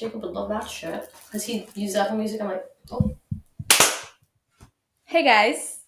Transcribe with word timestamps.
Jacob 0.00 0.22
would 0.22 0.32
love 0.32 0.48
that 0.48 0.66
shit. 0.66 1.12
Because 1.26 1.44
he 1.44 1.66
uses 1.74 1.94
Apple 1.94 2.16
Music. 2.16 2.40
I'm 2.40 2.48
like, 2.48 2.64
oh. 2.90 3.14
Hey 5.04 5.22
guys, 5.22 5.80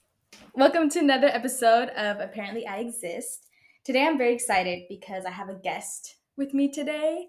welcome 0.55 0.91
to 0.91 0.99
another 0.99 1.29
episode 1.29 1.89
of 1.97 2.21
Apparently 2.21 2.67
I 2.67 2.81
Exist. 2.81 3.47
Today 3.85 4.07
I'm 4.07 4.19
very 4.19 4.35
excited 4.35 4.83
because 4.91 5.25
I 5.25 5.31
have 5.31 5.49
a 5.49 5.55
guest 5.55 6.17
with 6.37 6.53
me 6.53 6.71
today. 6.71 7.29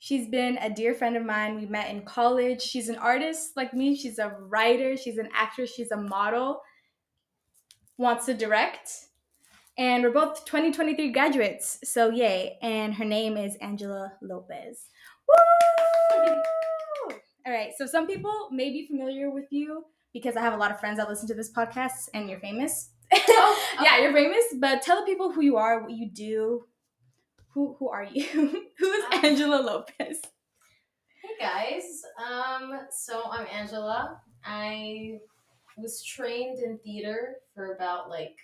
She's 0.00 0.26
been 0.26 0.58
a 0.58 0.68
dear 0.68 0.92
friend 0.92 1.16
of 1.16 1.24
mine. 1.24 1.54
We 1.54 1.66
met 1.66 1.88
in 1.88 2.02
college. 2.02 2.62
She's 2.62 2.88
an 2.88 2.96
artist 2.96 3.52
like 3.56 3.72
me. 3.72 3.94
She's 3.94 4.18
a 4.18 4.34
writer. 4.40 4.96
She's 4.96 5.18
an 5.18 5.28
actress. 5.32 5.72
She's 5.72 5.92
a 5.92 5.96
model. 5.96 6.62
Wants 7.96 8.26
to 8.26 8.34
direct. 8.34 8.90
And 9.76 10.02
we're 10.02 10.10
both 10.10 10.44
2023 10.46 11.12
graduates. 11.12 11.78
So, 11.84 12.10
yay. 12.10 12.58
And 12.60 12.92
her 12.94 13.04
name 13.04 13.36
is 13.36 13.54
Angela 13.60 14.14
Lopez. 14.20 14.86
Woo! 15.28 17.14
All 17.46 17.52
right. 17.52 17.70
So, 17.76 17.86
some 17.86 18.06
people 18.06 18.48
may 18.50 18.70
be 18.70 18.86
familiar 18.86 19.30
with 19.30 19.46
you 19.50 19.84
because 20.12 20.36
I 20.36 20.40
have 20.40 20.54
a 20.54 20.56
lot 20.56 20.70
of 20.70 20.80
friends 20.80 20.98
that 20.98 21.08
listen 21.08 21.28
to 21.28 21.34
this 21.34 21.52
podcast 21.52 22.08
and 22.14 22.28
you're 22.28 22.40
famous. 22.40 22.90
Oh, 23.12 23.68
yeah, 23.82 23.98
you're 24.00 24.12
famous. 24.12 24.44
But 24.58 24.82
tell 24.82 25.00
the 25.00 25.06
people 25.06 25.32
who 25.32 25.42
you 25.42 25.56
are, 25.56 25.82
what 25.82 25.92
you 25.92 26.10
do. 26.10 26.64
Who, 27.54 27.76
who 27.78 27.88
are 27.88 28.04
you? 28.04 28.24
who 28.78 28.86
is 28.92 29.04
Um, 29.12 29.24
Angela 29.24 29.56
Lopez? 29.62 30.20
Hey 31.22 31.34
guys. 31.40 32.02
Um, 32.18 32.80
so 32.90 33.22
I'm 33.30 33.46
Angela. 33.52 34.20
I 34.44 35.18
was 35.76 36.02
trained 36.04 36.58
in 36.60 36.78
theater 36.78 37.36
for 37.54 37.74
about 37.74 38.08
like 38.08 38.36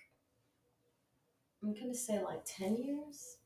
I'm 1.63 1.75
gonna 1.75 1.95
say 1.95 2.23
like 2.23 2.45
ten 2.45 2.77
years. 2.77 3.37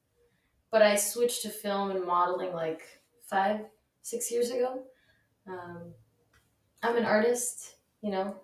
But 0.70 0.82
I 0.82 0.96
switched 0.96 1.42
to 1.42 1.50
film 1.50 1.90
and 1.90 2.04
modeling 2.04 2.52
like 2.52 2.82
five, 3.28 3.60
six 4.02 4.30
years 4.30 4.50
ago. 4.50 4.82
Um, 5.46 5.92
I'm 6.82 6.96
an 6.96 7.04
artist, 7.04 7.76
you 8.02 8.10
know. 8.10 8.36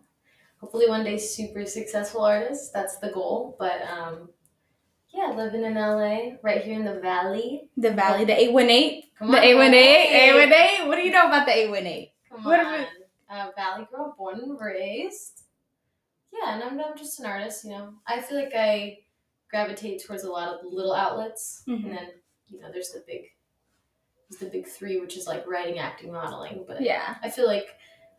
Hopefully 0.61 0.89
one 0.89 1.05
day 1.05 1.19
super 1.19 1.67
successful 1.67 2.23
artist. 2.25 2.73
That's 2.73 2.99
the 2.99 3.11
goal. 3.11 3.57
But 3.59 3.83
um 3.83 4.31
yeah, 5.13 5.33
living 5.37 5.63
in 5.63 5.75
LA, 5.75 6.37
right 6.43 6.63
here 6.65 6.75
in 6.75 6.85
the 6.85 6.99
valley. 7.01 7.69
The 7.77 7.93
Valley, 7.93 8.25
the 8.25 8.33
818. 8.37 9.03
Come 9.19 9.31
The 9.31 9.39
on, 9.39 9.45
818, 9.45 10.11
Valley. 10.11 10.43
818. 10.43 10.89
What 10.89 10.97
do 10.97 11.03
you 11.03 11.13
know 11.13 11.27
about 11.29 11.47
the 11.47 11.53
818? 11.53 12.09
Come 12.31 12.45
What 12.45 12.61
on. 12.61 12.87
Uh, 13.31 13.51
Valley 13.55 13.87
girl, 13.93 14.15
born 14.19 14.41
and 14.41 14.59
raised. 14.61 15.43
Yeah, 16.33 16.55
and 16.55 16.65
I'm, 16.65 16.81
I'm 16.81 16.97
just 16.99 17.21
an 17.21 17.27
artist, 17.27 17.63
you 17.65 17.71
know. 17.71 17.95
I 18.09 18.21
feel 18.23 18.39
like 18.39 18.53
I 18.57 18.99
gravitate 19.49 20.03
towards 20.05 20.25
a 20.25 20.31
lot 20.31 20.49
of 20.49 20.61
little 20.65 20.95
outlets, 20.95 21.63
Mhm. 21.69 21.85
and 21.85 21.93
then 21.97 22.09
you 22.49 22.61
know, 22.61 22.73
there's 22.73 22.91
the 22.91 23.05
big, 23.07 23.27
the 24.37 24.47
big 24.47 24.67
three, 24.67 25.01
which 25.01 25.17
is 25.17 25.27
like 25.27 25.47
writing, 25.47 25.79
acting, 25.79 26.13
modeling. 26.13 26.65
But 26.67 26.81
Yeah. 26.81 27.17
I 27.23 27.31
feel 27.31 27.47
like 27.47 27.67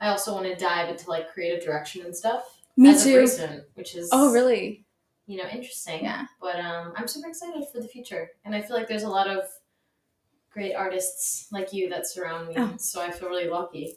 I 0.02 0.10
also 0.10 0.34
want 0.34 0.46
to 0.46 0.56
dive 0.56 0.90
into 0.90 1.10
like 1.10 1.32
creative 1.32 1.64
direction 1.64 2.04
and 2.06 2.16
stuff. 2.16 2.44
Me 2.78 2.90
as 2.90 3.04
too. 3.04 3.16
A 3.16 3.20
recent, 3.20 3.64
which 3.76 3.96
is 3.96 4.10
Oh, 4.12 4.32
really? 4.34 4.86
you 5.28 5.38
know 5.38 5.48
interesting. 5.52 6.04
Yeah. 6.04 6.26
But 6.42 6.60
um, 6.60 6.94
I'm 6.96 7.08
super 7.08 7.30
excited 7.30 7.64
for 7.72 7.80
the 7.82 7.88
future, 7.88 8.30
and 8.44 8.54
I 8.54 8.62
feel 8.62 8.76
like 8.76 8.88
there's 8.88 9.04
a 9.04 9.10
lot 9.10 9.28
of 9.28 9.44
great 10.52 10.74
artists 10.76 11.48
like 11.52 11.74
you 11.74 11.90
that 11.90 12.08
surround 12.08 12.50
me. 12.50 12.56
Oh. 12.58 12.74
So 12.78 13.02
I 13.02 13.12
feel 13.12 13.30
really 13.30 13.50
lucky. 13.50 13.96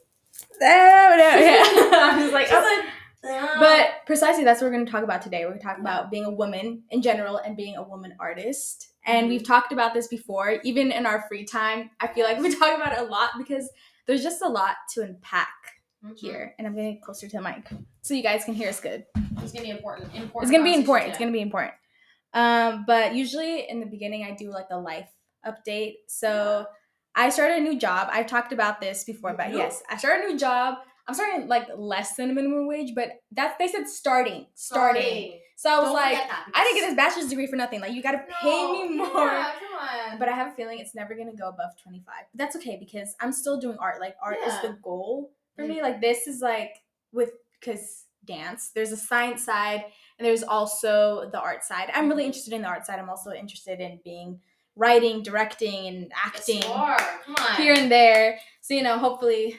Oh, 0.62 1.14
no, 1.18 1.36
yeah. 1.38 1.64
I'm 1.92 2.20
just 2.20 2.32
like, 2.32 2.48
oh. 2.50 2.80
like. 2.84 2.92
But 3.22 3.88
precisely 4.06 4.44
that's 4.44 4.60
what 4.60 4.68
we're 4.68 4.74
going 4.74 4.86
to 4.86 4.92
talk 4.92 5.02
about 5.04 5.22
today. 5.22 5.40
We're 5.44 5.50
going 5.50 5.60
to 5.60 5.66
talk 5.66 5.78
about 5.78 6.10
being 6.10 6.24
a 6.24 6.30
woman 6.30 6.82
in 6.90 7.02
general 7.02 7.38
and 7.38 7.56
being 7.56 7.76
a 7.76 7.82
woman 7.82 8.14
artist. 8.20 8.88
And 9.04 9.28
we've 9.28 9.42
talked 9.46 9.72
about 9.72 9.94
this 9.94 10.06
before, 10.06 10.60
even 10.64 10.92
in 10.92 11.06
our 11.06 11.24
free 11.28 11.44
time. 11.44 11.90
I 12.00 12.06
feel 12.08 12.24
like 12.24 12.38
we 12.38 12.54
talk 12.54 12.76
about 12.76 12.92
it 12.92 12.98
a 13.00 13.04
lot 13.04 13.30
because 13.38 13.70
there's 14.06 14.22
just 14.22 14.42
a 14.42 14.48
lot 14.48 14.76
to 14.94 15.02
unpack 15.02 15.48
Mhm. 16.04 16.16
here. 16.18 16.54
And 16.58 16.66
I'm 16.66 16.74
going 16.74 16.86
to 16.86 16.92
get 16.94 17.02
closer 17.02 17.26
to 17.28 17.36
the 17.38 17.42
mic 17.42 17.66
so 18.02 18.14
you 18.14 18.22
guys 18.22 18.44
can 18.44 18.54
hear 18.54 18.68
us 18.68 18.80
good. 18.80 19.04
It's 19.42 19.52
gonna 19.52 19.64
be 19.64 19.70
important. 19.70 20.14
Important. 20.14 20.42
It's 20.42 20.50
gonna 20.50 20.64
be 20.64 20.70
conversation 20.72 20.80
important. 20.80 21.08
It's 21.10 21.18
gonna 21.18 21.32
be 21.32 21.40
important. 21.40 21.74
Um, 22.34 22.84
but 22.86 23.14
usually 23.14 23.68
in 23.68 23.80
the 23.80 23.86
beginning, 23.86 24.24
I 24.24 24.32
do 24.32 24.50
like 24.50 24.66
a 24.70 24.78
life 24.78 25.08
update. 25.46 25.94
So 26.06 26.66
I 27.14 27.30
started 27.30 27.58
a 27.58 27.60
new 27.60 27.78
job. 27.78 28.08
I've 28.12 28.26
talked 28.26 28.52
about 28.52 28.80
this 28.80 29.04
before, 29.04 29.34
but 29.34 29.52
yes, 29.52 29.82
I 29.88 29.96
started 29.96 30.24
a 30.26 30.28
new 30.32 30.38
job. 30.38 30.78
I'm 31.08 31.14
starting 31.14 31.48
like 31.48 31.68
less 31.76 32.16
than 32.16 32.34
minimum 32.34 32.66
wage, 32.68 32.94
but 32.94 33.08
that's 33.32 33.56
they 33.58 33.66
said 33.66 33.88
starting, 33.88 34.46
starting. 34.54 35.40
So 35.56 35.70
I 35.70 35.78
was 35.78 35.86
Don't 35.86 35.94
like, 35.94 36.18
I 36.54 36.62
didn't 36.64 36.76
get 36.80 36.86
this 36.86 36.94
bachelor's 36.96 37.28
degree 37.30 37.46
for 37.48 37.56
nothing. 37.56 37.80
Like 37.80 37.92
you 37.92 38.02
gotta 38.02 38.22
pay 38.42 38.70
me 38.72 38.90
more. 38.96 39.08
Yeah, 39.08 39.52
come 39.58 40.12
on. 40.12 40.18
But 40.18 40.28
I 40.28 40.32
have 40.32 40.52
a 40.52 40.54
feeling 40.54 40.78
it's 40.78 40.94
never 40.94 41.14
gonna 41.14 41.34
go 41.34 41.48
above 41.48 41.70
25. 41.82 42.04
But 42.06 42.38
that's 42.38 42.54
okay 42.56 42.76
because 42.78 43.16
I'm 43.20 43.32
still 43.32 43.58
doing 43.58 43.76
art. 43.80 44.00
Like 44.00 44.14
art 44.22 44.36
is 44.46 44.52
the 44.62 44.76
goal 44.82 45.32
for 45.56 45.64
me. 45.64 45.78
Mhm. 45.78 45.82
Like 45.82 46.00
this 46.00 46.26
is 46.28 46.40
like 46.42 46.76
with 47.12 47.32
because 47.58 48.04
dance, 48.24 48.70
there's 48.74 48.92
a 48.92 48.96
science 48.96 49.42
side 49.42 49.84
and 50.18 50.26
there's 50.28 50.42
also 50.42 51.28
the 51.32 51.40
art 51.40 51.64
side. 51.64 51.90
I'm 51.94 52.08
really 52.08 52.24
Mhm. 52.24 52.26
interested 52.26 52.52
in 52.52 52.62
the 52.62 52.68
art 52.68 52.84
side. 52.86 52.98
I'm 52.98 53.08
also 53.10 53.32
interested 53.32 53.80
in 53.80 53.98
being 54.04 54.40
writing, 54.76 55.22
directing, 55.24 55.86
and 55.88 56.12
acting. 56.14 56.62
Come 56.62 57.34
on. 57.36 57.56
here 57.56 57.72
and 57.72 57.90
there. 57.90 58.38
So 58.60 58.74
you 58.74 58.82
know, 58.82 58.98
hopefully 58.98 59.58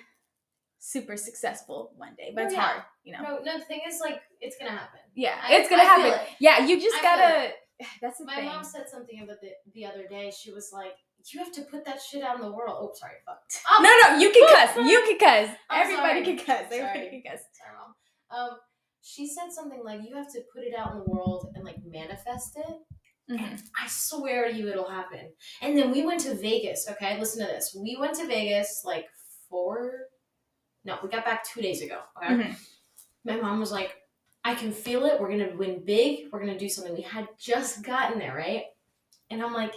super 0.80 1.18
successful 1.18 1.92
one 1.98 2.16
day. 2.18 2.32
But 2.34 2.46
it's 2.46 2.54
yeah. 2.54 2.62
hard, 2.62 2.84
you 3.04 3.14
know. 3.14 3.22
No, 3.24 3.40
no. 3.44 3.60
The 3.60 3.66
thing 3.66 3.82
is, 3.88 4.00
like, 4.02 4.22
it's 4.42 4.58
gonna 4.58 4.72
happen. 4.72 5.00
Yeah, 5.16 5.36
I- 5.44 5.56
it's 5.56 5.70
gonna 5.70 5.84
I 5.84 5.86
happen. 5.86 6.14
it. 6.14 6.28
Yeah, 6.40 6.66
you 6.66 6.80
just 6.82 6.98
I 6.98 7.02
gotta 7.02 7.52
that's 8.02 8.18
the 8.20 8.26
My 8.26 8.36
thing. 8.36 8.46
mom 8.46 8.64
said 8.64 8.86
something 8.90 9.22
about 9.24 9.38
the 9.42 9.52
the 9.74 9.86
other 9.86 10.08
day. 10.08 10.32
She 10.32 10.52
was 10.52 10.72
like, 10.74 10.94
"You 11.34 11.40
have 11.40 11.52
to 11.54 11.62
put 11.64 11.86
that 11.86 12.00
shit 12.02 12.24
out 12.24 12.36
in 12.38 12.42
the 12.42 12.52
world." 12.52 12.78
Oh, 12.80 12.92
sorry, 12.96 13.14
fuck. 13.26 13.40
Um, 13.78 13.84
No, 13.84 13.90
no, 14.04 14.18
you 14.18 14.32
can 14.32 14.48
cuss. 14.56 14.76
You 14.78 15.00
can 15.08 15.18
cuss. 15.20 15.56
I'm 15.70 15.82
Everybody 15.84 16.24
sorry. 16.24 16.38
can 16.38 16.38
cuss. 16.46 16.66
Everybody 16.72 17.00
Sorry. 17.00 17.10
can 17.10 17.32
cuss. 17.32 17.42
Sorry, 17.58 17.76
mom. 17.78 17.92
Um, 18.52 18.58
she 19.02 19.28
said 19.28 19.52
something 19.52 19.82
like, 19.84 20.02
"You 20.08 20.16
have 20.16 20.32
to 20.34 20.42
put 20.54 20.64
it 20.64 20.74
out 20.78 20.92
in 20.94 21.00
the 21.00 21.06
world 21.06 21.52
and 21.56 21.64
like 21.64 21.78
manifest 21.86 22.58
it." 22.58 22.76
Mhm. 23.32 23.62
I 23.80 23.88
swear 23.88 24.50
to 24.50 24.56
you, 24.56 24.70
it'll 24.70 24.90
happen. 24.90 25.32
And 25.62 25.78
then 25.78 25.92
we 25.92 26.04
went 26.04 26.20
to 26.22 26.34
Vegas. 26.34 26.88
Okay, 26.90 27.20
listen 27.20 27.46
to 27.46 27.52
this. 27.52 27.78
We 27.80 27.96
went 28.00 28.16
to 28.16 28.26
Vegas 28.26 28.82
like 28.84 29.06
four. 29.50 30.09
No, 30.86 30.98
we 31.04 31.10
got 31.10 31.26
back 31.26 31.44
two 31.44 31.62
days 31.62 31.82
ago. 31.82 32.02
Okay. 32.18 32.34
Mhm. 32.34 32.56
My 33.26 33.36
mom 33.36 33.60
was 33.60 33.72
like, 33.72 34.02
"I 34.44 34.56
can 34.56 34.72
feel 34.72 35.06
it. 35.06 35.20
We're 35.20 35.30
gonna 35.30 35.56
win 35.56 35.84
big. 35.84 36.30
We're 36.32 36.40
gonna 36.40 36.58
do 36.58 36.70
something." 36.70 36.94
We 36.96 37.02
had 37.02 37.28
just 37.38 37.84
gotten 37.84 38.18
there, 38.20 38.36
right? 38.36 38.66
And 39.30 39.44
I'm 39.44 39.54
like, 39.54 39.76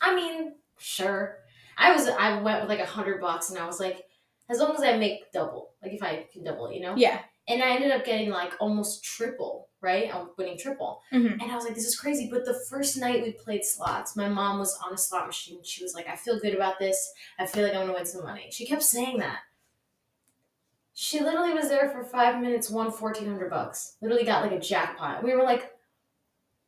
I 0.00 0.14
mean, 0.14 0.54
sure. 0.78 1.38
I 1.78 1.92
was. 1.92 2.08
I 2.08 2.40
went 2.42 2.60
with 2.60 2.68
like 2.68 2.80
a 2.80 2.86
hundred 2.86 3.20
bucks, 3.20 3.50
and 3.50 3.58
I 3.58 3.66
was 3.66 3.80
like, 3.80 4.06
as 4.48 4.58
long 4.58 4.74
as 4.74 4.82
I 4.82 4.96
make 4.96 5.30
double, 5.32 5.72
like 5.82 5.92
if 5.92 6.02
I 6.02 6.26
can 6.32 6.42
double 6.44 6.66
it, 6.66 6.74
you 6.74 6.80
know. 6.80 6.94
Yeah. 6.96 7.20
And 7.48 7.62
I 7.62 7.70
ended 7.74 7.90
up 7.90 8.04
getting 8.04 8.28
like 8.30 8.52
almost 8.60 9.02
triple, 9.02 9.68
right? 9.80 10.14
I'm 10.14 10.30
winning 10.36 10.58
triple. 10.58 11.02
Mhm. 11.12 11.32
And 11.40 11.50
I 11.50 11.54
was 11.54 11.64
like, 11.64 11.74
this 11.74 11.86
is 11.86 11.98
crazy. 11.98 12.28
But 12.30 12.44
the 12.44 12.54
first 12.68 12.96
night 12.96 13.22
we 13.22 13.32
played 13.32 13.64
slots, 13.64 14.14
my 14.14 14.28
mom 14.28 14.58
was 14.58 14.76
on 14.84 14.92
a 14.92 14.98
slot 14.98 15.26
machine. 15.26 15.62
She 15.64 15.82
was 15.82 15.94
like, 15.94 16.06
I 16.08 16.16
feel 16.16 16.38
good 16.38 16.54
about 16.54 16.78
this. 16.78 17.12
I 17.38 17.46
feel 17.46 17.62
like 17.64 17.72
I'm 17.72 17.80
going 17.86 17.88
to 17.88 17.94
win 17.94 18.06
some 18.06 18.22
money. 18.24 18.48
She 18.52 18.66
kept 18.66 18.82
saying 18.82 19.18
that. 19.18 19.38
She 21.02 21.18
literally 21.20 21.54
was 21.54 21.70
there 21.70 21.88
for 21.88 22.04
five 22.04 22.42
minutes, 22.42 22.68
won 22.68 22.90
1400 22.90 23.48
bucks. 23.48 23.96
Literally 24.02 24.22
got 24.26 24.42
like 24.42 24.52
a 24.52 24.60
jackpot. 24.60 25.24
We 25.24 25.34
were 25.34 25.42
like, 25.42 25.70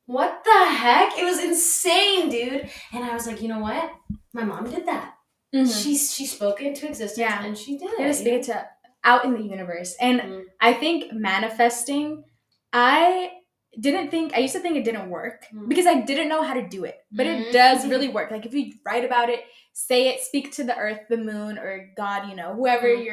what 0.07 0.43
the 0.43 0.65
heck? 0.71 1.19
It 1.19 1.25
was 1.25 1.39
insane, 1.39 2.31
dude. 2.31 2.71
And 2.95 3.05
I 3.05 3.13
was 3.13 3.27
like, 3.27 3.43
you 3.43 3.49
know 3.49 3.59
what? 3.59 3.93
My 4.33 4.43
mom 4.45 4.71
did 4.71 4.87
that. 4.87 5.17
Mhm. 5.55 5.83
She, 5.83 5.99
she 5.99 6.25
spoke 6.25 6.63
it 6.63 6.67
into 6.69 6.89
existence 6.89 7.19
Yeah. 7.19 7.45
and 7.45 7.59
she 7.59 7.77
did 7.77 7.91
it. 8.01 8.15
speak 8.15 8.33
it 8.33 8.43
to 8.45 8.67
out 9.05 9.27
in 9.27 9.35
the 9.35 9.43
universe. 9.43 9.95
And 10.01 10.21
Mhm. 10.23 10.45
I 10.63 10.73
think 10.73 11.13
manifesting, 11.13 12.25
I 12.73 13.33
didn't 13.79 14.11
think 14.11 14.33
I 14.35 14.39
used 14.39 14.55
to 14.55 14.61
think 14.61 14.77
it 14.77 14.85
didn't 14.87 15.11
work 15.11 15.45
Mhm. 15.53 15.69
because 15.69 15.85
I 15.87 16.01
didn't 16.01 16.29
know 16.31 16.43
how 16.43 16.55
to 16.55 16.67
do 16.67 16.85
it. 16.85 16.97
But 17.13 17.27
it 17.27 17.53
does 17.53 17.87
really 17.87 18.09
work. 18.09 18.31
Like 18.31 18.47
if 18.47 18.55
you 18.55 18.73
write 18.87 19.05
about 19.05 19.29
it, 19.29 19.45
say 19.75 20.09
it, 20.09 20.21
speak 20.23 20.53
to 20.53 20.65
the 20.65 20.75
earth, 20.77 21.01
the 21.11 21.19
moon, 21.19 21.59
or 21.59 21.91
God, 21.99 22.31
you 22.31 22.35
know, 22.35 22.55
whoever 22.55 22.89
Mhm. 22.89 23.05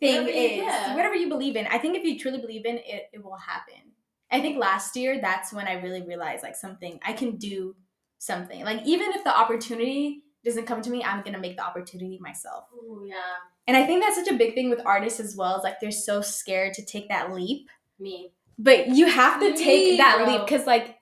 Thing 0.00 0.22
Whatever 0.24 0.30
you- 0.38 0.44
is, 0.44 0.56
yeah. 0.64 0.94
whatever 0.96 1.14
you 1.14 1.28
believe 1.28 1.56
in. 1.56 1.66
I 1.66 1.78
think 1.78 1.96
if 1.96 2.04
you 2.04 2.18
truly 2.18 2.38
believe 2.40 2.64
in 2.66 2.76
it, 2.78 3.10
it 3.12 3.22
will 3.22 3.36
happen. 3.36 3.92
I 4.32 4.40
think 4.40 4.58
last 4.58 4.96
year 4.96 5.20
that's 5.20 5.52
when 5.52 5.66
I 5.66 5.74
really 5.74 6.02
realized 6.02 6.42
like 6.42 6.56
something 6.56 6.98
I 7.04 7.12
can 7.12 7.36
do 7.36 7.74
something. 8.18 8.64
Like 8.64 8.82
even 8.86 9.10
if 9.12 9.24
the 9.24 9.36
opportunity 9.36 10.22
doesn't 10.44 10.66
come 10.66 10.80
to 10.82 10.90
me, 10.90 11.02
I'm 11.04 11.22
gonna 11.22 11.38
make 11.38 11.56
the 11.56 11.64
opportunity 11.64 12.18
myself. 12.20 12.64
Ooh, 12.74 13.02
yeah. 13.06 13.14
And 13.66 13.76
I 13.76 13.84
think 13.86 14.02
that's 14.02 14.16
such 14.16 14.28
a 14.28 14.36
big 14.38 14.54
thing 14.54 14.70
with 14.70 14.80
artists 14.86 15.20
as 15.20 15.36
well. 15.36 15.56
Is 15.58 15.64
like 15.64 15.80
they're 15.80 15.90
so 15.90 16.20
scared 16.22 16.74
to 16.74 16.84
take 16.84 17.08
that 17.08 17.32
leap, 17.32 17.68
Me. 17.98 18.32
but 18.58 18.88
you 18.88 19.06
have 19.06 19.38
to 19.40 19.50
Me, 19.50 19.56
take 19.56 19.98
that 19.98 20.18
bro. 20.24 20.26
leap 20.32 20.40
because, 20.46 20.66
like, 20.66 20.96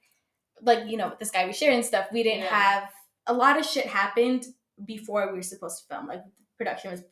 like 0.63 0.89
you 0.89 0.97
know, 0.97 1.09
with 1.11 1.19
this 1.19 1.31
guy 1.31 1.47
we 1.47 1.53
share 1.53 1.73
and 1.73 1.85
stuff, 1.85 2.07
we 2.13 2.23
didn't 2.25 2.41
Yeah. 2.45 2.59
have 2.61 2.91
a 3.27 3.33
lot 3.33 3.59
of 3.59 3.65
shit 3.65 3.87
happened 3.87 4.47
before 4.85 5.29
we 5.31 5.37
were 5.39 5.43
supposed 5.43 5.79
to 5.87 5.95
film. 5.95 6.09
Like 6.09 6.23
production 6.59 6.91
was 6.91 7.03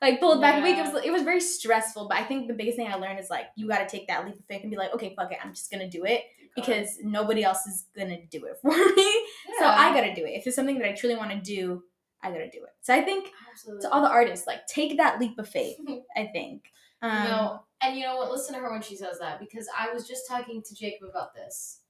like 0.00 0.20
pulled 0.20 0.40
back 0.40 0.60
a 0.60 0.62
week. 0.62 0.78
It 0.78 0.92
was 0.92 1.04
it 1.04 1.10
was 1.10 1.22
very 1.22 1.40
stressful. 1.40 2.08
But 2.08 2.18
I 2.18 2.24
think 2.24 2.48
the 2.48 2.54
biggest 2.54 2.76
thing 2.76 2.88
I 2.90 2.94
learned 2.94 3.18
is 3.18 3.28
like 3.28 3.46
you 3.56 3.68
got 3.68 3.80
to 3.80 3.86
take 3.86 4.08
that 4.08 4.24
leap 4.24 4.38
of 4.38 4.44
faith 4.46 4.62
and 4.62 4.70
be 4.70 4.76
like, 4.76 4.94
okay, 4.94 5.14
fuck 5.16 5.32
it, 5.32 5.38
I'm 5.44 5.52
just 5.52 5.70
gonna 5.70 5.90
do 5.90 6.04
it 6.04 6.22
because 6.54 6.98
nobody 7.02 7.42
else 7.42 7.66
is 7.66 7.86
gonna 7.96 8.24
do 8.30 8.44
it 8.46 8.58
for 8.62 8.70
me. 8.70 9.26
So 9.58 9.66
I 9.66 9.92
gotta 9.92 10.14
do 10.14 10.24
it. 10.24 10.30
If 10.30 10.46
it's 10.46 10.56
something 10.56 10.78
that 10.78 10.88
I 10.88 10.92
truly 10.92 11.16
want 11.16 11.32
to 11.32 11.40
do, 11.40 11.82
I 12.22 12.30
gotta 12.30 12.50
do 12.50 12.62
it. 12.62 12.70
So 12.80 12.94
I 12.94 13.02
think 13.02 13.28
Absolutely. 13.50 13.82
to 13.82 13.92
all 13.92 14.02
the 14.02 14.08
artists, 14.08 14.46
like 14.46 14.66
take 14.66 14.96
that 14.96 15.20
leap 15.20 15.38
of 15.38 15.48
faith. 15.48 15.76
I 16.16 16.26
think. 16.32 16.70
Um, 17.02 17.24
no, 17.24 17.60
and 17.82 17.96
you 17.96 18.04
know 18.04 18.16
what? 18.16 18.30
Listen 18.30 18.54
to 18.54 18.60
her 18.60 18.70
when 18.70 18.80
she 18.80 18.96
says 18.96 19.18
that 19.18 19.38
because 19.38 19.68
I 19.76 19.92
was 19.92 20.08
just 20.08 20.26
talking 20.26 20.62
to 20.62 20.74
Jacob 20.74 21.08
about 21.10 21.34
this. 21.34 21.80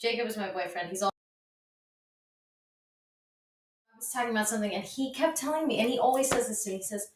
Jacob 0.00 0.26
is 0.26 0.36
my 0.36 0.50
boyfriend. 0.50 0.88
He's 0.88 1.02
all. 1.02 1.13
Was 4.04 4.12
talking 4.12 4.30
about 4.30 4.48
something, 4.48 4.72
and 4.74 4.84
he 4.84 5.12
kept 5.14 5.36
telling 5.38 5.66
me, 5.66 5.78
and 5.80 5.88
he 5.90 5.98
always 5.98 6.28
says 6.28 6.48
this 6.48 6.64
to 6.64 6.70
me. 6.70 6.76
He 6.76 6.82
says, 6.82 7.08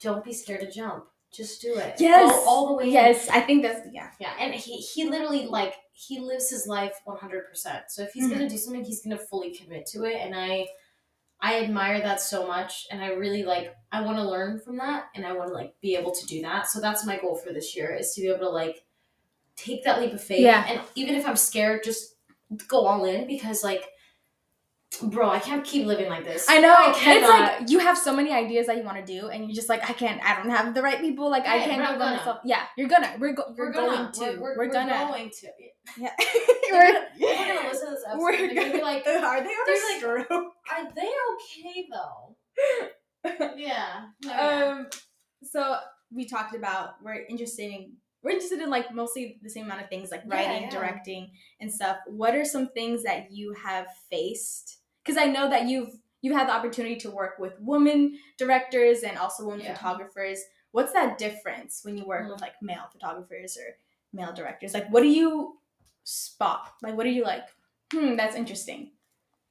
"Don't 0.00 0.24
be 0.24 0.32
scared 0.32 0.60
to 0.60 0.70
jump. 0.70 1.04
Just 1.32 1.60
do 1.60 1.74
it. 1.76 1.96
Yes. 1.98 2.32
Go 2.32 2.44
all 2.48 2.66
the 2.68 2.74
way. 2.74 2.84
in." 2.84 2.90
Yes, 2.92 3.28
I 3.28 3.40
think 3.42 3.62
that's 3.62 3.86
yeah. 3.92 4.10
Yeah, 4.18 4.32
and 4.40 4.54
he 4.54 4.76
he 4.78 5.04
literally 5.08 5.46
like 5.46 5.74
he 5.92 6.18
lives 6.18 6.48
his 6.48 6.66
life 6.66 6.98
one 7.04 7.18
hundred 7.18 7.46
percent. 7.48 7.84
So 7.90 8.02
if 8.02 8.12
he's 8.12 8.26
Mhm. 8.26 8.30
gonna 8.32 8.48
do 8.48 8.56
something, 8.56 8.84
he's 8.84 9.02
gonna 9.02 9.18
fully 9.18 9.50
commit 9.54 9.84
to 9.86 10.04
it, 10.04 10.16
and 10.16 10.34
I 10.34 10.68
I 11.42 11.60
admire 11.62 12.00
that 12.00 12.20
so 12.20 12.46
much, 12.46 12.86
and 12.90 13.02
I 13.02 13.08
really 13.08 13.42
like 13.44 13.74
I 13.92 14.00
want 14.02 14.16
to 14.18 14.24
learn 14.24 14.60
from 14.60 14.78
that, 14.78 15.08
and 15.14 15.26
I 15.26 15.32
want 15.34 15.48
to 15.50 15.54
like 15.54 15.78
be 15.80 15.94
able 15.94 16.12
to 16.12 16.26
do 16.26 16.40
that. 16.42 16.68
So 16.68 16.80
that's 16.80 17.04
my 17.04 17.18
goal 17.18 17.36
for 17.36 17.52
this 17.52 17.76
year 17.76 17.94
is 17.94 18.14
to 18.14 18.22
be 18.22 18.28
able 18.28 18.40
to 18.40 18.48
like 18.48 18.84
take 19.56 19.84
that 19.84 20.00
leap 20.00 20.14
of 20.14 20.22
faith, 20.22 20.40
Yeah. 20.40 20.64
and 20.68 20.80
even 20.94 21.14
if 21.16 21.26
I'm 21.26 21.36
scared, 21.36 21.84
just 21.84 22.14
go 22.66 22.86
all 22.86 23.04
in 23.04 23.26
because 23.26 23.62
like. 23.62 23.84
Bro, 25.02 25.30
I 25.30 25.38
can't 25.38 25.64
keep 25.64 25.86
living 25.86 26.08
like 26.10 26.24
this. 26.24 26.46
I 26.48 26.58
know. 26.60 26.74
I 26.76 26.92
it's 26.96 27.28
like 27.60 27.70
you 27.70 27.78
have 27.78 27.96
so 27.96 28.14
many 28.14 28.32
ideas 28.32 28.66
that 28.66 28.76
you 28.76 28.82
want 28.82 28.98
to 28.98 29.04
do, 29.20 29.28
and 29.28 29.44
you're 29.44 29.54
just 29.54 29.68
like, 29.68 29.88
I 29.88 29.92
can't. 29.92 30.20
I 30.22 30.34
don't 30.36 30.50
have 30.50 30.74
the 30.74 30.82
right 30.82 31.00
people. 31.00 31.30
Like 31.30 31.46
I 31.46 31.60
can't 31.60 31.80
we're 31.80 31.86
do 31.86 31.92
it 31.94 31.98
by 31.98 32.04
gonna. 32.06 32.16
myself. 32.16 32.38
Yeah, 32.44 32.62
you're 32.76 32.88
gonna. 32.88 33.16
We're 33.20 33.32
go- 33.32 33.54
we're 33.56 33.66
We're 33.68 33.72
gonna. 33.72 33.96
going 33.96 34.12
to. 34.12 34.40
We're, 34.40 34.56
we're, 34.56 34.66
We're 34.66 34.72
gonna. 34.72 35.06
going 35.08 35.30
to. 35.30 35.46
Yeah. 35.96 36.10
We're, 36.72 37.06
we're 37.20 37.34
gonna 37.36 37.68
listen 37.68 37.86
to 37.86 37.94
this 37.94 38.04
episode. 38.06 38.18
We're 38.20 38.32
and 38.34 38.50
they're 38.56 38.64
gonna 38.64 38.74
be 38.76 38.82
like, 38.82 39.06
Are 39.06 39.40
they 39.40 39.48
on 39.48 39.68
a 39.68 39.72
like- 39.72 39.98
stroke? 39.98 40.30
Are 40.30 40.92
they 40.94 41.10
okay 41.34 41.86
though? 41.92 42.36
yeah. 43.56 44.06
No, 44.24 44.30
yeah. 44.30 44.74
um. 44.80 44.86
So 45.44 45.76
we 46.12 46.26
talked 46.26 46.54
about 46.56 46.94
we're 47.02 47.24
interested 47.28 47.70
in 47.70 47.92
we're 48.22 48.30
interested 48.32 48.60
in 48.60 48.68
like 48.70 48.92
mostly 48.92 49.38
the 49.42 49.48
same 49.50 49.64
amount 49.66 49.82
of 49.82 49.88
things 49.88 50.10
like 50.10 50.24
Yeah, 50.28 50.34
writing, 50.34 50.62
yeah. 50.64 50.70
directing, 50.70 51.30
and 51.60 51.72
stuff. 51.72 51.96
What 52.08 52.34
are 52.34 52.44
some 52.44 52.68
things 52.74 53.04
that 53.04 53.28
you 53.30 53.54
have 53.64 53.86
faced? 54.10 54.78
Because 55.04 55.16
I 55.18 55.26
know 55.26 55.48
that 55.50 55.66
you've 55.68 55.94
you've 56.22 56.36
had 56.36 56.48
the 56.48 56.52
opportunity 56.52 56.96
to 56.96 57.10
work 57.10 57.38
with 57.38 57.54
women 57.60 58.18
directors 58.36 59.02
and 59.02 59.16
also 59.16 59.46
women 59.46 59.64
Yeah. 59.64 59.74
photographers. 59.74 60.38
What's 60.72 60.92
that 60.92 61.16
difference 61.18 61.80
when 61.82 61.96
you 61.96 62.04
work 62.04 62.26
Mm. 62.26 62.32
with 62.32 62.40
like 62.42 62.60
male 62.60 62.88
photographers 62.92 63.56
or 63.56 63.76
male 64.12 64.32
directors? 64.32 64.74
Like, 64.74 64.88
what 64.90 65.02
do 65.02 65.08
you 65.08 65.58
spot? 66.04 66.74
Like, 66.82 66.94
what 66.96 67.06
are 67.06 67.10
you 67.10 67.24
like? 67.24 67.44
Hmm, 67.92 68.16
that's 68.16 68.36
interesting. 68.36 68.92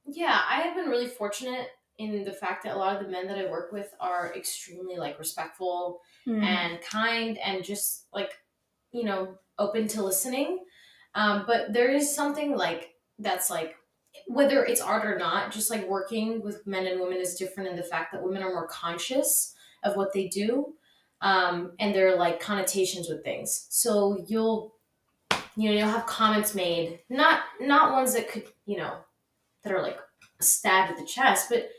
yeah, 0.05 0.41
I 0.49 0.61
have 0.61 0.75
been 0.75 0.89
really 0.89 1.07
fortunate 1.07 1.67
in 1.99 2.23
the 2.23 2.31
fact 2.33 2.63
that 2.63 2.75
a 2.75 2.79
lot 2.79 2.95
of 2.95 3.03
the 3.05 3.11
men 3.11 3.27
that 3.27 3.37
I 3.37 3.49
work 3.51 3.71
with 3.71 3.93
are 3.99 4.33
extremely 4.35 4.95
like 4.97 5.19
respectful 5.19 6.01
Hmm. 6.25 6.41
and 6.43 6.81
kind 6.81 7.37
and 7.39 7.63
just 7.63 8.07
like 8.13 8.31
you 8.91 9.03
know 9.03 9.37
open 9.59 9.87
to 9.89 10.03
listening. 10.03 10.65
Um, 11.15 11.43
but 11.47 11.73
there 11.73 11.91
is 11.91 12.13
something 12.15 12.55
like 12.55 12.93
that's 13.19 13.49
like 13.49 13.75
whether 14.27 14.63
it's 14.63 14.81
art 14.81 15.05
or 15.05 15.17
not, 15.17 15.51
just 15.51 15.69
like 15.69 15.87
working 15.87 16.41
with 16.41 16.65
men 16.65 16.87
and 16.87 16.99
women 16.99 17.17
is 17.17 17.35
different 17.35 17.69
in 17.69 17.75
the 17.75 17.83
fact 17.83 18.11
that 18.11 18.23
women 18.23 18.43
are 18.43 18.49
more 18.53 18.67
conscious 18.67 19.53
of 19.83 19.95
what 19.95 20.13
they 20.13 20.27
do 20.27 20.73
um, 21.21 21.71
and 21.79 21.93
their 21.93 22.15
like 22.15 22.39
connotations 22.39 23.09
with 23.09 23.23
things. 23.23 23.67
So 23.69 24.23
you'll 24.27 24.75
you 25.55 25.69
know 25.69 25.77
you'll 25.77 25.87
have 25.89 26.05
comments 26.05 26.55
made, 26.55 26.99
not 27.09 27.41
not 27.59 27.93
ones 27.93 28.13
that 28.13 28.29
could 28.29 28.45
you 28.65 28.77
know 28.77 28.97
that 29.63 29.73
are 29.73 29.81
like 29.81 29.97
stabbed 30.41 30.91
at 30.91 30.97
the 30.97 31.05
chest, 31.05 31.47
but 31.49 31.69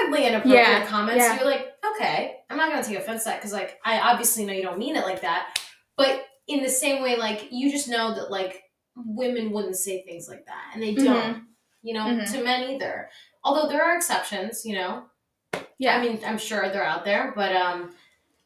mildly 0.00 0.26
inappropriate 0.26 0.56
Yeah, 0.66 0.86
comments. 0.86 1.24
yeah. 1.24 1.36
You're 1.36 1.50
like, 1.50 1.72
okay, 1.94 2.36
I'm 2.50 2.56
not 2.56 2.70
gonna 2.70 2.82
take 2.84 2.98
offense 2.98 3.24
to 3.24 3.30
that 3.30 3.38
because 3.40 3.52
like 3.52 3.78
I 3.84 4.00
obviously 4.00 4.44
know 4.44 4.52
you 4.52 4.62
don't 4.62 4.78
mean 4.78 4.96
it 4.96 5.04
like 5.04 5.20
that, 5.22 5.58
but 5.96 6.24
in 6.46 6.62
the 6.62 6.68
same 6.68 7.02
way, 7.02 7.16
like 7.16 7.48
you 7.50 7.70
just 7.70 7.88
know 7.88 8.14
that 8.14 8.30
like 8.30 8.62
women 8.96 9.50
wouldn't 9.50 9.76
say 9.76 10.02
things 10.04 10.28
like 10.28 10.46
that, 10.46 10.70
and 10.74 10.82
they 10.82 10.94
don't. 10.94 11.44
You 11.84 11.92
know, 11.94 12.06
Mhm. 12.06 12.32
to 12.32 12.42
men 12.42 12.70
either. 12.70 13.08
Although 13.44 13.68
there 13.68 13.82
are 13.84 13.94
exceptions, 13.94 14.64
you 14.64 14.74
know. 14.74 15.04
Yeah. 15.78 15.96
I 15.96 16.00
mean, 16.00 16.18
I'm 16.26 16.38
sure 16.38 16.68
they're 16.70 16.82
out 16.84 17.04
there, 17.04 17.32
but 17.36 17.54
um, 17.54 17.94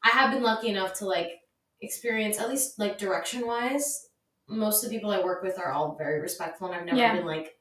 I 0.05 0.09
have 0.09 0.33
been 0.33 0.43
lucky 0.43 0.69
enough 0.69 0.93
to 0.99 1.07
like 1.07 1.41
experience 1.81 2.39
at 2.41 2.49
least 2.51 2.79
like 2.79 2.99
direction 2.99 3.47
wise. 3.47 4.09
Most 4.49 4.83
of 4.83 4.91
the 4.91 4.97
people 4.97 5.11
I 5.13 5.23
work 5.23 5.43
with 5.43 5.59
are 5.59 5.71
all 5.73 5.95
very 5.97 6.21
respectful, 6.21 6.67
and 6.67 6.77
I've 6.77 6.85
never 6.85 6.99
Yeah. 6.99 7.15
been 7.17 7.27
like, 7.27 7.57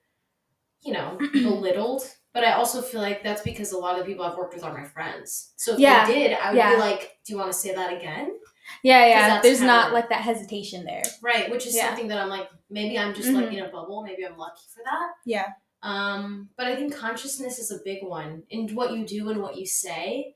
you 0.81 0.93
know, 0.93 1.17
belittled. 1.33 2.01
But 2.33 2.43
I 2.43 2.53
also 2.53 2.81
feel 2.81 3.01
like 3.01 3.23
that's 3.23 3.41
because 3.41 3.71
a 3.71 3.77
lot 3.77 3.99
of 3.99 4.05
the 4.05 4.11
people 4.11 4.25
I've 4.25 4.37
worked 4.37 4.53
with 4.55 4.63
are 4.63 4.73
my 4.75 4.83
friends. 4.85 5.53
So 5.57 5.73
if 5.73 5.79
Yeah. 5.79 6.05
they 6.07 6.13
did, 6.13 6.33
I 6.33 6.49
would 6.49 6.57
Yeah. 6.57 6.71
be 6.75 6.81
like, 6.81 7.19
"Do 7.25 7.33
you 7.33 7.37
want 7.39 7.51
to 7.51 7.57
say 7.57 7.73
that 7.75 7.93
again?" 7.93 8.39
Yeah, 8.83 9.05
yeah. 9.05 9.41
There's 9.41 9.61
not 9.61 9.93
like 9.93 10.09
that 10.09 10.21
hesitation 10.21 10.83
there. 10.85 11.03
Right, 11.21 11.49
which 11.51 11.65
is 11.67 11.75
Yeah. 11.75 11.87
something 11.87 12.07
that 12.09 12.17
I'm 12.19 12.29
like, 12.29 12.49
maybe 12.69 12.97
I'm 12.99 13.13
just 13.13 13.29
like 13.29 13.45
Mhm. 13.49 13.53
in 13.57 13.65
a 13.65 13.69
bubble. 13.69 14.03
Maybe 14.03 14.25
I'm 14.25 14.37
lucky 14.37 14.65
for 14.73 14.83
that. 14.83 15.13
Yeah. 15.25 15.47
Um, 15.83 16.49
but 16.57 16.67
I 16.67 16.75
think 16.75 16.95
consciousness 16.95 17.59
is 17.59 17.71
a 17.71 17.79
big 17.83 18.03
one 18.03 18.43
in 18.49 18.69
what 18.75 18.93
you 18.93 19.05
do 19.05 19.29
and 19.29 19.41
what 19.41 19.57
you 19.57 19.65
say. 19.65 20.35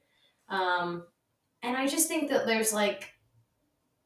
Um, 0.50 1.04
and 1.64 1.76
I 1.76 1.88
just 1.88 2.08
think 2.08 2.30
that 2.30 2.46
there's 2.46 2.74
like, 2.74 3.14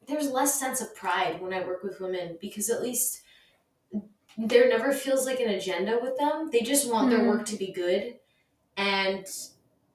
there's 0.06 0.30
less 0.30 0.58
sense 0.58 0.80
of 0.80 0.94
pride 0.94 1.40
when 1.42 1.52
I 1.52 1.64
work 1.66 1.82
with 1.82 2.00
women 2.00 2.38
because 2.40 2.70
at 2.70 2.82
least 2.82 3.22
there 4.38 4.68
never 4.68 4.92
feels 4.92 5.26
like 5.26 5.40
an 5.40 5.48
agenda 5.48 5.98
with 6.00 6.16
them. 6.18 6.50
They 6.52 6.60
just 6.60 6.90
want 6.90 7.10
their 7.10 7.20
Mhm. 7.20 7.28
work 7.28 7.46
to 7.46 7.56
be 7.56 7.72
good, 7.72 8.18
and 8.76 9.26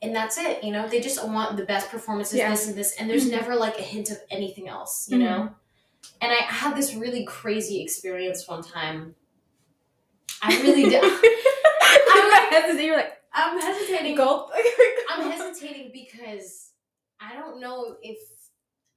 and 0.04 0.16
that's 0.16 0.40
it. 0.40 0.64
You 0.64 0.72
know, 0.72 0.88
they 0.88 1.00
just 1.00 1.24
want 1.28 1.58
the 1.58 1.66
best 1.66 1.90
performances, 1.90 2.40
Yeah. 2.40 2.50
this 2.50 2.68
and 2.68 2.76
this, 2.76 2.94
and 2.96 3.08
there's 3.08 3.28
Mhm. 3.28 3.32
never 3.32 3.56
like 3.56 3.78
a 3.78 3.84
hint 3.84 4.10
of 4.10 4.18
anything 4.32 4.68
else. 4.68 5.08
You 5.08 5.18
Mhm. 5.18 5.22
know. 5.22 5.56
And 6.20 6.32
I 6.32 6.38
had 6.38 6.76
this 6.76 6.96
really 6.96 7.24
crazy 7.24 7.82
experience 7.84 8.48
one 8.48 8.64
time. 8.64 9.16
I 10.42 10.62
really 10.62 10.84
did. 10.90 11.04
I'm 12.14 12.50
hesitating. 12.52 12.86
You're 12.88 12.98
like 12.98 13.14
I'm 13.34 13.60
hesitating. 13.60 14.16
gulp. 14.16 14.52
I'm 15.10 15.32
hesitating 15.32 15.92
because 15.94 16.72
I 17.20 17.36
don't 17.36 17.60
know 17.60 17.96
if 18.02 18.18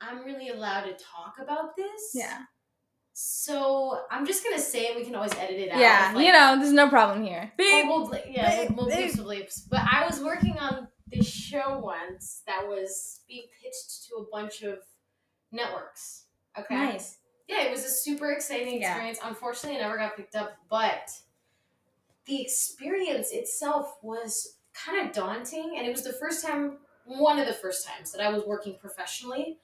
I'm 0.00 0.24
really 0.24 0.48
allowed 0.48 0.82
to 0.84 0.92
talk 0.92 1.34
about 1.40 1.76
this. 1.76 2.10
Yeah. 2.14 2.38
So 3.12 4.00
I'm 4.10 4.26
just 4.26 4.42
gonna 4.42 4.58
say 4.58 4.86
it. 4.86 4.96
We 4.96 5.04
can 5.04 5.14
always 5.14 5.34
edit 5.34 5.56
it 5.58 5.70
out. 5.70 5.78
Yeah. 5.78 6.12
like- 6.14 6.26
you 6.26 6.32
know, 6.32 6.56
there's 6.58 6.72
no 6.72 6.88
problem 6.88 7.22
here. 7.24 7.52
Beep. 7.56 7.86
we'll, 7.86 8.12
yeah, 8.28 8.66
we'll, 8.74 8.88
bleeps, 8.88 9.16
bleeps. 9.16 9.60
But 9.70 9.80
I 9.90 10.04
was 10.06 10.20
working 10.20 10.58
on 10.58 10.88
this 11.06 11.28
show 11.30 11.78
once 11.78 12.42
that 12.46 12.66
was 12.66 13.20
being 13.28 13.44
pitched 13.62 14.08
to 14.08 14.16
a 14.16 14.24
bunch 14.32 14.62
of 14.62 14.78
networks. 15.52 16.24
Okay. 16.58 16.74
Nice. 16.74 17.18
Yeah, 17.48 17.62
it 17.62 17.70
was 17.70 17.84
a 17.84 17.88
super 17.90 18.32
exciting 18.32 18.80
Yeah. 18.80 18.88
experience. 18.90 19.18
Unfortunately, 19.22 19.78
it 19.78 19.82
never 19.82 19.96
got 19.96 20.16
picked 20.16 20.34
up, 20.34 20.52
but 20.68 21.10
the 22.26 22.40
experience 22.40 23.30
itself 23.32 23.96
was 24.02 24.56
kind 24.72 25.06
of 25.06 25.14
daunting. 25.14 25.74
And 25.76 25.86
it 25.86 25.90
was 25.90 26.02
the 26.02 26.12
first 26.12 26.44
time, 26.44 26.78
one 27.04 27.38
of 27.38 27.46
the 27.46 27.52
first 27.52 27.86
times 27.86 28.12
that 28.12 28.20
I 28.20 28.30
was 28.30 28.44
working 28.44 28.76
professionally, 28.80 29.58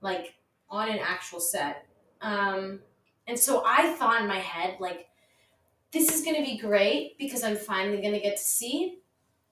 like 0.00 0.34
on 0.70 0.88
an 0.88 0.98
actual 0.98 1.40
set. 1.40 1.86
Um, 2.20 2.80
and 3.26 3.38
so 3.38 3.62
I 3.66 3.92
thought 3.94 4.20
in 4.20 4.26
my 4.26 4.38
head, 4.38 4.76
like, 4.80 5.08
this 5.92 6.14
is 6.14 6.24
going 6.24 6.36
to 6.36 6.42
be 6.42 6.58
great 6.58 7.16
because 7.18 7.42
I'm 7.42 7.56
finally 7.56 8.00
going 8.00 8.14
to 8.14 8.20
get 8.20 8.36
to 8.36 8.42
see 8.42 8.98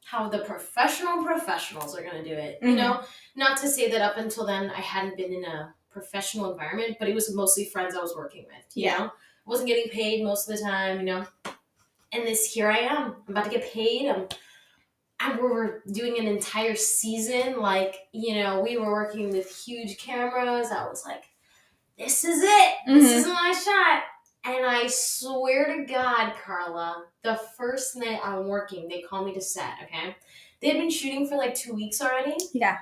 how 0.04 0.28
the 0.28 0.38
professional 0.40 1.25
professionals 1.25 1.96
are 1.96 2.02
going 2.02 2.22
to 2.22 2.28
do 2.28 2.34
it. 2.34 2.58
You 2.62 2.68
Mhm. 2.68 2.76
know, 2.76 3.02
not 3.34 3.58
to 3.58 3.68
say 3.68 3.90
that 3.90 4.00
up 4.00 4.16
until 4.18 4.46
then 4.46 4.70
I 4.70 4.80
hadn't 4.80 5.16
been 5.16 5.32
in 5.32 5.44
a 5.44 5.75
professional 5.90 6.52
environment, 6.52 6.96
but 6.98 7.08
it 7.08 7.14
was 7.14 7.34
mostly 7.34 7.64
friends 7.64 7.96
I 7.96 8.00
was 8.00 8.14
working 8.14 8.44
with. 8.44 8.64
You 8.75 8.84
Yeah. 8.84 8.98
know, 8.98 9.04
I 9.06 9.10
wasn't 9.46 9.68
getting 9.68 9.90
paid 9.90 10.22
most 10.22 10.48
of 10.48 10.56
the 10.56 10.62
time. 10.62 10.98
You 11.00 11.06
know, 11.06 11.26
and 12.12 12.26
this 12.26 12.52
here 12.52 12.70
I 12.70 12.78
am. 12.78 13.16
I'm 13.26 13.36
about 13.36 13.44
to 13.44 13.50
get 13.50 13.70
paid. 13.72 14.08
I'm. 14.08 14.26
And 15.18 15.40
we 15.40 15.48
were 15.48 15.82
doing 15.92 16.18
an 16.18 16.26
entire 16.26 16.75
season. 16.76 17.58
Like 17.60 17.96
you 18.12 18.34
know, 18.36 18.60
we 18.60 18.76
were 18.76 18.92
working 18.92 19.30
with 19.30 19.50
huge 19.64 19.96
cameras. 19.98 20.68
I 20.70 20.86
was 20.86 21.04
like, 21.06 21.25
"This 21.98 22.22
is 22.25 22.42
it. 22.42 22.75
This 22.86 23.12
Mhm. 23.12 23.16
is 23.16 23.26
my 23.26 23.52
shot." 23.52 24.02
And 24.44 24.64
I 24.66 24.86
swear 24.86 25.75
to 25.76 25.84
God, 25.92 26.34
Karla, 26.44 27.06
the 27.25 27.34
first 27.56 27.96
night 27.96 28.20
I'm 28.22 28.46
working, 28.46 28.88
they 28.88 29.00
call 29.00 29.25
me 29.25 29.32
to 29.34 29.40
set. 29.40 29.72
Okay, 29.84 30.14
they 30.60 30.68
had 30.68 30.76
been 30.76 30.90
shooting 30.90 31.26
for 31.26 31.36
like 31.36 31.54
two 31.54 31.72
weeks 31.75 32.00
already. 32.02 32.36
Yeah. 32.52 32.76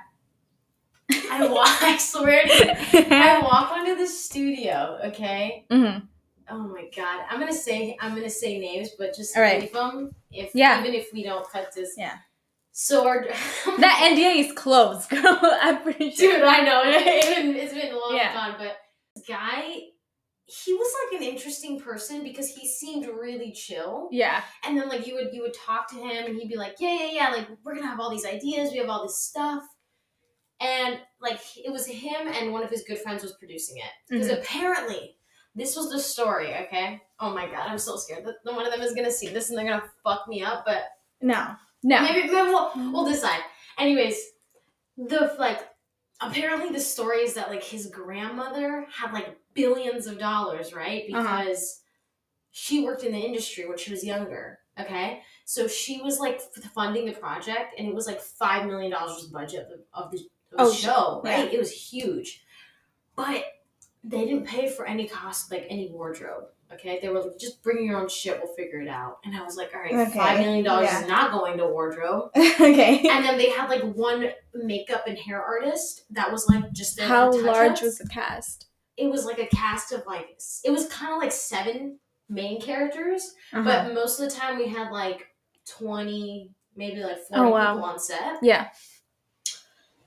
I 1.31 1.47
walk. 1.47 1.67
I 1.81 1.97
swear 1.97 2.43
to 2.43 3.13
I 3.15 3.39
walk 3.41 3.71
onto 3.71 3.95
the 3.95 4.07
studio, 4.07 4.99
okay? 5.05 5.65
hmm 5.71 5.99
Oh 6.49 6.59
my 6.67 6.89
god. 6.95 7.25
I'm 7.29 7.39
gonna 7.39 7.53
say 7.53 7.97
I'm 7.99 8.13
gonna 8.15 8.29
say 8.29 8.59
names, 8.59 8.89
but 8.97 9.15
just 9.15 9.35
All 9.35 9.43
right. 9.43 9.61
leave 9.61 9.73
them 9.73 10.13
if 10.31 10.51
Yeah. 10.53 10.79
even 10.81 10.93
if 10.93 11.11
we 11.13 11.23
don't 11.23 11.47
cut 11.49 11.73
this. 11.73 11.95
Yeah. 11.97 12.17
So 12.71 13.07
our 13.07 13.23
That 13.79 14.11
NDA 14.15 14.45
is 14.47 14.51
closed, 14.53 15.09
girl. 15.09 15.39
I'm 15.61 15.81
pretty 15.81 16.11
sure. 16.11 16.33
dude, 16.33 16.43
I 16.43 16.61
know 16.61 16.81
it's 16.85 17.73
been 17.73 17.93
a 17.93 17.97
long 17.97 18.15
Yeah. 18.15 18.31
time, 18.33 18.55
but 18.57 18.77
guy 19.27 19.77
he 20.47 20.73
was 20.75 20.93
like 21.11 21.19
an 21.21 21.27
interesting 21.27 21.79
person 21.79 22.21
because 22.23 22.49
he 22.53 22.67
seemed 22.67 23.07
really 23.07 23.51
chill. 23.51 24.09
Yeah. 24.11 24.43
And 24.63 24.77
then 24.77 24.87
like 24.89 25.07
you 25.07 25.15
would 25.15 25.29
you 25.33 25.41
would 25.41 25.55
talk 25.55 25.89
to 25.89 25.95
him 25.95 26.25
and 26.27 26.35
he'd 26.35 26.49
be 26.49 26.55
like, 26.57 26.75
Yeah, 26.79 26.95
yeah, 26.99 27.09
yeah, 27.11 27.29
like 27.29 27.47
we're 27.63 27.73
gonna 27.75 27.87
have 27.87 27.99
all 27.99 28.11
these 28.11 28.25
ideas, 28.25 28.71
we 28.71 28.77
have 28.77 28.89
all 28.89 29.01
this 29.03 29.17
stuff. 29.17 29.63
And 30.61 30.99
like 31.19 31.39
it 31.57 31.71
was 31.71 31.85
him 31.87 32.27
and 32.27 32.51
one 32.53 32.63
of 32.63 32.69
his 32.69 32.83
good 32.87 32.99
friends 32.99 33.23
was 33.23 33.33
producing 33.33 33.77
it. 33.77 33.91
Because 34.07 34.27
Mhm. 34.29 34.39
apparently 34.39 35.14
this 35.55 35.75
was 35.75 35.89
the 35.89 35.99
story, 35.99 36.53
okay? 36.53 37.01
Oh 37.19 37.33
my 37.33 37.45
god, 37.45 37.67
I'm 37.69 37.77
so 37.79 37.95
scared 37.95 38.25
that 38.25 38.35
one 38.53 38.65
of 38.65 38.71
them 38.73 38.81
is 38.81 38.93
gonna 38.93 39.11
see 39.11 39.29
this 39.29 39.49
and 39.49 39.57
they're 39.57 39.65
gonna 39.67 39.83
fuck 40.03 40.27
me 40.27 40.43
up, 40.43 40.65
but 40.65 40.83
No. 41.21 41.55
No. 41.83 42.01
maybe, 42.01 42.21
maybe 42.23 42.33
we'll, 42.33 42.71
we'll 42.91 43.05
decide. 43.05 43.39
Anyways, 43.77 44.17
the 44.97 45.35
like 45.39 45.59
apparently 46.21 46.71
the 46.71 46.79
story 46.79 47.19
is 47.19 47.33
that 47.35 47.49
like 47.49 47.63
his 47.63 47.87
grandmother 47.87 48.85
had 48.91 49.13
like 49.13 49.37
billions 49.53 50.07
of 50.07 50.17
dollars, 50.17 50.73
right? 50.73 51.03
Uh-huh. 51.13 51.43
Because 51.43 51.81
she 52.51 52.83
worked 52.83 53.03
in 53.03 53.11
the 53.11 53.19
industry 53.19 53.67
when 53.67 53.77
she 53.77 53.91
was 53.91 54.03
younger. 54.03 54.59
Okay, 54.77 55.21
so 55.45 55.67
she 55.69 56.01
was 56.01 56.19
like 56.19 56.41
funding 56.73 57.05
the 57.05 57.13
project, 57.13 57.75
and 57.77 57.87
it 57.87 57.95
was 57.95 58.07
like 58.07 58.19
five 58.19 58.65
million 58.65 58.91
dollars 58.91 59.15
was 59.15 59.27
the 59.29 59.33
budget 59.33 59.61
of 59.61 59.69
the, 59.69 59.83
of 59.93 60.11
the, 60.11 60.17
of 60.17 60.57
the 60.57 60.63
Oh, 60.63 60.73
show, 60.73 61.21
yeah. 61.23 61.31
right? 61.43 61.53
It 61.53 61.57
was 61.57 61.71
huge, 61.71 62.43
but 63.15 63.45
they 64.07 64.25
didn't 64.25 64.45
pay 64.45 64.69
for 64.69 64.85
any 64.85 65.07
cost, 65.07 65.51
like 65.51 65.65
any 65.69 65.89
wardrobe. 65.91 66.45
Okay, 66.73 66.99
they 67.01 67.09
were 67.09 67.21
like, 67.21 67.37
just 67.39 67.61
bring 67.63 67.85
your 67.85 67.97
own 67.99 68.09
shit, 68.09 68.39
we'll 68.43 68.53
figure 68.55 68.81
it 68.81 68.87
out. 68.87 69.17
And 69.23 69.35
I 69.35 69.43
was 69.43 69.55
like, 69.55 69.71
all 69.75 69.81
right, 69.81 69.93
Okay, 70.07 70.17
five 70.17 70.39
million 70.39 70.63
dollars 70.65 70.89
yeah. 70.91 71.01
is 71.03 71.07
not 71.07 71.31
going 71.31 71.57
to 71.57 71.67
wardrobe 71.67 72.29
okay. 72.37 73.07
and 73.07 73.23
then 73.23 73.37
they 73.37 73.49
had 73.51 73.69
like 73.69 73.83
one 73.93 74.29
makeup 74.53 75.03
and 75.07 75.17
hair 75.17 75.41
artist 75.43 76.05
that 76.11 76.31
was 76.31 76.47
like 76.49 76.71
just 76.71 76.97
there 76.97 77.07
How 77.07 77.31
large 77.31 77.81
was 77.81 77.97
the 77.99 78.07
cast? 78.07 78.67
it 78.97 79.07
was 79.11 79.25
like 79.25 79.39
a 79.39 79.47
cast 79.47 79.91
of 79.91 80.03
like 80.07 80.39
it 80.63 80.71
was 80.71 80.87
kind 80.87 81.13
of 81.13 81.19
like 81.19 81.31
seven 81.31 81.99
main 82.29 82.59
characters 82.59 83.33
Uh-huh. 83.53 83.63
but 83.63 83.93
most 83.93 84.19
of 84.19 84.27
the 84.29 84.35
time 84.35 84.57
we 84.57 84.67
had 84.67 84.89
like 84.91 85.27
20 85.67 86.51
maybe 86.75 87.01
like 87.01 87.19
40 87.19 87.25
Oh, 87.33 87.49
wow. 87.49 87.73
people 87.75 87.89
on 87.89 87.99
set 87.99 88.37
yeah. 88.41 88.67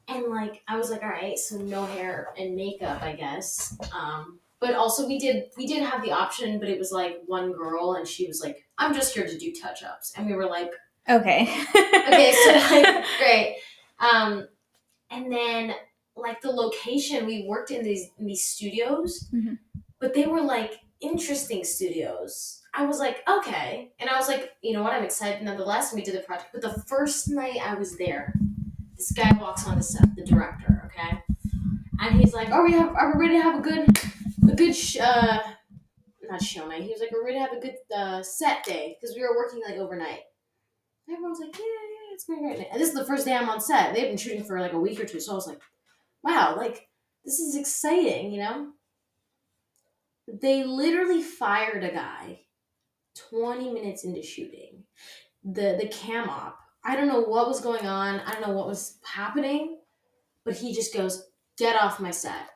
And 0.08 0.26
like 0.26 0.62
i 0.68 0.76
was 0.76 0.90
like 0.90 1.02
all 1.02 1.08
right 1.08 1.38
so 1.38 1.56
no 1.58 1.84
hair 1.86 2.28
and 2.38 2.54
makeup 2.56 3.02
i 3.02 3.12
guess 3.14 3.76
um 3.94 4.38
but 4.60 4.74
also 4.74 5.06
we 5.06 5.18
did 5.18 5.44
we 5.56 5.66
did 5.66 5.82
have 5.82 6.02
the 6.02 6.10
option 6.12 6.58
but 6.58 6.68
it 6.68 6.78
was 6.78 6.90
like 6.92 7.20
one 7.26 7.52
girl 7.52 7.94
and 7.94 8.06
she 8.08 8.26
was 8.26 8.40
like 8.42 8.64
i'm 8.78 8.92
just 8.94 9.14
here 9.14 9.26
to 9.26 9.38
do 9.38 9.52
touch-ups 9.54 10.12
and 10.16 10.26
we 10.26 10.34
were 10.34 10.46
like 10.46 10.70
Okay. 11.10 11.42
okay, 11.74 12.32
so 12.44 12.52
like 12.74 13.04
great. 13.18 13.56
Um, 13.98 14.46
and 15.10 15.32
then 15.32 15.72
like 16.16 16.42
the 16.42 16.50
location, 16.50 17.24
we 17.24 17.46
worked 17.48 17.70
in 17.70 17.82
these 17.82 18.10
in 18.18 18.26
these 18.26 18.44
studios, 18.44 19.26
Mhm. 19.34 19.56
but 20.00 20.12
they 20.12 20.26
were 20.26 20.42
like 20.42 20.74
interesting 21.00 21.64
studios. 21.64 22.60
I 22.74 22.84
was 22.84 22.98
like, 22.98 23.22
okay, 23.26 23.92
and 23.98 24.10
I 24.10 24.16
was 24.18 24.28
like, 24.28 24.52
you 24.60 24.74
know 24.74 24.82
what? 24.82 24.92
I'm 24.92 25.02
excited 25.02 25.42
nonetheless. 25.42 25.92
And 25.92 25.98
we 25.98 26.04
did 26.04 26.14
the 26.14 26.20
project, 26.26 26.50
but 26.52 26.60
the 26.60 26.78
first 26.86 27.26
night 27.28 27.56
I 27.64 27.72
was 27.74 27.96
there, 27.96 28.34
this 28.98 29.12
guy 29.12 29.32
walks 29.40 29.66
on 29.66 29.76
the 29.76 29.82
set, 29.82 30.14
the 30.16 30.24
director, 30.24 30.82
okay, 30.86 31.22
and 32.00 32.20
he's 32.20 32.34
like, 32.34 32.50
"Are 32.50 32.64
we 32.64 32.72
have 32.72 32.94
are 32.94 33.14
we 33.14 33.26
ready 33.26 33.38
to 33.38 33.42
have 33.42 33.58
a 33.60 33.62
good 33.62 33.88
a 34.50 34.54
good 34.54 34.74
sh- 34.74 34.98
uh 35.00 35.38
not 36.28 36.42
show 36.42 36.66
night?" 36.66 36.82
He 36.82 36.90
was 36.90 37.00
like, 37.00 37.12
"We're 37.12 37.24
ready 37.24 37.38
to 37.38 37.44
have 37.44 37.52
a 37.52 37.60
good 37.60 37.76
uh, 37.96 38.22
set 38.22 38.64
day 38.64 38.96
because 39.00 39.16
we 39.16 39.22
were 39.22 39.36
working 39.36 39.62
like 39.66 39.78
overnight." 39.78 40.20
Everyone's 41.10 41.40
like, 41.40 41.56
yeah, 41.56 41.64
yeah, 41.64 42.12
it's 42.14 42.24
going 42.24 42.42
great. 42.42 42.66
And 42.70 42.78
this 42.80 42.88
is 42.88 42.94
the 42.94 43.04
first 43.04 43.24
day 43.24 43.34
I'm 43.34 43.48
on 43.48 43.60
set. 43.60 43.94
They've 43.94 44.08
been 44.08 44.18
shooting 44.18 44.44
for 44.44 44.60
like 44.60 44.74
a 44.74 44.78
week 44.78 45.00
or 45.00 45.06
two, 45.06 45.20
so 45.20 45.32
I 45.32 45.34
was 45.36 45.46
like, 45.46 45.60
wow, 46.22 46.54
like 46.54 46.86
this 47.24 47.38
is 47.38 47.56
exciting, 47.56 48.30
you 48.30 48.40
know? 48.40 48.68
They 50.26 50.64
literally 50.64 51.22
fired 51.22 51.84
a 51.84 51.90
guy 51.90 52.40
20 53.30 53.72
minutes 53.72 54.04
into 54.04 54.22
shooting. 54.22 54.84
The 55.42 55.78
the 55.80 55.88
cam 55.88 56.28
op. 56.28 56.58
I 56.88 56.96
don't 56.96 57.06
know 57.08 57.20
what 57.20 57.46
was 57.46 57.60
going 57.60 57.86
on. 57.86 58.20
I 58.20 58.32
don't 58.32 58.46
know 58.48 58.54
what 58.54 58.66
was 58.66 58.98
happening, 59.04 59.78
but 60.46 60.54
he 60.56 60.74
just 60.74 60.94
goes, 60.94 61.28
"Get 61.58 61.76
off 61.76 62.00
my 62.00 62.10
set." 62.10 62.48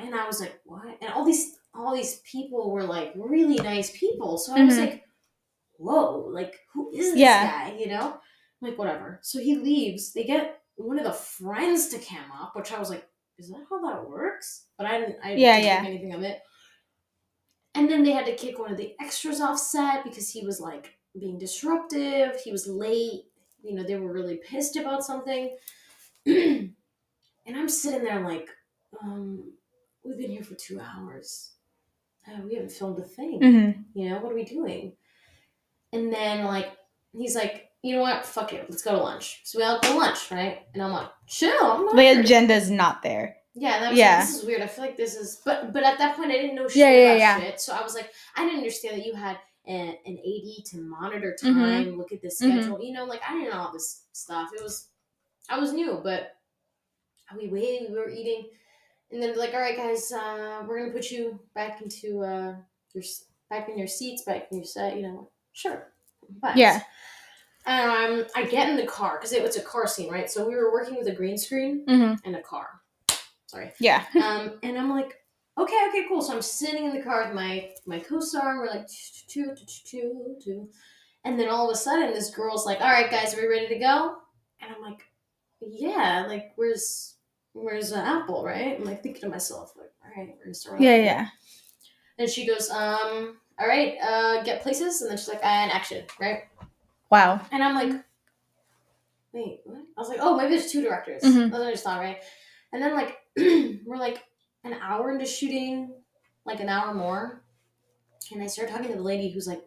And 0.00 0.16
I 0.16 0.26
was 0.26 0.40
like, 0.40 0.60
"What?" 0.64 0.98
And 1.00 1.12
all 1.12 1.24
these 1.24 1.56
all 1.74 1.94
these 1.94 2.20
people 2.22 2.72
were 2.72 2.82
like 2.82 3.12
really 3.14 3.54
nice 3.56 3.96
people. 3.96 4.36
So 4.36 4.56
I 4.56 4.64
was 4.64 4.74
Mhm. 4.74 4.80
like, 4.80 5.04
whoa, 5.76 6.26
like 6.32 6.58
who 6.72 6.90
is 6.92 7.10
this 7.12 7.20
Yeah. 7.20 7.46
guy? 7.70 7.76
You 7.78 7.86
know? 7.86 8.14
I'm 8.60 8.68
like, 8.68 8.78
whatever. 8.78 9.20
So 9.22 9.38
he 9.38 9.54
leaves. 9.54 10.12
They 10.12 10.24
get 10.24 10.60
one 10.74 10.98
of 10.98 11.04
the 11.04 11.12
friends 11.12 11.88
to 11.90 12.00
cam 12.00 12.32
op, 12.32 12.56
which 12.56 12.72
I 12.72 12.80
was 12.80 12.90
like, 12.90 13.08
is 13.38 13.48
that 13.50 13.64
how 13.70 13.80
that 13.82 14.08
works? 14.08 14.66
But 14.76 14.88
I 14.88 14.98
didn't 14.98 15.18
I 15.22 15.34
Yeah, 15.34 15.54
didn't 15.54 15.64
yeah. 15.66 15.82
think 15.82 15.88
anything 15.88 16.14
of 16.14 16.22
it. 16.24 16.42
And 17.76 17.88
then 17.88 18.02
they 18.02 18.10
had 18.12 18.26
to 18.26 18.34
kick 18.34 18.58
one 18.58 18.72
of 18.72 18.76
the 18.76 18.96
extras 19.00 19.40
off 19.40 19.60
set 19.60 20.02
because 20.02 20.28
he 20.30 20.44
was 20.44 20.58
like 20.60 20.98
being 21.16 21.38
disruptive. 21.38 22.40
He 22.40 22.50
was 22.50 22.66
late. 22.66 23.27
You 23.62 23.74
know, 23.74 23.82
they 23.82 23.96
were 23.96 24.12
really 24.12 24.36
pissed 24.36 24.76
about 24.76 25.04
something. 25.04 25.56
and 26.26 26.72
I'm 27.48 27.68
sitting 27.68 28.04
there 28.04 28.20
like, 28.20 28.48
um, 29.02 29.52
we've 30.04 30.18
been 30.18 30.30
here 30.30 30.42
for 30.44 30.54
two 30.54 30.80
hours. 30.80 31.52
Uh, 32.26 32.40
we 32.44 32.54
haven't 32.54 32.72
filmed 32.72 32.98
a 32.98 33.02
thing 33.02 33.38
hmm 33.40 33.70
you 33.98 34.10
know 34.10 34.18
what 34.18 34.30
are 34.30 34.34
we 34.34 34.44
doing 34.44 34.92
and 35.94 36.12
then 36.12 36.44
like 36.44 36.66
he's 37.16 37.34
like 37.34 37.70
you 37.82 37.94
know 37.96 38.02
what 38.02 38.26
fuck 38.26 38.52
it 38.52 38.66
let's 38.68 38.82
go 38.82 38.90
to 38.90 38.98
lunch 39.02 39.40
so 39.44 39.58
we 39.58 39.64
all 39.64 39.80
go 39.80 39.92
to 39.92 39.96
lunch 39.96 40.30
right 40.30 40.58
and 40.74 40.82
i'm 40.82 40.92
like 40.92 41.08
chill 41.26 41.56
i'm 41.62 41.86
not 41.86 41.96
The 41.96 42.02
here." 42.02 42.20
agenda's 42.20 42.70
not 42.70 43.02
there. 43.02 43.36
yeah 43.54 43.90
Yeah. 43.94 44.18
like, 44.18 44.26
this 44.26 44.36
is 44.36 44.44
weird 44.44 44.60
i 44.60 44.66
feel 44.66 44.84
like 44.84 44.98
this 44.98 45.14
is 45.16 45.40
but 45.42 45.72
but 45.72 45.84
at 45.84 45.96
that 45.96 46.16
point 46.18 46.30
i 46.30 46.34
didn't 46.34 46.54
know 46.56 46.68
shit 46.68 46.76
Yeah, 46.76 46.90
yeah, 46.90 47.04
about 47.12 47.18
yeah. 47.18 47.40
shit 47.40 47.60
so 47.62 47.72
i 47.74 47.82
was 47.82 47.94
like 47.94 48.10
i 48.36 48.44
didn't 48.44 48.58
understand 48.58 48.98
that 49.00 49.06
you 49.06 49.14
had 49.14 49.38
an, 49.68 49.94
an 50.06 50.18
ad 50.18 50.64
to 50.64 50.78
monitor 50.80 51.36
Mhm. 51.42 51.54
time 51.54 51.96
look 51.98 52.10
at 52.12 52.20
the 52.22 52.28
Mhm. 52.28 52.32
schedule 52.32 52.82
you 52.82 52.92
know 52.92 53.04
like 53.04 53.20
i 53.28 53.34
didn't 53.34 53.50
know 53.50 53.58
all 53.60 53.72
this 53.72 54.04
stuff 54.12 54.50
it 54.54 54.62
was 54.62 54.88
i 55.48 55.58
was 55.58 55.72
new 55.72 56.00
but 56.02 56.36
we 57.36 57.48
waited 57.48 57.90
we 57.90 57.96
were 57.98 58.08
eating 58.10 58.48
and 59.10 59.22
then 59.22 59.36
like 59.36 59.52
all 59.54 59.60
right 59.60 59.76
guys 59.76 60.10
uh, 60.12 60.62
we're 60.66 60.78
gonna 60.80 60.92
put 60.92 61.10
you 61.10 61.38
back 61.54 61.80
into 61.82 62.22
uh, 62.22 62.54
your 62.94 63.04
back 63.50 63.68
in 63.68 63.78
your 63.78 63.86
seats 63.86 64.22
back 64.24 64.48
in 64.50 64.58
your 64.58 64.64
set 64.66 64.96
you 64.96 65.02
know 65.02 65.30
sure 65.52 65.92
Bye. 66.40 66.52
Yeah. 66.56 66.80
um 67.66 68.24
i 68.34 68.44
get 68.44 68.68
in 68.68 68.76
the 68.76 68.86
car 68.86 69.16
because 69.18 69.32
it 69.32 69.42
was 69.42 69.56
a 69.56 69.62
car 69.62 69.86
scene 69.86 70.10
right 70.10 70.30
so 70.30 70.46
we 70.46 70.54
were 70.56 70.72
working 70.72 70.96
with 70.96 71.06
a 71.08 71.14
green 71.14 71.36
screen 71.38 71.84
hmm 71.86 72.14
and 72.24 72.36
a 72.36 72.42
car 72.42 72.68
sorry 73.46 73.72
Yeah. 73.78 74.04
um, 74.22 74.58
and 74.62 74.76
I'm 74.78 74.90
like, 74.90 75.22
okay, 75.58 75.78
okay, 75.88 76.06
cool. 76.08 76.22
So 76.22 76.34
I'm 76.34 76.42
sitting 76.42 76.84
in 76.84 76.94
the 76.96 77.02
car 77.02 77.24
with 77.24 77.34
my 77.34 77.70
my 77.86 77.98
co-star, 77.98 78.50
and 78.50 78.58
we're 78.60 78.66
like, 78.66 78.86
two, 78.88 79.46
two, 79.46 79.54
two, 79.54 79.82
two, 79.84 80.36
two, 80.44 80.68
and 81.24 81.38
then 81.38 81.48
all 81.48 81.68
of 81.68 81.74
a 81.74 81.78
sudden, 81.78 82.12
this 82.12 82.30
girl's 82.30 82.66
like, 82.66 82.80
all 82.80 82.88
right, 82.88 83.10
guys, 83.10 83.34
are 83.34 83.40
we 83.42 83.48
ready 83.48 83.68
to 83.68 83.78
go? 83.78 84.16
And 84.60 84.72
I'm 84.74 84.82
like, 84.82 85.00
yeah, 85.60 86.24
like, 86.28 86.52
where's 86.56 87.14
where's 87.52 87.90
the 87.90 87.98
apple, 87.98 88.44
right? 88.44 88.76
I'm 88.78 88.84
like 88.84 89.02
thinking 89.02 89.22
to 89.22 89.28
myself, 89.28 89.72
like, 89.76 89.90
all 90.04 90.10
right, 90.22 90.34
we're 90.36 90.44
gonna 90.44 90.54
start. 90.54 90.80
Yeah, 90.80 90.96
yeah. 90.96 91.26
And 92.18 92.28
she 92.28 92.46
goes, 92.46 92.70
um, 92.70 93.36
all 93.58 93.66
right, 93.68 93.94
uh, 94.02 94.42
get 94.42 94.62
places, 94.62 95.00
and 95.02 95.10
then 95.10 95.18
she's 95.18 95.28
like, 95.28 95.44
and 95.44 95.70
action, 95.72 96.04
right? 96.20 96.44
Wow. 97.10 97.40
And 97.52 97.62
I'm 97.62 97.74
like, 97.74 98.04
wait, 99.32 99.60
what? 99.64 99.78
I 99.96 100.00
was 100.00 100.08
like, 100.08 100.18
oh, 100.20 100.36
maybe 100.36 100.50
there's 100.56 100.70
two 100.70 100.82
directors. 100.82 101.22
Mhm. 101.22 101.50
That's 101.50 101.52
what 101.52 101.68
I 101.68 101.70
just 101.72 101.84
thought, 101.84 102.00
right? 102.00 102.18
And 102.72 102.82
then 102.82 102.94
like 102.94 103.16
we're 103.86 103.96
like 103.96 104.22
an 104.64 104.74
hour 104.74 105.10
into 105.12 105.26
shooting, 105.26 105.92
like 106.44 106.60
an 106.60 106.68
hour 106.68 106.94
more, 106.94 107.42
and 108.32 108.42
I 108.42 108.46
started 108.46 108.72
talking 108.72 108.90
to 108.90 108.96
the 108.96 109.02
lady 109.02 109.30
who's 109.30 109.46
like 109.46 109.62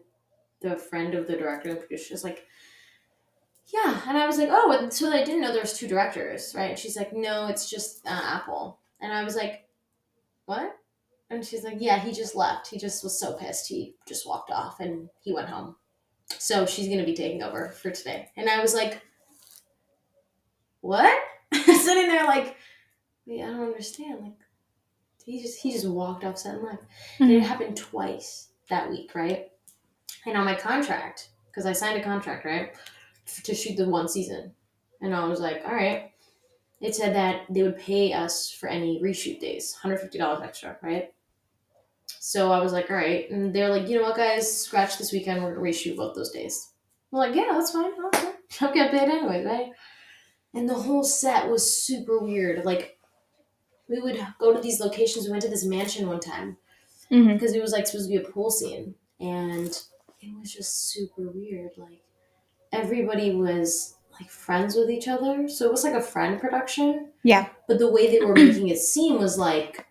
the 0.60 0.76
friend 0.76 1.14
of 1.14 1.26
the 1.26 1.36
director 1.36 1.70
and 1.70 1.78
producer. 1.78 2.08
She's 2.08 2.24
like, 2.24 2.46
yeah, 3.72 4.00
and 4.06 4.18
I 4.18 4.26
was 4.26 4.38
like, 4.38 4.48
oh, 4.50 4.88
so 4.90 5.10
I 5.10 5.24
didn't 5.24 5.40
know 5.40 5.52
there 5.52 5.62
was 5.62 5.78
two 5.78 5.88
directors, 5.88 6.54
right? 6.54 6.70
And 6.70 6.78
she's 6.78 6.96
like, 6.96 7.12
no, 7.12 7.46
it's 7.46 7.68
just 7.68 8.06
uh, 8.06 8.20
Apple, 8.22 8.78
and 9.00 9.12
I 9.12 9.24
was 9.24 9.34
like, 9.36 9.66
what? 10.46 10.76
And 11.30 11.44
she's 11.44 11.64
like, 11.64 11.78
yeah, 11.78 11.98
he 11.98 12.12
just 12.12 12.36
left. 12.36 12.68
He 12.68 12.78
just 12.78 13.02
was 13.02 13.18
so 13.18 13.32
pissed. 13.32 13.66
He 13.66 13.94
just 14.06 14.26
walked 14.26 14.50
off 14.50 14.80
and 14.80 15.08
he 15.20 15.32
went 15.32 15.48
home. 15.48 15.76
So 16.26 16.66
she's 16.66 16.88
gonna 16.88 17.04
be 17.04 17.14
taking 17.14 17.42
over 17.42 17.70
for 17.70 17.90
today. 17.90 18.28
And 18.36 18.50
I 18.50 18.60
was 18.60 18.74
like, 18.74 19.00
what? 20.82 21.18
Sitting 21.54 22.08
there 22.08 22.24
like, 22.24 22.56
I 23.26 23.36
don't 23.36 23.62
understand. 23.62 24.20
Like, 24.20 24.41
he 25.24 25.40
just 25.42 25.58
he 25.60 25.72
just 25.72 25.88
walked 25.88 26.24
off 26.24 26.38
set 26.38 26.54
and 26.56 26.64
left. 26.64 26.82
And 27.20 27.30
it 27.30 27.42
Mhm. 27.42 27.46
happened 27.46 27.76
twice 27.76 28.48
that 28.68 28.90
week, 28.90 29.14
right? 29.14 29.50
And 30.26 30.36
on 30.36 30.44
my 30.44 30.54
contract, 30.54 31.30
because 31.46 31.66
I 31.66 31.72
signed 31.72 32.00
a 32.00 32.04
contract, 32.04 32.44
right, 32.44 32.72
to 33.44 33.54
shoot 33.54 33.76
the 33.76 33.88
one 33.88 34.08
season, 34.08 34.54
and 35.00 35.14
I 35.14 35.24
was 35.26 35.40
like, 35.40 35.62
all 35.66 35.74
right. 35.74 36.10
It 36.80 36.96
said 36.96 37.14
that 37.14 37.42
they 37.48 37.62
would 37.62 37.78
pay 37.78 38.12
us 38.12 38.50
for 38.50 38.68
any 38.68 39.00
reshoot 39.00 39.38
days, 39.38 39.72
hundred 39.72 40.00
fifty 40.00 40.18
dollars 40.18 40.42
extra, 40.42 40.76
right? 40.82 41.14
So 42.06 42.50
I 42.50 42.60
was 42.60 42.72
like, 42.72 42.90
all 42.90 42.96
right, 42.96 43.30
and 43.30 43.54
they're 43.54 43.68
like, 43.68 43.88
you 43.88 43.96
know 43.98 44.02
what, 44.04 44.16
guys, 44.16 44.62
scratch 44.64 44.98
this 44.98 45.12
weekend. 45.12 45.42
We're 45.42 45.54
gonna 45.54 45.64
reshoot 45.64 45.96
both 45.96 46.14
those 46.16 46.30
days. 46.32 46.70
I'm 47.12 47.18
like, 47.18 47.34
yeah, 47.36 47.48
that's 47.52 47.70
fine. 47.70 47.92
Okay. 48.06 48.32
I'll 48.60 48.72
get 48.74 48.90
paid 48.90 49.08
anyway, 49.08 49.44
right? 49.44 49.70
And 50.54 50.68
the 50.68 50.74
whole 50.74 51.04
set 51.04 51.48
was 51.48 51.82
super 51.84 52.18
weird. 52.18 52.64
Like, 52.64 52.98
we 53.92 54.00
would 54.00 54.18
go 54.38 54.52
to 54.54 54.60
these 54.60 54.80
locations. 54.80 55.26
We 55.26 55.30
went 55.32 55.42
to 55.42 55.48
this 55.50 55.64
mansion 55.64 56.08
one 56.08 56.20
time, 56.20 56.56
Mhm. 57.10 57.34
because 57.34 57.52
it 57.54 57.60
was 57.62 57.72
like 57.72 57.86
supposed 57.86 58.10
to 58.10 58.18
be 58.18 58.24
a 58.24 58.28
pool 58.28 58.50
scene, 58.50 58.94
and 59.20 59.68
it 60.20 60.38
was 60.40 60.52
just 60.52 60.88
super 60.90 61.30
weird. 61.30 61.70
Like 61.76 62.02
everybody 62.72 63.34
was 63.34 63.96
like 64.20 64.30
friends 64.30 64.76
with 64.76 64.90
each 64.90 65.08
other, 65.08 65.48
so 65.48 65.66
it 65.66 65.70
was 65.72 65.84
like 65.84 65.94
a 65.94 66.00
friend 66.00 66.40
production. 66.40 67.10
Yeah. 67.22 67.48
But 67.68 67.78
the 67.78 67.90
way 67.90 68.10
they 68.10 68.24
were 68.24 68.34
making 68.34 68.68
it 68.68 68.78
seem 68.78 69.18
was 69.18 69.38
like 69.38 69.86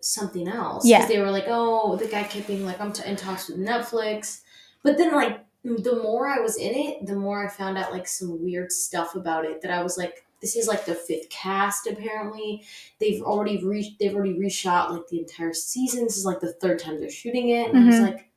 something 0.00 0.48
else. 0.48 0.86
Yeah. 0.86 1.06
They 1.06 1.18
were 1.18 1.30
like, 1.30 1.44
oh, 1.48 1.96
the 1.96 2.06
guy 2.06 2.22
kept 2.24 2.46
being 2.46 2.64
like, 2.64 2.80
I'm 2.80 2.92
t- 2.92 3.08
in 3.08 3.16
talks 3.16 3.48
with 3.48 3.58
Netflix. 3.58 4.42
But 4.82 4.96
then, 4.96 5.12
like, 5.12 5.44
the 5.64 6.00
more 6.02 6.28
I 6.28 6.38
was 6.38 6.56
in 6.56 6.72
it, 6.74 7.06
the 7.06 7.16
more 7.16 7.44
I 7.44 7.48
found 7.48 7.76
out 7.76 7.92
like 7.92 8.06
some 8.06 8.42
weird 8.42 8.70
stuff 8.72 9.14
about 9.16 9.44
it 9.44 9.60
that 9.62 9.70
I 9.72 9.82
was 9.82 9.98
like, 9.98 10.24
this 10.40 10.56
is 10.56 10.68
like 10.68 10.84
the 10.84 10.94
fifth 10.94 11.28
cast 11.30 11.86
apparently. 11.86 12.64
They've 13.00 13.22
already 13.22 13.64
re- 13.64 13.96
they've 13.98 14.14
already 14.14 14.34
reshot 14.34 14.90
like 14.90 15.06
the 15.08 15.18
entire 15.20 15.52
season. 15.52 16.04
This 16.04 16.16
is 16.16 16.24
like 16.24 16.40
the 16.40 16.52
third 16.54 16.78
time 16.78 17.00
they're 17.00 17.10
shooting 17.10 17.50
it. 17.50 17.70
And 17.70 17.78
I 17.78 17.86
was 17.86 17.96
Mhm. 17.96 18.02
like 18.02 18.30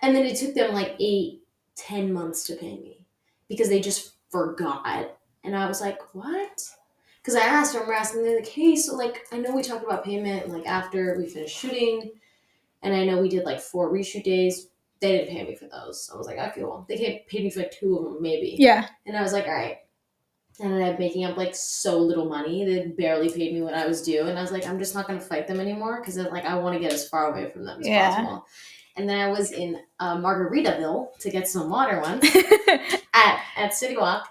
and 0.00 0.14
then 0.14 0.24
it 0.26 0.36
took 0.36 0.54
them 0.54 0.74
like 0.74 0.94
eight, 1.00 1.42
ten 1.74 2.12
months 2.12 2.44
to 2.46 2.54
pay 2.54 2.78
me 2.78 3.04
because 3.48 3.68
they 3.68 3.80
just 3.80 4.12
forgot. 4.30 5.16
And 5.44 5.56
I 5.56 5.66
was 5.66 5.80
like, 5.80 5.98
what? 6.14 6.62
Because 7.20 7.34
I 7.34 7.40
asked 7.40 7.72
them, 7.74 7.86
we're 7.86 7.94
asking, 7.94 8.22
they're 8.22 8.36
like, 8.36 8.46
hey, 8.48 8.76
so 8.76 8.94
like, 8.96 9.26
I 9.32 9.38
know 9.38 9.54
we 9.54 9.62
talked 9.62 9.84
about 9.84 10.04
payment 10.04 10.48
like 10.50 10.66
after 10.66 11.16
we 11.18 11.26
finished 11.26 11.56
shooting, 11.56 12.12
and 12.82 12.94
I 12.94 13.04
know 13.04 13.20
we 13.20 13.28
did 13.28 13.44
like 13.44 13.60
four 13.60 13.92
reshoot 13.92 14.24
days. 14.24 14.68
They 15.00 15.12
didn't 15.18 15.34
pay 15.36 15.44
me 15.44 15.54
for 15.54 15.66
those. 15.66 16.10
I 16.12 16.16
was 16.16 16.26
like, 16.26 16.38
okay, 16.38 16.62
well, 16.64 16.84
they 16.88 17.24
paid 17.28 17.44
me 17.44 17.50
for 17.50 17.60
like 17.60 17.70
two 17.72 17.96
of 17.98 18.04
them, 18.04 18.22
maybe. 18.22 18.56
Yeah. 18.58 18.88
And 19.06 19.16
I 19.16 19.22
was 19.22 19.32
like, 19.32 19.46
all 19.46 19.52
right. 19.54 19.78
And 20.60 20.72
then 20.72 20.82
I'm 20.82 20.98
making 20.98 21.24
up 21.24 21.36
like 21.36 21.54
so 21.54 21.98
little 21.98 22.28
money. 22.28 22.64
They 22.64 22.86
barely 22.88 23.28
paid 23.30 23.54
me 23.54 23.62
what 23.62 23.74
I 23.74 23.86
was 23.86 24.02
due. 24.02 24.26
And 24.26 24.36
I 24.36 24.42
was 24.42 24.50
like, 24.50 24.66
I'm 24.66 24.78
just 24.78 24.94
not 24.94 25.06
going 25.06 25.18
to 25.18 25.24
fight 25.24 25.46
them 25.46 25.60
anymore 25.60 26.00
because 26.00 26.16
like 26.16 26.44
I 26.44 26.56
want 26.56 26.74
to 26.74 26.80
get 26.80 26.92
as 26.92 27.08
far 27.08 27.30
away 27.32 27.50
from 27.50 27.64
them 27.64 27.80
as 27.80 27.86
Yeah. 27.86 28.10
possible. 28.10 28.46
And 28.96 29.08
then 29.08 29.20
I 29.20 29.28
was 29.30 29.52
in 29.52 29.78
uh, 30.00 30.16
Margaritaville 30.16 31.16
to 31.20 31.30
get 31.30 31.46
some 31.46 31.70
water 31.70 32.00
once 32.00 32.24
at, 33.14 33.40
at 33.56 33.72
City 33.74 33.96
Walk. 33.96 34.28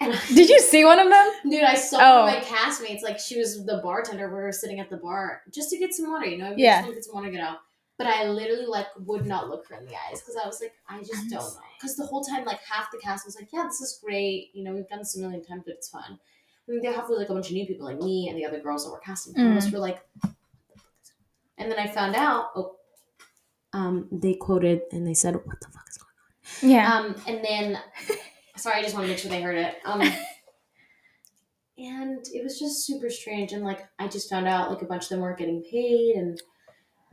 And 0.00 0.18
Did 0.28 0.48
you 0.48 0.58
see 0.60 0.84
one 0.84 0.98
of 0.98 1.08
them? 1.10 1.32
Dude, 1.50 1.62
I 1.62 1.74
saw 1.74 1.98
Oh. 2.00 2.26
my 2.26 2.36
castmates, 2.36 3.02
like 3.02 3.18
she 3.18 3.38
was 3.38 3.64
the 3.66 3.80
bartender. 3.84 4.28
We 4.28 4.34
were 4.42 4.50
sitting 4.52 4.80
at 4.80 4.88
the 4.88 4.96
bar 4.96 5.42
just 5.52 5.68
to 5.70 5.78
get 5.78 5.92
some 5.94 6.10
water, 6.10 6.26
you 6.26 6.38
know? 6.38 6.54
Yeah. 6.56 6.80
just 6.82 6.94
get 6.94 7.04
some 7.04 7.14
water, 7.16 7.30
get 7.30 7.40
out. 7.42 7.58
But 7.96 8.08
I 8.08 8.24
literally 8.24 8.66
like 8.66 8.88
would 8.98 9.24
not 9.24 9.48
look 9.48 9.68
her 9.68 9.76
in 9.76 9.84
the 9.84 9.92
eyes 9.92 10.20
because 10.20 10.36
I 10.42 10.46
was 10.46 10.60
like, 10.60 10.72
I 10.88 10.98
just 10.98 11.30
don't 11.30 11.42
know. 11.42 11.60
Because 11.78 11.96
the 11.96 12.06
whole 12.06 12.24
time, 12.24 12.44
like 12.44 12.60
half 12.68 12.90
the 12.90 12.98
cast 12.98 13.24
was 13.24 13.36
like, 13.36 13.48
Yeah, 13.52 13.64
this 13.64 13.80
is 13.80 14.00
great. 14.04 14.50
You 14.52 14.64
know, 14.64 14.72
we've 14.72 14.88
done 14.88 14.98
this 14.98 15.16
a 15.16 15.20
million 15.20 15.44
times, 15.44 15.62
but 15.64 15.74
it's 15.74 15.88
fun. 15.88 16.18
And 16.66 16.82
then 16.82 16.92
half 16.92 17.08
was 17.08 17.18
like 17.18 17.28
a 17.28 17.34
bunch 17.34 17.48
of 17.48 17.52
new 17.52 17.66
people, 17.66 17.86
like 17.86 17.98
me 17.98 18.28
and 18.28 18.36
the 18.36 18.46
other 18.46 18.58
girls 18.58 18.84
that 18.84 18.90
were 18.90 18.98
casting. 18.98 19.34
Mm. 19.34 19.54
Most 19.54 19.70
were 19.70 19.78
like, 19.78 20.00
and 21.58 21.70
then 21.70 21.78
I 21.78 21.86
found 21.86 22.16
out. 22.16 22.50
Oh, 22.56 22.76
um, 23.72 24.08
they 24.10 24.34
quoted 24.34 24.82
and 24.92 25.06
they 25.06 25.14
said, 25.14 25.34
"What 25.34 25.60
the 25.60 25.68
fuck 25.68 25.84
is 25.88 25.98
going 25.98 26.10
on?" 26.62 26.70
Yeah. 26.70 26.96
Um, 26.96 27.16
and 27.26 27.44
then, 27.44 27.78
sorry, 28.56 28.78
I 28.78 28.82
just 28.82 28.94
want 28.94 29.06
to 29.06 29.10
make 29.10 29.18
sure 29.18 29.30
they 29.30 29.42
heard 29.42 29.56
it. 29.56 29.76
Um, 29.84 30.00
and 31.76 32.24
it 32.32 32.42
was 32.42 32.58
just 32.58 32.86
super 32.86 33.10
strange. 33.10 33.52
And 33.52 33.64
like, 33.64 33.80
I 33.98 34.06
just 34.06 34.30
found 34.30 34.46
out 34.46 34.70
like 34.70 34.82
a 34.82 34.86
bunch 34.86 35.04
of 35.04 35.08
them 35.10 35.20
weren't 35.20 35.38
getting 35.38 35.62
paid, 35.62 36.16
and 36.16 36.40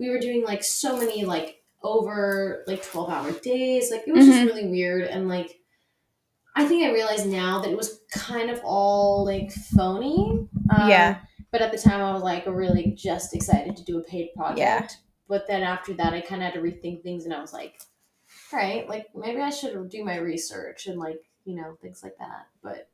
we 0.02 0.10
were 0.10 0.20
doing 0.20 0.44
like 0.44 0.64
so 0.64 0.98
many 0.98 1.24
like 1.24 1.58
over 1.84 2.64
like 2.68 2.84
twelve 2.84 3.10
hour 3.10 3.32
days. 3.32 3.92
Like, 3.92 4.04
it 4.08 4.12
was 4.14 4.26
Mhm. 4.26 4.30
just 4.32 4.46
really 4.54 4.68
weird. 4.68 5.04
And 5.04 5.28
like, 5.30 5.56
I 6.56 6.66
think 6.66 6.84
I 6.84 6.92
realize 6.92 7.26
now 7.26 7.60
that 7.62 7.72
it 7.72 7.78
was 7.78 8.00
kind 8.12 8.50
of 8.50 8.60
all 8.64 9.24
like 9.24 9.52
phony. 9.52 10.48
Um, 10.76 10.90
Yeah. 10.90 11.20
But 11.52 11.62
at 11.62 11.72
the 11.72 11.78
time, 11.78 12.02
I 12.02 12.14
was 12.14 12.24
like 12.24 12.46
really 12.48 12.94
just 12.98 13.36
excited 13.36 13.76
to 13.78 13.84
do 13.84 13.98
a 14.00 14.04
paid 14.04 14.30
project. 14.36 14.60
Yeah. 14.60 14.88
But 15.28 15.48
then 15.48 15.64
after 15.64 15.94
that, 15.94 16.14
I 16.14 16.22
kind 16.22 16.42
of 16.42 16.46
had 16.48 16.54
to 16.56 16.62
rethink 16.62 17.04
things, 17.04 17.26
and 17.26 17.34
I 17.34 17.40
was 17.42 17.54
like, 17.54 17.82
all 18.52 18.60
right, 18.60 18.88
like 18.90 19.08
maybe 19.16 19.40
I 19.42 19.50
should 19.50 19.90
do 19.90 20.04
my 20.04 20.18
research 20.18 20.88
and 20.88 20.98
like 21.00 21.20
you 21.46 21.56
know 21.56 21.78
things 21.82 22.02
like 22.04 22.18
that. 22.20 22.48
But 22.64 22.90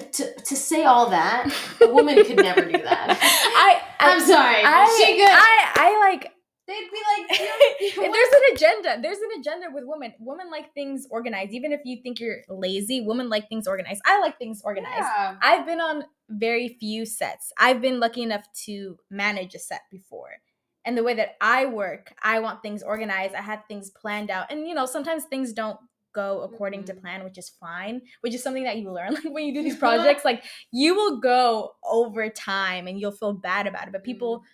to 0.00 0.34
to 0.46 0.56
say 0.56 0.84
all 0.84 1.10
that, 1.10 1.52
a 1.80 1.86
woman 1.88 2.16
could 2.24 2.36
never 2.36 2.62
do 2.64 2.72
that. 2.72 3.18
I, 3.20 3.82
I 4.00 4.12
I'm 4.12 4.20
sorry, 4.20 4.62
I, 4.64 4.86
she 5.04 5.16
could. 5.18 5.28
I, 5.30 5.72
I 5.76 5.98
like 6.10 6.32
They'd 6.68 6.88
be 6.92 7.00
like, 7.18 7.40
you- 7.80 7.86
you- 8.02 8.12
there's 8.12 8.32
an 8.32 8.54
agenda. 8.54 9.02
There's 9.02 9.18
an 9.18 9.40
agenda 9.40 9.66
with 9.72 9.82
women. 9.84 10.14
Women 10.20 10.48
like 10.48 10.72
things 10.74 11.08
organized. 11.10 11.52
Even 11.52 11.72
if 11.72 11.80
you 11.84 11.98
think 12.02 12.20
you're 12.20 12.38
lazy, 12.48 13.00
women 13.04 13.28
like 13.28 13.48
things 13.48 13.66
organized. 13.66 14.00
I 14.06 14.20
like 14.20 14.38
things 14.38 14.62
organized. 14.64 14.96
Yeah. 15.00 15.36
I've 15.42 15.66
been 15.66 15.80
on 15.80 16.04
very 16.30 16.68
few 16.80 17.04
sets. 17.04 17.52
I've 17.58 17.82
been 17.82 17.98
lucky 17.98 18.22
enough 18.22 18.46
to 18.66 18.96
manage 19.10 19.54
a 19.56 19.58
set 19.58 19.82
before. 19.90 20.30
And 20.84 20.96
the 20.96 21.02
way 21.02 21.14
that 21.14 21.30
I 21.40 21.66
work, 21.66 22.14
I 22.22 22.38
want 22.38 22.62
things 22.62 22.82
organized. 22.84 23.34
I 23.34 23.42
had 23.42 23.66
things 23.66 23.90
planned 23.90 24.30
out. 24.30 24.46
And 24.50 24.66
you 24.68 24.74
know, 24.74 24.86
sometimes 24.86 25.24
things 25.24 25.52
don't 25.52 25.78
go 26.12 26.42
according 26.42 26.84
to 26.84 26.94
Mhm. 26.94 27.00
plan, 27.00 27.24
which 27.24 27.38
is 27.38 27.48
fine, 27.48 28.02
which 28.20 28.34
is 28.34 28.42
something 28.42 28.64
that 28.64 28.78
you 28.78 28.90
learn 28.90 29.14
like 29.14 29.24
when 29.24 29.44
you 29.44 29.54
do 29.54 29.62
these 29.62 29.76
projects. 29.86 30.24
like 30.24 30.44
you 30.70 30.94
will 30.94 31.18
go 31.20 31.74
over 31.84 32.28
time 32.28 32.86
and 32.86 33.00
you'll 33.00 33.12
feel 33.12 33.32
bad 33.32 33.66
about 33.66 33.86
it. 33.88 33.92
But 33.92 34.04
people 34.04 34.44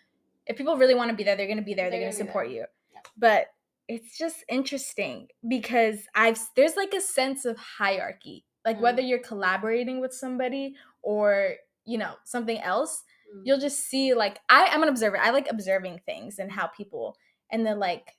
if 0.47 0.57
people 0.57 0.79
really 0.79 0.95
want 0.95 1.11
to 1.11 1.17
be 1.17 1.25
there, 1.25 1.37
they're 1.37 1.47
going 1.47 1.59
to 1.59 1.63
be 1.63 1.75
there. 1.75 1.91
They're, 1.91 2.01
They're 2.01 2.07
going 2.09 2.13
to 2.13 2.19
gonna 2.19 2.29
support 2.31 2.49
you. 2.49 2.65
Yeah. 2.93 3.01
But 3.19 3.47
it's 3.87 4.17
just 4.17 4.45
interesting 4.49 5.29
because 5.47 6.07
I've 6.15 6.39
there's 6.57 6.77
like 6.77 6.95
a 6.95 7.01
sense 7.03 7.45
of 7.45 7.57
hierarchy. 7.59 8.45
Like 8.65 8.79
Mm. 8.79 8.81
whether 8.81 9.03
you're 9.03 9.19
collaborating 9.19 10.01
with 10.01 10.13
somebody 10.15 10.75
or, 11.03 11.55
you 11.85 11.99
know, 11.99 12.15
something 12.25 12.59
else, 12.61 13.03
Mm. 13.35 13.43
you'll 13.45 13.59
just 13.61 13.81
see 13.81 14.15
like 14.15 14.41
I 14.49 14.67
I'm 14.67 14.83
an 14.83 14.89
observer. 14.89 15.19
I 15.19 15.31
like 15.31 15.51
observing 15.51 16.01
things 16.07 16.39
and 16.39 16.51
how 16.51 16.67
people 16.69 17.17
and 17.51 17.65
then 17.67 17.79
like 17.79 18.17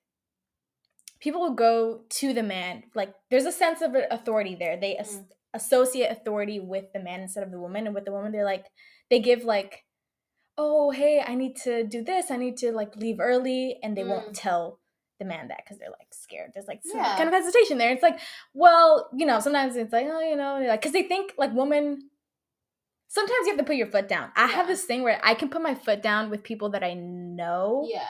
people 1.20 1.42
will 1.42 1.54
go 1.56 2.02
to 2.10 2.34
the 2.34 2.44
man. 2.44 2.84
Like 2.96 3.14
there's 3.30 3.46
a 3.46 3.52
sense 3.52 3.82
of 3.82 3.96
authority 4.12 4.56
there. 4.56 4.78
They 4.78 4.96
as- 4.98 5.18
Mm. 5.18 5.26
associate 5.56 6.12
authority 6.12 6.60
with 6.60 6.86
the 6.94 7.00
man 7.00 7.22
instead 7.22 7.44
of 7.44 7.52
the 7.52 7.60
woman 7.60 7.86
and 7.88 7.96
with 7.96 8.06
the 8.06 8.12
woman 8.12 8.32
they're 8.32 8.46
like 8.46 8.66
they 9.10 9.20
give 9.20 9.44
like 9.44 9.84
oh 10.60 10.92
hey 10.92 11.24
i 11.26 11.34
need 11.34 11.56
to 11.56 11.84
do 11.88 12.04
this 12.04 12.30
i 12.30 12.38
need 12.38 12.56
to 12.56 12.72
like 12.72 12.96
leave 12.96 13.20
early 13.20 13.80
and 13.82 13.98
they 13.98 14.04
won't 14.04 14.28
Mm. 14.30 14.34
tell 14.46 14.80
the 15.18 15.26
man 15.26 15.48
that 15.48 15.58
because 15.64 15.80
they're 15.80 15.90
like 15.90 16.14
scared 16.14 16.52
there's 16.54 16.68
like 16.68 16.82
some 16.86 17.00
Yeah. 17.00 17.18
kind 17.18 17.28
of 17.28 17.34
hesitation 17.34 17.80
there 17.80 17.92
it's 17.92 18.04
like 18.04 18.20
well 18.54 19.10
you 19.18 19.26
know 19.26 19.40
sometimes 19.40 19.76
it's 19.76 19.92
like 19.92 20.06
oh 20.08 20.20
you 20.22 20.36
know 20.36 20.60
like 20.68 20.82
because 20.82 20.94
they 20.94 21.02
think 21.04 21.34
like 21.36 21.52
woman 21.52 22.12
sometimes 23.08 23.48
you 23.48 23.54
have 23.54 23.58
to 23.58 23.66
put 23.66 23.76
your 23.76 23.88
foot 23.88 24.08
down 24.08 24.30
i 24.36 24.46
have 24.46 24.68
this 24.68 24.86
thing 24.86 25.02
where 25.02 25.20
i 25.24 25.34
can 25.34 25.50
put 25.50 25.64
my 25.64 25.74
foot 25.74 26.04
down 26.04 26.30
with 26.30 26.44
people 26.44 26.70
that 26.70 26.84
i 26.84 26.94
know 26.94 27.88
Yeah. 27.92 28.06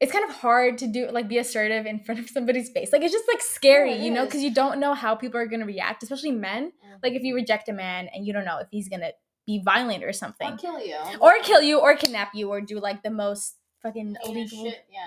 It's 0.00 0.12
kind 0.12 0.28
of 0.28 0.36
hard 0.36 0.78
to 0.78 0.86
do 0.86 1.10
like 1.10 1.28
be 1.28 1.38
assertive 1.38 1.86
in 1.86 1.98
front 1.98 2.20
of 2.20 2.28
somebody's 2.28 2.70
face 2.70 2.92
like 2.92 3.02
it's 3.02 3.12
just 3.12 3.26
like 3.28 3.40
scary 3.40 3.94
you 3.96 4.10
know 4.10 4.24
because 4.24 4.42
you 4.42 4.52
don't 4.54 4.78
know 4.78 4.94
how 4.94 5.14
people 5.14 5.40
are 5.40 5.46
going 5.46 5.60
to 5.60 5.66
react 5.66 6.02
especially 6.02 6.30
men 6.30 6.72
like 7.02 7.14
if 7.14 7.22
you 7.22 7.34
reject 7.34 7.68
a 7.68 7.72
man 7.72 8.08
and 8.14 8.26
you 8.26 8.32
don't 8.32 8.44
know 8.44 8.58
if 8.58 8.68
he's 8.70 8.88
going 8.88 9.00
to 9.00 9.12
be 9.46 9.60
violent 9.64 10.04
or 10.04 10.12
something 10.12 10.52
or 10.52 10.56
kill 10.56 10.78
you, 10.80 10.96
or 11.20 11.32
kill 11.42 11.62
you 11.62 11.80
or 11.80 11.96
kidnap 11.96 12.34
you 12.34 12.50
or 12.50 12.60
do 12.60 12.78
like 12.78 13.02
the 13.02 13.10
most 13.10 13.56
fucking 13.82 14.16
illegal 14.24 14.64
shit. 14.64 14.84
Yeah. 14.92 15.00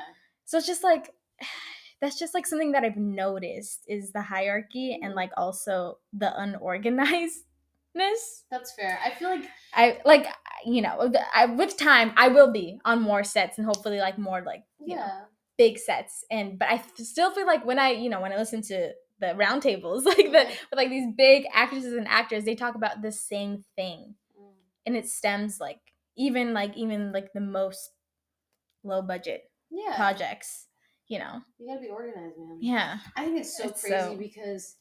so 0.45 0.57
it's 0.57 0.67
just 0.67 0.83
like 0.83 1.13
that's 2.01 2.17
just 2.17 2.33
like 2.33 2.47
something 2.47 2.71
that 2.71 2.83
i've 2.83 2.97
noticed 2.97 3.85
is 3.87 4.11
the 4.11 4.21
hierarchy 4.23 4.97
and 5.01 5.13
Mhm. 5.13 5.15
like 5.15 5.31
also 5.37 5.99
the 6.11 6.33
unorganizedness 6.37 8.43
That's 8.49 8.73
fair. 8.73 8.97
I 9.05 9.11
feel 9.11 9.29
like 9.29 9.45
i 9.73 9.99
like 10.05 10.25
you 10.65 10.81
know 10.81 11.11
I, 11.35 11.45
with 11.45 11.77
time 11.77 12.13
i 12.17 12.27
will 12.27 12.51
be 12.51 12.79
on 12.85 13.01
more 13.01 13.23
sets 13.23 13.57
and 13.57 13.65
hopefully 13.65 13.99
like 13.99 14.17
more 14.17 14.41
like 14.45 14.63
you 14.79 14.95
know 14.95 15.01
yeah. 15.01 15.21
big 15.57 15.77
sets 15.77 16.23
and 16.31 16.57
but 16.59 16.67
I 16.69 16.81
still 16.97 17.31
feel 17.31 17.45
like 17.45 17.65
when 17.65 17.79
i 17.79 17.89
you 17.91 18.09
know 18.09 18.21
when 18.21 18.31
i 18.31 18.37
listen 18.37 18.61
to 18.63 18.91
the 19.19 19.27
roundtables 19.27 20.05
like 20.11 20.17
the 20.17 20.31
with 20.47 20.57
like 20.75 20.89
these 20.89 21.07
big 21.17 21.45
actresses 21.53 21.93
and 21.93 22.07
actors 22.07 22.43
they 22.43 22.55
talk 22.55 22.75
about 22.75 23.01
the 23.01 23.11
same 23.11 23.63
thing 23.75 24.15
Mm. 24.39 24.53
and 24.85 24.95
it 24.97 25.07
stems 25.07 25.59
like 25.59 25.79
even 26.17 26.53
like 26.53 26.75
even 26.77 27.11
like 27.11 27.31
the 27.33 27.41
most 27.41 27.91
low 28.83 29.01
budget 29.01 29.43
Yeah. 29.69 29.95
projects 29.95 30.67
you 31.07 31.19
know 31.19 31.41
You 31.59 31.67
gotta 31.67 31.81
be 31.81 31.89
organized, 31.89 32.37
man. 32.37 32.57
yeah 32.61 32.97
I 33.15 33.25
think 33.25 33.39
it's 33.39 33.57
so 33.57 33.67
It's 33.69 33.81
crazy 33.81 33.97
so- 33.97 34.15
because 34.17 34.77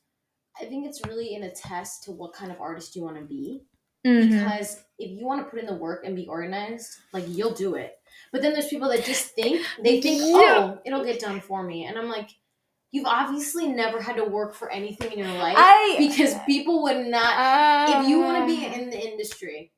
I 0.60 0.64
think 0.64 0.86
it's 0.86 1.00
really 1.06 1.34
in 1.34 1.44
a 1.44 1.50
test 1.50 2.02
to 2.04 2.12
what 2.12 2.32
kind 2.32 2.50
of 2.50 2.60
artist 2.60 2.96
you 2.96 3.02
want 3.04 3.16
to 3.16 3.22
be. 3.24 3.62
Mhm. 4.06 4.30
Because 4.30 4.82
if 4.98 5.10
you 5.10 5.26
want 5.26 5.44
to 5.44 5.50
put 5.50 5.58
in 5.60 5.66
the 5.66 5.74
work 5.74 6.04
and 6.06 6.16
be 6.16 6.26
organized, 6.26 6.88
like 7.12 7.24
you'll 7.28 7.52
do 7.54 7.74
it. 7.74 7.98
But 8.32 8.42
then 8.42 8.52
there's 8.52 8.68
people 8.68 8.88
that 8.88 9.04
just 9.04 9.30
think 9.34 9.64
they 9.82 10.00
think, 10.00 10.20
Yeah. 10.22 10.74
oh, 10.74 10.78
it'll 10.84 11.04
get 11.04 11.20
done 11.20 11.40
for 11.40 11.62
me, 11.62 11.84
and 11.84 11.98
I'm 11.98 12.08
like, 12.08 12.30
you've 12.92 13.06
obviously 13.06 13.68
never 13.68 14.00
had 14.00 14.16
to 14.16 14.24
work 14.24 14.54
for 14.54 14.70
anything 14.70 15.12
in 15.12 15.18
your 15.20 15.28
life 15.38 15.54
I 15.58 15.96
because 15.98 16.34
people 16.46 16.82
would 16.84 17.06
not. 17.06 18.02
if 18.02 18.08
you 18.08 18.20
want 18.20 18.38
to 18.38 18.46
be 18.46 18.66
Uh, 18.66 18.72
in 18.72 18.90
the 18.90 18.98
industry, 19.10 19.72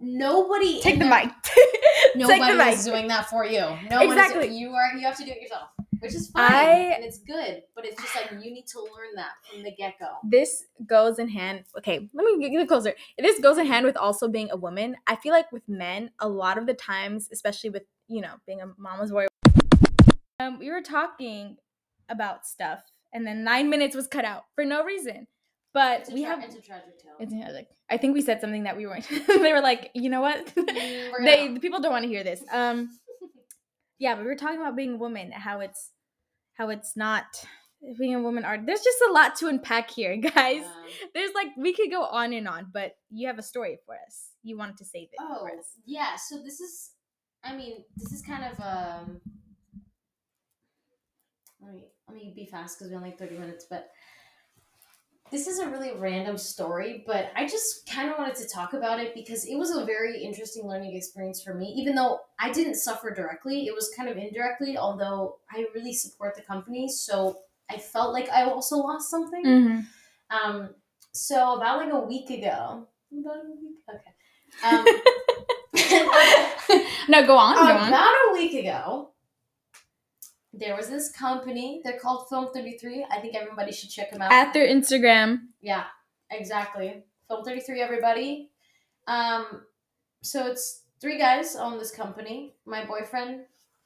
nobody 0.00 0.80
take 0.80 0.94
the 0.98 1.04
their- 1.04 1.10
mic 1.24 1.32
take 1.42 2.12
the 2.14 2.18
Nobody 2.20 2.56
mic 2.56 2.74
is 2.74 2.84
doing 2.84 3.06
that 3.08 3.28
for 3.28 3.44
you. 3.44 3.60
No 3.90 3.98
one 4.06 4.18
Exactly. 4.18 4.48
is. 4.48 4.56
You 4.56 4.70
are. 4.74 4.94
You 4.96 5.00
have 5.06 5.16
to 5.18 5.24
do 5.24 5.30
it 5.30 5.40
yourself, 5.42 5.68
which 6.02 6.14
is 6.14 6.30
fine 6.30 6.50
I- 6.52 6.92
and 6.96 7.04
it's 7.04 7.18
good. 7.18 7.62
But 7.74 7.86
it's 7.86 8.00
just 8.02 8.14
like 8.16 8.30
you 8.32 8.50
need 8.52 8.66
to 8.68 8.80
learn 8.80 9.14
that 9.16 9.32
from 9.50 9.62
the 9.62 9.72
get 9.72 9.94
go. 10.00 10.08
this 10.24 10.64
goes 10.86 11.18
in 11.18 11.28
hand 11.28 11.64
okay 11.78 12.08
let 12.12 12.24
me 12.24 12.50
get 12.50 12.68
closer 12.68 12.94
this 13.18 13.38
goes 13.40 13.58
in 13.58 13.66
hand 13.66 13.86
with 13.86 13.96
also 13.96 14.28
being 14.28 14.50
a 14.50 14.56
woman 14.56 14.96
i 15.06 15.14
feel 15.16 15.32
like 15.32 15.50
with 15.52 15.66
men 15.68 16.10
a 16.20 16.28
lot 16.28 16.58
of 16.58 16.66
the 16.66 16.74
times 16.74 17.28
especially 17.32 17.70
with 17.70 17.84
you 18.08 18.20
know, 18.20 18.34
being 18.46 18.60
a 18.60 18.66
mama's 18.76 19.10
boy. 19.10 19.26
Um, 20.40 20.58
we 20.58 20.70
were 20.70 20.82
talking 20.82 21.56
about 22.10 22.46
stuff, 22.46 22.80
and 23.14 23.26
then 23.26 23.42
nine 23.44 23.70
minutes 23.70 23.94
was 23.96 24.06
cut 24.06 24.24
out 24.24 24.42
for 24.54 24.64
no 24.64 24.84
reason. 24.84 25.26
But 25.72 26.00
It's 26.00 26.10
a 26.10 26.14
we 26.14 26.24
tra- 26.24 26.34
have. 26.34 26.44
it's 26.44 26.54
a 26.56 26.60
tragic 26.60 26.98
tale. 27.02 27.12
It's 27.20 27.32
like 27.54 27.68
I 27.88 27.96
think 27.96 28.12
we 28.14 28.20
said 28.20 28.40
something 28.42 28.64
that 28.64 28.76
we 28.76 28.86
weren't. 28.86 29.08
they 29.26 29.52
were 29.52 29.60
like, 29.62 29.90
you 29.94 30.10
know 30.10 30.20
what? 30.20 30.44
Mm, 30.54 31.24
they 31.24 31.48
the 31.54 31.60
people 31.60 31.80
don't 31.80 31.92
want 31.92 32.02
to 32.02 32.08
hear 32.08 32.24
this. 32.24 32.42
Um, 32.52 32.90
yeah, 34.02 34.16
but 34.16 34.22
we 34.24 34.30
were 34.30 34.36
talking 34.36 34.60
about 34.60 34.74
being 34.76 34.94
a 34.94 34.96
woman, 34.96 35.30
how 35.30 35.60
it's 35.60 35.90
how 36.58 36.68
it's 36.70 36.96
not 36.96 37.24
being 37.98 38.14
a 38.16 38.20
woman 38.20 38.44
art. 38.44 38.60
There's 38.66 38.82
just 38.82 38.98
a 39.08 39.12
lot 39.12 39.36
to 39.36 39.46
unpack 39.46 39.90
here, 39.90 40.16
guys. 40.34 40.64
Um, 40.64 40.90
There's 41.14 41.30
like 41.34 41.48
we 41.56 41.72
could 41.72 41.90
go 41.90 42.02
on 42.04 42.32
and 42.32 42.48
on, 42.48 42.66
but 42.74 42.92
you 43.10 43.28
have 43.28 43.38
a 43.38 43.42
story 43.42 43.78
for 43.86 43.94
us. 43.94 44.30
You 44.42 44.58
wanted 44.58 44.76
to 44.78 44.84
save 44.84 45.08
it 45.12 45.18
Oh 45.20 45.46
for 45.46 45.58
us. 45.58 45.66
yeah, 45.86 46.16
so 46.16 46.42
this 46.42 46.60
is, 46.60 46.90
I 47.44 47.54
mean, 47.56 47.84
this 47.96 48.12
is 48.12 48.22
kind 48.22 48.44
of 48.44 48.58
um. 48.60 49.20
Let 51.64 51.72
me 51.74 51.84
let 52.08 52.16
me 52.16 52.32
be 52.34 52.46
fast 52.46 52.78
because 52.78 52.90
we 52.90 52.96
only 52.96 53.10
have 53.10 53.18
thirty 53.20 53.38
minutes, 53.38 53.66
but 53.70 53.88
this 55.32 55.46
is 55.46 55.58
a 55.58 55.68
really 55.68 55.92
random 55.96 56.36
story, 56.36 57.02
but 57.06 57.30
I 57.34 57.46
just 57.46 57.88
kind 57.90 58.10
of 58.10 58.18
wanted 58.18 58.34
to 58.36 58.48
talk 58.48 58.74
about 58.74 59.00
it 59.00 59.14
because 59.14 59.46
it 59.46 59.56
was 59.56 59.70
a 59.70 59.86
very 59.86 60.22
interesting 60.22 60.68
learning 60.68 60.94
experience 60.94 61.42
for 61.42 61.54
me. 61.54 61.74
Even 61.76 61.94
though 61.94 62.20
I 62.38 62.52
didn't 62.52 62.74
suffer 62.74 63.12
directly, 63.14 63.66
it 63.66 63.74
was 63.74 63.90
kind 63.96 64.10
of 64.10 64.18
indirectly. 64.18 64.76
Although 64.76 65.38
I 65.50 65.64
really 65.74 65.94
support 65.94 66.36
the 66.36 66.42
company, 66.42 66.86
so 66.88 67.38
I 67.70 67.78
felt 67.78 68.12
like 68.12 68.28
I 68.28 68.44
also 68.44 68.76
lost 68.76 69.10
something. 69.10 69.44
Mm-hmm. 69.44 69.80
Um, 70.36 70.74
so 71.12 71.56
about 71.56 71.78
like 71.78 71.92
a 71.92 72.00
week 72.00 72.28
ago, 72.28 72.86
about 73.18 73.36
a 73.36 73.50
week, 73.50 73.78
okay. 73.88 74.12
Um, 74.64 74.84
No, 77.08 77.26
go 77.26 77.36
on. 77.36 77.54
Go 77.54 77.62
on. 77.62 77.88
about 77.88 78.12
a 78.12 78.32
week 78.32 78.54
ago, 78.54 79.11
there 80.62 80.76
was 80.76 80.88
this 80.88 81.10
company. 81.10 81.80
They're 81.84 81.98
called 81.98 82.28
Film 82.28 82.48
Thirty 82.54 82.78
Three. 82.78 83.04
I 83.10 83.18
think 83.18 83.34
everybody 83.34 83.72
should 83.72 83.90
check 83.90 84.10
them 84.12 84.22
out. 84.22 84.32
At 84.32 84.54
their 84.54 84.66
Instagram. 84.66 85.48
yeah, 85.60 85.84
exactly. 86.30 87.02
Film 87.28 87.44
Thirty 87.44 87.60
Three. 87.60 87.80
Everybody. 87.80 88.50
Um, 89.06 89.62
so 90.22 90.46
it's 90.46 90.82
three 91.00 91.18
guys 91.18 91.56
own 91.56 91.78
this 91.78 91.90
company. 91.90 92.54
My 92.64 92.84
boyfriend 92.84 93.40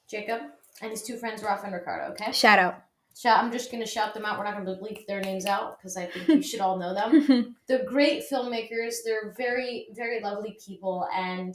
Jacob 0.09 0.43
and 0.83 0.91
his 0.91 1.03
two 1.03 1.17
friends 1.17 1.43
Ralph 1.43 1.65
and 1.65 1.73
Ricardo. 1.73 2.13
Okay. 2.13 2.33
Shout 2.33 2.59
out. 2.59 2.83
Shout, 3.17 3.43
I'm 3.43 3.51
just 3.51 3.73
gonna 3.73 3.87
shout 3.87 4.13
them 4.13 4.27
out. 4.27 4.39
We're 4.39 4.45
not 4.45 4.59
gonna 4.59 4.77
bleep 4.77 5.07
their 5.07 5.23
names 5.23 5.47
out 5.47 5.79
because 5.79 5.97
I 5.97 6.05
think 6.05 6.29
you 6.29 6.43
should 6.43 6.61
all 6.61 6.77
know 6.79 6.93
them. 6.93 7.57
they're 7.67 7.87
great 7.87 8.25
filmmakers. 8.31 8.97
They're 9.03 9.33
very, 9.39 9.87
very 9.97 10.21
lovely 10.21 10.59
people, 10.65 11.09
and 11.15 11.55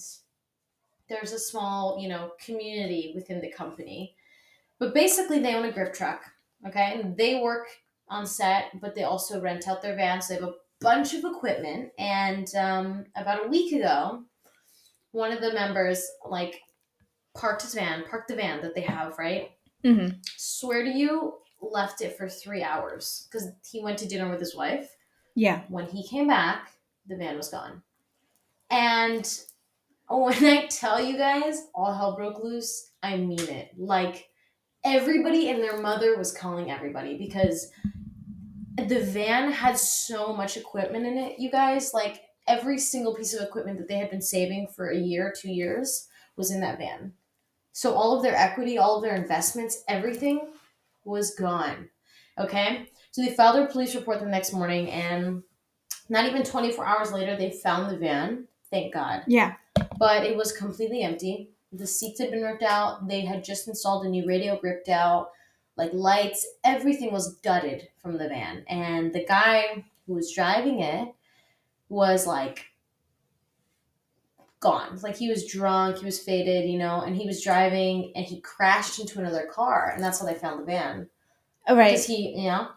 there's 1.08 1.34
a 1.34 1.38
small, 1.38 2.00
you 2.02 2.10
know, 2.10 2.32
community 2.44 3.12
within 3.14 3.42
the 3.42 3.52
company. 3.52 4.16
But 4.82 4.96
basically, 4.96 5.38
they 5.38 5.54
own 5.54 5.66
a 5.66 5.72
grip 5.72 5.94
truck. 5.94 6.24
Okay, 6.68 7.00
and 7.00 7.16
they 7.16 7.40
work 7.40 7.68
on 8.10 8.26
set, 8.26 8.82
but 8.82 8.96
they 8.96 9.04
also 9.04 9.40
rent 9.40 9.68
out 9.68 9.82
their 9.82 9.96
vans. 9.96 10.28
So 10.28 10.34
they 10.34 10.40
have 10.40 10.50
a 10.50 10.56
bunch 10.82 11.14
of 11.14 11.24
equipment, 11.24 11.92
and 12.00 12.54
um, 12.56 13.06
about 13.16 13.46
a 13.46 13.48
week 13.48 13.74
ago, 13.74 14.24
one 15.12 15.32
of 15.32 15.40
the 15.40 15.54
members 15.54 16.04
like 16.28 16.62
parked 17.38 17.62
his 17.62 17.76
van, 17.76 18.06
parked 18.10 18.30
the 18.30 18.36
van 18.36 18.62
that 18.64 18.74
they 18.74 18.82
have, 18.82 19.18
right? 19.20 19.52
Mm-hmm. 19.86 20.18
Swear 20.36 20.84
to 20.84 20.90
you, 20.90 21.36
left 21.62 22.02
it 22.02 22.18
for 22.18 22.28
three 22.28 22.64
hours 22.64 23.28
because 23.32 23.50
he 23.70 23.84
went 23.84 24.00
to 24.00 24.08
dinner 24.08 24.32
with 24.32 24.40
his 24.40 24.56
wife. 24.56 24.96
Yeah. 25.36 25.62
When 25.70 25.86
he 25.86 26.08
came 26.08 26.28
back, 26.28 26.72
the 27.08 27.18
van 27.18 27.38
was 27.38 27.50
gone. 27.50 27.84
And 28.72 29.32
when 30.10 30.44
I 30.44 30.66
tell 30.66 31.00
you 31.00 31.18
guys, 31.18 31.68
all 31.76 31.94
hell 31.94 32.16
broke 32.16 32.44
loose, 32.44 32.90
I 33.04 33.18
mean 33.18 33.40
it. 33.42 33.74
Like, 33.78 34.31
everybody 34.84 35.50
and 35.50 35.62
their 35.62 35.78
mother 35.78 36.18
was 36.18 36.32
calling 36.34 36.72
everybody 36.72 37.18
because 37.18 37.72
the 38.88 39.02
van 39.02 39.52
had 39.52 39.78
so 39.78 40.34
much 40.34 40.58
equipment 40.58 41.06
in 41.06 41.18
it, 41.18 41.40
you 41.40 41.52
guys. 41.52 41.94
Like, 41.94 42.22
every 42.48 42.78
single 42.80 43.14
piece 43.16 43.34
of 43.34 43.42
equipment 43.46 43.78
that 43.78 43.88
they 43.88 43.98
had 43.98 44.10
been 44.10 44.22
saving 44.22 44.68
for 44.76 44.90
a 44.90 44.98
year, 44.98 45.34
two 45.36 45.52
years, 45.52 46.08
was 46.36 46.52
in 46.52 46.62
that 46.62 46.78
van. 46.78 47.14
So, 47.74 47.94
all 47.94 48.16
of 48.18 48.24
their 48.24 48.36
equity, 48.36 48.78
all 48.78 48.98
of 48.98 49.04
their 49.04 49.16
investments, 49.16 49.84
everything 49.88 50.50
was 51.06 51.36
gone. 51.36 51.90
Okay? 52.40 52.88
So, 53.12 53.22
they 53.22 53.34
filed 53.34 53.58
their 53.58 53.68
police 53.68 53.94
report 53.96 54.20
the 54.20 54.26
next 54.26 54.54
morning, 54.54 54.90
and 54.90 55.44
not 56.10 56.26
even 56.26 56.44
24 56.44 56.86
hours 56.86 57.12
later, 57.12 57.38
they 57.38 57.52
found 57.52 57.92
the 57.92 57.98
van. 57.98 58.48
Thank 58.70 58.94
God 58.94 59.24
Yeah. 59.28 59.56
but 59.98 60.24
it 60.24 60.36
was 60.36 60.54
completely 60.54 61.04
empty. 61.04 61.50
The 61.72 61.88
seats 61.88 62.20
had 62.20 62.32
been 62.32 62.44
ripped 62.44 62.64
out. 62.64 63.08
They 63.08 63.22
had 63.22 63.44
just 63.44 63.68
installed 63.68 64.06
a 64.06 64.10
new 64.10 64.26
radio 64.28 64.60
ripped 64.62 64.90
out, 64.90 65.32
like 65.78 65.94
lights. 65.94 66.46
Everything 66.64 67.12
was 67.12 67.36
gutted 67.36 67.88
from 68.02 68.18
the 68.18 68.28
van. 68.28 68.66
And 68.68 69.14
the 69.14 69.26
guy 69.26 69.86
who 70.06 70.14
was 70.14 70.34
driving 70.34 70.82
it 70.82 71.14
was 71.88 72.28
like 72.28 72.66
gone. 74.60 75.00
Like 75.02 75.18
he 75.18 75.30
was 75.30 75.46
drunk, 75.46 75.98
he 75.98 76.06
was 76.06 76.20
faded, 76.20 76.70
you 76.70 76.78
know, 76.78 77.02
and 77.02 77.16
he 77.16 77.26
was 77.26 77.44
driving 77.44 78.12
and 78.16 78.26
he 78.26 78.40
crashed 78.42 79.00
into 79.00 79.20
another 79.20 79.48
car. 79.52 79.92
And 79.94 80.04
that's 80.04 80.20
how 80.20 80.26
they 80.26 80.36
found 80.36 80.62
the 80.62 80.66
van. 80.66 81.10
Oh, 81.68 81.76
right. 81.76 81.92
Because 81.92 82.06
he, 82.06 82.30
you 82.38 82.48
know. 82.48 82.68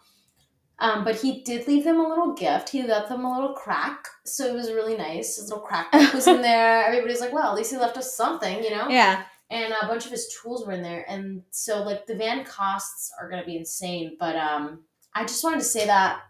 Um, 0.85 1.05
but 1.05 1.17
he 1.17 1.43
did 1.43 1.67
leave 1.67 1.85
them 1.85 1.99
a 1.99 2.09
little 2.09 2.35
gift. 2.35 2.69
He 2.69 2.83
left 2.83 3.09
them 3.09 3.25
a 3.25 3.33
little 3.35 3.55
crack, 3.55 4.07
so 4.25 4.47
it 4.47 4.55
was 4.55 4.71
really 4.71 4.97
nice. 4.97 5.37
His 5.37 5.49
little 5.49 5.65
crack 5.65 5.91
was 6.13 6.27
in 6.27 6.43
there. 6.51 6.85
Everybody's 6.85 7.21
like, 7.21 7.33
"Well, 7.33 7.49
at 7.51 7.55
least 7.55 7.71
he 7.71 7.79
left 7.79 7.97
us 7.97 8.15
something," 8.17 8.63
you 8.63 8.71
know. 8.71 8.89
Yeah. 8.89 9.23
And 9.51 9.73
a 9.83 9.87
bunch 9.87 10.05
of 10.05 10.11
his 10.11 10.29
tools 10.43 10.67
were 10.67 10.73
in 10.73 10.83
there, 10.83 11.05
and 11.09 11.43
so 11.51 11.83
like 11.83 12.07
the 12.07 12.15
van 12.15 12.45
costs 12.45 13.13
are 13.21 13.31
gonna 13.31 13.45
be 13.47 13.57
insane. 13.57 14.17
But 14.19 14.37
um, 14.37 14.85
I 15.15 15.23
just 15.23 15.43
wanted 15.45 15.61
to 15.61 15.65
say 15.65 15.87
that 15.87 16.21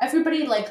everybody 0.00 0.46
like 0.46 0.68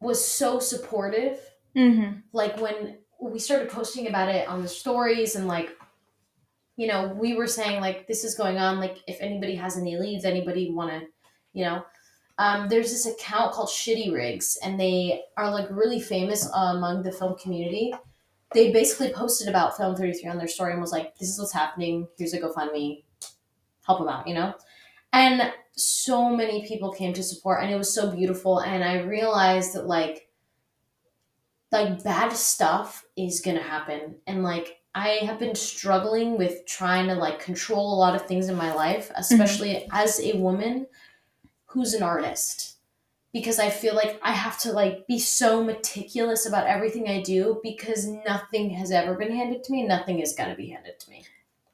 was 0.00 0.24
so 0.24 0.58
supportive 0.58 1.38
Mm-hmm. 1.76 2.18
like 2.32 2.60
when 2.60 2.98
we 3.20 3.40
started 3.40 3.68
posting 3.68 4.06
about 4.06 4.28
it 4.28 4.46
on 4.46 4.62
the 4.62 4.68
stories 4.68 5.34
and 5.34 5.48
like 5.48 5.70
you 6.76 6.86
know 6.86 7.08
we 7.20 7.34
were 7.34 7.48
saying 7.48 7.80
like 7.80 8.06
this 8.06 8.22
is 8.22 8.36
going 8.36 8.58
on 8.58 8.78
like 8.78 8.98
if 9.08 9.16
anybody 9.20 9.56
has 9.56 9.76
any 9.76 9.96
leads 9.98 10.24
anybody 10.24 10.70
want 10.70 10.92
to 10.92 11.08
you 11.54 11.64
know? 11.64 11.84
Um, 12.36 12.68
there's 12.68 12.90
this 12.90 13.06
account 13.06 13.52
called 13.52 13.68
shitty 13.68 14.12
rigs 14.12 14.58
and 14.62 14.78
they 14.78 15.22
are 15.36 15.50
like 15.50 15.68
really 15.70 16.00
famous 16.00 16.48
among 16.52 17.02
the 17.02 17.12
film 17.12 17.36
community. 17.38 17.94
They 18.52 18.72
basically 18.72 19.12
posted 19.12 19.48
about 19.48 19.76
film 19.76 19.94
33 19.94 20.30
on 20.30 20.38
their 20.38 20.48
story 20.48 20.72
and 20.72 20.80
was 20.80 20.92
like 20.92 21.16
this 21.18 21.28
is 21.28 21.38
what's 21.38 21.52
happening. 21.52 22.08
Here's 22.18 22.34
a 22.34 22.40
gofundme. 22.40 23.04
Help 23.86 24.00
them 24.00 24.08
out 24.08 24.26
you 24.26 24.34
know? 24.34 24.54
And 25.12 25.52
so 25.76 26.28
many 26.28 26.66
people 26.66 26.92
came 26.92 27.12
to 27.12 27.22
support 27.22 27.62
and 27.62 27.72
it 27.72 27.76
was 27.76 27.92
so 27.92 28.10
beautiful 28.10 28.60
and 28.60 28.84
i 28.84 29.00
realized 29.00 29.74
that 29.74 29.86
like 29.86 30.28
like 31.72 32.04
bad 32.04 32.32
stuff 32.32 33.04
is 33.16 33.40
gonna 33.40 33.62
happen. 33.62 34.16
And 34.26 34.42
like 34.42 34.78
i 34.94 35.08
have 35.22 35.38
been 35.38 35.54
struggling 35.54 36.38
with 36.38 36.66
trying 36.66 37.08
to 37.08 37.14
like 37.14 37.40
control 37.40 37.94
a 37.94 37.98
lot 37.98 38.14
of 38.14 38.26
things 38.26 38.48
in 38.48 38.56
my 38.56 38.72
life 38.74 39.10
especially 39.16 39.88
as 39.92 40.20
a 40.20 40.36
woman 40.36 40.86
who's 41.74 41.92
an 41.94 42.02
artist 42.02 42.76
because 43.32 43.58
i 43.58 43.68
feel 43.68 43.94
like 43.94 44.18
i 44.22 44.32
have 44.32 44.58
to 44.58 44.72
like 44.72 45.06
be 45.06 45.18
so 45.18 45.62
meticulous 45.62 46.46
about 46.46 46.66
everything 46.66 47.08
i 47.08 47.20
do 47.20 47.60
because 47.62 48.06
nothing 48.26 48.70
has 48.70 48.90
ever 48.90 49.14
been 49.14 49.34
handed 49.34 49.62
to 49.62 49.72
me 49.72 49.82
nothing 49.82 50.20
is 50.20 50.32
gonna 50.32 50.54
be 50.56 50.68
handed 50.68 50.98
to 50.98 51.10
me 51.10 51.22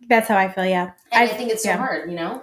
That's 0.08 0.28
how 0.28 0.36
I 0.38 0.48
feel. 0.50 0.64
Yeah. 0.66 0.92
and 1.12 1.28
i, 1.28 1.32
I- 1.32 1.36
think 1.36 1.50
it's 1.50 1.62
so 1.62 1.70
yeah. 1.70 1.76
hard 1.76 2.10
you 2.10 2.16
know 2.16 2.42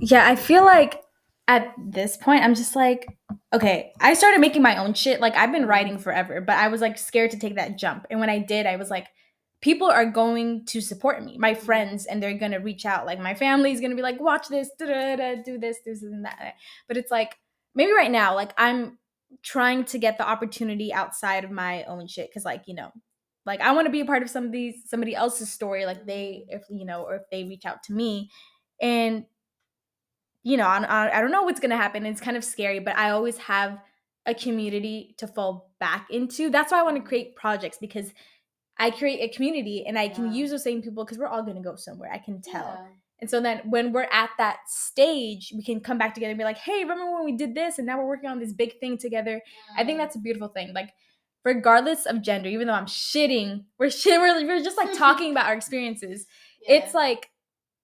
Yeah, 0.00 0.26
I 0.26 0.34
feel 0.36 0.64
like 0.64 1.02
at 1.46 1.74
this 1.76 2.16
point, 2.16 2.42
I'm 2.44 2.54
just 2.54 2.74
like, 2.76 3.06
okay, 3.52 3.92
I 4.00 4.14
started 4.14 4.40
making 4.40 4.62
my 4.62 4.76
own 4.78 4.94
shit. 4.94 5.20
Like, 5.20 5.34
I've 5.36 5.52
been 5.52 5.66
writing 5.66 5.98
forever, 5.98 6.40
but 6.40 6.56
I 6.56 6.68
was 6.68 6.80
like 6.80 6.96
scared 6.96 7.32
to 7.32 7.38
take 7.38 7.56
that 7.56 7.76
jump. 7.76 8.06
And 8.08 8.18
when 8.20 8.30
I 8.30 8.38
did, 8.38 8.64
I 8.66 8.76
was 8.76 8.88
like, 8.88 9.08
people 9.60 9.88
are 9.88 10.06
going 10.06 10.64
to 10.66 10.80
support 10.80 11.24
me, 11.24 11.36
my 11.38 11.54
mm-hmm. 11.54 11.64
friends, 11.64 12.06
and 12.06 12.22
they're 12.22 12.38
going 12.38 12.52
to 12.52 12.58
reach 12.58 12.86
out. 12.86 13.06
Like, 13.06 13.20
my 13.20 13.34
family's 13.34 13.80
going 13.80 13.90
to 13.90 13.96
be 13.96 14.02
like, 14.02 14.20
watch 14.20 14.48
this, 14.48 14.70
do 14.78 14.86
this, 14.86 15.44
do 15.44 15.58
this, 15.58 16.02
and 16.02 16.24
that. 16.24 16.54
But 16.88 16.96
it's 16.96 17.10
like, 17.10 17.36
maybe 17.74 17.92
right 17.92 18.10
now, 18.10 18.34
like, 18.34 18.52
I'm 18.56 18.98
trying 19.42 19.84
to 19.84 19.98
get 19.98 20.18
the 20.18 20.28
opportunity 20.28 20.92
outside 20.92 21.44
of 21.44 21.50
my 21.50 21.84
own 21.84 22.06
shit. 22.06 22.32
Cause, 22.32 22.44
like, 22.44 22.64
you 22.66 22.74
know, 22.74 22.90
like 23.46 23.60
I 23.60 23.72
want 23.72 23.86
to 23.86 23.90
be 23.90 24.00
a 24.00 24.04
part 24.04 24.22
of 24.22 24.30
somebody's 24.30 24.82
somebody 24.86 25.14
else's 25.14 25.50
story, 25.50 25.86
like 25.86 26.06
they, 26.06 26.44
if 26.48 26.62
you 26.70 26.84
know, 26.84 27.02
or 27.02 27.16
if 27.16 27.22
they 27.30 27.44
reach 27.44 27.64
out 27.64 27.82
to 27.84 27.92
me, 27.92 28.30
and 28.80 29.24
you 30.42 30.56
know, 30.56 30.66
I, 30.66 30.82
I, 30.82 31.18
I 31.18 31.20
don't 31.20 31.32
know 31.32 31.42
what's 31.42 31.60
gonna 31.60 31.76
happen. 31.76 32.06
It's 32.06 32.20
kind 32.20 32.36
of 32.36 32.44
scary, 32.44 32.80
but 32.80 32.96
I 32.96 33.10
always 33.10 33.38
have 33.38 33.78
a 34.26 34.34
community 34.34 35.14
to 35.18 35.26
fall 35.26 35.72
back 35.80 36.06
into. 36.10 36.50
That's 36.50 36.70
why 36.70 36.80
I 36.80 36.82
want 36.82 36.96
to 36.96 37.00
mm-hmm. 37.00 37.08
create 37.08 37.36
projects 37.36 37.78
because 37.80 38.12
I 38.80 38.90
create 38.90 39.20
a 39.20 39.28
community 39.28 39.84
and 39.86 39.98
I 39.98 40.08
can 40.08 40.32
use 40.32 40.50
those 40.50 40.64
same 40.64 40.80
people 40.80 41.04
because 41.04 41.18
we're 41.18 41.28
all 41.28 41.42
gonna 41.42 41.60
go 41.60 41.76
somewhere. 41.76 42.10
I 42.10 42.18
can 42.18 42.40
tell. 42.40 42.62
Yeah. 42.62 42.86
And 43.20 43.28
so 43.28 43.38
then 43.40 43.60
when 43.68 43.92
we're 43.92 44.08
at 44.10 44.30
that 44.38 44.60
stage, 44.66 45.52
we 45.54 45.62
can 45.62 45.80
come 45.80 45.98
back 45.98 46.14
together 46.14 46.30
and 46.30 46.38
be 46.38 46.44
like, 46.44 46.56
hey, 46.56 46.80
remember 46.80 47.12
when 47.12 47.26
we 47.26 47.36
did 47.36 47.54
this 47.54 47.76
and 47.76 47.86
now 47.86 47.98
we're 47.98 48.06
working 48.06 48.30
on 48.30 48.38
this 48.38 48.54
big 48.54 48.80
thing 48.80 48.96
together? 48.96 49.42
I 49.76 49.84
think 49.84 49.98
that's 49.98 50.16
a 50.16 50.18
beautiful 50.18 50.48
thing. 50.48 50.72
Like 50.72 50.94
regardless 51.44 52.06
of 52.06 52.22
gender, 52.22 52.48
even 52.48 52.66
though 52.66 52.72
I'm 52.72 52.86
shitting, 52.86 53.64
we're 53.78 53.90
shit, 54.00 54.18
we're, 54.18 54.46
we're 54.46 54.64
just 54.64 54.78
like 54.78 54.96
talking 54.96 55.30
about 55.30 55.46
our 55.46 55.54
experiences. 55.54 56.26
It's 56.68 56.92
like 56.92 57.30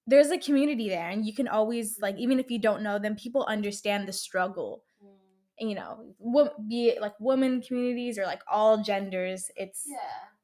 there's 0.06 0.30
a 0.30 0.36
community 0.36 0.90
there, 0.90 1.08
and 1.08 1.24
you 1.24 1.34
can 1.34 1.48
always 1.48 1.98
like 1.98 2.14
even 2.18 2.38
if 2.38 2.50
you 2.50 2.58
don't 2.58 2.82
know 2.82 2.98
them, 2.98 3.16
people 3.16 3.46
understand 3.48 4.06
the 4.06 4.12
struggle. 4.12 4.84
Mm. 5.02 5.70
You 5.70 5.74
know, 5.76 6.54
be 6.68 6.88
it 6.88 7.00
like 7.00 7.14
women 7.18 7.62
communities 7.62 8.18
or 8.18 8.24
like 8.24 8.42
all 8.52 8.82
genders. 8.82 9.50
It's 9.56 9.84
yeah. 9.86 9.96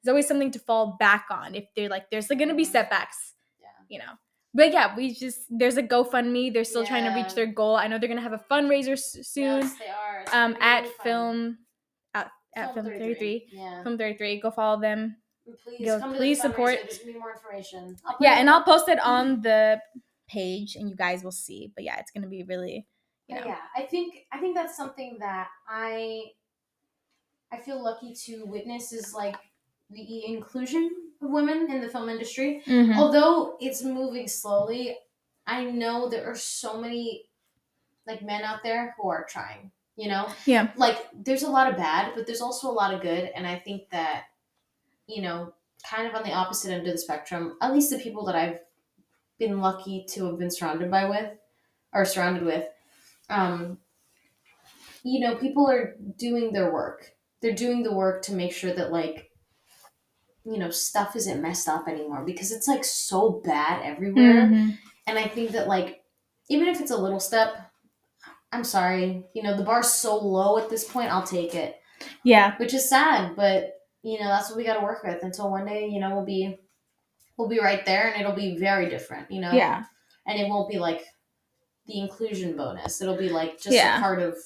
There's 0.02 0.10
always 0.12 0.26
something 0.28 0.50
to 0.50 0.58
fall 0.58 0.96
back 0.98 1.26
on 1.30 1.54
if 1.54 1.64
they're 1.76 1.88
like 1.88 2.10
there's 2.10 2.28
like, 2.30 2.38
gonna 2.38 2.54
be 2.54 2.64
Mhm. 2.66 2.72
setbacks 2.72 3.34
Yeah. 3.60 3.68
you 3.88 3.98
know 3.98 4.12
but 4.54 4.72
yeah 4.72 4.94
we 4.96 5.14
just 5.14 5.46
there's 5.50 5.76
a 5.76 5.82
gofundme 5.82 6.52
they're 6.52 6.64
still 6.64 6.84
trying 6.84 7.04
to 7.04 7.14
reach 7.14 7.34
their 7.34 7.46
goal 7.46 7.76
i 7.76 7.86
know 7.86 7.98
they're 7.98 8.08
gonna 8.08 8.20
have 8.20 8.32
a 8.32 8.44
fundraiser 8.50 8.98
soon 8.98 9.60
Yes, 9.62 9.74
they 9.78 9.88
are. 9.88 10.20
It's 10.22 10.34
um 10.34 10.56
at 10.60 10.82
really 10.82 10.94
film 11.04 11.58
at, 12.14 12.30
at 12.56 12.74
film 12.74 12.86
33 12.86 13.48
Yeah. 13.52 13.82
film 13.82 13.96
33 13.98 14.40
go 14.40 14.50
follow 14.50 14.80
them 14.80 15.16
Please, 15.64 15.90
come 15.98 16.14
please 16.14 16.38
to 16.40 16.42
the 16.42 16.48
support- 16.50 16.78
Just 16.88 17.04
give 17.04 17.14
me 17.14 17.18
more 17.18 17.32
information. 17.32 17.96
I'll 18.06 18.16
yeah 18.20 18.36
it- 18.36 18.40
and 18.40 18.50
i'll 18.50 18.62
post 18.62 18.88
it 18.88 19.00
on 19.00 19.40
the 19.48 19.80
page 20.28 20.76
and 20.76 20.88
you 20.88 20.96
guys 20.96 21.22
will 21.24 21.32
see 21.32 21.72
but 21.74 21.84
yeah 21.84 21.98
it's 21.98 22.10
gonna 22.10 22.28
be 22.28 22.42
really 22.44 22.86
you 23.28 23.34
know 23.36 23.46
Yeah, 23.46 23.58
I 23.76 23.82
think 23.82 24.26
I 24.32 24.38
think 24.38 24.54
that's 24.56 24.76
something 24.76 25.16
that 25.20 25.48
I 25.68 26.30
I 27.50 27.58
feel 27.58 27.82
lucky 27.82 28.14
to 28.26 28.44
witness 28.46 28.92
is 28.92 29.12
like 29.14 29.36
the 29.92 30.26
inclusion 30.26 30.90
of 31.20 31.30
women 31.30 31.70
in 31.70 31.80
the 31.80 31.88
film 31.88 32.08
industry. 32.08 32.62
Mhm. 32.66 32.96
Although 32.96 33.56
it's 33.60 33.82
moving 33.82 34.26
slowly, 34.28 34.98
I 35.46 35.64
know 35.64 36.08
there 36.08 36.26
are 36.30 36.34
so 36.36 36.80
many 36.80 37.28
like 38.06 38.22
men 38.22 38.42
out 38.42 38.62
there 38.62 38.94
who 38.98 39.08
are 39.08 39.24
trying. 39.24 39.70
You 39.94 40.08
know, 40.08 40.28
Yeah. 40.46 40.72
Like 40.76 41.06
there's 41.12 41.42
a 41.42 41.50
lot 41.50 41.70
of 41.70 41.76
bad, 41.76 42.14
but 42.14 42.26
there's 42.26 42.40
also 42.40 42.70
a 42.70 42.72
lot 42.72 42.94
of 42.94 43.02
good, 43.02 43.30
and 43.34 43.46
I 43.46 43.58
think 43.58 43.90
that 43.90 44.24
you 45.06 45.20
know, 45.20 45.52
kind 45.84 46.06
of 46.06 46.14
on 46.14 46.22
the 46.22 46.32
opposite 46.32 46.70
end 46.72 46.86
of 46.86 46.92
the 46.92 46.98
spectrum, 46.98 47.58
at 47.60 47.72
least 47.72 47.90
the 47.90 47.98
people 47.98 48.24
that 48.24 48.36
I've 48.36 48.60
been 49.38 49.60
lucky 49.60 50.04
to 50.10 50.26
have 50.26 50.38
been 50.38 50.50
surrounded 50.50 50.90
by 50.90 51.08
with 51.08 51.36
or 51.92 52.04
surrounded 52.04 52.44
with, 52.44 52.68
um, 53.28 53.78
you 55.02 55.20
know, 55.20 55.34
people 55.36 55.68
are 55.68 55.96
doing 56.16 56.52
their 56.52 56.72
work. 56.72 57.12
They're 57.40 57.52
doing 57.54 57.82
the 57.82 57.92
work 57.92 58.22
to 58.22 58.32
make 58.32 58.52
sure 58.52 58.72
that 58.72 58.92
like 58.92 59.31
you 60.44 60.58
know 60.58 60.70
stuff 60.70 61.14
isn't 61.16 61.40
messed 61.42 61.68
up 61.68 61.86
anymore 61.88 62.24
because 62.24 62.50
it's 62.52 62.66
like 62.68 62.84
so 62.84 63.40
bad 63.44 63.82
everywhere. 63.84 64.42
Mhm. 64.46 64.76
and 65.06 65.18
i 65.18 65.26
think 65.26 65.50
that 65.52 65.68
like 65.68 66.02
even 66.48 66.68
if 66.68 66.80
it's 66.80 66.90
a 66.90 66.96
little 66.96 67.20
step 67.20 67.56
i'm 68.52 68.64
sorry 68.64 69.24
you 69.34 69.42
know 69.42 69.56
the 69.56 69.62
bar's 69.64 69.90
so 69.90 70.16
low 70.16 70.58
at 70.58 70.68
this 70.68 70.84
point 70.84 71.10
i'll 71.12 71.22
take 71.26 71.54
it. 71.54 71.76
Yeah. 72.24 72.56
Which 72.56 72.74
is 72.74 72.88
sad 72.88 73.36
but 73.36 73.74
you 74.02 74.18
know 74.18 74.26
that's 74.26 74.48
what 74.48 74.56
we 74.56 74.64
got 74.64 74.74
to 74.78 74.84
work 74.84 75.04
with 75.04 75.22
until 75.22 75.50
one 75.50 75.64
day 75.66 75.86
you 75.88 76.00
know 76.00 76.14
we'll 76.14 76.24
be 76.24 76.58
we'll 77.36 77.48
be 77.48 77.60
right 77.60 77.86
there 77.86 78.08
and 78.10 78.20
it'll 78.20 78.34
be 78.34 78.58
very 78.58 78.88
different 78.90 79.30
you 79.30 79.40
know? 79.40 79.52
Yeah. 79.52 79.84
And 80.26 80.38
it 80.40 80.48
won't 80.48 80.68
be 80.68 80.78
like 80.78 81.04
the 81.86 81.98
inclusion 81.98 82.56
bonus. 82.56 83.00
It'll 83.00 83.16
be 83.16 83.28
like 83.28 83.52
just 83.60 83.70
Yeah. 83.76 83.98
a 83.98 84.00
part 84.00 84.20
of 84.20 84.36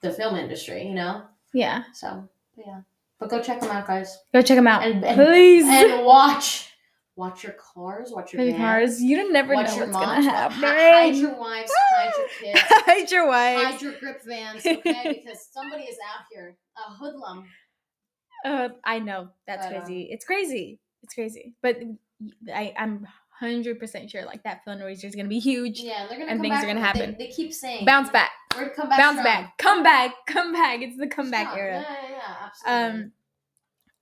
the 0.00 0.10
film 0.12 0.36
industry 0.36 0.86
you 0.86 0.94
know? 0.94 1.22
Yeah. 1.52 1.84
So 1.92 2.26
yeah 2.56 2.80
but 3.22 3.30
go 3.30 3.40
check 3.42 3.60
them 3.60 3.70
out 3.70 3.86
guys 3.86 4.18
go 4.34 4.42
check 4.42 4.56
them 4.56 4.66
out 4.66 4.82
And- 4.82 5.04
and- 5.04 5.16
please 5.16 5.64
and 5.64 6.04
watch 6.04 6.68
watch 7.16 7.44
your 7.44 7.52
cars 7.52 8.10
watch 8.10 8.32
your 8.32 8.56
cars 8.56 9.00
you 9.02 9.30
never 9.32 9.54
watch 9.54 9.68
know 9.68 9.76
your 9.76 9.86
what's 9.86 9.92
moms 10.06 10.26
gonna 10.26 10.30
happen 10.38 10.58
hide 10.62 11.14
your 11.14 11.34
wives 11.38 11.70
hide 11.94 12.12
your 12.16 12.28
kids 12.52 12.60
hide 12.86 13.10
your 13.10 13.26
wives, 13.28 13.62
hide 13.64 13.82
your 13.82 13.92
grip 14.00 14.20
vans 14.26 14.64
okay 14.66 15.20
because 15.24 15.46
somebody 15.52 15.84
is 15.84 15.96
out 16.10 16.24
here 16.32 16.56
a 16.76 16.90
hoodlum 16.94 17.44
Uh, 18.44 18.70
I 18.84 18.98
know 18.98 19.28
that's 19.46 19.66
But, 19.66 19.76
um, 19.76 19.82
crazy. 19.82 20.08
it's 20.10 20.24
crazy. 20.24 20.80
It's 21.04 21.14
crazy. 21.14 21.54
But 21.62 21.76
I, 22.52 22.74
I'm 22.76 23.06
hundred 23.40 23.78
percent 23.78 24.08
sure 24.10 24.24
like 24.24 24.42
that 24.44 24.60
fundraiser 24.66 25.04
is 25.04 25.14
gonna 25.14 25.28
be 25.28 25.38
huge. 25.38 25.78
yeah 25.80 26.02
and 26.02 26.10
they're 26.10 26.18
gonna 26.18 26.30
And 26.32 26.40
things 26.40 26.54
back 26.54 26.64
are 26.64 26.66
gonna 26.66 26.80
happen. 26.80 27.14
they, 27.18 27.26
they 27.26 27.32
keep 27.32 27.52
saying 27.52 27.84
Bounce 27.84 28.10
back, 28.10 28.30
we're 28.54 28.62
gonna 28.64 28.74
come 28.74 28.88
back 28.88 28.98
bounce 28.98 29.18
strong. 29.20 29.24
back, 29.24 29.58
come 29.58 29.82
back, 29.82 30.10
come 30.26 30.52
back. 30.52 30.80
It's 30.82 30.96
the 30.96 31.06
comeback 31.08 31.48
Strong. 31.48 31.58
era. 31.58 31.80
yeah 31.80 31.96
yeah, 32.02 32.10
yeah 32.10 32.11
absolutely 32.44 33.00
Um, 33.02 33.12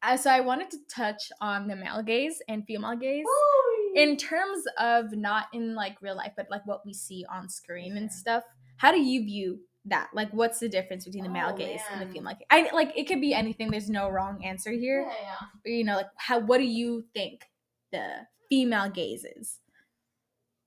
uh, 0.03 0.17
so 0.17 0.31
I 0.31 0.41
wanted 0.41 0.71
to 0.71 0.79
touch 0.89 1.31
on 1.41 1.69
the 1.69 1.77
male 1.77 2.03
gaze 2.03 2.41
and 2.49 2.65
female 2.67 2.97
gaze 2.97 3.27
Woo! 3.27 3.93
in 4.03 4.17
terms 4.17 4.65
of 4.79 5.13
not 5.13 5.47
in 5.53 5.75
like 5.75 6.01
real 6.01 6.17
life, 6.17 6.33
but 6.37 6.47
like 6.51 6.67
what 6.67 6.87
we 6.87 6.95
see 6.95 7.25
on 7.31 7.49
screen 7.49 7.97
and 7.97 8.11
stuff. 8.11 8.45
How 8.79 8.93
do 8.93 9.01
you 9.01 9.23
view 9.25 9.61
that? 9.87 10.09
Like, 10.15 10.31
what's 10.33 10.59
the 10.59 10.69
difference 10.71 11.05
between 11.05 11.25
the 11.25 11.31
male 11.31 11.51
Oh, 11.53 11.57
gaze 11.57 11.83
and 11.93 12.01
the 12.01 12.11
female 12.13 12.33
gaze? 12.33 12.47
I 12.51 12.71
like 12.73 12.93
it 12.97 13.09
could 13.09 13.21
be 13.21 13.35
anything. 13.35 13.71
There's 13.71 13.91
no 13.91 14.09
wrong 14.09 14.43
answer 14.43 14.71
here. 14.71 15.03
yeah 15.07 15.15
yeah 15.23 15.47
But, 15.63 15.73
you 15.73 15.85
know, 15.85 15.97
like 15.97 16.09
how 16.17 16.39
what 16.39 16.59
do 16.59 16.65
you 16.65 17.05
think 17.15 17.45
the 17.93 18.27
female 18.49 18.89
gaze 18.89 19.25
is? 19.37 19.59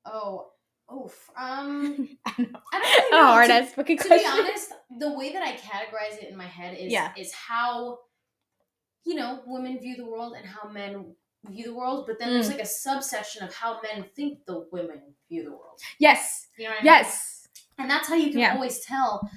oh 0.06 0.52
oof 0.92 1.30
um 1.38 2.10
I 2.26 2.34
don't 2.38 2.52
know. 2.52 2.60
I 2.74 2.80
don't 2.80 2.92
really 2.92 3.12
know. 3.12 3.26
hard 3.28 3.48
To- 3.48 3.54
ass 3.54 3.74
fucking 3.74 3.98
to 4.00 4.08
question. 4.08 4.32
be 4.32 4.42
honest, 4.42 4.72
the 5.00 5.14
way 5.14 5.34
that 5.34 5.44
I 5.44 5.54
categorize 5.56 6.18
it 6.22 6.30
in 6.30 6.38
my 6.38 6.48
head 6.48 6.78
is 6.78 6.92
Yeah. 6.92 7.12
is 7.18 7.32
how 7.34 8.00
you 9.04 9.16
know 9.16 9.42
women 9.46 9.80
view 9.80 9.96
the 9.96 10.06
world 10.06 10.34
and 10.38 10.46
how 10.46 10.70
men 10.70 11.16
view 11.50 11.66
the 11.66 11.74
world, 11.76 12.06
but 12.08 12.20
then 12.20 12.34
there's 12.34 12.48
Mm. 12.48 12.52
like 12.54 12.62
a 12.62 12.66
subsection 12.66 13.44
of 13.44 13.54
how 13.54 13.82
men 13.82 14.06
think 14.16 14.46
the 14.46 14.66
women 14.72 15.02
view 15.30 15.44
the 15.44 15.52
world. 15.52 15.80
yes, 16.00 16.48
You 16.58 16.64
know 16.66 16.70
what 16.72 16.76
I 16.76 16.84
mean? 16.84 16.86
yes, 16.86 17.48
And 17.78 17.90
that's 17.90 18.08
how 18.08 18.16
you 18.16 18.30
can 18.32 18.40
Yeah. 18.40 18.54
always 18.54 18.80
tell, 18.86 19.30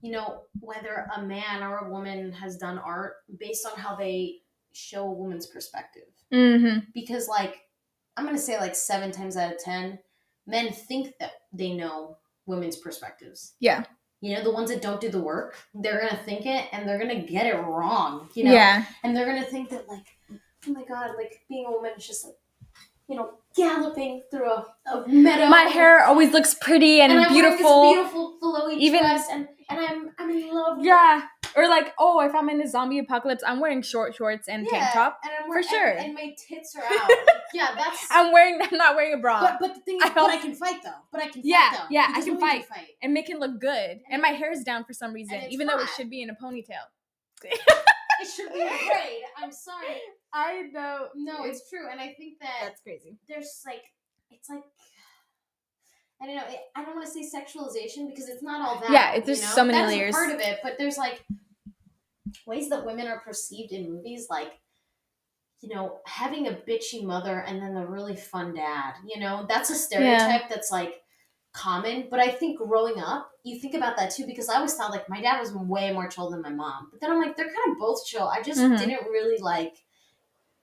you 0.00 0.12
know, 0.12 0.44
whether 0.60 1.06
a 1.14 1.20
man 1.22 1.62
or 1.62 1.78
a 1.78 1.90
woman 1.90 2.32
has 2.32 2.56
done 2.56 2.78
art 2.78 3.16
based 3.36 3.66
on 3.66 3.78
how 3.78 3.94
they 3.94 4.40
show 4.72 5.04
a 5.06 5.12
woman's 5.12 5.46
perspective. 5.46 6.08
mm-hmm. 6.32 6.78
Because 6.94 7.28
like 7.28 7.68
I'm 8.16 8.24
gonna 8.24 8.38
say 8.38 8.58
like 8.58 8.74
seven 8.74 9.10
times 9.12 9.36
out 9.36 9.52
of 9.52 9.58
ten, 9.58 9.98
men 10.46 10.72
think 10.72 11.14
that 11.20 11.32
they 11.52 11.72
know 11.72 12.16
women's 12.46 12.76
perspectives. 12.76 13.54
yeah, 13.60 13.84
you 14.20 14.34
know 14.34 14.42
the 14.42 14.50
ones 14.50 14.70
that 14.70 14.82
don't 14.82 15.00
do 15.00 15.08
the 15.08 15.20
work 15.20 15.56
they're 15.74 16.00
gonna 16.00 16.20
think 16.24 16.44
it 16.44 16.66
and 16.72 16.86
they're 16.86 16.98
gonna 16.98 17.22
get 17.22 17.46
it 17.46 17.56
wrong 17.56 18.28
you 18.34 18.44
know 18.44 18.52
yeah, 18.52 18.84
and 19.02 19.16
they're 19.16 19.26
gonna 19.26 19.44
think 19.46 19.70
that 19.70 19.88
like 19.88 20.06
oh 20.30 20.72
my 20.72 20.84
god 20.84 21.12
like 21.16 21.40
being 21.48 21.64
a 21.66 21.70
woman 21.70 21.92
is 21.96 22.06
just 22.06 22.24
like 22.26 22.34
you 23.08 23.16
know 23.16 23.30
galloping 23.56 24.22
through 24.30 24.50
a, 24.50 24.66
a 24.92 25.08
meadow 25.08 25.46
my 25.48 25.62
hair 25.62 26.04
always 26.04 26.32
looks 26.32 26.54
pretty 26.54 27.00
and, 27.00 27.12
and 27.12 27.28
beautiful. 27.32 27.82
this 27.82 27.94
beautiful 27.94 28.38
flowy 28.42 28.76
Even- 28.76 29.00
dress 29.00 29.26
and 29.30 29.48
and 29.70 29.78
I'm 29.80 30.10
I'm 30.18 30.30
in 30.30 30.52
love 30.54 30.78
with 30.78 30.86
Yeah, 30.86 31.22
or 31.56 31.68
like 31.68 31.92
oh, 31.98 32.20
if 32.20 32.34
I'm 32.34 32.48
in 32.50 32.60
a 32.60 32.68
zombie 32.68 32.98
apocalypse, 32.98 33.42
I'm 33.46 33.60
wearing 33.60 33.82
short 33.82 34.14
shorts 34.14 34.48
and 34.48 34.66
tank 34.68 34.84
top. 34.92 35.18
and 35.24 35.32
I'm 35.42 35.48
wearing, 35.48 35.62
for 35.64 35.68
sure. 35.68 35.88
and, 35.90 35.98
and 36.06 36.14
my 36.14 36.34
tits 36.36 36.74
are 36.76 36.82
out 36.82 37.10
yeah 37.54 37.68
that's 37.76 38.06
I'm 38.10 38.32
wearing. 38.32 38.58
I'm 38.62 38.76
not 38.78 38.94
wearing 38.96 39.14
a 39.14 39.18
bra. 39.18 39.40
but, 39.40 39.56
but 39.60 39.74
the 39.74 39.80
thing 39.80 39.96
is 39.96 40.02
I 40.04 40.14
but 40.14 40.30
I 40.30 40.36
can 40.38 40.54
fight 40.54 40.80
though 40.84 40.90
but 41.12 41.22
I 41.22 41.28
can 41.28 41.42
Yeah, 41.44 41.70
fight 41.70 41.78
though 41.78 41.86
yeah, 41.94 42.06
I 42.14 42.20
can 42.20 42.34
women 42.36 42.62
fight. 42.62 42.86
and 43.02 43.12
make 43.14 43.30
it 43.30 43.38
look 43.38 43.60
good. 43.60 44.00
And 44.10 44.20
my 44.22 44.28
hair 44.28 44.52
is 44.52 44.62
down 44.64 44.84
for 44.84 44.92
some 44.92 45.12
reason, 45.12 45.36
it's 45.36 45.52
even 45.54 45.66
though 45.66 45.78
it 45.78 45.88
should 45.96 46.10
be 46.10 46.22
in 46.22 46.30
a 46.30 46.34
ponytail. 46.34 46.86
it 47.42 48.28
should 48.36 48.52
be 48.52 48.60
a 48.60 48.66
braid 48.68 49.22
I'm 49.38 49.52
sorry 49.52 49.96
I 50.32 50.62
know. 50.72 51.08
no 51.16 51.44
it's 51.44 51.68
true 51.68 51.86
and 51.90 52.00
I 52.00 52.14
think 52.18 52.38
that 52.40 52.50
that's 52.62 52.80
crazy. 52.82 53.18
there's 53.28 53.62
like 53.66 53.82
it's 54.30 54.48
like 54.48 54.62
I 56.22 56.26
don't 56.26 56.36
know. 56.36 56.44
It, 56.48 56.60
I 56.76 56.84
don't 56.84 56.94
want 56.96 57.06
to 57.06 57.12
say 57.12 57.20
sexualization 57.22 58.08
because 58.08 58.28
it's 58.28 58.42
not 58.42 58.60
all 58.66 58.78
that. 58.80 58.90
Yeah, 58.90 59.12
it- 59.14 59.24
there's 59.24 59.40
you 59.40 59.46
know? 59.46 59.52
so 59.52 59.64
many 59.64 59.78
That's 59.78 59.92
layers. 59.92 60.14
part 60.14 60.30
of 60.30 60.40
it, 60.40 60.58
but 60.62 60.74
there's 60.78 60.98
like 60.98 61.24
ways 62.46 62.68
that 62.70 62.84
women 62.84 63.06
are 63.06 63.20
perceived 63.20 63.72
in 63.72 63.90
movies, 63.92 64.26
like 64.30 64.52
you 65.62 65.68
know, 65.74 65.98
having 66.06 66.48
a 66.48 66.52
bitchy 66.52 67.04
mother 67.04 67.40
and 67.40 67.60
then 67.60 67.74
the 67.74 67.86
really 67.86 68.16
fun 68.16 68.54
dad. 68.54 68.94
You 69.06 69.20
know, 69.20 69.44
that's 69.46 69.68
a 69.68 69.74
stereotype 69.74 70.48
that's 70.48 70.70
like 70.70 71.02
common. 71.52 72.08
But 72.10 72.18
I 72.18 72.28
think 72.28 72.58
growing 72.58 72.98
up, 72.98 73.30
you 73.44 73.58
think 73.60 73.74
about 73.74 73.98
that 73.98 74.10
too 74.10 74.24
because 74.24 74.48
I 74.48 74.54
always 74.56 74.72
thought 74.74 74.90
like 74.90 75.06
my 75.10 75.20
dad 75.20 75.38
was 75.38 75.52
way 75.52 75.92
more 75.92 76.08
chill 76.08 76.30
than 76.30 76.40
my 76.40 76.48
mom. 76.48 76.88
But 76.90 77.00
then 77.02 77.10
I'm 77.10 77.20
like, 77.20 77.36
they're 77.36 77.44
kind 77.44 77.72
of 77.72 77.78
both 77.78 78.06
chill. 78.06 78.26
I 78.26 78.40
just 78.40 78.58
Mhm. 78.58 78.78
didn't 78.78 79.04
really 79.10 79.38
like 79.42 79.74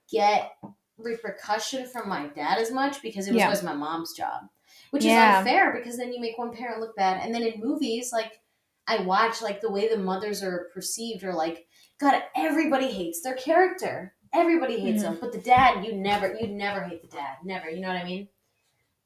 get 0.10 0.52
repercussion 0.98 1.86
from 1.88 2.10
my 2.10 2.28
dad 2.28 2.58
as 2.58 2.72
much 2.72 3.02
because 3.04 3.28
it 3.28 3.34
was 3.34 3.38
Yeah. 3.39 3.46
always 3.46 3.62
my 3.62 3.74
mom's 3.74 4.13
job. 4.13 4.50
Which 4.91 5.04
Yeah. 5.04 5.32
is 5.34 5.38
unfair 5.39 5.73
because 5.73 5.97
then 5.97 6.13
you 6.13 6.19
make 6.19 6.38
one 6.38 6.52
parent 6.56 6.80
look 6.80 6.95
bad. 6.95 7.21
And 7.23 7.34
then 7.34 7.43
in 7.43 7.60
movies, 7.60 8.12
like 8.13 8.41
I 8.88 9.02
watch 9.02 9.41
like 9.41 9.60
the 9.62 9.71
way 9.71 9.88
the 9.88 9.97
mothers 9.97 10.41
are 10.41 10.69
perceived 10.73 11.23
or 11.23 11.34
like, 11.34 11.67
God, 12.00 12.23
everybody 12.36 12.89
hates 12.91 13.21
their 13.21 13.36
character. 13.36 14.15
Everybody 14.34 14.80
hates 14.80 15.00
Mhm. 15.00 15.04
them. 15.04 15.17
But 15.19 15.32
the 15.34 15.41
dad, 15.41 15.84
you 15.86 15.93
never 15.93 16.34
you 16.36 16.47
never 16.47 16.82
hate 16.84 17.02
the 17.02 17.08
dad. 17.15 17.38
Never. 17.43 17.69
You 17.69 17.82
know 17.82 17.89
what 17.89 17.97
I 17.97 18.04
mean? 18.06 18.30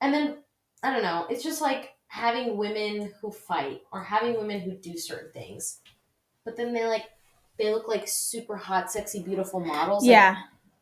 And 0.02 0.14
then 0.14 0.44
I 0.84 0.92
don't 0.94 1.04
know, 1.04 1.26
it's 1.30 1.44
just 1.44 1.62
like 1.62 1.96
having 2.08 2.58
women 2.58 3.14
who 3.22 3.32
fight 3.32 3.82
or 3.92 4.04
having 4.04 4.36
women 4.38 4.60
who 4.60 4.72
do 4.74 4.98
certain 4.98 5.32
things. 5.32 5.80
But 6.44 6.58
then 6.58 6.74
they 6.74 6.86
like 6.86 7.06
they 7.58 7.72
look 7.72 7.88
like 7.88 8.08
super 8.08 8.56
hot, 8.58 8.92
sexy, 8.92 9.22
beautiful 9.22 9.60
models. 9.60 10.04
Like, 10.04 10.12
Yeah. 10.12 10.38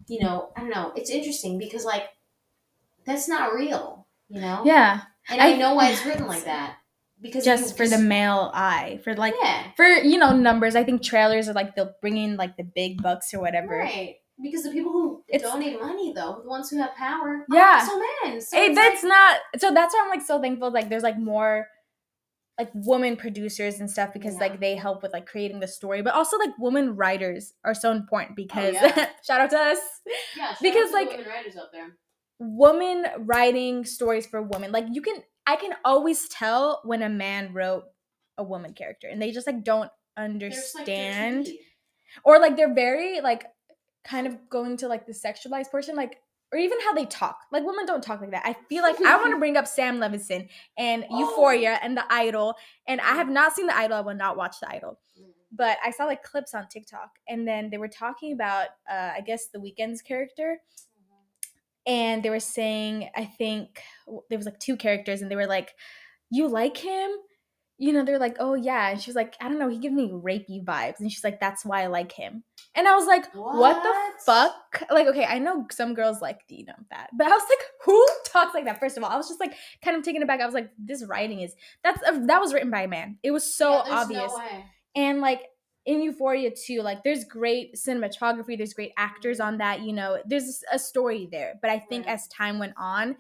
you 0.08 0.20
know, 0.22 0.52
I 0.56 0.62
don't 0.62 0.70
know. 0.70 0.94
It's 0.96 1.10
interesting 1.10 1.58
because 1.58 1.84
like 1.86 2.10
that's 3.06 3.28
not 3.28 3.54
real, 3.54 3.99
you 4.30 4.40
know? 4.42 4.62
Yeah. 4.66 5.02
And 5.30 5.42
I, 5.42 5.54
I- 5.54 5.58
know 5.58 5.76
why 5.76 5.90
it's 5.92 6.06
written 6.06 6.28
like 6.28 6.44
that. 6.54 6.78
because 7.22 7.44
just 7.44 7.76
for 7.78 7.88
the 7.88 7.98
male 7.98 8.50
eye 8.54 9.00
for 9.04 9.14
like 9.16 9.34
yeah 9.42 9.64
for 9.76 9.86
you 9.86 10.18
know 10.18 10.32
numbers 10.36 10.74
i 10.76 10.84
think 10.86 11.04
trailers 11.04 11.50
are 11.50 11.54
like 11.54 11.76
they'll 11.76 11.94
bring 12.02 12.16
in 12.18 12.38
like 12.38 12.56
the 12.56 12.64
big 12.64 13.02
bucks 13.04 13.34
or 13.34 13.42
whatever 13.42 13.78
right 13.78 14.16
because 14.42 14.64
the 14.64 14.72
people 14.72 14.94
who 14.94 15.24
It's- 15.28 15.52
donate 15.52 15.82
money 15.82 16.14
though 16.14 16.40
the 16.44 16.50
ones 16.50 16.70
who 16.70 16.78
have 16.78 16.96
power 16.96 17.46
oh, 17.52 17.56
Yeah. 17.56 17.62
are 17.62 17.80
also 17.82 18.00
men 18.24 18.40
so 18.42 18.56
hey 18.58 18.68
it's 18.68 18.76
that's 18.76 19.04
like, 19.04 19.10
not 19.10 19.38
so 19.60 19.74
that's 19.74 19.94
why 19.94 20.02
i'm 20.04 20.10
like 20.10 20.22
so 20.26 20.40
thankful 20.42 20.72
like 20.72 20.88
there's 20.90 21.04
like 21.04 21.20
more 21.20 21.68
like 22.58 22.72
woman 22.74 23.16
producers 23.18 23.80
and 23.82 23.90
stuff 23.92 24.12
because 24.14 24.36
Yeah. 24.36 24.40
like 24.48 24.60
they 24.62 24.76
help 24.76 25.04
with 25.04 25.12
like 25.14 25.26
creating 25.28 25.60
the 25.60 25.68
story 25.68 26.02
but 26.02 26.14
also 26.14 26.38
like 26.38 26.58
woman 26.58 26.96
writers 26.96 27.54
are 27.66 27.74
so 27.74 27.92
important 27.92 28.32
oh, 28.32 28.36
because 28.44 28.76
Oh, 28.80 28.92
yeah. 28.96 29.08
shout 29.28 29.42
out 29.42 29.50
to 29.52 29.58
us 29.58 29.80
yeah, 30.38 30.56
because, 30.62 30.92
like, 30.92 31.10
women 31.10 31.26
writers 31.28 31.56
out 31.58 31.72
there 31.74 31.98
woman 32.40 33.06
writing 33.20 33.86
stories 33.86 34.26
for 34.26 34.42
women. 34.42 34.72
Like 34.72 34.86
you 34.92 35.02
can 35.02 35.16
i 35.48 35.56
can 35.56 35.74
always 35.84 36.28
tell 36.30 36.82
when 36.84 37.02
a 37.02 37.10
man 37.10 37.54
wrote 37.54 37.84
a 38.38 38.44
woman 38.44 38.74
character 38.74 39.08
and 39.08 39.22
they 39.22 39.32
just 39.32 39.48
like 39.48 39.64
don't 39.64 39.92
They're 40.16 40.26
like, 40.28 40.34
understand. 40.34 41.48
or 42.24 42.40
like 42.40 42.56
they're 42.56 42.74
very 42.74 43.20
like 43.22 43.46
kind 44.04 44.28
of 44.28 44.38
going 44.50 44.78
to 44.78 44.88
like 44.88 45.06
the 45.06 45.14
sexualized 45.14 45.72
portion 45.72 45.96
like 45.96 46.18
or 46.52 46.58
even 46.58 46.80
how 46.82 46.94
they 46.94 47.06
talk. 47.06 47.38
Like 47.52 47.64
women 47.64 47.86
don't 47.86 48.02
talk 48.04 48.22
like 48.22 48.32
that. 48.32 48.42
I 48.44 48.54
feel 48.70 48.82
like 48.82 49.00
i 49.02 49.18
want 49.18 49.34
to 49.34 49.40
bring 49.44 49.58
up 49.58 49.68
sam 49.68 50.00
levinson 50.00 50.48
and 50.78 51.06
Oh. 51.10 51.20
euphoria 51.20 51.80
and 51.84 51.96
the 51.98 52.06
idol 52.12 52.56
and 52.88 53.00
i 53.02 53.14
have 53.16 53.30
not 53.30 53.54
seen 53.56 53.68
the 53.68 53.78
idol. 53.78 53.98
I 53.98 54.02
will 54.02 54.16
not 54.16 54.38
watch 54.38 54.60
the 54.62 54.70
idol. 54.70 55.00
Mm. 55.20 55.26
but 55.52 55.78
i 55.84 55.92
saw 55.92 56.06
like 56.06 56.24
clips 56.24 56.54
on 56.54 56.68
tiktok 56.70 57.10
and 57.28 57.48
then 57.48 57.70
they 57.70 57.78
were 57.78 57.88
talking 57.88 58.34
about 58.34 58.68
uh 58.90 59.12
i 59.18 59.22
guess 59.26 59.48
the 59.48 59.60
Weeknd's 59.60 60.02
character 60.02 60.60
and 61.90 62.22
they 62.24 62.30
were 62.30 62.40
saying 62.58 63.10
i 63.16 63.26
think 63.26 63.82
there 64.30 64.38
was 64.38 64.46
like 64.46 64.60
two 64.60 64.78
characters 64.78 65.22
and 65.22 65.30
they 65.32 65.36
were 65.42 65.48
like 65.58 65.74
you 66.32 66.48
like 66.48 66.78
him? 66.78 67.10
You 67.82 67.94
know 67.94 68.04
they're 68.06 68.20
like 68.28 68.36
oh 68.40 68.54
yeah. 68.54 68.90
And 68.90 69.02
she 69.02 69.10
was 69.10 69.16
like 69.16 69.36
i 69.42 69.48
don't 69.50 69.58
know 69.58 69.70
he 69.70 69.80
gives 69.80 69.96
me 69.96 70.12
rapey 70.12 70.60
vibes. 70.64 71.00
And 71.00 71.10
she's 71.12 71.24
like 71.24 71.40
that's 71.40 71.64
why 71.66 71.82
i 71.84 71.88
like 71.88 72.12
him. 72.12 72.44
And 72.76 72.88
i 72.88 72.94
was 72.94 73.08
like 73.08 73.26
what, 73.34 73.82
the 73.82 73.94
fuck? 74.26 74.84
Like 74.92 75.08
okay 75.08 75.26
i 75.26 75.40
know 75.40 75.66
some 75.72 75.94
girls 75.96 76.22
like 76.22 76.40
you 76.50 76.66
know 76.66 76.80
that 76.92 77.10
but 77.18 77.26
i 77.28 77.32
was 77.32 77.48
like 77.50 77.64
who 77.86 77.98
talks 78.28 78.54
like 78.54 78.66
that? 78.66 78.80
First 78.80 78.98
of 78.98 79.04
all 79.04 79.10
i 79.10 79.16
was 79.18 79.30
just 79.30 79.40
like 79.40 79.54
kind 79.84 79.98
of 79.98 80.04
taken 80.04 80.22
aback. 80.22 80.42
I 80.42 80.46
was 80.46 80.54
like 80.54 80.70
this 80.78 81.04
writing 81.06 81.40
is 81.42 81.56
that's 81.84 82.02
uh, 82.04 82.20
that 82.28 82.42
was 82.42 82.54
written 82.54 82.70
by 82.70 82.84
a 82.84 82.88
man. 82.88 83.18
It 83.24 83.32
was 83.32 83.56
so 83.56 83.72
Yeah, 83.72 84.02
obvious. 84.02 84.32
no 84.38 84.64
and 84.96 85.22
like 85.22 85.42
in 85.90 86.02
euphoria 86.08 86.52
too 86.66 86.80
like 86.90 87.00
there's 87.04 87.24
great 87.40 87.68
cinematography 87.84 88.56
there's 88.58 88.74
great 88.80 88.94
actors 88.98 89.40
on 89.48 89.58
that 89.64 89.82
you 89.82 89.94
know 90.00 90.10
there's 90.30 90.64
a 90.72 90.80
story 90.92 91.28
there 91.36 91.52
but 91.62 91.70
i 91.72 91.80
think 91.90 92.06
Right. 92.06 92.14
as 92.14 92.28
time 92.28 92.60
went 92.64 92.74
on 92.78 93.16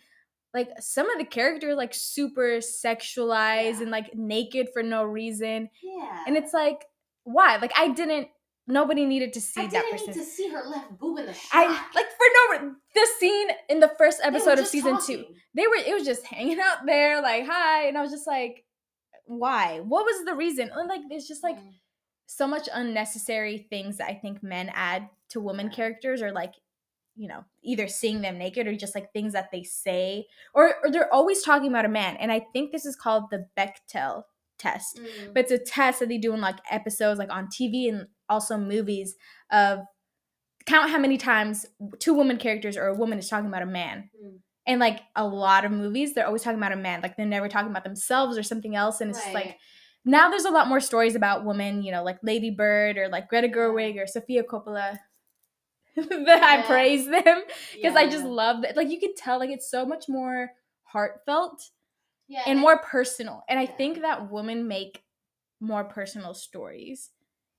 like 0.53 0.69
some 0.79 1.07
of 1.11 1.17
the 1.21 1.25
characters 1.25 1.75
like 1.83 1.93
super 1.93 2.49
sexualized 2.59 3.77
Yeah. 3.77 3.81
and 3.83 3.91
like 3.91 4.09
naked 4.15 4.65
for 4.73 4.83
no 4.83 5.03
reason 5.03 5.69
yeah 5.83 6.23
and 6.27 6.37
it's 6.37 6.53
like 6.53 6.85
why 7.23 7.57
like 7.57 7.73
i 7.75 7.87
didn't 7.89 8.27
nobody 8.67 9.03
needed 9.05 9.33
to 9.33 9.41
see 9.41 9.61
I 9.61 9.67
that 9.67 9.71
didn't 9.71 9.91
person 9.91 10.07
need 10.13 10.19
to 10.19 10.25
see 10.37 10.47
her 10.49 10.63
left 10.69 10.89
boob 10.99 11.17
in 11.19 11.25
the 11.25 11.33
shot. 11.33 11.49
i 11.53 11.65
like 11.95 12.09
for 12.19 12.27
no 12.37 12.75
the 12.93 13.07
scene 13.19 13.49
in 13.69 13.79
the 13.79 13.91
first 13.97 14.19
episode 14.23 14.59
of 14.59 14.67
season 14.67 14.97
two 15.07 15.25
they 15.55 15.65
were 15.67 15.75
it 15.89 15.93
was 15.97 16.05
just 16.05 16.23
hanging 16.25 16.59
out 16.59 16.85
there 16.85 17.21
like 17.21 17.43
hi 17.47 17.87
and 17.87 17.97
i 17.97 18.01
was 18.01 18.11
just 18.11 18.27
like 18.27 18.63
why 19.25 19.79
what 19.93 20.05
was 20.05 20.25
the 20.25 20.35
reason 20.35 20.69
And, 20.75 20.87
like 20.87 21.01
it's 21.09 21.27
just 21.27 21.43
like 21.43 21.57
Mm. 21.57 21.73
So 22.31 22.45
much 22.45 22.69
unnecessary 22.71 23.65
things 23.71 23.97
that 23.97 24.07
I 24.07 24.13
think 24.13 24.43
men 24.43 24.69
add 24.75 25.09
to 25.29 25.41
women 25.41 25.69
characters 25.69 26.21
or 26.21 26.31
like 26.31 26.53
you 27.15 27.27
know 27.27 27.43
either 27.63 27.87
seeing 27.87 28.21
them 28.21 28.37
naked 28.37 28.67
or 28.67 28.75
just 28.75 28.93
like 28.93 29.11
things 29.11 29.33
that 29.33 29.49
they 29.51 29.63
say 29.63 30.27
or, 30.53 30.75
or 30.83 30.91
they're 30.91 31.11
always 31.11 31.41
talking 31.41 31.69
about 31.69 31.85
a 31.85 31.89
man 31.89 32.15
and 32.17 32.31
I 32.31 32.45
think 32.53 32.71
this 32.71 32.85
is 32.85 32.95
called 32.95 33.25
the 33.31 33.47
Bechdel 33.57 34.23
test 34.59 34.99
Mm. 34.99 35.33
but 35.33 35.45
it's 35.45 35.51
a 35.51 35.57
test 35.57 35.99
that 35.99 36.09
they 36.09 36.19
do 36.19 36.33
in 36.35 36.39
like 36.41 36.59
episodes 36.69 37.17
like 37.17 37.31
on 37.33 37.47
TV 37.47 37.89
and 37.89 38.07
also 38.29 38.57
movies 38.57 39.15
of 39.51 39.79
count 40.65 40.91
how 40.91 40.99
many 40.99 41.17
times 41.17 41.65
two 41.99 42.13
woman 42.13 42.37
characters 42.37 42.77
or 42.77 42.87
a 42.87 42.95
woman 42.95 43.17
is 43.17 43.27
talking 43.27 43.47
about 43.47 43.63
a 43.63 43.65
man 43.65 44.09
Mm. 44.23 44.37
and 44.67 44.79
like 44.79 44.99
a 45.15 45.25
lot 45.27 45.65
of 45.65 45.71
movies 45.71 46.13
they're 46.13 46.27
always 46.27 46.43
talking 46.43 46.59
about 46.59 46.73
a 46.73 46.75
man 46.87 47.01
like 47.01 47.17
they're 47.17 47.25
never 47.25 47.49
talking 47.49 47.71
about 47.71 47.83
themselves 47.83 48.37
or 48.37 48.43
something 48.43 48.75
else 48.75 49.01
and 49.01 49.09
it's 49.11 49.19
just 49.19 49.33
like 49.33 49.45
Right. 49.45 49.55
Now 50.05 50.29
there's 50.29 50.45
a 50.45 50.51
lot 50.51 50.67
more 50.67 50.79
stories 50.79 51.15
about 51.15 51.45
women, 51.45 51.83
you 51.83 51.91
know, 51.91 52.03
like 52.03 52.19
Lady 52.23 52.49
Bird 52.51 52.97
or 52.97 53.09
like 53.09 53.29
Greta 53.29 53.47
Gerwig 53.47 54.01
or 54.01 54.07
Sofia 54.07 54.43
Coppola. 54.43 54.99
that 55.95 56.43
I 56.43 56.57
Yeah. 56.57 56.67
praise 56.67 57.05
them 57.07 57.43
because 57.73 57.95
I 57.95 58.07
just 58.09 58.25
love 58.25 58.61
that. 58.61 58.77
Like 58.77 58.89
you 58.89 58.99
could 58.99 59.15
tell, 59.17 59.39
like 59.39 59.49
it's 59.49 59.69
so 59.69 59.85
much 59.85 60.05
more 60.07 60.51
heartfelt 60.83 61.61
yeah, 62.27 62.43
and 62.47 62.59
more 62.59 62.77
personal. 62.79 63.43
And 63.49 63.59
I 63.59 63.63
Yeah. 63.63 63.71
think 63.77 64.01
that 64.01 64.31
women 64.31 64.67
make 64.67 65.03
more 65.59 65.83
personal 65.85 66.33
stories. 66.33 67.11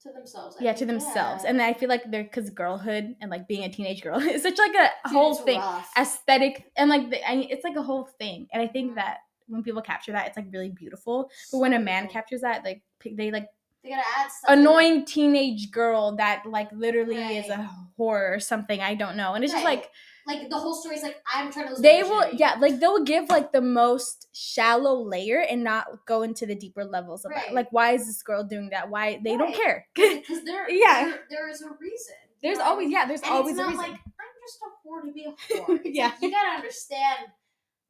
to 0.03 0.12
themselves. 0.12 0.57
I 0.61 0.64
Yeah, 0.64 0.72
to 0.74 0.87
themselves. 0.87 1.44
yeah. 1.44 1.50
And 1.50 1.62
I 1.62 1.74
feel 1.74 1.88
like 1.88 2.11
they're 2.11 2.24
because 2.24 2.50
girlhood 2.50 3.16
and 3.20 3.31
like 3.31 3.48
being 3.48 3.64
a 3.64 3.70
teenage 3.70 4.03
girl 4.03 4.18
is 4.20 4.42
such 4.42 4.59
like 4.59 4.74
a 4.74 4.90
Dude, 5.09 5.12
whole 5.12 5.35
thing 5.37 5.61
rough. 5.61 5.90
aesthetic 5.98 6.72
and 6.76 6.90
like 6.90 7.11
the, 7.11 7.29
I 7.29 7.37
mean, 7.37 7.48
it's 7.50 7.64
like 7.64 7.76
a 7.76 7.83
whole 7.83 8.05
thing 8.18 8.48
and 8.53 8.62
i 8.62 8.66
think 8.66 8.92
Mhm. 8.92 8.94
that 8.96 9.18
when 9.50 9.62
people 9.62 9.82
capture 9.82 10.12
that 10.12 10.26
it's 10.28 10.36
like 10.36 10.46
really 10.52 10.70
beautiful 10.70 11.30
but 11.52 11.58
when 11.58 11.74
a 11.74 11.78
man 11.78 12.08
captures 12.08 12.40
that 12.42 12.64
like 12.64 12.82
they 13.04 13.30
like 13.30 13.48
they 13.82 13.88
gotta 13.90 14.02
add 14.18 14.26
it. 14.26 14.32
annoying 14.58 15.04
teenage 15.06 15.70
girl 15.70 16.14
that 16.16 16.44
like 16.46 16.70
literally 16.72 17.38
is 17.38 17.48
a 17.48 17.56
Right. 17.56 17.68
whore 17.98 18.36
or 18.36 18.40
something 18.40 18.80
i 18.80 18.94
don't 18.94 19.16
know 19.16 19.34
and 19.34 19.42
it's 19.44 19.52
just 19.52 19.64
like 19.64 19.90
Like 20.26 20.50
the 20.50 20.58
whole 20.58 20.74
story 20.74 20.96
is 20.96 21.02
like 21.02 21.16
I'm 21.34 21.50
trying 21.50 21.66
to. 21.68 21.72
lose 21.72 21.80
they 21.80 22.02
will 22.02 22.24
yeah 22.34 22.56
like 22.60 22.78
they'll 22.78 23.02
give 23.04 23.28
like 23.30 23.52
the 23.52 23.62
most 23.62 24.28
shallow 24.32 25.00
layer 25.02 25.40
and 25.40 25.64
not 25.64 25.86
go 26.06 26.22
into 26.22 26.44
the 26.46 26.54
deeper 26.54 26.84
levels 26.84 27.24
of 27.24 27.32
that 27.34 27.52
like 27.54 27.72
why 27.72 27.92
is 27.92 28.06
this 28.06 28.22
girl 28.22 28.44
doing 28.44 28.68
that 28.70 28.90
why 28.90 29.18
they 29.24 29.36
don't 29.36 29.54
care 29.54 29.86
because 29.94 30.44
there, 30.44 30.68
Yeah. 30.70 31.04
there, 31.04 31.20
there 31.30 31.48
is 31.48 31.62
a 31.62 31.70
reason. 31.80 32.14
there's 32.42 32.58
always 32.58 32.90
yeah 32.90 33.06
there's 33.06 33.22
And 33.22 33.32
always 33.32 33.52
it's 33.56 33.60
a 33.60 33.62
not 33.62 33.70
reason 33.70 33.82
like 33.82 34.00
I'm 34.22 34.34
just 34.44 34.58
a 34.62 34.68
whore 34.86 35.02
to 35.06 35.12
be 35.12 35.24
a 35.24 35.32
whore. 35.54 35.80
Yeah. 35.84 36.06
like, 36.08 36.14
you 36.22 36.30
gotta 36.30 36.56
understand. 36.56 37.18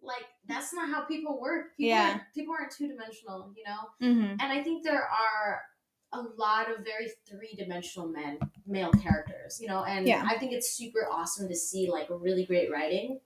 Like 0.02 0.24
that's 0.46 0.72
not 0.72 0.88
how 0.88 1.02
people 1.04 1.40
work. 1.40 1.76
People 1.76 1.90
Yeah. 1.90 2.16
are, 2.16 2.26
people 2.34 2.54
aren't 2.58 2.72
two 2.72 2.88
dimensional, 2.88 3.52
you 3.56 3.64
know. 3.64 4.06
mm-hmm. 4.06 4.30
And 4.40 4.42
I 4.52 4.62
think 4.62 4.82
there 4.82 5.02
are 5.04 5.60
a 6.12 6.22
lot 6.38 6.70
of 6.70 6.84
very 6.84 7.10
three 7.28 7.54
dimensional 7.56 8.08
men, 8.08 8.38
male 8.66 8.90
characters, 8.92 9.60
you 9.60 9.68
know. 9.68 9.84
And 9.84 10.06
Yeah. 10.06 10.26
I 10.28 10.38
think 10.38 10.52
it's 10.52 10.72
super 10.72 11.06
awesome 11.10 11.48
to 11.48 11.54
see 11.56 11.90
like 11.90 12.06
really 12.10 12.44
great 12.46 12.70
writing. 12.70 13.20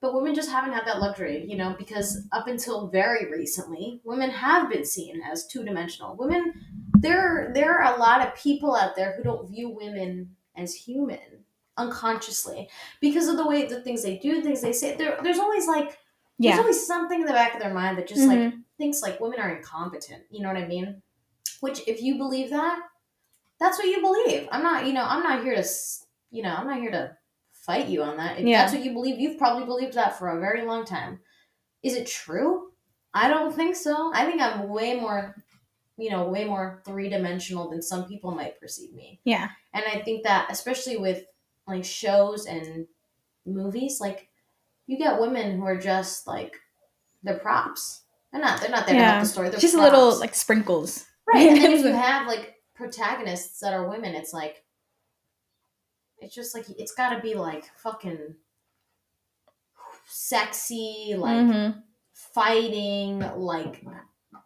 But 0.00 0.14
women 0.14 0.34
just 0.34 0.50
haven't 0.50 0.72
had 0.72 0.84
that 0.86 0.98
luxury, 0.98 1.44
you 1.48 1.56
know, 1.56 1.76
because 1.78 2.26
up 2.32 2.48
until 2.48 2.88
very 2.88 3.30
recently, 3.30 4.00
women 4.02 4.30
have 4.30 4.68
been 4.68 4.84
seen 4.84 5.22
as 5.22 5.46
two 5.46 5.62
dimensional. 5.62 6.16
Women, 6.16 6.54
there, 6.98 7.52
there 7.54 7.78
are 7.78 7.94
a 7.94 7.98
lot 8.00 8.26
of 8.26 8.34
people 8.34 8.74
out 8.74 8.96
there 8.96 9.12
who 9.16 9.22
don't 9.22 9.48
view 9.48 9.68
women 9.70 10.34
as 10.56 10.74
human 10.74 11.20
unconsciously 11.76 12.68
because 13.00 13.28
of 13.28 13.36
the 13.36 13.46
way 13.46 13.66
the 13.66 13.80
things 13.82 14.02
they 14.02 14.18
do, 14.18 14.42
things 14.42 14.60
they 14.60 14.72
say. 14.72 14.96
There, 14.96 15.18
there's 15.22 15.38
always 15.38 15.66
like 15.66 15.98
there's 16.38 16.54
yeah 16.56 16.58
always 16.58 16.86
something 16.86 17.20
in 17.20 17.26
the 17.26 17.32
back 17.32 17.54
of 17.54 17.60
their 17.60 17.72
mind 17.74 17.98
that 17.98 18.06
just 18.08 18.26
like 18.26 18.38
Mhm. 18.38 18.62
thinks 18.78 19.02
like 19.02 19.20
women 19.20 19.40
are 19.40 19.54
incompetent. 19.56 20.24
You 20.30 20.42
know 20.42 20.48
what 20.48 20.62
I 20.62 20.66
mean? 20.66 21.02
Which, 21.60 21.86
if 21.86 22.02
you 22.02 22.16
believe 22.16 22.50
that, 22.50 22.80
that's 23.60 23.78
what 23.78 23.86
you 23.86 24.00
believe. 24.00 24.48
I'm 24.50 24.62
not, 24.62 24.86
you 24.86 24.92
know, 24.92 25.04
I'm 25.04 25.22
not 25.22 25.44
here 25.44 25.54
to, 25.54 25.64
you 26.30 26.42
know, 26.42 26.54
I'm 26.54 26.66
not 26.66 26.80
here 26.80 26.90
to 26.90 27.16
fight 27.52 27.86
you 27.88 28.02
on 28.02 28.16
that. 28.16 28.38
If 28.40 28.46
Yeah. 28.46 28.62
that's 28.62 28.72
what 28.74 28.84
you 28.84 28.92
believe, 28.92 29.20
you've 29.20 29.38
probably 29.38 29.64
believed 29.66 29.92
that 29.94 30.18
for 30.18 30.28
a 30.36 30.40
very 30.40 30.64
long 30.64 30.84
time. 30.84 31.20
Is 31.84 31.94
it 31.94 32.06
true? 32.08 32.72
I 33.14 33.28
don't 33.28 33.54
think 33.54 33.76
so. 33.76 34.10
I 34.14 34.24
think 34.26 34.40
I'm 34.40 34.68
way 34.68 34.98
more, 34.98 35.36
you 35.96 36.10
know, 36.10 36.24
way 36.28 36.44
more 36.44 36.82
three 36.84 37.08
dimensional 37.08 37.70
than 37.70 37.82
some 37.82 38.06
people 38.08 38.32
might 38.32 38.58
perceive 38.58 38.92
me. 38.94 39.20
yeah 39.24 39.50
And 39.74 39.84
I 39.86 40.00
think 40.00 40.24
that, 40.24 40.48
especially 40.50 40.96
with 40.96 41.24
like 41.66 41.84
shows 41.84 42.46
and 42.46 42.86
movies, 43.46 43.98
like 44.00 44.28
you 44.86 44.98
get 44.98 45.20
women 45.20 45.56
who 45.58 45.64
are 45.64 45.78
just 45.78 46.26
like 46.26 46.56
they're 47.22 47.38
props. 47.38 48.02
They're 48.32 48.40
not. 48.40 48.60
They're 48.60 48.70
not 48.70 48.86
there 48.86 48.94
to 48.96 49.00
Yeah. 49.00 49.10
help 49.12 49.22
the 49.24 49.28
story. 49.28 49.48
They're 49.50 49.60
just 49.60 49.74
a 49.74 49.78
props. 49.78 49.92
little 49.92 50.18
like 50.18 50.34
sprinkles 50.34 51.06
right. 51.32 51.48
And 51.50 51.56
then 51.62 51.72
if 51.78 51.84
you 51.84 51.92
have 51.92 52.26
like 52.26 52.56
protagonists 52.74 53.60
that 53.60 53.72
are 53.74 53.88
women, 53.88 54.14
it's 54.14 54.32
like 54.32 54.64
it's 56.18 56.34
just 56.34 56.54
like 56.54 56.64
it's 56.78 56.94
got 56.94 57.14
to 57.14 57.20
be 57.20 57.34
like 57.34 57.64
fucking 57.76 58.34
sexy, 60.06 61.14
like 61.16 61.36
Mhm. 61.46 61.82
fighting, 62.12 63.20
like 63.36 63.82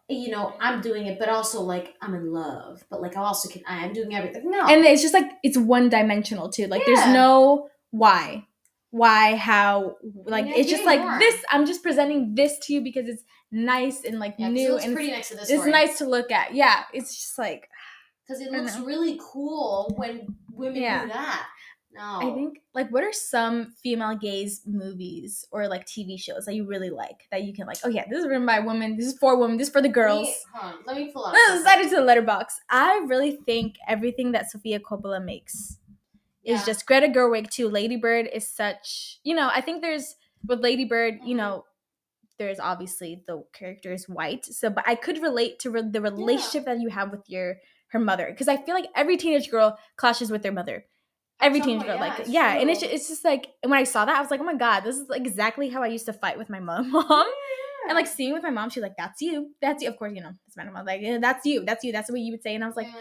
you 0.09 0.29
know, 0.29 0.53
I'm 0.61 0.81
doing 0.81 1.05
it, 1.07 1.19
but 1.19 1.27
also 1.29 1.61
like 1.61 1.95
I'm 2.01 2.13
in 2.15 2.31
love, 2.31 2.83
but 2.89 3.01
like 3.01 3.17
I 3.17 3.21
also 3.21 3.49
can. 3.49 3.61
I'm 3.67 3.93
doing 3.93 4.15
everything. 4.15 4.49
No, 4.49 4.65
and 4.65 4.85
it's 4.85 5.01
just 5.01 5.13
like 5.13 5.31
it's 5.43 5.57
one 5.57 5.89
dimensional 5.89 6.49
too 6.49 6.67
like 6.67 6.85
there's 6.85 7.07
no 7.07 7.69
why 7.91 8.45
why 8.91 9.35
how 9.35 9.95
like 10.25 10.45
Yeah, 10.45 10.53
it's 10.55 10.69
just 10.69 10.85
like 10.85 10.99
more. 11.01 11.19
this 11.19 11.35
i'm 11.51 11.65
just 11.65 11.83
presenting 11.83 12.35
this 12.35 12.57
to 12.59 12.73
you 12.73 12.81
because 12.81 13.07
it's 13.09 13.23
nice 13.51 14.03
and 14.05 14.17
like 14.17 14.35
yeah, 14.37 14.47
new 14.47 14.71
looks 14.71 14.85
and 14.85 14.93
pretty 14.95 15.09
it's, 15.09 15.17
next 15.17 15.29
to 15.29 15.35
this. 15.35 15.49
it's 15.49 15.65
nice 15.65 15.97
to 15.97 16.05
look 16.05 16.31
at 16.31 16.53
yeah 16.55 16.83
it's 16.93 17.13
just 17.13 17.37
like 17.37 17.69
because 18.25 18.41
it 18.41 18.51
looks 18.51 18.77
really 18.79 19.19
cool 19.21 19.93
when 19.97 20.35
women 20.51 20.81
Yeah. 20.81 21.01
do 21.03 21.07
that. 21.09 21.47
No. 21.93 22.19
I 22.21 22.31
think 22.33 22.59
like 22.75 22.89
what 22.91 23.03
are 23.03 23.13
some 23.13 23.71
female 23.81 24.15
gaze 24.15 24.61
movies 24.67 25.45
or 25.51 25.67
like 25.67 25.85
TV 25.85 26.17
shows 26.17 26.45
that 26.45 26.53
you 26.53 26.65
really 26.65 26.89
like 26.91 27.27
that 27.31 27.43
you 27.43 27.53
can 27.53 27.65
like, 27.65 27.77
oh 27.83 27.89
yeah, 27.89 28.05
this 28.09 28.19
is 28.19 28.27
written 28.27 28.45
by 28.45 28.57
a 28.57 28.61
woman, 28.63 28.97
this 28.97 29.07
is 29.07 29.17
for 29.17 29.35
women, 29.39 29.57
this 29.57 29.67
is 29.69 29.73
for 29.73 29.81
the 29.81 29.89
girls. 29.89 30.27
Let 30.27 30.27
me, 30.27 30.35
hold 30.53 30.73
on, 30.73 30.79
let 30.85 30.95
me 30.97 31.11
pull 31.11 31.25
up. 31.25 31.33
Let's 31.33 31.47
something. 31.47 31.63
slide 31.63 31.81
into 31.81 31.95
the 31.95 32.01
Letterboxd. 32.01 32.53
I 32.69 33.03
really 33.07 33.39
think 33.45 33.77
everything 33.87 34.31
that 34.33 34.51
Sofia 34.51 34.79
Coppola 34.79 35.23
makes 35.23 35.79
is 36.43 36.65
just 36.65 36.85
Greta 36.85 37.07
Gerwig 37.07 37.49
too. 37.49 37.69
Lady 37.69 37.97
Bird 37.97 38.27
is 38.31 38.47
such, 38.47 39.19
you 39.23 39.35
know, 39.35 39.49
I 39.53 39.61
think 39.61 39.81
there's 39.81 40.15
with 40.45 40.61
Lady 40.61 40.85
Bird, 40.85 41.19
you 41.23 41.35
Mhm. 41.35 41.37
know, 41.37 41.65
there's 42.37 42.59
obviously 42.59 43.23
the 43.27 43.43
character 43.53 43.91
is 43.91 44.07
white. 44.07 44.45
So, 44.45 44.69
but 44.69 44.83
I 44.87 44.95
could 44.95 45.21
relate 45.21 45.59
to 45.59 45.71
re- 45.71 45.81
the 45.89 46.01
relationship 46.01 46.65
that 46.65 46.79
you 46.79 46.89
have 46.89 47.11
with 47.11 47.27
your 47.29 47.57
her 47.89 47.99
mother 47.99 48.27
because 48.29 48.47
I 48.49 48.57
feel 48.57 48.75
like 48.75 48.87
every 48.95 49.17
teenage 49.17 49.49
girl 49.49 49.77
clashes 49.95 50.29
with 50.31 50.43
their 50.43 50.51
mother. 50.51 50.85
Every 51.39 51.61
teenage 51.61 51.85
girl, 51.85 51.95
yeah, 51.95 52.01
like 52.01 52.19
it's 52.19 52.29
yeah, 52.29 52.53
and 52.57 52.69
it's 52.69 52.79
just, 52.81 52.91
it's 52.93 53.07
just 53.07 53.23
like 53.23 53.47
and 53.61 53.69
when 53.69 53.79
I 53.79 53.83
saw 53.83 54.05
that, 54.05 54.15
I 54.17 54.21
was 54.21 54.31
like, 54.31 54.39
oh 54.39 54.43
my 54.43 54.55
god, 54.55 54.81
this 54.81 54.95
is 54.97 55.07
exactly 55.11 55.69
how 55.69 55.83
I 55.83 55.87
used 55.87 56.07
to 56.07 56.13
fight 56.13 56.37
with 56.37 56.49
my 56.49 56.59
mom. 56.59 56.89
mom. 56.91 57.27
And 57.87 57.95
like 57.95 58.07
seeing 58.07 58.33
with 58.33 58.43
my 58.43 58.49
mom, 58.49 58.69
she's 58.69 58.83
like, 58.83 58.97
"That's 58.97 59.21
you, 59.21 59.51
that's 59.61 59.81
you." 59.83 59.89
Of 59.89 59.97
course, 59.97 60.11
you 60.13 60.21
know, 60.21 60.31
it's 60.47 60.57
my 60.57 60.65
mom. 60.65 60.85
Like, 60.85 61.01
"Yeah, 61.01 61.19
"That's 61.19 61.45
you, 61.45 61.63
that's 61.63 61.83
you." 61.85 61.91
That's 61.93 62.09
what 62.11 62.19
you 62.19 62.33
would 62.33 62.43
say, 62.43 62.53
and 62.55 62.63
I 62.63 62.67
was 62.67 62.75
like, 62.75 62.87
Yeah. 62.87 62.99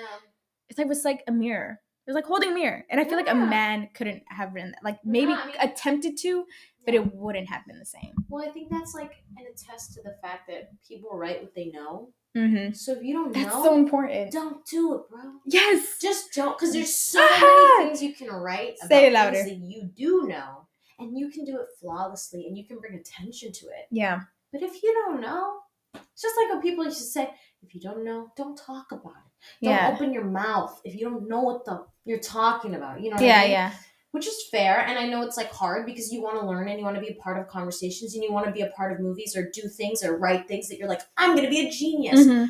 it's 0.69 0.79
like 0.79 0.85
it 0.85 0.89
was 0.89 1.05
like 1.05 1.25
a 1.27 1.33
mirror. 1.33 1.81
It 2.07 2.11
was 2.11 2.15
like 2.15 2.27
holding 2.27 2.53
a 2.53 2.55
mirror, 2.55 2.85
and 2.89 3.01
I 3.01 3.05
feel 3.05 3.17
like 3.17 3.29
a 3.29 3.35
man 3.35 3.89
couldn't 3.95 4.23
have 4.29 4.53
written 4.55 4.73
that. 4.73 4.85
Like 4.85 4.99
maybe 5.05 5.33
I 5.33 5.47
mean- 5.47 5.57
attempted 5.61 6.17
to, 6.19 6.45
but 6.85 6.95
it 6.95 7.15
wouldn't 7.15 7.49
have 7.49 7.67
been 7.67 7.81
the 7.81 7.87
same. 7.87 8.13
Well, 8.29 8.47
I 8.49 8.53
think 8.53 8.71
that's 8.71 8.95
like 8.95 9.13
an 9.37 9.45
attest 9.53 9.95
to 9.95 10.03
the 10.03 10.15
fact 10.23 10.47
that 10.49 10.71
people 10.87 11.11
write 11.17 11.43
what 11.43 11.55
they 11.57 11.67
know. 11.71 12.11
Mm-hmm. 12.37 12.73
So 12.75 12.93
if 12.93 13.03
you 13.03 13.15
don't 13.15 13.33
That's 13.33 13.47
know, 13.55 13.63
so 13.65 13.75
important. 13.77 14.31
don't 14.31 14.65
do 14.67 14.95
it, 14.97 15.09
bro. 15.11 15.21
Yes. 15.47 15.99
Just 16.01 16.35
don't, 16.35 16.57
because 16.59 16.75
there's 16.75 16.95
so 16.97 17.21
Ah! 17.23 17.77
many 17.79 17.89
things 17.89 18.03
you 18.03 18.15
can 18.15 18.29
write 18.35 18.75
about 18.81 18.89
Say 18.91 19.07
it 19.07 19.13
louder. 19.13 19.37
things 19.43 19.49
that 19.49 19.57
you 19.67 19.85
do 19.95 20.27
know, 20.29 20.67
and 20.99 21.17
you 21.19 21.31
can 21.31 21.45
do 21.45 21.57
it 21.61 21.67
flawlessly, 21.81 22.47
and 22.47 22.57
you 22.59 22.65
can 22.67 22.79
bring 22.79 22.95
attention 22.95 23.53
to 23.53 23.67
it. 23.67 23.87
Yeah. 23.91 24.21
But 24.53 24.63
if 24.63 24.83
you 24.83 24.93
don't 24.93 25.21
know, 25.21 25.61
it's 25.95 26.23
just 26.23 26.37
like 26.37 26.51
when 26.51 26.61
people 26.61 26.85
used 26.85 26.99
to 26.99 27.05
say, 27.05 27.31
if 27.63 27.75
you 27.75 27.81
don't 27.81 28.05
know, 28.05 28.29
don't 28.37 28.57
talk 28.57 28.93
about 28.93 29.13
it. 29.13 29.65
Don't 29.65 29.73
Yeah. 29.75 29.91
open 29.95 30.13
your 30.13 30.25
mouth 30.25 30.81
if 30.85 30.95
you 30.95 31.09
don't 31.09 31.29
know 31.29 31.41
what 31.41 31.65
the 31.65 31.87
you're 32.05 32.19
talking 32.19 32.75
about. 32.75 33.01
You 33.01 33.11
know 33.11 33.17
what 33.17 33.25
Yeah. 33.25 33.39
I 33.39 33.43
mean? 33.43 33.51
Yeah. 33.51 33.73
Which 34.13 34.27
is 34.27 34.45
fair, 34.51 34.81
and 34.81 34.99
I 34.99 35.07
know 35.07 35.23
it's 35.23 35.37
like 35.37 35.51
hard 35.53 35.85
because 35.85 36.11
you 36.11 36.23
want 36.23 36.41
to 36.41 36.47
learn 36.47 36.69
and 36.69 36.79
you 36.79 36.85
want 36.85 36.97
to 36.97 37.03
be 37.03 37.09
a 37.09 37.23
part 37.23 37.39
of 37.39 37.49
conversations 37.49 38.15
and 38.15 38.23
you 38.25 38.33
want 38.33 38.47
to 38.47 38.53
be 38.53 38.63
a 38.63 38.69
part 38.69 38.93
of 38.93 39.01
movies 39.01 39.37
or 39.37 39.51
do 39.53 39.69
things 39.69 40.03
or 40.03 40.17
write 40.17 40.49
things 40.49 40.69
that 40.69 40.79
you're 40.79 40.89
like, 40.89 41.03
I'm 41.19 41.37
gonna 41.37 41.51
be 41.51 41.67
a 41.67 41.71
genius. 41.71 42.21
Mhm. 42.27 42.49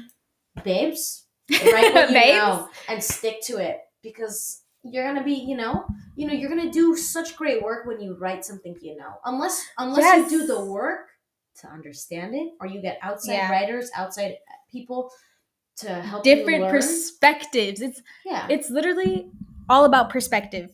Babes, 0.65 1.27
write 1.51 1.93
what 1.95 2.09
you 2.11 2.15
Babes? 2.15 2.37
know 2.39 2.69
and 2.89 3.03
stick 3.03 3.41
to 3.43 3.57
it 3.59 3.81
because 4.03 4.63
you're 4.85 5.05
gonna 5.05 5.25
be, 5.25 5.35
you 5.35 5.57
know, 5.57 5.85
you 6.15 6.27
know, 6.27 6.33
you're 6.33 6.49
gonna 6.49 6.71
do 6.71 6.97
such 6.97 7.37
great 7.37 7.63
work 7.63 7.85
when 7.87 8.01
you 8.01 8.17
write 8.17 8.45
something 8.45 8.77
you 8.81 8.97
know. 8.97 9.15
Unless 9.25 9.61
unless 9.79 10.05
Yes. 10.05 10.31
you 10.31 10.41
do 10.41 10.47
the 10.47 10.65
work 10.65 11.09
to 11.63 11.69
understand 11.69 12.35
it, 12.35 12.53
or 12.61 12.67
you 12.69 12.81
get 12.81 12.99
outside 13.03 13.33
Yeah. 13.35 13.51
writers, 13.51 13.91
outside 13.95 14.37
people 14.71 15.11
to 15.79 15.89
help 15.89 16.25
you 16.25 16.35
Different 16.37 16.69
perspectives. 16.71 17.81
It's 17.81 18.01
yeah, 18.25 18.47
it's 18.49 18.71
literally 18.71 19.31
all 19.69 19.85
about 19.85 20.11
perspective 20.11 20.71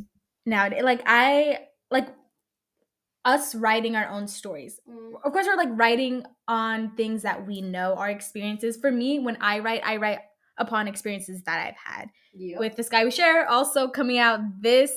nowadays. 0.47 0.82
Like 0.82 1.03
I 1.07 1.59
like 1.90 2.09
us 3.24 3.55
writing 3.55 3.95
our 3.97 4.09
own 4.09 4.26
stories. 4.26 4.80
Mm, 4.88 5.12
Of 5.24 5.32
course, 5.32 5.47
we're 5.47 5.57
like 5.57 5.68
writing 5.72 6.24
on 6.49 6.97
things 6.97 7.22
that 7.22 7.47
we 7.47 7.61
know, 7.61 7.95
our 7.95 8.11
experiences. 8.11 8.76
For 8.76 8.90
me, 8.90 9.18
when 9.20 9.36
I 9.40 9.61
write, 9.61 9.82
I 9.84 9.97
write 9.97 10.18
upon 10.59 10.88
experiences 10.88 11.43
that 11.45 11.66
I've 11.66 11.76
had. 11.93 12.09
yep. 12.34 12.59
with 12.59 12.76
the 12.76 12.82
Sky 12.82 13.05
We 13.05 13.11
Share, 13.11 13.49
also 13.49 13.88
coming 13.88 14.18
out 14.18 14.40
this 14.61 14.93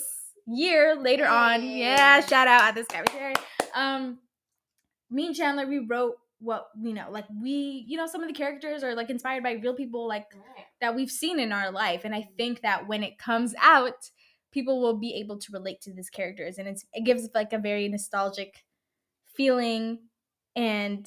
year 0.47 0.95
later 0.95 1.27
on. 1.27 1.63
Yeah, 1.63 2.19
shout 2.21 2.47
out 2.47 2.63
at 2.63 2.75
the 2.75 2.83
Sky 2.83 3.03
We 3.07 3.13
Share. 3.13 3.33
Um, 3.75 4.19
me 5.11 5.27
and 5.27 5.35
Chandler, 5.35 5.67
we 5.67 5.79
wrote 5.79 6.15
what 6.39 6.67
we 6.81 6.93
know. 6.93 7.07
Like 7.11 7.25
we, 7.41 7.85
you 7.87 7.95
know, 7.97 8.07
some 8.07 8.21
of 8.21 8.27
the 8.27 8.33
characters 8.33 8.83
are 8.83 8.95
like 8.95 9.09
inspired 9.09 9.43
by 9.43 9.53
real 9.53 9.73
people 9.75 10.07
like 10.07 10.25
Right. 10.33 10.65
that 10.81 10.95
we've 10.95 11.11
seen 11.11 11.39
in 11.39 11.51
our 11.51 11.71
life. 11.71 12.01
And 12.05 12.13
I 12.15 12.27
think 12.37 12.61
that 12.61 12.87
when 12.87 13.03
it 13.03 13.17
comes 13.17 13.53
out, 13.61 14.09
people 14.56 14.80
will 14.82 14.97
be 14.97 15.14
able 15.16 15.38
to 15.38 15.51
relate 15.51 15.82
to 15.82 15.91
these 15.93 16.10
characters. 16.10 16.58
And 16.58 16.68
it's 16.68 16.86
it 16.93 17.03
gives 17.03 17.28
like 17.36 17.51
a 17.51 17.60
very 17.60 17.89
nostalgic 17.89 18.64
feeling. 19.36 19.99
And 20.56 21.06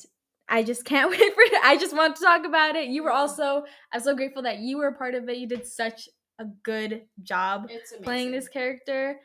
I 0.48 0.62
just 0.62 0.84
can't 0.84 1.10
wait 1.18 1.18
for 1.18 1.40
it. 1.40 1.64
I 1.64 1.78
just 1.78 1.96
want 1.96 2.14
to 2.16 2.22
talk 2.22 2.44
about 2.44 2.76
it. 2.76 2.90
You 2.90 3.02
were 3.02 3.10
also, 3.10 3.64
I'm 3.92 4.00
so 4.00 4.14
grateful 4.14 4.42
that 4.42 4.58
you 4.58 4.76
were 4.76 4.88
a 4.88 4.94
part 4.94 5.14
of 5.14 5.28
it. 5.30 5.38
You 5.38 5.48
did 5.48 5.66
such 5.66 6.10
a 6.38 6.44
good 6.62 7.02
job 7.22 7.70
playing 8.02 8.32
this 8.32 8.48
character. 8.48 9.18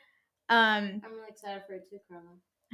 Um, 0.47 1.01
I'm 1.03 1.11
really 1.11 1.29
excited 1.29 1.61
for 1.67 1.73
it 1.73 1.83
too, 1.89 1.99
Karla. 2.09 2.23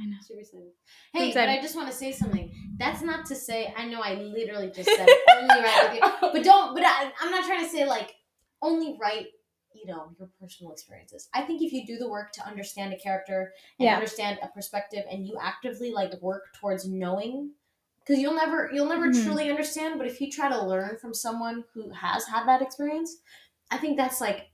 I 0.00 0.06
know. 0.06 0.16
Super 0.22 0.40
excited. 0.40 0.68
Hey, 1.12 1.28
excited. 1.28 1.52
but 1.52 1.58
I 1.58 1.60
just 1.60 1.76
want 1.76 1.90
to 1.90 1.96
say 1.96 2.12
something. 2.12 2.50
That's 2.78 3.02
not 3.02 3.26
to 3.26 3.34
say. 3.34 3.74
I 3.76 3.86
know 3.86 4.00
I 4.00 4.14
literally 4.14 4.70
just 4.70 4.88
said 4.96 5.08
only 5.36 5.62
right 5.62 5.88
with 5.90 6.02
you, 6.02 6.28
but 6.32 6.44
don't. 6.44 6.74
But 6.74 6.84
I, 6.86 7.10
I'm 7.20 7.30
not 7.30 7.44
trying 7.44 7.64
to 7.64 7.70
say 7.70 7.86
like 7.86 8.14
only 8.62 8.96
write. 9.00 9.26
You 9.72 9.86
know 9.86 10.10
your 10.18 10.28
personal 10.40 10.72
experiences. 10.72 11.28
I 11.32 11.42
think 11.42 11.62
if 11.62 11.72
you 11.72 11.86
do 11.86 11.96
the 11.96 12.08
work 12.08 12.32
to 12.32 12.46
understand 12.46 12.92
a 12.92 12.98
character 12.98 13.52
and 13.78 13.86
Yeah. 13.86 13.94
understand 13.94 14.38
a 14.42 14.48
perspective, 14.48 15.04
and 15.10 15.26
you 15.26 15.38
actively 15.40 15.90
like 15.92 16.12
work 16.20 16.52
towards 16.54 16.88
knowing, 16.88 17.52
because 18.00 18.18
you'll 18.20 18.34
never 18.34 18.70
you'll 18.72 18.88
never 18.88 19.08
Mhm. 19.08 19.22
truly 19.24 19.48
understand. 19.48 19.96
But 19.98 20.06
if 20.08 20.20
you 20.20 20.30
try 20.30 20.48
to 20.48 20.60
learn 20.64 20.96
from 20.98 21.14
someone 21.14 21.64
who 21.72 21.90
has 21.90 22.26
had 22.26 22.46
that 22.46 22.62
experience, 22.62 23.18
I 23.70 23.78
think 23.78 23.96
that's 23.96 24.20
like 24.20 24.48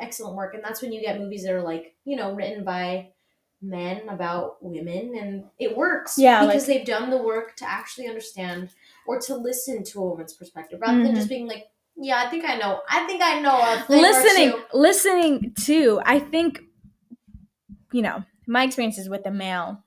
excellent 0.00 0.36
work, 0.36 0.54
and 0.54 0.62
that's 0.62 0.80
when 0.82 0.92
you 0.92 1.00
get 1.00 1.18
movies 1.18 1.42
that 1.42 1.52
are 1.52 1.62
like 1.62 1.96
you 2.04 2.14
know 2.16 2.32
written 2.32 2.62
by 2.64 3.12
men 3.60 4.08
about 4.08 4.62
women 4.62 5.16
and 5.16 5.44
it 5.58 5.76
works 5.76 6.16
Yeah, 6.16 6.46
because 6.46 6.68
like- 6.68 6.76
they've 6.78 6.86
done 6.86 7.10
the 7.10 7.20
work 7.20 7.56
to 7.56 7.68
actually 7.68 8.06
understand 8.06 8.70
or 9.04 9.18
to 9.22 9.34
listen 9.34 9.82
to 9.82 10.00
a 10.00 10.08
woman's 10.08 10.32
perspective 10.34 10.80
rather 10.80 10.98
Mhm. 11.00 11.02
than 11.06 11.14
just 11.16 11.28
being 11.28 11.48
like 11.48 11.68
yeah 12.00 12.22
i 12.24 12.28
think 12.28 12.44
i 12.44 12.56
know 12.56 12.80
i 12.88 13.06
think 13.06 13.22
i 13.22 13.40
know 13.40 13.58
a 13.60 13.80
thing 13.86 13.98
or 13.98 14.02
listening, 14.02 14.54
listening 14.72 15.54
too. 15.58 16.00
I 16.04 16.18
think, 16.18 16.60
you 17.92 18.02
know, 18.02 18.24
my 18.46 18.64
experiences 18.64 19.08
with 19.08 19.24
the 19.24 19.30
male, 19.30 19.84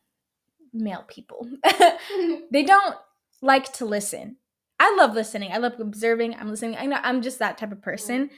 male 0.74 1.04
people, 1.08 1.48
they 2.52 2.64
don't 2.64 2.96
like 3.42 3.72
to 3.74 3.86
listen. 3.86 4.38
I 4.80 4.96
love 4.98 5.14
listening. 5.14 5.52
I 5.52 5.58
love 5.58 5.80
observing. 5.80 6.36
I'm 6.36 6.50
listening. 6.50 6.76
I 6.78 6.88
know 6.88 6.98
I'm 7.04 7.22
just 7.22 7.40
that 7.40 7.58
type 7.58 7.72
of 7.72 7.82
person. 7.82 8.28
Mm. 8.28 8.30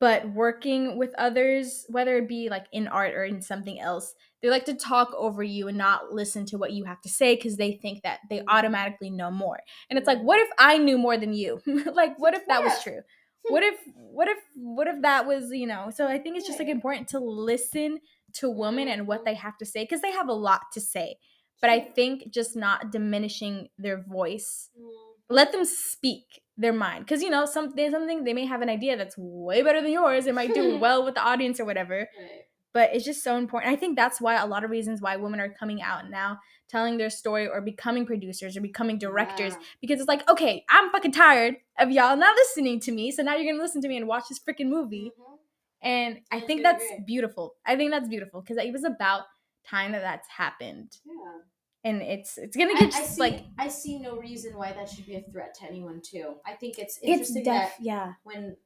But 0.00 0.30
working 0.30 0.96
with 0.96 1.10
others, 1.18 1.84
whether 1.88 2.16
it 2.16 2.28
be 2.28 2.48
like 2.48 2.66
in 2.72 2.88
art 2.88 3.14
or 3.14 3.22
in 3.22 3.42
something 3.42 3.78
else, 3.78 4.14
they 4.42 4.48
like 4.48 4.64
to 4.64 4.74
talk 4.74 5.10
over 5.16 5.42
you 5.42 5.68
and 5.68 5.76
not 5.76 6.12
listen 6.12 6.46
to 6.46 6.56
what 6.56 6.72
you 6.72 6.84
have 6.84 7.02
to 7.02 7.10
say 7.10 7.36
because 7.36 7.58
they 7.58 7.72
think 7.72 8.02
that 8.02 8.20
they 8.30 8.42
automatically 8.48 9.10
know 9.10 9.30
more. 9.30 9.60
And 9.90 9.98
it's 9.98 10.06
like, 10.06 10.20
what 10.22 10.40
if 10.40 10.48
I 10.58 10.78
knew 10.78 10.96
more 10.96 11.18
than 11.18 11.34
you? 11.34 11.60
like, 11.92 12.18
what 12.18 12.32
if 12.32 12.46
that 12.48 12.64
was 12.64 12.82
true? 12.82 13.00
What 13.48 13.62
if, 13.62 13.74
what 13.94 14.28
if, 14.28 14.38
what 14.54 14.86
if 14.86 15.02
that 15.02 15.26
was, 15.26 15.50
you 15.50 15.66
know? 15.66 15.90
So 15.94 16.06
I 16.06 16.18
think 16.18 16.36
it's 16.36 16.46
just 16.46 16.58
like 16.58 16.68
important 16.68 17.08
to 17.08 17.18
listen 17.18 18.00
to 18.34 18.50
women 18.50 18.88
and 18.88 19.06
what 19.06 19.26
they 19.26 19.34
have 19.34 19.58
to 19.58 19.66
say 19.66 19.82
because 19.82 20.00
they 20.00 20.12
have 20.12 20.28
a 20.28 20.34
lot 20.34 20.62
to 20.72 20.80
say. 20.80 21.16
But 21.60 21.68
I 21.68 21.80
think 21.80 22.32
just 22.32 22.56
not 22.56 22.90
diminishing 22.90 23.68
their 23.76 24.02
voice 24.02 24.70
Mm, 24.78 25.10
let 25.28 25.52
them 25.52 25.64
speak 25.64 26.42
their 26.60 26.72
mind 26.72 27.04
because 27.04 27.22
you 27.22 27.30
know 27.30 27.46
something 27.46 27.90
something 27.90 28.24
they 28.24 28.34
may 28.34 28.44
have 28.46 28.62
an 28.62 28.68
idea 28.68 28.96
that's 28.96 29.16
way 29.18 29.62
better 29.62 29.80
than 29.82 29.92
yours 29.92 30.26
it 30.26 30.34
might 30.34 30.54
do 30.54 30.78
well 30.84 31.04
with 31.04 31.14
the 31.14 31.22
audience 31.22 31.58
or 31.58 31.64
whatever 31.64 32.00
right. 32.00 32.42
but 32.72 32.90
it's 32.94 33.04
just 33.04 33.24
so 33.24 33.36
important 33.36 33.72
i 33.72 33.76
think 33.76 33.96
that's 33.96 34.20
why 34.20 34.34
a 34.36 34.46
lot 34.46 34.62
of 34.64 34.70
reasons 34.70 35.00
why 35.00 35.16
women 35.16 35.40
are 35.40 35.48
coming 35.48 35.80
out 35.82 36.10
now 36.10 36.38
telling 36.68 36.98
their 36.98 37.10
story 37.10 37.48
or 37.48 37.60
becoming 37.60 38.06
producers 38.06 38.56
or 38.56 38.60
becoming 38.60 38.98
directors 38.98 39.54
Yeah. 39.54 39.66
because 39.80 40.00
it's 40.00 40.08
like 40.08 40.28
okay 40.28 40.64
i'm 40.68 40.90
fucking 40.90 41.12
tired 41.12 41.56
of 41.78 41.90
y'all 41.90 42.16
not 42.16 42.36
listening 42.36 42.78
to 42.80 42.92
me 42.92 43.10
so 43.10 43.22
now 43.22 43.36
you're 43.36 43.50
gonna 43.52 43.62
listen 43.62 43.80
to 43.82 43.88
me 43.88 43.96
and 43.96 44.06
watch 44.06 44.24
this 44.28 44.38
freaking 44.38 44.68
movie 44.68 45.12
Mhm. 45.18 45.36
and 45.82 46.20
i 46.30 46.40
think 46.40 46.62
that's 46.62 46.86
great. 46.86 47.06
beautiful 47.06 47.54
i 47.66 47.76
think 47.76 47.90
that's 47.90 48.08
beautiful 48.08 48.42
because 48.42 48.58
it 48.62 48.72
was 48.72 48.84
about 48.84 49.22
time 49.66 49.92
that 49.92 50.02
that's 50.02 50.28
happened 50.28 50.90
yeah 51.06 51.38
and 51.84 52.02
it's 52.02 52.36
it's 52.38 52.56
gonna 52.56 52.74
get 52.74 52.94
I 52.94 53.00
just 53.00 53.14
see, 53.14 53.20
like 53.20 53.44
I 53.58 53.68
see 53.68 53.98
no 53.98 54.16
reason 54.18 54.56
why 54.56 54.72
that 54.72 54.88
should 54.88 55.06
be 55.06 55.16
a 55.16 55.22
threat 55.22 55.54
to 55.60 55.64
anyone 55.66 56.00
too. 56.02 56.36
I 56.46 56.52
think 56.54 56.78
it's 56.78 56.98
it's 57.02 57.04
interesting 57.04 57.44
def 57.44 57.52
that 57.52 57.72
yeah 57.80 58.12
when 58.24 58.56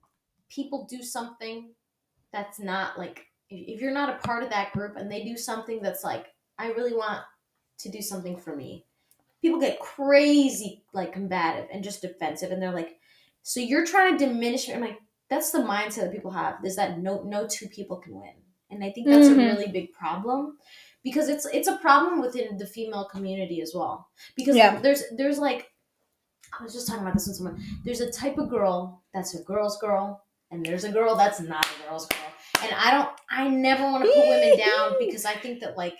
people 0.48 0.86
do 0.90 1.02
something 1.02 1.74
that's 2.32 2.58
not 2.58 2.98
like 2.98 3.26
if 3.50 3.80
you're 3.80 3.92
not 3.92 4.10
a 4.10 4.26
part 4.26 4.42
of 4.42 4.50
that 4.50 4.72
group 4.72 4.96
and 4.96 5.10
they 5.10 5.24
do 5.24 5.36
something 5.36 5.80
that's 5.82 6.02
like 6.04 6.26
I 6.58 6.68
really 6.68 6.94
want 6.94 7.22
to 7.78 7.88
do 7.90 8.00
something 8.00 8.36
for 8.36 8.54
me. 8.56 8.86
People 9.42 9.60
get 9.60 9.80
crazy 9.80 10.84
like 10.92 11.12
combative 11.12 11.68
and 11.72 11.84
just 11.84 12.02
defensive 12.02 12.50
and 12.50 12.60
they're 12.62 12.72
like 12.72 12.98
so 13.42 13.60
you're 13.60 13.86
trying 13.86 14.16
to 14.16 14.26
diminish 14.26 14.66
me. 14.68 14.74
I'm 14.74 14.80
like 14.80 14.98
that's 15.30 15.50
the 15.52 15.58
mindset 15.58 16.02
that 16.02 16.12
people 16.12 16.30
have 16.32 16.64
is 16.64 16.76
that 16.76 16.98
no 16.98 17.22
no 17.22 17.46
two 17.46 17.68
people 17.68 17.98
can 17.98 18.14
win. 18.20 18.34
And 18.70 18.82
I 18.82 18.90
think 18.90 19.08
that's 19.08 19.28
Mhm. 19.28 19.32
a 19.32 19.36
really 19.36 19.68
big 19.70 19.92
problem 19.92 20.58
because 21.04 21.28
it's 21.28 21.46
it's 21.46 21.68
a 21.68 21.76
problem 21.78 22.20
within 22.20 22.56
the 22.58 22.66
female 22.66 23.04
community 23.04 23.60
as 23.60 23.72
well. 23.74 24.08
Because 24.36 24.56
Yeah. 24.56 24.80
there's 24.80 25.02
there's 25.16 25.38
like 25.38 25.70
I 26.58 26.62
was 26.62 26.72
just 26.72 26.86
talking 26.86 27.02
about 27.02 27.14
this 27.14 27.26
with 27.26 27.36
someone. 27.36 27.62
There's 27.84 28.00
a 28.00 28.10
type 28.10 28.38
of 28.38 28.48
girl 28.48 29.02
that's 29.12 29.34
a 29.34 29.42
girl's 29.42 29.76
girl, 29.78 30.24
and 30.50 30.64
there's 30.64 30.84
a 30.84 30.92
girl 30.92 31.14
that's 31.16 31.40
not 31.40 31.66
a 31.66 31.88
girl's 31.88 32.06
girl. 32.06 32.20
And 32.62 32.72
I 32.74 32.90
don't 32.92 33.08
I 33.30 33.48
never 33.48 33.82
want 33.84 34.04
to 34.04 34.10
put 34.12 34.28
women 34.28 34.58
down 34.58 34.94
because 34.98 35.24
I 35.24 35.34
think 35.34 35.60
that 35.60 35.76
like 35.76 35.94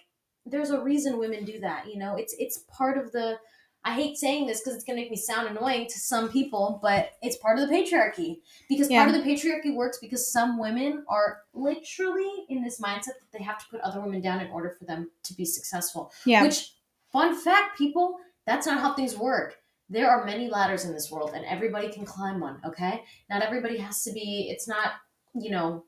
there's 0.47 0.71
a 0.71 0.81
reason 0.83 1.19
women 1.19 1.45
do 1.45 1.59
that. 1.61 1.87
You 1.89 1.99
know, 1.99 2.17
it's 2.17 2.35
it's 2.39 2.59
part 2.69 2.99
of 2.99 3.13
the. 3.13 3.39
I 3.87 3.93
hate 3.93 4.17
saying 4.17 4.47
this 4.47 4.61
because 4.61 4.75
it's 4.75 4.85
gonna 4.85 5.01
make 5.01 5.11
me 5.11 5.17
sound 5.17 5.47
annoying 5.47 5.87
to 5.89 5.99
some 5.99 6.31
people, 6.31 6.79
but 6.83 7.13
it's 7.21 7.37
part 7.37 7.59
of 7.59 7.69
the 7.69 7.75
patriarchy. 7.75 8.41
Because 8.69 8.91
Yeah. 8.91 9.05
part 9.05 9.15
of 9.15 9.23
the 9.23 9.31
patriarchy 9.31 9.75
works 9.75 9.99
because 9.99 10.31
some 10.31 10.59
women 10.59 11.05
are 11.07 11.43
literally 11.53 12.47
in 12.49 12.63
this 12.63 12.81
mindset 12.81 13.07
that 13.07 13.33
they 13.33 13.43
have 13.43 13.59
to 13.59 13.67
put 13.71 13.81
other 13.83 14.01
women 14.01 14.23
down 14.23 14.41
in 14.41 14.51
order 14.51 14.71
for 14.71 14.85
them 14.87 15.11
to 15.25 15.35
be 15.35 15.45
successful. 15.45 16.13
Yeah. 16.25 16.43
Which, 16.43 16.75
fun 17.13 17.35
fact, 17.39 17.77
people, 17.77 18.19
that's 18.47 18.67
not 18.67 18.81
how 18.81 18.95
things 18.95 19.17
work. 19.17 19.59
There 19.91 20.09
are 20.11 20.25
many 20.25 20.49
ladders 20.49 20.87
in 20.87 20.95
this 20.95 21.11
world, 21.11 21.33
and 21.35 21.45
everybody 21.45 21.93
can 21.93 22.07
climb 22.07 22.41
one. 22.41 22.61
Okay, 22.65 23.05
not 23.29 23.43
everybody 23.43 23.77
has 23.77 24.03
to 24.05 24.13
be. 24.13 24.49
It's 24.51 24.67
not, 24.67 24.93
you 25.35 25.51
know, 25.51 25.85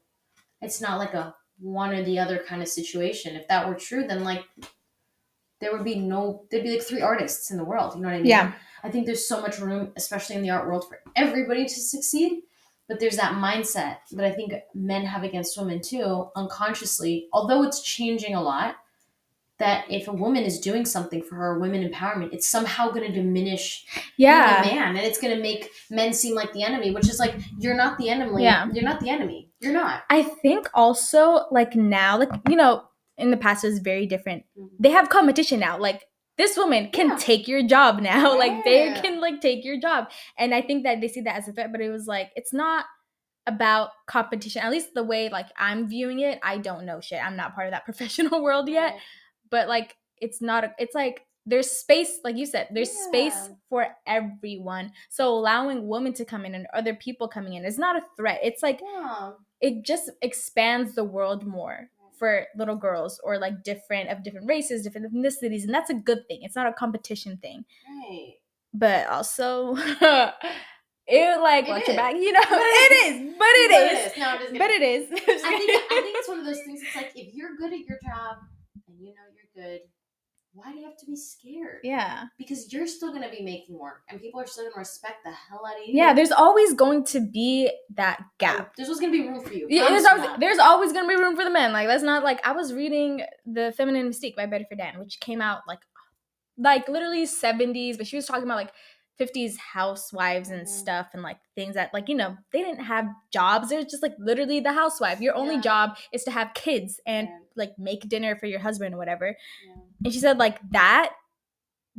it's 0.60 0.82
not 0.82 0.98
like 0.98 1.14
a 1.14 1.34
one 1.58 1.94
or 1.94 2.02
the 2.02 2.18
other 2.18 2.38
kind 2.38 2.60
of 2.60 2.68
situation. 2.68 3.36
If 3.36 3.48
that 3.48 3.66
were 3.66 3.74
true, 3.74 4.06
then 4.06 4.22
like 4.22 4.44
there 5.60 5.72
would 5.72 5.84
be 5.84 5.94
no. 5.96 6.44
There'd 6.50 6.64
be 6.64 6.70
like 6.72 6.82
three 6.82 7.00
artists 7.02 7.50
in 7.50 7.56
the 7.56 7.64
world. 7.64 7.94
You 7.94 8.02
know 8.02 8.08
what 8.08 8.14
I 8.14 8.18
mean? 8.18 8.26
Yeah. 8.26 8.52
I 8.82 8.90
think 8.90 9.06
there's 9.06 9.26
so 9.26 9.40
much 9.40 9.58
room, 9.58 9.92
especially 9.96 10.36
in 10.36 10.42
the 10.42 10.50
art 10.50 10.66
world, 10.66 10.86
for 10.88 11.00
everybody 11.16 11.64
to 11.64 11.74
succeed. 11.74 12.42
But 12.88 13.00
there's 13.00 13.16
that 13.16 13.32
mindset 13.34 13.96
that 14.12 14.24
I 14.24 14.30
think 14.30 14.52
men 14.74 15.04
have 15.06 15.24
against 15.24 15.58
women 15.58 15.80
too, 15.82 16.28
unconsciously, 16.36 17.26
although 17.32 17.62
it's 17.64 17.82
changing 17.82 18.34
a 18.34 18.42
lot. 18.42 18.76
That 19.58 19.86
if 19.90 20.06
a 20.06 20.12
woman 20.12 20.42
is 20.44 20.60
doing 20.60 20.84
something 20.84 21.22
for 21.22 21.36
her 21.36 21.58
women 21.58 21.82
empowerment, 21.90 22.34
it's 22.34 22.46
somehow 22.46 22.90
going 22.90 23.10
to 23.10 23.12
diminish 23.12 23.86
Yeah. 24.18 24.62
the 24.62 24.68
man, 24.74 24.88
and 24.96 24.98
it's 24.98 25.18
going 25.18 25.34
to 25.34 25.40
make 25.42 25.70
men 25.90 26.12
seem 26.12 26.34
like 26.34 26.52
the 26.52 26.62
enemy, 26.62 26.90
which 26.90 27.08
is 27.08 27.18
like 27.18 27.34
you're 27.58 27.74
not 27.74 27.96
the 27.96 28.10
enemy. 28.10 28.42
Yeah. 28.42 28.68
You're 28.70 28.84
not 28.84 29.00
the 29.00 29.08
enemy. 29.08 29.48
You're 29.60 29.72
not. 29.72 30.02
I 30.10 30.22
think 30.24 30.68
also 30.74 31.46
like 31.50 31.74
now, 31.74 32.18
like 32.18 32.28
you 32.50 32.56
know, 32.56 32.84
in 33.18 33.30
the 33.30 33.36
past 33.36 33.64
was 33.64 33.78
very 33.78 34.06
different. 34.06 34.44
Mm-hmm. 34.58 34.76
They 34.80 34.90
have 34.90 35.08
competition 35.08 35.60
now. 35.60 35.78
Like 35.78 36.04
this 36.38 36.56
woman 36.56 36.90
can 36.92 37.08
Yeah. 37.08 37.16
take 37.18 37.48
your 37.48 37.62
job 37.66 38.00
now. 38.12 38.38
Like 38.38 38.64
they 38.64 38.92
can 39.00 39.20
like 39.20 39.40
take 39.40 39.64
your 39.64 39.80
job. 39.80 40.10
And 40.38 40.54
I 40.54 40.62
think 40.62 40.84
that 40.84 41.00
they 41.00 41.08
see 41.08 41.22
that 41.22 41.36
as 41.36 41.48
a 41.48 41.52
threat, 41.52 41.72
but 41.72 41.80
it 41.80 41.90
was 41.90 42.06
like 42.06 42.30
it's 42.36 42.52
not 42.52 42.84
about 43.46 43.90
competition. 44.06 44.62
At 44.62 44.70
least 44.72 44.92
the 44.94 45.04
way 45.04 45.28
like 45.28 45.46
I'm 45.56 45.88
viewing 45.88 46.20
it, 46.20 46.38
I 46.42 46.58
don't 46.58 46.84
know 46.84 47.00
shit. 47.00 47.24
I'm 47.24 47.36
not 47.36 47.54
part 47.54 47.68
of 47.68 47.72
that 47.72 47.84
professional 47.90 48.42
world 48.42 48.68
yet. 48.68 48.98
But 49.50 49.68
like 49.68 49.96
it's 50.18 50.42
not 50.42 50.64
a, 50.64 50.72
it's 50.78 50.94
like 50.94 51.22
there's 51.48 51.70
space, 51.70 52.18
like 52.24 52.36
you 52.36 52.44
said, 52.44 52.66
there's 52.72 52.90
space 52.90 53.50
for 53.68 53.86
everyone. 54.04 54.90
So 55.10 55.28
allowing 55.28 55.86
women 55.86 56.12
to 56.14 56.24
come 56.24 56.44
in 56.44 56.56
and 56.56 56.66
other 56.74 56.92
people 56.94 57.28
coming 57.28 57.54
in 57.54 57.64
is 57.64 57.78
not 57.78 57.94
a 57.96 58.02
threat. 58.16 58.40
It's 58.42 58.62
like 58.64 58.80
Yeah. 58.82 59.32
it 59.60 59.84
just 59.84 60.10
expands 60.22 60.96
the 60.96 61.04
world 61.04 61.46
more 61.46 61.88
for 62.18 62.46
little 62.56 62.76
girls 62.76 63.20
or 63.24 63.38
like 63.38 63.62
different 63.62 64.10
of 64.10 64.22
different 64.22 64.46
races, 64.48 64.82
different 64.82 65.12
ethnicities, 65.12 65.62
and 65.64 65.72
that's 65.74 65.90
a 65.90 65.94
good 65.94 66.26
thing. 66.28 66.40
It's 66.42 66.56
not 66.56 66.66
a 66.66 66.72
competition 66.72 67.38
thing, 67.38 67.64
Right. 67.86 68.34
but 68.74 69.06
also 69.08 69.74
it 71.06 71.40
like 71.40 71.66
It 71.66 71.70
watch 71.70 71.86
your 71.88 71.96
back, 71.96 72.14
you 72.14 72.32
know. 72.32 72.40
But 72.40 72.58
it 72.60 72.92
is, 73.06 73.34
but 73.38 73.46
it 73.48 73.70
But 73.70 74.12
is, 74.12 74.18
No, 74.18 74.28
I'm 74.28 74.38
just 74.40 74.52
but 74.58 74.70
it 74.70 74.82
is. 74.82 75.10
I 75.12 75.58
think 75.58 75.70
I 75.70 76.00
think 76.02 76.16
it's 76.18 76.28
one 76.32 76.38
of 76.40 76.44
those 76.46 76.60
things. 76.66 76.82
It's 76.82 76.96
like 76.96 77.12
if 77.14 77.34
you're 77.34 77.56
good 77.56 77.72
at 77.72 77.80
your 77.80 77.98
job 78.02 78.38
and 78.88 78.98
you 79.00 79.08
know 79.14 79.26
you're 79.34 79.64
good, 79.64 79.80
why 80.56 80.72
do 80.72 80.78
you 80.78 80.84
have 80.86 80.96
to 80.96 81.06
be 81.06 81.14
scared? 81.16 81.80
yeah, 81.84 82.24
Because 82.38 82.72
you're 82.72 82.86
still 82.86 83.12
gonna 83.12 83.30
be 83.30 83.42
making 83.42 83.78
work, 83.78 84.02
and 84.08 84.20
people 84.20 84.40
are 84.40 84.46
still 84.46 84.64
gonna 84.64 84.76
respect 84.78 85.16
the 85.24 85.30
hell 85.30 85.64
out 85.66 85.74
of 85.80 85.86
you. 85.86 85.94
yeah. 85.94 86.12
There's 86.14 86.32
always 86.32 86.72
going 86.74 87.04
to 87.04 87.20
be 87.20 87.70
that 87.94 88.20
gap. 88.38 88.74
There's 88.76 88.88
always 88.88 89.00
gonna 89.00 89.12
be 89.12 89.28
room 89.28 89.40
for 89.44 89.52
you. 89.52 89.66
Yeah, 89.70 89.88
there's 89.90 90.04
always, 90.06 90.24
that. 90.24 90.40
there's 90.40 90.58
always 90.58 90.92
gonna 90.92 91.08
be 91.08 91.14
room 91.16 91.36
for 91.36 91.44
the 91.44 91.50
men. 91.50 91.72
Like 91.72 91.86
that's 91.86 92.02
not 92.02 92.24
like 92.24 92.44
I 92.46 92.52
was 92.52 92.72
reading 92.72 93.22
the 93.44 93.72
Feminine 93.76 94.08
Mystique 94.10 94.34
by 94.34 94.46
Betty 94.46 94.64
Friedan, 94.72 94.98
which 94.98 95.20
came 95.20 95.40
out 95.40 95.60
like 95.68 95.80
like 96.58 96.88
literally 96.88 97.24
70s, 97.26 97.98
but 97.98 98.06
she 98.06 98.16
was 98.16 98.24
talking 98.26 98.44
about 98.44 98.56
like 98.56 98.72
50s 99.20 99.56
housewives 99.58 100.50
and 100.50 100.62
Mhm. 100.66 100.68
stuff 100.68 101.08
and 101.14 101.22
like 101.22 101.38
things 101.54 101.74
that 101.74 101.92
like 101.94 102.08
you 102.08 102.14
know 102.14 102.36
they 102.52 102.62
didn't 102.62 102.84
have 102.84 103.06
jobs. 103.32 103.68
They're 103.70 103.82
just 103.82 104.02
like 104.02 104.14
literally 104.18 104.60
the 104.60 104.72
housewife. 104.72 105.20
Your 105.20 105.34
only 105.34 105.54
Yeah. 105.56 105.60
job 105.62 105.98
is 106.12 106.24
to 106.24 106.30
have 106.30 106.52
kids 106.54 107.00
and 107.06 107.28
Yeah. 107.28 107.38
like 107.56 107.78
make 107.78 108.08
dinner 108.08 108.36
for 108.36 108.44
your 108.46 108.60
husband 108.60 108.94
or 108.94 108.98
whatever. 108.98 109.36
Yeah. 109.66 109.74
And 110.04 110.12
she 110.12 110.20
said 110.20 110.38
like 110.38 110.58
that 110.70 111.12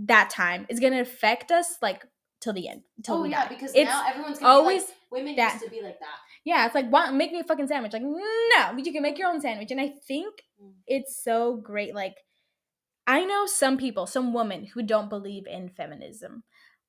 that 0.06 0.30
time 0.30 0.66
is 0.70 0.80
gonna 0.80 1.02
affect 1.02 1.52
us 1.52 1.78
like 1.82 2.06
till 2.40 2.54
the 2.54 2.68
end 2.70 2.82
till 3.04 3.16
Oh 3.16 3.24
yeah, 3.24 3.44
die. 3.44 3.50
because 3.56 3.72
It's 3.74 3.90
now 3.90 4.06
everyone's 4.08 4.40
gonna 4.40 4.52
always 4.52 4.84
be 4.84 4.90
like, 4.90 4.98
women 5.12 5.36
that- 5.38 5.54
used 5.54 5.66
to 5.66 5.72
be 5.72 5.82
like 5.82 6.00
that. 6.00 6.16
Yeah, 6.46 6.66
it's 6.66 6.76
like, 6.76 6.90
want 6.92 7.14
make 7.16 7.32
me 7.34 7.40
a 7.40 7.44
fucking 7.44 7.68
sandwich. 7.68 7.92
Like, 7.94 8.04
no, 8.04 8.78
you 8.78 8.94
can 8.94 9.02
make 9.02 9.18
your 9.18 9.28
own 9.30 9.42
sandwich. 9.42 9.72
And 9.72 9.82
I 9.82 9.90
think 10.08 10.36
Mm. 10.64 10.74
it's 10.86 11.22
so 11.22 11.58
great. 11.58 11.94
Like, 11.94 12.16
I 13.06 13.26
know 13.26 13.46
some 13.46 13.78
people, 13.78 14.06
some 14.08 14.34
women 14.34 14.66
who 14.66 14.82
don't 14.84 15.10
believe 15.10 15.46
in 15.48 15.70
feminism. 15.70 16.44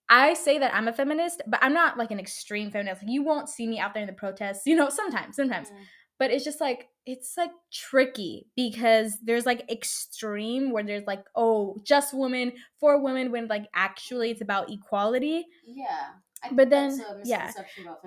I 0.09 0.35
say 0.35 0.59
that 0.59 0.75
I'm 0.75 0.87
a 0.89 0.93
feminist, 0.93 1.43
but 1.47 1.59
I'm 1.63 1.75
not 1.75 1.99
like 1.99 2.11
an 2.11 2.21
extreme 2.21 2.71
feminist. 2.71 3.03
Like, 3.03 3.11
you 3.11 3.23
won't 3.23 3.49
see 3.49 3.67
me 3.67 3.79
out 3.81 3.95
there 3.95 4.03
in 4.03 4.07
the 4.07 4.13
protests, 4.13 4.63
you 4.67 4.77
know, 4.77 4.91
sometimes, 4.91 5.37
sometimes. 5.37 5.71
Mm. 5.71 5.75
But 6.19 6.31
it's 6.31 6.45
just 6.45 6.61
like, 6.61 6.89
it's 7.07 7.37
like 7.37 7.53
tricky 7.73 8.47
because 8.57 9.19
there's 9.23 9.47
like 9.47 9.71
extreme 9.71 10.71
where 10.73 10.83
there's 10.83 11.07
like, 11.07 11.25
oh, 11.35 11.77
just 11.85 12.13
women 12.13 12.53
for 12.81 13.01
women 13.03 13.31
when 13.31 13.47
like 13.49 13.67
actually 13.75 14.31
it's 14.31 14.41
about 14.43 14.71
equality. 14.71 15.47
Yeah. 15.67 15.87
I 16.43 16.51
But 16.53 16.71
then- 16.71 17.01
yeah. 17.25 17.51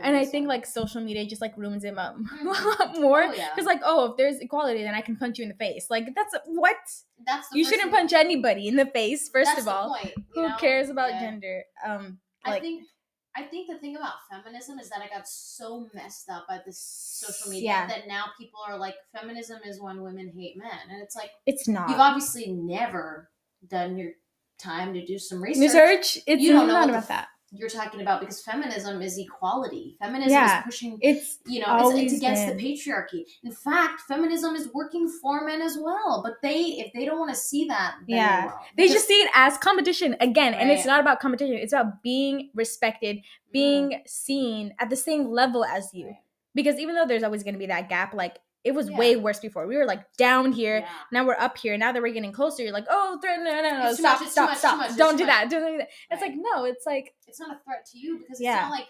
And 0.02 0.16
I 0.16 0.26
think 0.26 0.48
like 0.48 0.66
social 0.66 1.02
media 1.02 1.26
just 1.26 1.42
like 1.42 1.58
ruins 1.58 1.84
it 1.84 1.98
up 1.98 2.16
a 2.42 2.46
lot 2.46 3.00
more. 3.00 3.24
Oh, 3.24 3.34
yeah. 3.34 3.50
Because 3.54 3.66
like, 3.66 3.82
oh, 3.84 4.12
if 4.12 4.18
there's 4.18 4.40
equality, 4.40 4.84
then 4.84 4.94
I 4.94 5.02
can 5.02 5.16
punch 5.18 5.38
you 5.38 5.44
in 5.44 5.50
the 5.50 5.56
face. 5.56 5.88
Like 5.90 6.14
that's 6.16 6.36
what 6.46 6.76
that's 7.26 7.48
you 7.54 7.64
shouldn't 7.66 7.84
thing- 7.84 7.92
punch 7.92 8.14
anybody 8.14 8.68
in 8.68 8.76
the 8.76 8.86
face. 8.86 9.30
First 9.30 9.52
that's 9.52 9.62
of 9.62 9.68
all, 9.68 9.90
point, 9.98 10.14
who 10.34 10.48
know? 10.48 10.56
cares 10.58 10.90
about 10.90 11.12
Yeah. 11.12 11.20
gender? 11.22 11.64
Um, 11.86 12.20
I 12.46 12.52
like 12.52 12.62
think 12.62 12.84
I 13.36 13.44
think 13.44 13.70
the 13.70 13.78
thing 13.78 13.96
about 13.96 14.14
feminism 14.30 14.78
is 14.80 14.90
that 14.90 15.02
it 15.02 15.10
got 15.12 15.28
so 15.28 15.88
messed 15.94 16.30
up 16.30 16.48
by 16.50 16.60
this 16.66 16.80
social 16.80 17.50
media 17.50 17.70
Yeah. 17.70 17.88
that 17.88 18.08
now 18.08 18.26
people 18.38 18.60
are 18.68 18.78
like, 18.78 18.96
feminism 19.18 19.60
is 19.66 19.80
when 19.82 20.02
women 20.02 20.32
hate 20.36 20.58
men, 20.58 20.70
and 20.90 21.02
it's 21.02 21.16
like 21.16 21.32
it's 21.46 21.68
not 21.68 21.90
you've 21.90 22.00
obviously 22.00 22.52
never 22.52 23.30
done 23.68 23.98
your 23.98 24.12
time 24.60 24.94
to 24.94 25.06
do 25.06 25.18
some 25.18 25.42
research. 25.42 25.62
research. 25.62 26.18
It's 26.28 26.42
You 26.42 26.52
don't 26.52 26.68
know 26.68 26.84
about 26.84 26.94
f- 26.96 27.08
that. 27.08 27.28
You're 27.54 27.70
talking 27.70 28.00
about 28.02 28.22
because 28.22 28.42
feminism 28.42 29.02
is 29.02 29.18
equality. 29.18 29.98
Feminism 30.00 30.32
Yeah. 30.32 30.60
is 30.60 30.64
pushing. 30.66 30.98
It's 31.02 31.40
You 31.46 31.60
know, 31.60 31.90
it's, 31.92 32.00
it's 32.00 32.14
against 32.22 32.48
been. 32.48 32.56
the 32.58 32.64
patriarchy. 32.64 33.26
In 33.44 33.52
fact, 33.52 34.02
feminism 34.08 34.56
is 34.56 34.70
working 34.74 35.10
for 35.22 35.46
men 35.46 35.62
as 35.62 35.78
well. 35.78 36.22
But 36.24 36.36
they, 36.42 36.60
if 36.80 36.94
they 36.94 37.04
don't 37.06 37.20
want 37.20 37.32
to 37.32 37.36
see 37.36 37.66
that, 37.68 37.96
Yeah. 38.08 38.42
they, 38.42 38.48
they 38.48 38.84
Because- 38.84 38.94
just 38.94 39.08
see 39.08 39.22
it 39.22 39.32
as 39.36 39.58
competition 39.58 40.16
again, 40.22 40.54
and 40.54 40.72
it's 40.72 40.86
not 40.86 41.02
about 41.02 41.20
competition. 41.20 41.56
It's 41.56 41.74
about 41.74 42.02
being 42.02 42.52
respected, 42.54 43.18
being 43.52 44.02
seen 44.08 44.74
at 44.80 44.90
the 44.90 44.96
same 44.96 45.28
level 45.28 45.66
as 45.66 45.94
you. 45.94 46.06
Right. 46.08 46.16
Because 46.56 46.80
even 46.80 46.96
though 46.96 47.06
there's 47.06 47.24
always 47.24 47.44
going 47.44 47.54
to 47.56 47.60
be 47.60 47.68
that 47.68 47.90
gap, 47.90 48.14
like 48.14 48.40
it 48.64 48.74
was 48.74 48.90
Yeah. 48.90 48.98
way 48.98 49.16
worse 49.16 49.40
before. 49.40 49.66
We 49.68 49.76
were 49.78 49.86
like 49.86 50.04
down 50.18 50.52
here. 50.52 50.80
Yeah. 50.80 50.88
now 51.12 51.26
we're 51.26 51.36
up 51.40 51.58
here. 51.58 51.78
Now 51.78 51.92
that 51.92 52.02
we're 52.02 52.14
getting 52.14 52.32
closer, 52.32 52.64
you're 52.64 52.74
like, 52.74 52.86
oh, 52.90 53.18
threat, 53.22 53.40
no, 53.40 53.46
no, 53.62 53.62
no, 53.84 53.90
It's 53.90 54.00
stop, 54.00 54.20
much, 54.22 54.30
stop, 54.30 54.50
much, 54.50 54.58
stop. 54.60 54.78
much, 54.78 54.98
Don't 54.98 55.18
do 55.18 55.26
that. 55.26 55.50
Don't 55.50 55.72
do 55.72 55.78
that. 55.80 55.90
It's 56.12 56.22
like, 56.22 56.34
no, 56.36 56.66
it's 56.66 56.86
like, 56.86 57.14
it's 57.28 57.40
not 57.40 57.52
a 57.52 57.60
threat 57.64 57.86
to 57.92 57.98
you 57.98 58.18
because 58.20 58.40
it's 58.40 58.42
Yeah. 58.42 58.62
not 58.62 58.72
like 58.72 58.88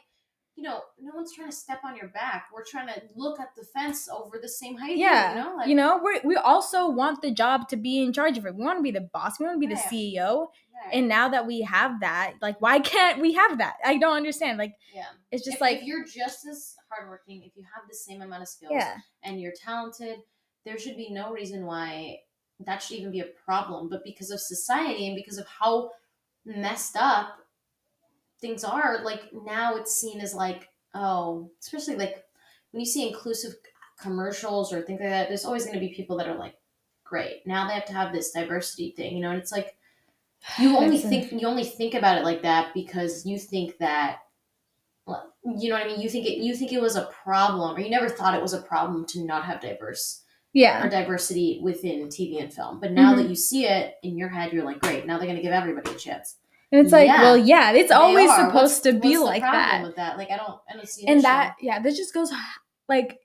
you 0.55 0.63
know 0.63 0.81
no 0.99 1.13
one's 1.15 1.33
trying 1.33 1.49
to 1.49 1.55
step 1.55 1.79
on 1.85 1.95
your 1.95 2.09
back 2.09 2.47
we're 2.53 2.63
trying 2.65 2.85
to 2.85 3.01
look 3.15 3.39
at 3.39 3.47
the 3.55 3.63
fence 3.73 4.09
over 4.09 4.37
the 4.37 4.49
same 4.49 4.75
height 4.77 4.97
yeah, 4.97 5.29
you 5.33 5.41
know 5.43 5.55
like 5.55 5.67
you 5.69 5.73
know, 5.75 6.01
we 6.03 6.19
we 6.25 6.35
also 6.35 6.89
want 6.89 7.21
the 7.21 7.31
job 7.31 7.69
to 7.69 7.77
be 7.77 8.03
in 8.03 8.11
charge 8.11 8.37
of 8.37 8.45
it. 8.45 8.53
We 8.53 8.63
want 8.65 8.77
to 8.77 8.83
be 8.83 8.91
the 8.91 9.07
boss. 9.13 9.39
We 9.39 9.45
want 9.45 9.61
to 9.61 9.65
be 9.67 9.73
the 9.73 9.79
CEO. 9.79 10.47
right. 10.49 10.93
And 10.93 11.07
now 11.07 11.29
that 11.29 11.47
we 11.47 11.61
have 11.61 12.01
that, 12.01 12.33
like, 12.41 12.59
why 12.59 12.79
can't 12.79 13.21
we 13.21 13.33
have 13.33 13.59
that? 13.59 13.75
I 13.85 13.97
don't 13.97 14.17
understand. 14.17 14.57
Like, 14.57 14.73
yeah 14.93 15.05
it's 15.31 15.45
just 15.45 15.55
if, 15.55 15.61
like, 15.61 15.77
if 15.77 15.83
you're 15.83 16.03
just 16.05 16.45
as 16.45 16.75
hardworking 16.91 17.43
if 17.43 17.55
you 17.55 17.63
have 17.75 17.87
the 17.89 17.95
same 17.95 18.21
amount 18.21 18.41
of 18.41 18.47
skills 18.47 18.73
yeah, 18.73 18.97
and 19.23 19.39
you're 19.39 19.53
talented 19.53 20.19
there 20.65 20.77
should 20.77 20.97
be 20.97 21.09
no 21.09 21.31
reason 21.31 21.65
why 21.65 22.19
that 22.65 22.81
should 22.81 22.97
even 22.97 23.11
be 23.11 23.21
a 23.21 23.29
problem. 23.45 23.89
But 23.89 24.03
because 24.03 24.31
of 24.31 24.39
society 24.39 25.07
and 25.07 25.15
because 25.15 25.37
of 25.37 25.47
how 25.47 25.91
messed 26.45 26.95
up 26.95 27.37
things 28.39 28.63
are 28.63 29.03
like 29.03 29.29
now 29.45 29.75
it's 29.75 29.95
seen 29.95 30.19
as 30.19 30.33
like 30.33 30.67
oh 30.95 31.51
especially 31.61 31.95
like 31.95 32.23
when 32.71 32.79
you 32.79 32.85
see 32.85 33.07
inclusive 33.07 33.53
commercials 34.01 34.73
or 34.73 34.81
things 34.81 34.99
like 34.99 35.09
that 35.09 35.27
there's 35.27 35.45
always 35.45 35.65
going 35.65 35.75
to 35.75 35.79
be 35.79 35.93
people 35.93 36.17
that 36.17 36.27
are 36.27 36.39
like 36.39 36.55
great 37.03 37.45
now 37.45 37.67
they 37.67 37.75
have 37.75 37.85
to 37.85 37.93
have 37.93 38.11
this 38.11 38.31
diversity 38.31 38.89
thing 38.97 39.15
you 39.15 39.21
know 39.21 39.29
and 39.29 39.39
it's 39.39 39.51
like 39.51 39.75
you 40.57 40.75
only 40.79 40.97
think 40.97 41.31
you 41.31 41.47
only 41.47 41.63
think 41.63 41.93
about 41.93 42.17
it 42.17 42.23
like 42.23 42.41
that 42.41 42.73
because 42.73 43.23
you 43.23 43.37
think 43.37 43.77
that 43.77 44.21
you 45.57 45.69
know 45.69 45.75
what 45.75 45.85
I 45.85 45.87
mean? 45.87 46.01
You 46.01 46.09
think 46.09 46.25
it 46.25 46.37
you 46.37 46.55
think 46.55 46.71
it 46.71 46.81
was 46.81 46.95
a 46.95 47.05
problem 47.23 47.75
or 47.75 47.79
you 47.79 47.89
never 47.89 48.09
thought 48.09 48.35
it 48.35 48.41
was 48.41 48.53
a 48.53 48.61
problem 48.61 49.05
to 49.07 49.23
not 49.25 49.45
have 49.45 49.59
diverse 49.61 50.23
yeah, 50.53 50.83
or 50.85 50.89
diversity 50.89 51.59
within 51.63 52.07
TV 52.09 52.41
and 52.41 52.53
film. 52.53 52.79
But 52.81 52.91
now 52.91 53.13
Mhm. 53.13 53.17
that 53.17 53.29
you 53.29 53.35
see 53.35 53.65
it 53.65 53.95
in 54.03 54.17
your 54.17 54.27
head, 54.29 54.51
you're 54.51 54.65
like, 54.65 54.81
great, 54.81 55.05
now 55.07 55.17
they're 55.17 55.27
gonna 55.27 55.41
give 55.41 55.53
everybody 55.53 55.91
a 55.91 55.95
chance. 55.95 56.35
and 56.73 56.79
it's 56.81 56.91
like, 56.93 57.07
Yeah. 57.07 57.21
well, 57.21 57.37
yeah, 57.37 57.71
it's 57.71 57.91
always 57.91 58.29
are. 58.29 58.45
supposed 58.47 58.53
What's- 58.53 58.79
to 58.81 58.93
be 58.93 59.17
like 59.17 59.41
problem 59.41 59.61
that. 59.81 59.83
with 59.83 59.95
that. 59.97 60.17
Like 60.17 60.29
I 60.31 60.37
don't 60.37 60.59
I 60.69 60.75
don't 60.75 60.87
see 60.87 61.03
an 61.03 61.09
and 61.09 61.17
issue. 61.19 61.23
that 61.23 61.55
yeah 61.61 61.79
this 61.79 61.97
just 61.97 62.13
goes 62.13 62.31
like 62.89 63.19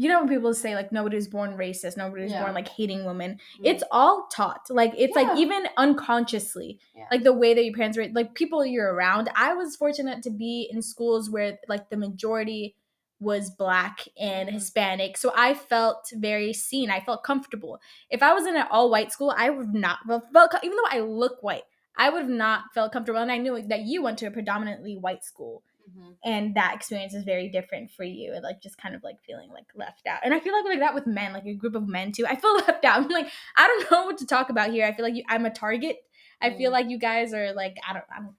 you 0.00 0.08
know 0.08 0.20
when 0.20 0.28
people 0.28 0.54
say 0.54 0.74
like 0.74 0.92
nobody 0.92 1.16
was 1.16 1.26
born 1.28 1.56
racist, 1.56 1.96
nobody 1.96 2.22
was 2.22 2.32
Yeah. 2.32 2.42
born 2.42 2.54
like 2.54 2.68
hating 2.68 3.04
women. 3.04 3.32
Mm. 3.60 3.66
It's 3.70 3.82
all 3.90 4.28
taught. 4.30 4.70
Like 4.70 4.92
it's 4.96 5.16
Yeah. 5.16 5.22
like 5.22 5.38
even 5.38 5.66
unconsciously, 5.76 6.78
Yeah. 6.94 7.06
like 7.10 7.24
the 7.24 7.32
way 7.32 7.52
that 7.54 7.64
your 7.64 7.74
parents 7.74 7.98
were 7.98 8.06
like 8.08 8.34
people 8.34 8.64
you're 8.64 8.92
around. 8.94 9.30
I 9.34 9.54
was 9.54 9.76
fortunate 9.76 10.22
to 10.22 10.30
be 10.30 10.68
in 10.72 10.82
schools 10.82 11.28
where 11.30 11.58
like 11.68 11.90
the 11.90 11.96
majority 11.96 12.76
was 13.20 13.50
black 13.50 14.06
and 14.16 14.48
Mhm. 14.48 14.52
Hispanic. 14.52 15.16
So 15.16 15.32
I 15.36 15.52
felt 15.54 16.12
very 16.14 16.52
seen. 16.52 16.90
I 16.90 17.00
felt 17.00 17.24
comfortable. 17.24 17.80
If 18.10 18.22
I 18.22 18.32
was 18.32 18.46
in 18.46 18.56
an 18.56 18.66
all 18.70 18.90
white 18.90 19.10
school, 19.10 19.34
I 19.36 19.50
would 19.50 19.74
not 19.74 19.98
felt 20.06 20.54
even 20.62 20.76
though 20.76 20.90
I 20.90 21.00
look 21.00 21.42
white, 21.42 21.64
I 21.96 22.10
would 22.10 22.22
have 22.22 22.30
not 22.30 22.72
felt 22.72 22.92
comfortable. 22.92 23.20
And 23.20 23.32
I 23.32 23.38
knew 23.38 23.60
that 23.62 23.80
you 23.80 24.02
went 24.02 24.18
to 24.18 24.26
a 24.26 24.30
predominantly 24.30 24.96
white 24.96 25.24
school 25.24 25.64
Mhm. 25.88 26.16
and 26.24 26.54
that 26.54 26.74
experience 26.74 27.14
is 27.14 27.24
very 27.24 27.48
different 27.48 27.90
for 27.90 28.04
you 28.04 28.32
and 28.34 28.42
like 28.42 28.60
just 28.60 28.76
kind 28.78 28.94
of 28.94 29.02
like 29.02 29.20
feeling 29.22 29.50
like 29.50 29.66
left 29.74 30.06
out 30.06 30.20
and 30.24 30.34
i 30.34 30.40
feel 30.40 30.52
like 30.52 30.64
like 30.64 30.80
that 30.80 30.94
with 30.94 31.06
men 31.06 31.32
like 31.32 31.46
a 31.46 31.54
group 31.54 31.74
of 31.74 31.88
men 31.88 32.12
too 32.12 32.26
i 32.26 32.36
feel 32.36 32.54
left 32.66 32.84
out 32.84 32.96
i'm 33.02 33.08
like 33.08 33.28
i 33.56 33.66
don't 33.66 33.90
know 33.90 34.04
what 34.04 34.18
to 34.18 34.26
talk 34.26 34.50
about 34.50 34.70
here 34.70 34.84
i 34.86 34.92
feel 34.92 35.04
like 35.04 35.14
you, 35.14 35.22
i'm 35.28 35.46
a 35.46 35.50
target 35.50 35.96
i 36.42 36.50
feel 36.52 36.70
Mm. 36.70 36.74
like 36.74 36.88
you 36.90 36.98
guys 36.98 37.32
are 37.32 37.52
like 37.52 37.76
i 37.88 37.92
don't 37.92 38.04
i 38.14 38.20
don't 38.20 38.34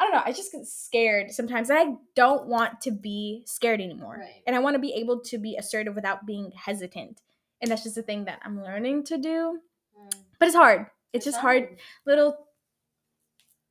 I 0.00 0.04
don't 0.06 0.14
know. 0.14 0.22
I 0.24 0.32
just 0.32 0.50
get 0.50 0.66
scared 0.66 1.30
sometimes. 1.30 1.70
And 1.70 1.78
I 1.78 1.94
don't 2.16 2.46
want 2.48 2.80
to 2.80 2.90
be 2.90 3.44
scared 3.46 3.80
anymore. 3.80 4.16
Right. 4.18 4.42
And 4.48 4.56
I 4.56 4.58
want 4.58 4.74
to 4.74 4.80
be 4.80 4.92
able 4.94 5.20
to 5.20 5.38
be 5.38 5.54
assertive 5.56 5.94
without 5.94 6.26
being 6.26 6.50
hesitant. 6.56 7.20
And 7.60 7.70
that's 7.70 7.84
just 7.84 7.96
a 7.98 8.02
thing 8.02 8.24
that 8.24 8.40
I'm 8.42 8.60
learning 8.64 9.04
to 9.04 9.18
do. 9.18 9.60
Mm. 9.96 10.12
But 10.40 10.48
it's 10.48 10.56
hard. 10.56 10.86
It's, 11.12 11.24
just 11.24 11.38
hard. 11.38 11.76
Little 12.04 12.36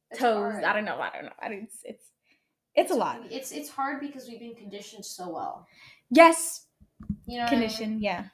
It's 0.09 0.21
toes. 0.21 0.53
hard. 0.53 0.63
I 0.63 0.71
don't 0.71 0.85
know. 0.85 1.01
I 1.01 1.09
don't 1.13 1.25
know. 1.25 1.31
I 1.41 1.49
don't, 1.49 1.63
it's, 1.63 1.79
it's 1.83 2.05
it's 2.75 2.91
a 2.91 2.95
lot. 2.95 3.21
It's 3.29 3.51
it's 3.51 3.69
hard 3.69 3.99
because 3.99 4.27
we've 4.27 4.39
been 4.39 4.55
conditioned 4.55 5.05
so 5.05 5.29
well. 5.29 5.67
Yes, 6.09 6.65
You 7.25 7.37
know, 7.37 7.43
what 7.45 7.53
I 7.53 7.55
mean? 7.55 7.61
condition. 7.61 7.99
Yeah. 8.01 8.25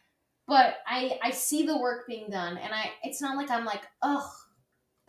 but 0.48 0.78
I 0.88 1.20
I 1.24 1.32
see 1.32 1.66
the 1.66 1.78
work 1.78 2.08
being 2.08 2.30
done, 2.30 2.58
and 2.58 2.74
I 2.74 2.92
it's 3.04 3.22
not 3.22 3.38
like 3.38 3.50
I'm 3.52 3.66
like 3.66 3.84
ugh, 4.02 4.30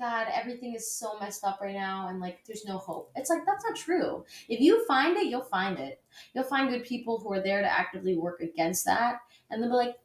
God, 0.00 0.28
everything 0.32 0.74
is 0.74 0.92
so 0.92 1.18
messed 1.20 1.44
up 1.44 1.58
right 1.60 1.74
now, 1.74 2.08
and 2.08 2.20
like 2.20 2.44
there's 2.46 2.64
no 2.64 2.78
hope. 2.78 3.10
It's 3.16 3.30
like 3.30 3.44
that's 3.46 3.64
not 3.64 3.76
true. 3.76 4.24
If 4.48 4.60
you 4.60 4.84
find 4.86 5.16
it, 5.16 5.26
you'll 5.26 5.42
find 5.42 5.78
it. 5.78 6.02
You'll 6.34 6.44
find 6.44 6.70
good 6.70 6.84
people 6.84 7.18
who 7.18 7.32
are 7.32 7.42
there 7.42 7.60
to 7.62 7.68
actively 7.80 8.16
work 8.16 8.40
against 8.40 8.84
that, 8.86 9.20
and 9.50 9.62
they'll 9.62 9.70
be 9.70 9.76
like. 9.76 9.96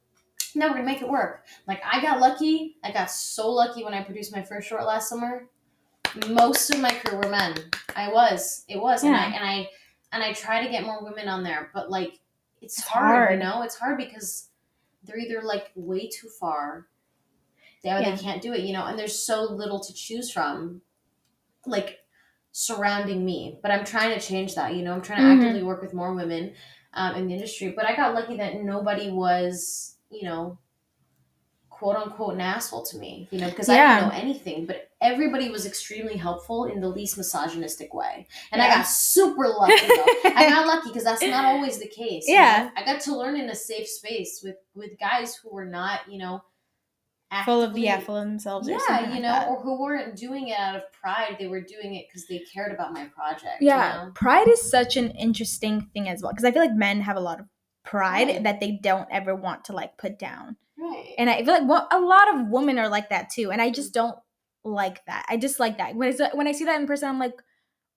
No, 0.55 0.67
we're 0.67 0.74
gonna 0.74 0.86
make 0.86 1.01
it 1.01 1.09
work. 1.09 1.45
Like 1.67 1.82
I 1.84 1.99
got 1.99 2.19
lucky. 2.19 2.78
I 2.84 2.91
got 2.91 3.09
so 3.09 3.49
lucky 3.49 3.84
when 3.84 3.95
I 3.95 4.03
produced 4.03 4.36
my 4.36 4.43
first 4.43 4.67
short 4.67 4.86
last 4.86 5.09
summer. 5.09 5.47
Most 6.30 6.70
of 6.74 6.80
my 6.80 6.93
crew 6.93 7.18
were 7.18 7.30
men. 7.30 7.55
I 7.95 8.11
was. 8.11 8.66
It 8.68 8.80
was, 8.80 9.03
and 9.03 9.16
I 9.16 9.26
and 9.26 9.43
I 9.43 9.70
and 10.11 10.24
I 10.24 10.34
try 10.34 10.64
to 10.64 10.70
get 10.72 10.84
more 10.84 11.03
women 11.03 11.28
on 11.28 11.43
there, 11.43 11.72
but 11.74 11.89
like 11.89 12.20
it's, 12.61 12.78
It's 12.80 12.88
hard, 12.88 13.05
hard. 13.16 13.32
You 13.34 13.39
know, 13.45 13.61
it's 13.64 13.76
hard 13.76 13.97
because 13.97 14.49
they're 15.03 15.18
either 15.18 15.41
like 15.41 15.72
way 15.76 16.07
too 16.07 16.30
far, 16.39 16.88
they 17.84 17.89
Yeah. 17.89 18.11
they 18.16 18.22
can't 18.22 18.41
do 18.41 18.53
it. 18.53 18.61
You 18.61 18.74
know, 18.74 18.86
and 18.86 18.97
there's 18.97 19.26
so 19.26 19.43
little 19.43 19.80
to 19.80 19.93
choose 19.93 20.32
from, 20.32 20.82
like 21.66 21.99
surrounding 22.51 23.26
me. 23.26 23.59
But 23.61 23.72
I'm 23.72 23.84
trying 23.86 24.14
to 24.18 24.26
change 24.26 24.55
that. 24.55 24.76
You 24.76 24.84
know, 24.84 24.93
I'm 24.93 25.01
trying 25.01 25.20
to 25.20 25.26
Mhm. 25.26 25.39
actively 25.41 25.64
work 25.64 25.82
with 25.82 25.93
more 25.93 26.14
women 26.14 26.53
um, 26.93 27.16
in 27.16 27.28
the 27.28 27.34
industry. 27.34 27.70
But 27.76 27.86
I 27.86 27.95
got 27.95 28.14
lucky 28.14 28.38
that 28.38 28.61
nobody 28.61 29.09
was, 29.09 29.97
you 30.11 30.24
know, 30.24 30.59
quote 31.84 31.97
unquote 31.97 32.34
an 32.36 32.41
asshole 32.41 32.86
to 32.86 32.97
me. 32.97 33.27
You 33.31 33.41
know, 33.41 33.49
because 33.49 33.67
I 33.67 33.75
Yeah. 33.75 33.99
didn't 33.99 34.13
know 34.13 34.19
anything, 34.21 34.65
but 34.65 34.89
everybody 35.01 35.49
was 35.49 35.65
extremely 35.65 36.15
helpful 36.15 36.63
in 36.65 36.79
the 36.79 36.88
least 36.88 37.17
misogynistic 37.17 37.93
way. 37.93 38.25
And 38.53 38.61
I 38.61 38.69
got 38.69 38.84
super 38.88 39.49
lucky 39.49 39.86
though. 39.88 40.05
I 40.36 40.49
got 40.49 40.65
lucky 40.65 40.88
because 40.89 41.03
that's 41.03 41.21
not 41.21 41.43
always 41.43 41.79
the 41.79 41.88
case. 41.89 42.25
you 42.27 42.36
Yeah. 42.36 42.69
know? 42.73 42.81
I 42.81 42.86
got 42.86 43.01
to 43.01 43.17
learn 43.17 43.36
in 43.36 43.49
a 43.49 43.55
safe 43.55 43.88
space 43.88 44.39
with 44.43 44.55
with 44.75 44.97
guys 44.97 45.36
who 45.36 45.49
were 45.53 45.65
not, 45.65 45.99
you 46.09 46.19
know, 46.19 46.41
full 47.45 47.61
of 47.61 47.69
actively- 47.71 47.84
yeah, 47.86 47.99
full 47.99 48.15
of 48.15 48.25
themselves. 48.25 48.69
or 48.69 48.71
yeah, 48.73 48.99
you 49.01 49.11
like 49.11 49.21
know, 49.21 49.27
that. 49.27 49.47
or 49.49 49.59
who 49.61 49.81
weren't 49.81 50.15
doing 50.15 50.47
it 50.49 50.57
out 50.59 50.75
of 50.75 50.84
pride. 50.93 51.36
They 51.39 51.47
were 51.47 51.61
doing 51.61 51.95
it 51.95 52.05
because 52.07 52.27
they 52.27 52.39
cared 52.53 52.71
about 52.71 52.93
my 52.93 53.05
project. 53.05 53.57
yeah, 53.61 54.01
you 54.01 54.05
know? 54.07 54.11
pride 54.13 54.47
is 54.47 54.69
such 54.71 54.95
an 54.95 55.11
interesting 55.11 55.81
thing 55.93 56.07
as 56.07 56.21
well 56.21 56.31
because 56.31 56.45
I 56.45 56.51
feel 56.51 56.61
like 56.61 56.73
men 56.75 57.01
have 57.01 57.17
a 57.17 57.19
lot 57.19 57.39
of 57.41 57.47
pride 57.84 58.27
Right. 58.27 58.43
that 58.43 58.59
they 58.59 58.71
don't 58.71 59.07
ever 59.11 59.36
want 59.36 59.65
to 59.65 59.73
like 59.73 59.97
put 59.97 60.17
down, 60.19 60.57
right. 60.77 61.13
and 61.17 61.29
I 61.29 61.43
feel 61.43 61.53
like 61.53 61.67
well, 61.67 61.88
a 61.91 61.99
lot 61.99 62.34
of 62.36 62.47
women 62.47 62.79
are 62.79 62.89
like 62.89 63.09
that 63.09 63.29
too, 63.29 63.51
and 63.51 63.61
I 63.61 63.69
just 63.69 63.93
mm-hmm. 63.93 64.07
don't 64.07 64.19
like 64.63 65.05
that. 65.05 65.25
I 65.29 65.38
dislike 65.38 65.77
that 65.77 65.95
when 65.95 66.13
I 66.21 66.29
when 66.34 66.47
I 66.47 66.51
see 66.53 66.65
that 66.65 66.79
in 66.79 66.88
person, 66.88 67.09
I'm 67.09 67.19
like, 67.19 67.36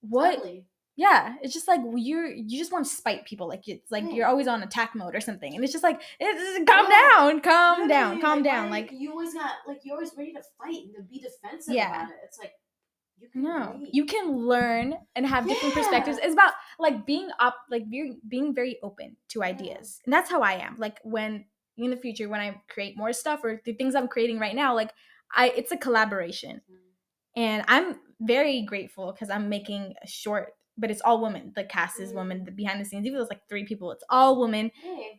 what? 0.01 0.37
Totally. 0.37 0.67
Yeah, 0.99 1.35
it's 1.43 1.53
just 1.53 1.69
like 1.69 1.81
you're 1.95 2.27
you 2.27 2.59
just 2.59 2.73
want 2.73 2.87
to 2.87 2.91
spite 2.91 3.27
people, 3.27 3.47
like 3.49 3.69
it's 3.69 3.91
like 3.91 4.05
Right. 4.05 4.15
you're 4.15 4.27
always 4.27 4.49
on 4.49 4.63
attack 4.63 4.95
mode 4.95 5.15
or 5.15 5.21
something, 5.21 5.55
and 5.55 5.63
it's 5.63 5.73
just 5.73 5.85
like 5.85 6.01
it's, 6.19 6.71
calm 6.71 6.87
Yeah. 6.89 7.09
down, 7.11 7.41
calm 7.41 7.87
down, 7.87 8.21
calm 8.23 8.39
like, 8.39 8.45
down, 8.45 8.71
like. 8.71 8.91
you 8.93 9.11
always 9.11 9.35
got 9.35 9.53
like 9.69 9.81
you're 9.85 9.95
always 9.95 10.13
ready 10.17 10.33
to 10.33 10.43
fight 10.59 10.85
and 10.87 10.95
to 10.97 11.03
be 11.03 11.19
defensive 11.21 11.75
Yeah. 11.75 11.89
about 11.91 12.11
it. 12.11 12.17
It's 12.25 12.39
like 12.39 12.53
you 13.19 13.29
can 13.29 13.43
No, 13.43 13.81
you 13.93 14.05
can 14.05 14.37
learn 14.37 14.95
and 15.15 15.27
have 15.27 15.49
different 15.49 15.75
Yeah. 15.75 15.83
perspectives. 15.83 16.19
It's 16.23 16.33
about 16.35 16.53
like 16.79 17.07
being 17.07 17.29
up, 17.39 17.57
like 17.71 17.89
being 17.89 18.21
being 18.29 18.55
very 18.55 18.79
open 18.83 19.17
to 19.29 19.41
Yeah. 19.41 19.47
ideas, 19.47 20.01
and 20.05 20.13
that's 20.13 20.31
how 20.31 20.43
I 20.43 20.55
am. 20.55 20.77
Like 20.79 21.01
when 21.03 21.47
in 21.77 21.91
the 21.91 21.97
future, 21.97 22.29
when 22.29 22.41
I 22.41 22.61
create 22.69 22.97
more 22.97 23.13
stuff 23.13 23.45
or 23.45 23.61
the 23.65 23.75
things 23.75 23.95
I'm 23.95 24.09
creating 24.09 24.39
right 24.39 24.55
now, 24.55 24.75
like 24.75 24.93
I, 25.35 25.51
it's 25.51 25.73
a 25.73 25.77
collaboration, 25.77 26.63
mm. 26.71 26.77
and 27.37 27.65
I'm 27.69 28.01
very 28.21 28.63
grateful 28.63 29.13
because 29.13 29.29
I'm 29.29 29.49
making 29.49 29.95
a 30.03 30.07
short, 30.07 30.55
but 30.79 30.91
it's 30.91 31.03
all 31.03 31.21
women. 31.21 31.53
The 31.55 31.65
cast 31.65 32.01
is 32.01 32.15
women. 32.15 32.45
The 32.45 32.51
mm. 32.53 32.57
behind 32.57 32.81
the 32.81 32.85
scenes, 32.85 33.07
even 33.07 33.17
though 33.17 33.23
it's 33.23 33.31
like 33.31 33.49
three 33.49 33.65
people, 33.65 33.91
it's 33.93 34.05
all 34.09 34.41
women, 34.41 34.71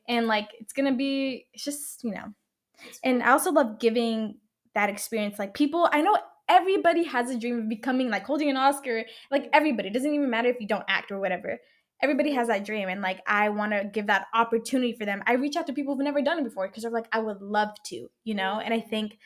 and 0.07 0.27
like 0.27 0.49
it's 0.59 0.73
gonna 0.73 0.95
be, 0.95 1.47
it's 1.53 1.63
just 1.63 2.03
you 2.03 2.11
know, 2.11 2.33
it's 2.85 2.99
and 3.03 3.21
I 3.23 3.31
also 3.31 3.51
love 3.51 3.79
giving 3.79 4.39
that 4.73 4.89
experience. 4.89 5.39
Like 5.39 5.53
people, 5.53 5.89
I 5.91 6.01
know 6.01 6.17
everybody 6.49 7.03
has 7.03 7.29
a 7.29 7.37
dream 7.37 7.59
of 7.59 7.69
becoming 7.69 8.09
like 8.09 8.25
holding 8.25 8.49
an 8.49 8.57
Oscar. 8.57 9.05
Like 9.31 9.49
everybody, 9.53 9.89
it 9.89 9.93
doesn't 9.93 10.13
even 10.13 10.29
matter 10.29 10.49
if 10.49 10.57
you 10.59 10.67
don't 10.67 10.85
act 10.87 11.11
or 11.11 11.19
whatever. 11.19 11.59
Everybody 12.01 12.31
has 12.33 12.47
that 12.47 12.63
dream, 12.65 12.89
and 12.89 13.01
like 13.01 13.21
I 13.25 13.49
want 13.49 13.71
to 13.71 13.89
give 13.91 14.07
that 14.07 14.27
opportunity 14.33 14.93
for 14.93 15.05
them. 15.05 15.23
I 15.25 15.33
reach 15.33 15.55
out 15.55 15.65
to 15.67 15.73
people 15.73 15.95
who've 15.95 16.03
never 16.03 16.21
done 16.21 16.37
it 16.39 16.43
before 16.43 16.67
because 16.67 16.83
they're 16.83 16.91
like, 16.91 17.07
I 17.11 17.19
would 17.19 17.41
love 17.41 17.69
to, 17.85 18.07
you 18.23 18.35
know. 18.35 18.59
Mm. 18.59 18.65
And 18.65 18.73
I 18.73 18.79
think 18.81 19.17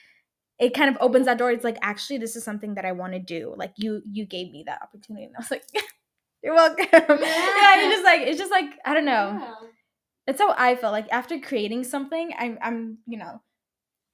it 0.60 0.74
kind 0.74 0.90
of 0.90 0.98
opens 1.02 1.26
that 1.26 1.38
door. 1.38 1.52
It's 1.52 1.66
like 1.66 1.78
actually, 1.82 2.20
this 2.20 2.36
is 2.36 2.44
something 2.46 2.76
that 2.76 2.86
I 2.86 2.94
want 2.94 3.14
to 3.14 3.20
do. 3.20 3.54
Like 3.58 3.74
you, 3.78 4.02
you 4.10 4.26
gave 4.26 4.52
me 4.52 4.64
that 4.68 4.82
opportunity, 4.82 5.26
and 5.26 5.36
I 5.36 5.40
was 5.40 5.52
like, 5.52 5.64
you're 6.44 6.56
welcome. 6.56 6.86
yeah, 6.92 7.08
it's 7.10 7.94
just 7.96 8.06
like 8.06 8.22
it's 8.22 8.40
just 8.40 8.52
like 8.52 8.70
I 8.86 8.94
don't 8.94 9.06
know 9.06 9.38
Yeah. 9.42 9.54
that's 10.28 10.42
how 10.42 10.54
I 10.58 10.76
felt. 10.76 10.94
Like 10.94 11.08
after 11.12 11.40
creating 11.40 11.84
something, 11.84 12.32
I'm 12.40 12.58
I'm 12.62 12.98
you 13.08 13.18
know, 13.18 13.42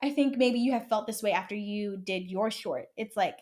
I 0.02 0.10
think 0.12 0.38
maybe 0.38 0.60
you 0.60 0.74
have 0.74 0.88
felt 0.88 1.08
this 1.08 1.24
way 1.24 1.32
after 1.32 1.56
you 1.56 1.98
did 1.98 2.30
your 2.30 2.52
short. 2.52 2.86
It's 2.98 3.16
like 3.18 3.38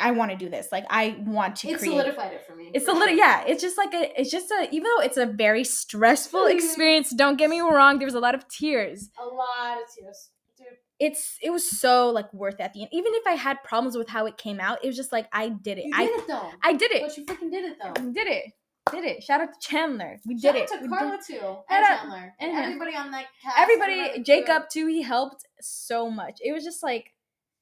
I 0.00 0.10
want 0.12 0.30
to 0.30 0.36
do 0.36 0.48
this. 0.48 0.68
Like 0.72 0.86
I 0.88 1.16
want 1.26 1.56
to 1.56 1.68
It 1.68 1.78
create. 1.78 1.90
solidified 1.90 2.32
it 2.32 2.46
for 2.46 2.54
me. 2.56 2.70
It's 2.72 2.84
for 2.86 2.92
a 2.92 2.94
little 2.94 3.08
sure. 3.08 3.16
yeah. 3.16 3.44
It's 3.46 3.62
just 3.62 3.76
like 3.76 3.92
a. 3.92 4.18
It's 4.20 4.30
just 4.30 4.50
a. 4.50 4.68
Even 4.70 4.84
though 4.84 5.02
it's 5.04 5.16
a 5.18 5.26
very 5.26 5.64
stressful 5.64 6.44
Mhm. 6.44 6.54
experience. 6.54 7.10
Don't 7.10 7.36
get 7.36 7.50
me 7.50 7.60
wrong. 7.60 7.98
There 7.98 8.06
was 8.06 8.14
a 8.14 8.20
lot 8.20 8.34
of 8.34 8.48
tears. 8.48 9.10
A 9.20 9.24
lot 9.26 9.78
of 9.82 9.84
tears, 9.94 10.30
dude. 10.56 10.66
It's 10.98 11.36
it 11.42 11.50
was 11.50 11.68
so 11.68 12.08
like 12.10 12.32
worth 12.32 12.54
it 12.54 12.60
at 12.62 12.72
the 12.72 12.82
end. 12.82 12.90
Even 12.92 13.12
if 13.14 13.26
I 13.26 13.32
had 13.32 13.62
problems 13.64 13.96
with 13.96 14.08
how 14.08 14.24
it 14.26 14.36
came 14.38 14.60
out, 14.60 14.78
it 14.82 14.86
was 14.86 14.96
just 14.96 15.12
like 15.12 15.26
I 15.32 15.48
did 15.50 15.76
it. 15.78 15.84
You 15.84 15.90
I 15.94 16.06
did 16.06 16.20
it 16.20 16.26
though. 16.26 16.50
I 16.62 16.72
did 16.72 16.90
it. 16.92 17.02
But 17.02 17.16
you 17.18 17.24
freaking 17.26 17.50
did 17.50 17.64
it 17.64 17.76
though. 17.82 17.92
Did 18.12 18.26
it. 18.28 18.44
Did 18.90 19.04
it. 19.04 19.22
Shout 19.22 19.40
out 19.40 19.48
to 19.52 19.58
Chandler. 19.68 20.18
We 20.26 20.38
Shout 20.38 20.54
did 20.54 20.62
it. 20.64 20.68
to 20.68 20.74
We 20.76 20.88
did- 20.88 20.90
Karla 20.90 21.18
too, 21.24 21.34
Shout 21.34 21.64
and 21.70 21.86
Chandler, 21.86 22.34
and 22.40 22.50
and 22.52 22.64
everybody 22.64 22.96
on 22.96 23.10
that 23.12 23.26
cast. 23.42 23.58
everybody 23.58 23.92
everybody 23.92 24.10
on 24.14 24.18
the 24.18 24.24
jacob 24.24 24.62
too 24.70 24.86
he 24.86 25.02
helped 25.02 25.44
so 25.60 26.10
much 26.10 26.38
it 26.42 26.52
was 26.52 26.64
just 26.64 26.82
like 26.82 27.12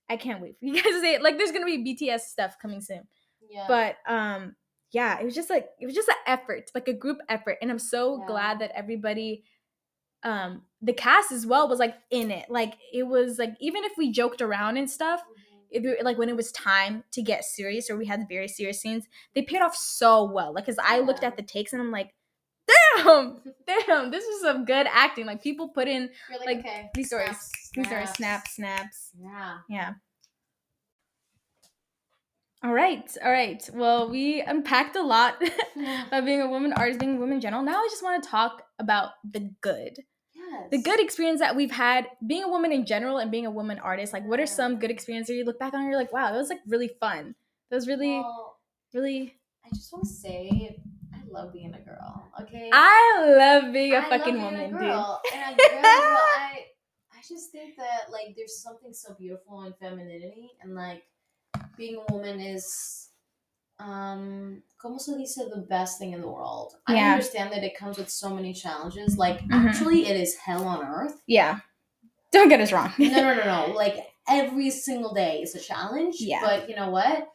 i 0.09 0.17
can't 0.17 0.41
wait 0.41 0.59
for 0.59 0.65
you 0.65 0.75
guys 0.83 0.83
to 0.85 1.01
say 1.01 1.15
it 1.15 1.23
like 1.23 1.37
there's 1.37 1.53
gonna 1.53 1.67
be 1.67 1.85
bts 1.85 2.21
stuff 2.21 2.57
coming 2.61 2.81
soon. 2.81 3.07
Yeah. 3.49 3.67
but 3.69 3.97
um 4.13 4.57
yeah 4.93 5.19
it 5.21 5.25
was 5.25 5.35
just 5.35 5.51
like 5.51 5.69
it 5.79 5.87
was 5.87 5.95
just 5.95 6.09
an 6.09 6.15
effort 6.27 6.71
like 6.75 6.89
a 6.89 6.93
group 6.93 7.19
effort 7.29 7.59
and 7.61 7.71
i'm 7.71 7.79
so 7.79 8.19
Yeah. 8.21 8.27
glad 8.27 8.59
that 8.61 8.73
everybody 8.75 9.45
um 10.23 10.63
the 10.83 10.93
cast 10.93 11.33
as 11.33 11.47
well 11.47 11.69
was 11.69 11.79
like 11.79 11.95
in 12.11 12.31
it 12.31 12.47
like 12.51 12.75
it 12.93 13.05
was 13.05 13.39
like 13.39 13.55
even 13.61 13.85
if 13.85 13.93
we 13.99 14.11
joked 14.11 14.41
around 14.43 14.77
and 14.79 14.91
stuff 14.91 15.21
Mhm. 15.21 15.50
If 15.71 15.85
it, 15.85 16.05
like 16.05 16.19
when 16.19 16.29
it 16.29 16.37
was 16.37 16.53
time 16.53 17.05
to 17.13 17.23
get 17.23 17.45
serious 17.45 17.91
or 17.91 17.97
we 17.97 18.07
had 18.07 18.29
very 18.29 18.49
serious 18.49 18.81
scenes 18.81 19.07
they 19.35 19.43
paid 19.43 19.61
off 19.63 19.77
so 19.77 20.25
well. 20.25 20.53
Like 20.55 20.67
because 20.67 20.79
i 20.85 20.99
looked 21.01 21.25
at 21.25 21.37
the 21.37 21.43
takes 21.43 21.73
and 21.73 21.81
i'm 21.83 21.91
like 21.91 22.13
damn 22.97 23.37
damn 23.67 24.11
this 24.11 24.25
is 24.25 24.43
some 24.43 24.65
good 24.65 24.87
acting. 24.91 25.27
Like 25.27 25.43
people 25.43 25.69
put 25.69 25.89
in 25.89 26.11
like, 26.31 26.47
like, 26.47 26.59
okay, 26.59 26.91
these 26.95 27.09
stories 27.09 27.29
snaps, 27.29 27.71
these 27.75 27.87
are 27.93 28.07
snaps. 28.07 28.55
snaps. 28.57 29.11
Yeah. 29.21 29.59
yeah. 29.69 29.93
All 32.63 32.73
right 32.75 33.11
all 33.25 33.33
right. 33.33 33.69
Well 33.73 34.11
we 34.11 34.43
unpacked 34.43 34.97
a 34.97 35.03
lot 35.03 35.37
Yeah. 35.77 36.05
about 36.09 36.25
being 36.25 36.43
a 36.43 36.49
woman 36.49 36.73
artist 36.75 37.01
being 37.01 37.17
a 37.17 37.21
woman 37.21 37.37
in 37.37 37.41
general. 37.41 37.63
Now 37.63 37.81
i 37.81 37.89
just 37.91 38.03
want 38.03 38.23
to 38.23 38.29
talk 38.29 38.63
about 38.79 39.11
the 39.29 39.51
good 39.61 39.99
Yes. 40.51 40.69
the 40.71 40.79
good 40.83 41.01
experience 41.01 41.41
that 41.41 41.55
we've 41.57 41.71
had 41.71 42.07
being 42.27 42.43
a 42.45 42.49
woman 42.49 42.73
in 42.73 42.85
general 42.87 43.19
and 43.19 43.31
being 43.31 43.47
a 43.47 43.51
woman 43.51 43.79
artist 43.79 44.13
like 44.13 44.25
what 44.27 44.41
are 44.41 44.47
some 44.47 44.79
good 44.79 44.91
experiences 44.91 45.37
you 45.37 45.45
look 45.45 45.59
back 45.59 45.75
on 45.75 45.81
and 45.81 45.89
you're 45.89 45.99
like 45.99 46.13
wow 46.13 46.33
that 46.33 46.39
was 46.39 46.49
like 46.51 46.61
really 46.67 46.89
fun 47.01 47.35
that 47.71 47.77
was 47.77 47.87
really 47.87 48.19
Well, 48.19 48.59
really 48.93 49.37
I 49.65 49.69
just 49.71 49.93
want 49.93 50.05
to 50.07 50.11
say 50.13 50.77
I 51.15 51.19
love 51.31 51.53
being 51.53 51.73
a 51.75 51.81
girl. 51.81 52.27
Okay. 52.43 52.71
I 52.73 53.35
love 53.39 53.73
being 53.73 53.93
a 53.93 53.99
I 53.99 54.09
fucking 54.09 54.35
being 54.35 54.45
woman, 54.45 54.61
a 54.61 54.69
dude. 54.71 54.79
girl. 54.81 55.21
And 55.33 55.55
a 55.55 55.57
girl, 55.69 55.83
I, 55.85 56.65
I 57.13 57.21
just 57.29 57.53
think 57.53 57.77
that 57.77 58.11
like 58.11 58.35
there's 58.37 58.59
something 58.61 58.93
so 58.93 59.15
beautiful 59.15 59.63
in 59.63 59.73
femininity, 59.75 60.51
and 60.61 60.75
like 60.75 61.05
being 61.77 62.03
a 62.09 62.13
woman 62.13 62.41
is, 62.41 63.10
um, 63.81 64.63
como 64.79 64.99
se 64.99 65.17
dice, 65.17 65.37
the 65.51 65.65
best 65.69 65.99
thing 65.99 66.13
in 66.13 66.21
the 66.21 66.29
world. 66.29 66.75
I 66.87 66.95
Yeah. 66.95 67.13
understand 67.13 67.53
that 67.53 67.65
it 67.65 67.77
comes 67.77 67.97
with 67.99 68.11
so 68.11 68.29
many 68.31 68.53
challenges. 68.53 69.17
Like 69.17 69.41
Mhm. 69.41 69.67
actually, 69.69 70.07
it 70.07 70.17
is 70.21 70.37
hell 70.37 70.67
on 70.69 70.85
earth. 70.85 71.23
Yeah. 71.27 71.61
Don't 72.31 72.49
get 72.49 72.61
us 72.61 72.73
wrong. 72.73 72.93
no, 72.99 73.09
no, 73.09 73.35
no, 73.45 73.67
no. 73.69 73.73
Like 73.75 74.07
every 74.29 74.71
single 74.71 75.13
day 75.15 75.43
is 75.43 75.55
a 75.55 75.61
challenge. 75.61 76.17
Yeah. 76.21 76.41
But 76.43 76.69
you 76.69 76.77
know 76.77 76.91
what? 76.91 77.29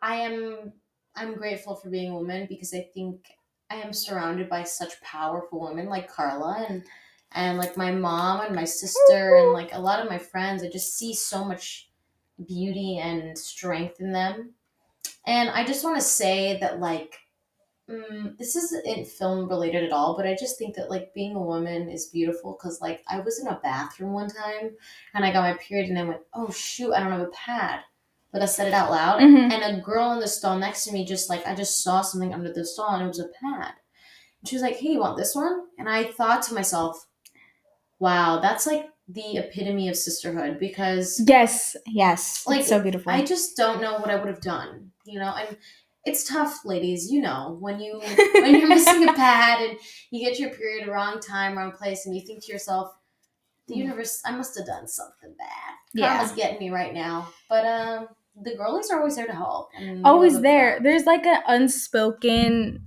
I 0.00 0.16
am 0.16 0.72
I'm 1.14 1.34
grateful 1.34 1.74
for 1.76 1.90
being 1.90 2.10
a 2.10 2.14
woman 2.16 2.46
because 2.48 2.72
I 2.72 2.88
think 2.94 3.26
I 3.70 3.76
am 3.76 3.92
surrounded 3.92 4.48
by 4.48 4.64
such 4.64 5.00
powerful 5.02 5.60
women 5.60 5.88
like 5.88 6.08
Karla 6.10 6.64
and 6.68 6.84
and 7.32 7.58
like 7.58 7.76
my 7.76 7.90
mom 7.92 8.40
and 8.44 8.54
my 8.54 8.64
sister 8.64 9.36
and 9.36 9.52
like 9.52 9.72
a 9.74 9.78
lot 9.80 10.00
of 10.00 10.08
my 10.10 10.18
friends. 10.18 10.62
I 10.62 10.68
just 10.70 10.96
see 10.98 11.14
so 11.14 11.44
much 11.44 11.90
beauty 12.46 12.98
and 12.98 13.36
strength 13.38 14.00
in 14.00 14.12
them. 14.12 14.54
And 15.26 15.50
I 15.50 15.64
just 15.64 15.84
want 15.84 15.96
to 15.96 16.02
say 16.02 16.58
that 16.60 16.80
like 16.80 17.16
mm, 17.90 18.36
this 18.38 18.56
isn't 18.56 19.06
film 19.06 19.48
related 19.48 19.84
at 19.84 19.92
all, 19.92 20.16
but 20.16 20.26
I 20.26 20.34
just 20.34 20.58
think 20.58 20.76
that 20.76 20.90
like 20.90 21.14
being 21.14 21.34
a 21.36 21.42
woman 21.42 21.88
is 21.88 22.06
beautiful 22.06 22.52
because 22.58 22.80
like 22.80 23.02
I 23.08 23.20
was 23.20 23.40
in 23.40 23.48
a 23.48 23.60
bathroom 23.62 24.12
one 24.12 24.28
time 24.28 24.70
and 25.14 25.24
I 25.24 25.32
got 25.32 25.42
my 25.42 25.58
period 25.58 25.90
and 25.90 25.98
I 25.98 26.04
went, 26.04 26.20
oh 26.34 26.50
shoot, 26.50 26.92
I 26.92 27.00
don't 27.00 27.12
have 27.12 27.20
a 27.20 27.26
pad. 27.32 27.80
But 28.32 28.40
I 28.42 28.46
said 28.46 28.68
it 28.68 28.72
out 28.72 28.90
loud, 28.90 29.20
Mhm. 29.20 29.52
and 29.52 29.62
a 29.78 29.82
girl 29.82 30.12
in 30.12 30.20
the 30.20 30.26
stall 30.26 30.58
next 30.58 30.84
to 30.86 30.92
me 30.92 31.04
just 31.04 31.28
like 31.28 31.46
I 31.46 31.54
just 31.54 31.82
saw 31.82 32.00
something 32.00 32.32
under 32.32 32.50
the 32.50 32.64
stall 32.64 32.94
and 32.94 33.04
it 33.04 33.08
was 33.08 33.18
a 33.20 33.28
pad. 33.28 33.74
And 34.40 34.48
she 34.48 34.56
was 34.56 34.62
like, 34.62 34.76
"Hey, 34.78 34.92
you 34.92 35.00
want 35.00 35.18
this 35.18 35.34
one?" 35.34 35.66
And 35.78 35.86
I 35.88 36.04
thought 36.04 36.40
to 36.44 36.54
myself, 36.54 37.06
"Wow, 37.98 38.40
that's 38.40 38.66
like 38.66 38.86
the 39.06 39.36
epitome 39.36 39.88
of 39.88 39.96
sisterhood." 39.96 40.58
Because 40.58 41.20
Yes, 41.26 41.76
yes. 41.86 42.44
Like, 42.46 42.60
it's 42.60 42.70
so 42.70 42.80
beautiful. 42.80 43.12
I 43.12 43.22
just 43.22 43.54
don't 43.54 43.82
know 43.82 43.98
what 43.98 44.08
I 44.08 44.16
would 44.16 44.28
have 44.28 44.40
done, 44.40 44.91
you 45.04 45.18
know. 45.18 45.34
And 45.36 45.56
it's 46.04 46.24
tough, 46.28 46.64
ladies. 46.64 47.10
You 47.10 47.22
know, 47.22 47.56
when 47.60 47.80
you 47.80 48.00
when 48.34 48.58
you're 48.58 48.68
missing 48.68 49.08
a 49.08 49.12
pad 49.12 49.60
and 49.68 49.78
you 50.10 50.20
get 50.28 50.38
your 50.38 50.50
period 50.50 50.88
a 50.88 50.90
wrong 50.92 51.20
time, 51.20 51.56
wrong 51.58 51.72
place, 51.72 52.06
and 52.06 52.14
you 52.14 52.22
think 52.22 52.44
to 52.44 52.52
yourself, 52.52 52.92
the 53.68 53.74
Mm. 53.74 53.78
universe, 53.78 54.20
I 54.24 54.32
must 54.32 54.56
have 54.58 54.66
done 54.66 54.88
something 54.88 55.34
bad. 55.38 55.74
Yeah. 55.94 56.16
Karma's 56.18 56.32
getting 56.32 56.58
me 56.58 56.70
right 56.70 56.94
now. 56.94 57.28
But 57.48 57.66
um, 57.66 58.08
the 58.40 58.56
girlies 58.56 58.90
are 58.90 58.98
always 58.98 59.16
there 59.16 59.26
to 59.26 59.34
help. 59.34 59.70
Always 60.04 60.40
there. 60.40 60.76
for 60.76 60.82
There's 60.82 61.04
like 61.06 61.24
an 61.26 61.42
unspoken 61.46 62.82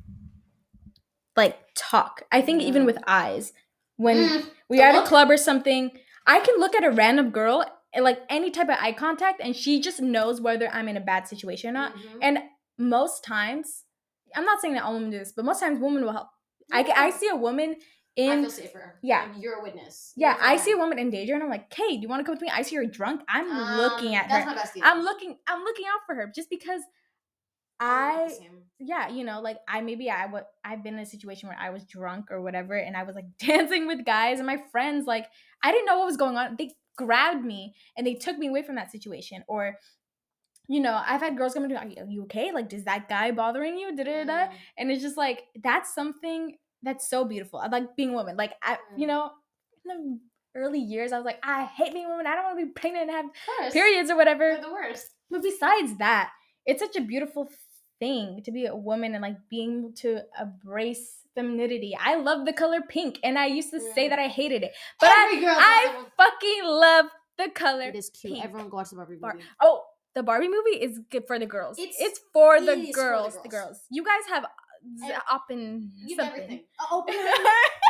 like 1.35 1.57
talk. 1.75 2.23
I 2.31 2.41
think 2.41 2.61
even 2.61 2.85
with 2.85 2.97
eyes. 3.07 3.53
When 3.97 4.17
Mm, 4.17 4.49
we 4.69 4.81
are 4.81 4.89
at 4.89 5.03
a 5.03 5.07
club 5.07 5.29
or 5.29 5.37
something, 5.37 5.91
I 6.27 6.39
can 6.39 6.59
look 6.59 6.75
at 6.75 6.83
a 6.83 6.91
random 6.91 7.29
girl 7.29 7.63
like 8.03 8.19
any 8.29 8.51
type 8.51 8.69
of 8.69 8.77
eye 8.79 8.91
contact 8.91 9.39
and 9.43 9.55
she 9.55 9.79
just 9.79 10.01
knows 10.01 10.41
whether 10.41 10.67
I'm 10.69 10.87
in 10.87 10.97
a 10.97 11.01
bad 11.01 11.27
situation 11.27 11.69
or 11.69 11.73
not. 11.73 11.95
mhm. 11.95 12.19
And 12.21 12.39
most 12.77 13.23
times, 13.23 13.83
I'm 14.35 14.45
not 14.45 14.59
saying 14.61 14.73
that 14.73 14.83
all 14.83 14.93
women 14.93 15.09
do 15.11 15.17
this, 15.19 15.31
but 15.35 15.45
most 15.45 15.59
times 15.61 15.79
women 15.79 16.03
will 16.03 16.11
help. 16.11 16.27
I, 16.71 16.83
I 16.95 17.09
see 17.11 17.29
a 17.29 17.35
woman 17.35 17.75
I 18.17 18.21
in 18.21 18.41
feel 18.41 18.49
safer. 18.49 18.99
yeah. 19.03 19.31
And 19.31 19.41
You're 19.41 19.59
a 19.59 19.63
witness. 19.63 20.13
yeah, 20.15 20.35
You're 20.35 20.43
I 20.45 20.57
see 20.57 20.71
a 20.71 20.77
woman 20.77 20.99
in 20.99 21.09
danger 21.09 21.33
and 21.35 21.43
I'm 21.43 21.49
like, 21.49 21.73
hey, 21.73 21.95
do 21.95 22.01
you 22.01 22.07
want 22.09 22.21
to 22.21 22.23
come 22.25 22.33
with 22.33 22.41
me? 22.41 22.49
I 22.51 22.61
see 22.63 22.75
her 22.77 22.85
drunk. 22.85 23.21
I'm 23.29 23.49
Um, 23.51 23.77
looking 23.77 24.15
at 24.15 24.27
that's 24.29 24.45
her. 24.45 24.55
my 24.55 24.61
bestie. 24.61 24.81
I'm 24.83 25.01
looking 25.03 25.37
I'm 25.47 25.63
looking 25.63 25.85
out 25.85 26.01
for 26.07 26.15
her 26.15 26.31
just 26.33 26.49
because 26.49 26.81
I 27.79 28.29
yeah, 28.79 29.09
you 29.09 29.23
know, 29.25 29.41
like 29.41 29.57
I 29.67 29.81
maybe 29.81 30.09
I 30.09 30.25
would 30.27 30.43
I've 30.63 30.83
been 30.83 30.93
in 30.95 31.01
a 31.01 31.05
situation 31.05 31.49
where 31.49 31.57
I 31.59 31.69
was 31.71 31.83
drunk 31.83 32.31
or 32.31 32.41
whatever 32.41 32.75
and 32.75 32.95
I 32.95 33.03
was 33.03 33.15
like 33.15 33.25
dancing 33.39 33.85
with 33.87 34.05
guys 34.05 34.39
and 34.39 34.47
my 34.47 34.57
friends 34.71 35.05
like 35.05 35.27
I 35.63 35.71
didn't 35.71 35.85
know 35.85 35.97
what 35.97 36.05
was 36.05 36.17
going 36.17 36.37
on. 36.37 36.55
They 36.57 36.71
grabbed 36.95 37.43
me 37.45 37.75
and 37.97 38.05
they 38.05 38.13
took 38.15 38.37
me 38.37 38.47
away 38.47 38.63
from 38.63 38.75
that 38.75 38.91
situation 38.91 39.43
or 39.47 39.77
you 40.67 40.79
know, 40.79 40.99
I've 41.05 41.21
had 41.21 41.37
girls 41.37 41.53
come 41.53 41.61
to 41.61 41.69
me, 41.69 41.75
are 41.75 41.85
you- 41.85 42.05
you 42.09 42.23
okay? 42.23 42.51
Like, 42.51 42.69
does 42.69 42.85
that 42.85 43.07
guy 43.07 43.29
bothering 43.29 43.77
you? 43.77 43.95
Da, 43.95 44.03
da, 44.03 44.23
da. 44.23 44.47
Mm. 44.47 44.53
And 44.79 44.91
it's 44.91 45.03
just 45.03 45.15
like, 45.15 45.43
that's 45.63 45.93
something 45.93 46.57
that's 46.81 47.07
so 47.07 47.23
beautiful. 47.23 47.59
I 47.59 47.67
like 47.67 47.95
being 47.95 48.09
a 48.09 48.13
woman. 48.13 48.35
Like, 48.35 48.53
I, 48.63 48.79
you 48.97 49.03
Mm. 49.05 49.09
know, 49.09 49.31
in 49.87 50.19
the 50.55 50.59
early 50.59 50.79
years, 50.79 51.11
I 51.11 51.17
was 51.17 51.25
like, 51.25 51.37
I 51.43 51.65
hate 51.65 51.93
being 51.93 52.05
a 52.07 52.09
woman. 52.09 52.25
I 52.25 52.33
don't 52.33 52.45
want 52.45 52.59
to 52.59 52.65
be 52.65 52.71
pregnant 52.71 53.11
and 53.11 53.29
have 53.59 53.73
periods 53.73 54.09
or 54.09 54.15
whatever. 54.15 54.53
They're 54.53 54.61
the 54.61 54.71
worst. 54.71 55.05
But 55.29 55.43
besides 55.43 55.97
that, 55.97 56.31
it's 56.65 56.81
such 56.81 56.95
a 56.95 57.01
beautiful 57.01 57.47
thing 57.99 58.41
to 58.43 58.51
be 58.51 58.65
a 58.65 58.75
woman 58.75 59.13
and 59.15 59.21
like 59.21 59.37
being 59.49 59.79
able 59.79 59.91
to 59.93 60.21
embrace 60.41 61.19
femininity. 61.35 61.95
I 61.99 62.15
love 62.15 62.45
the 62.45 62.53
color 62.53 62.81
pink, 62.87 63.19
and 63.23 63.37
I 63.37 63.45
used 63.47 63.71
to 63.71 63.79
say 63.79 64.07
Mm. 64.07 64.09
that 64.11 64.19
I 64.19 64.27
hated 64.27 64.63
it, 64.63 64.71
but 64.99 65.09
Every 65.09 65.45
I, 65.45 65.53
I 65.57 66.05
fucking 66.17 66.63
love 66.63 67.05
the 67.37 67.49
color. 67.49 67.89
It 67.89 67.95
is 67.95 68.09
cute. 68.09 68.33
pink. 68.33 68.45
Everyone 68.45 68.69
go 68.69 68.77
watch 68.77 68.89
the 68.91 68.95
Barbie 68.95 69.15
Bar- 69.15 69.37
oh, 69.61 69.83
the 70.13 70.23
Barbie 70.23 70.47
movie 70.47 70.77
is 70.81 70.99
good 71.11 71.27
for 71.27 71.37
the 71.39 71.45
girls. 71.45 71.77
It's, 71.77 71.99
It's- 71.99 72.19
for, 72.31 72.59
the 72.61 72.71
is 72.71 72.77
for 72.79 72.85
the 72.85 72.91
girls, 72.93 73.33
the 73.43 73.49
girls. 73.49 73.65
girls. 73.67 73.79
You 73.91 74.03
guys 74.03 74.23
have 74.29 74.45
z- 74.97 75.13
and 75.49 75.91
Give 76.07 76.15
something. 76.17 76.41
everything. 76.43 76.63
Oh, 76.79 77.03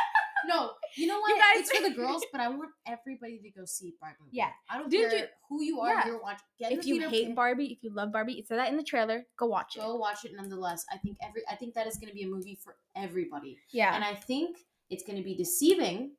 no, 0.48 0.72
you 0.96 1.08
know 1.08 1.20
what? 1.20 1.30
You 1.30 1.36
guys- 1.38 1.70
it's 1.70 1.72
for 1.78 1.84
the 1.90 1.96
girls, 2.02 2.24
but 2.32 2.42
I 2.42 2.48
want 2.50 2.70
everybody 2.88 3.40
to 3.40 3.50
go 3.52 3.66
see 3.66 3.94
Barbie. 4.00 4.16
movie. 4.22 4.32
Yeah. 4.38 4.50
I 4.70 4.78
don't 4.80 4.90
Didn't 4.90 5.10
care 5.12 5.20
you- 5.20 5.26
who 5.50 5.64
you 5.64 5.80
are. 5.82 5.90
Yeah. 5.94 6.06
You're 6.08 6.22
watching. 6.22 6.46
Get 6.60 6.72
if 6.72 6.82
the 6.82 6.88
you 6.88 6.96
theater, 7.00 7.10
hate 7.10 7.36
Barbie, 7.36 7.66
if 7.74 7.84
you 7.84 7.94
love 7.94 8.12
Barbie, 8.12 8.34
it 8.40 8.48
said 8.48 8.58
that 8.60 8.70
in 8.70 8.78
the 8.78 8.84
trailer. 8.84 9.26
Go 9.38 9.46
watch 9.48 9.76
it. 9.76 9.80
go 9.82 9.96
watch 9.96 10.26
it 10.26 10.32
nonetheless. 10.36 10.86
I 10.92 10.98
think 10.98 11.18
every. 11.22 11.42
I 11.50 11.56
think 11.56 11.74
that 11.76 11.88
is 11.88 11.98
going 11.98 12.10
to 12.10 12.14
be 12.16 12.24
a 12.24 12.28
movie 12.28 12.58
for 12.64 12.76
everybody, 12.96 13.58
Yeah, 13.72 13.94
and 13.96 14.04
I 14.04 14.14
think 14.16 14.58
it's 14.90 15.04
going 15.04 15.18
to 15.18 15.24
be 15.24 15.36
deceiving. 15.36 16.12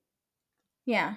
yeah. 0.84 1.14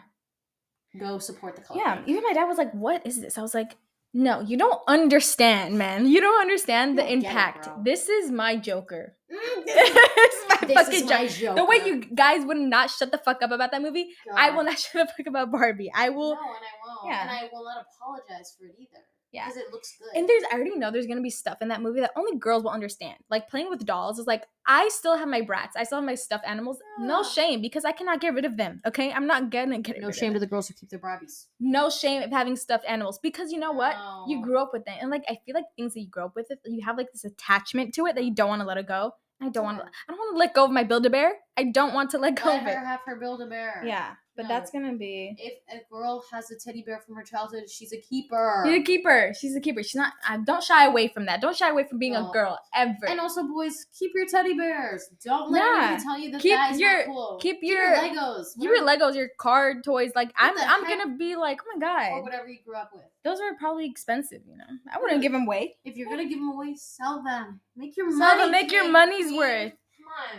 Go 0.99 1.19
support 1.19 1.55
the 1.55 1.61
color. 1.61 1.79
Yeah, 1.79 2.01
even 2.07 2.23
my 2.23 2.33
dad 2.33 2.45
was 2.45 2.57
like, 2.57 2.71
"What 2.73 3.05
is 3.05 3.21
this?" 3.21 3.37
I 3.37 3.41
was 3.43 3.53
like, 3.53 3.77
"No, 4.13 4.41
you 4.41 4.57
don't 4.57 4.81
understand, 4.87 5.77
man. 5.77 6.07
You 6.07 6.21
don't 6.21 6.41
understand 6.41 6.97
the 6.97 7.03
don't 7.03 7.19
get 7.19 7.23
it, 7.23 7.27
impact. 7.27 7.69
this 7.83 8.09
is 8.09 8.31
my 8.31 8.55
Joker. 8.55 9.15
My 9.29 10.65
this 10.65 10.73
fucking 10.73 10.93
is 10.93 11.09
my 11.09 11.27
Joker. 11.27 11.55
The 11.55 11.65
way 11.65 11.77
you 11.85 12.03
guys 12.15 12.43
would 12.45 12.57
not 12.57 12.89
shut 12.89 13.11
the 13.11 13.17
fuck 13.19 13.41
up 13.41 13.51
about 13.51 13.71
that 13.71 13.81
movie, 13.81 14.09
I 14.35 14.49
will 14.49 14.63
not 14.63 14.77
shut 14.83 15.07
the 15.07 15.13
fuck 15.13 15.27
up 15.27 15.27
about 15.27 15.51
Barbie. 15.51 15.91
I 15.93 16.09
will." 16.09 16.35
No, 16.35 16.41
and 16.41 16.65
I 16.65 16.73
won't. 16.85 17.11
Yeah. 17.13 17.21
And 17.21 17.29
I 17.29 17.49
will 17.51 17.63
not 17.63 17.85
apologize 17.85 18.55
for 18.57 18.65
it 18.65 18.75
either. 18.79 19.03
Yeah. 19.31 19.45
Because 19.45 19.57
it 19.57 19.71
looks 19.71 19.95
good. 19.97 20.17
And 20.17 20.27
there's, 20.27 20.43
I 20.51 20.55
already 20.55 20.75
know 20.75 20.91
there's 20.91 21.07
gonna 21.07 21.21
be 21.21 21.29
stuff 21.29 21.61
in 21.61 21.67
that 21.67 21.81
movie 21.81 21.99
that 21.99 22.11
only 22.15 22.37
girls 22.37 22.63
will 22.63 22.71
understand. 22.71 23.15
Like 23.29 23.49
playing 23.49 23.69
with 23.69 23.85
dolls 23.85 24.19
is 24.19 24.27
like, 24.27 24.45
I 24.65 24.89
still 24.89 25.17
have 25.17 25.27
my 25.27 25.41
Bratz. 25.41 25.71
I 25.75 25.83
still 25.83 25.99
have 25.99 26.05
my 26.05 26.15
stuffed 26.15 26.45
animals. 26.47 26.79
No 26.99 27.19
ah. 27.19 27.23
shame 27.23 27.61
because 27.61 27.85
I 27.85 27.91
cannot 27.91 28.21
get 28.21 28.33
rid 28.33 28.45
of 28.45 28.57
them. 28.57 28.81
Okay, 28.87 29.11
I'm 29.11 29.27
not 29.27 29.49
gonna 29.49 29.79
get 29.79 29.99
no 29.99 30.11
shame 30.11 30.33
to 30.33 30.39
the 30.39 30.47
girls 30.47 30.67
who 30.67 30.73
keep 30.73 30.89
their 30.89 30.99
Barbies. 30.99 31.45
No 31.59 31.89
shame 31.89 32.23
of 32.23 32.31
having 32.31 32.55
stuffed 32.55 32.85
animals 32.87 33.19
because 33.19 33.51
you 33.51 33.59
know 33.59 33.71
what? 33.71 33.95
You 34.27 34.41
grew 34.41 34.59
up 34.59 34.71
with 34.73 34.83
it, 34.87 34.93
and 35.01 35.09
like 35.09 35.23
I 35.27 35.39
feel 35.45 35.55
like 35.55 35.65
things 35.75 35.93
that 35.93 36.01
you 36.01 36.09
grow 36.09 36.25
up 36.25 36.35
with, 36.35 36.51
you 36.65 36.83
have 36.85 36.97
like 36.97 37.11
this 37.11 37.25
attachment 37.25 37.93
to 37.95 38.05
it 38.07 38.15
that 38.15 38.23
you 38.23 38.33
don't 38.33 38.49
want 38.49 38.61
to 38.61 38.67
let 38.67 38.77
it 38.77 38.87
go. 38.87 39.13
I 39.41 39.49
don't 39.49 39.63
want 39.63 39.79
to. 39.79 39.85
I 39.85 40.11
don't 40.11 40.17
want 40.17 40.35
to 40.35 40.39
let 40.39 40.53
go 40.53 40.65
of 40.65 40.71
my 40.71 40.83
Build 40.83 41.05
a 41.05 41.09
Bear. 41.09 41.33
I 41.59 41.63
don't 41.63 41.93
want 41.93 42.11
to 42.11 42.17
let 42.17 42.35
go 42.35 42.49
Let 42.49 42.61
of 42.61 42.67
it. 42.67 42.77
have 42.77 43.01
her 43.05 43.17
build 43.17 43.41
a 43.41 43.45
bear. 43.45 43.83
Yeah, 43.85 44.13
but 44.39 44.47
No. 44.47 44.55
that's 44.55 44.71
gonna 44.71 44.93
be. 44.95 45.35
If 45.37 45.55
a 45.69 45.83
girl 45.91 46.23
has 46.31 46.49
a 46.49 46.55
teddy 46.57 46.81
bear 46.81 47.01
from 47.05 47.15
her 47.15 47.23
childhood, 47.23 47.69
she's 47.69 47.91
a 47.91 47.97
keeper. 47.99 48.63
She's 48.65 48.79
a 48.79 48.83
keeper. 48.83 49.33
She's 49.37 49.53
a 49.55 49.59
keeper. 49.59 49.83
She's 49.83 49.95
not. 49.95 50.13
I 50.25 50.37
don't 50.37 50.63
shy 50.63 50.85
away 50.85 51.09
from 51.09 51.25
that. 51.25 51.41
Don't 51.41 51.55
shy 51.55 51.69
away 51.69 51.83
from 51.89 51.99
being 51.99 52.15
a 52.15 52.29
girl 52.31 52.57
ever. 52.73 53.05
And 53.07 53.19
also, 53.19 53.43
boys, 53.43 53.85
keep 53.99 54.11
your 54.15 54.25
teddy 54.27 54.53
bears. 54.53 55.09
Don't 55.25 55.51
let 55.51 55.59
Yeah. 55.61 55.99
tell 56.01 56.17
you 56.17 56.31
that 56.31 56.41
Keep 56.41 56.53
that 56.53 56.71
is 56.71 56.79
your- 56.79 56.97
not 56.99 57.05
cool. 57.07 57.39
keep 57.41 57.57
your 57.61 57.83
your- 57.83 57.95
Legos. 57.97 58.45
Keep 58.59 58.69
your 58.69 58.81
Legos, 58.83 59.15
your 59.15 59.29
card 59.37 59.83
toys. 59.83 60.11
Like 60.15 60.31
I'm, 60.37 60.57
I'm 60.57 60.85
heck? 60.85 60.99
gonna 60.99 61.17
be 61.17 61.35
like, 61.35 61.59
oh 61.61 61.77
my 61.77 61.79
god. 61.85 62.11
Or 62.13 62.23
whatever 62.23 62.47
you 62.47 62.59
grew 62.65 62.75
up 62.77 62.91
with. 62.93 63.03
those 63.25 63.41
are 63.41 63.53
probably 63.55 63.85
expensive. 63.85 64.41
You 64.47 64.55
know, 64.57 64.65
I 64.93 64.99
wouldn't 64.99 65.21
give 65.21 65.33
them 65.33 65.43
away. 65.43 65.75
If 65.83 65.97
you're 65.97 66.09
gonna 66.09 66.25
give 66.29 66.39
them 66.39 66.51
away, 66.51 66.75
sell 66.77 67.21
them. 67.23 67.59
Make 67.75 67.97
your 67.97 68.09
Sell 68.11 68.19
money. 68.19 68.41
them, 68.43 68.51
make 68.51 68.71
your 68.71 68.89
money's 68.89 69.33
worth. 69.33 69.73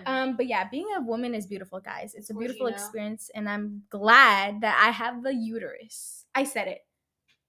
Um, 0.07 0.37
but 0.37 0.47
yeah, 0.47 0.69
being 0.69 0.87
a 0.97 1.01
woman 1.01 1.35
is 1.35 1.47
beautiful, 1.47 1.81
guys. 1.81 2.15
It's 2.15 2.31
a 2.31 2.35
beautiful 2.35 2.67
experience, 2.69 3.31
and 3.35 3.49
I'm 3.49 3.83
glad 3.91 4.61
that 4.63 4.81
I 4.85 4.91
have 4.91 5.23
the 5.23 5.35
uterus. 5.35 6.25
I 6.35 6.45
said 6.45 6.69
it, 6.69 6.85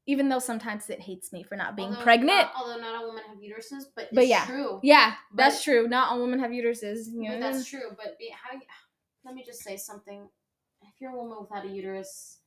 even 0.08 0.30
though 0.30 0.40
sometimes 0.40 0.90
it 0.90 1.00
hates 1.00 1.32
me 1.32 1.44
for 1.44 1.56
not 1.56 1.76
being 1.76 1.90
Although 1.90 2.04
pregnant. 2.04 2.38
Not, 2.38 2.52
although 2.56 2.80
not 2.80 2.96
all 2.96 3.08
women 3.10 3.24
have 3.30 3.38
uteruses, 3.38 3.84
but 3.96 4.10
But 4.14 4.28
yeah. 4.28 4.46
true. 4.46 4.80
yeah, 4.84 5.16
that's 5.36 5.64
true. 5.64 5.88
Not 5.88 6.12
all 6.12 6.22
women 6.22 6.40
have 6.40 6.52
uteruses. 6.52 7.08
You 7.12 7.30
But 7.30 7.40
know? 7.40 7.52
that's 7.52 7.66
true. 7.68 7.90
But 7.96 8.18
be, 8.20 8.34
having, 8.44 8.66
let 9.24 9.36
me 9.36 9.44
just 9.46 9.62
say 9.64 9.78
something. 9.78 10.28
If 10.82 11.00
you're 11.00 11.12
a 11.12 11.16
woman 11.16 11.38
without 11.42 11.66
a 11.66 11.70
uterus, 11.70 12.40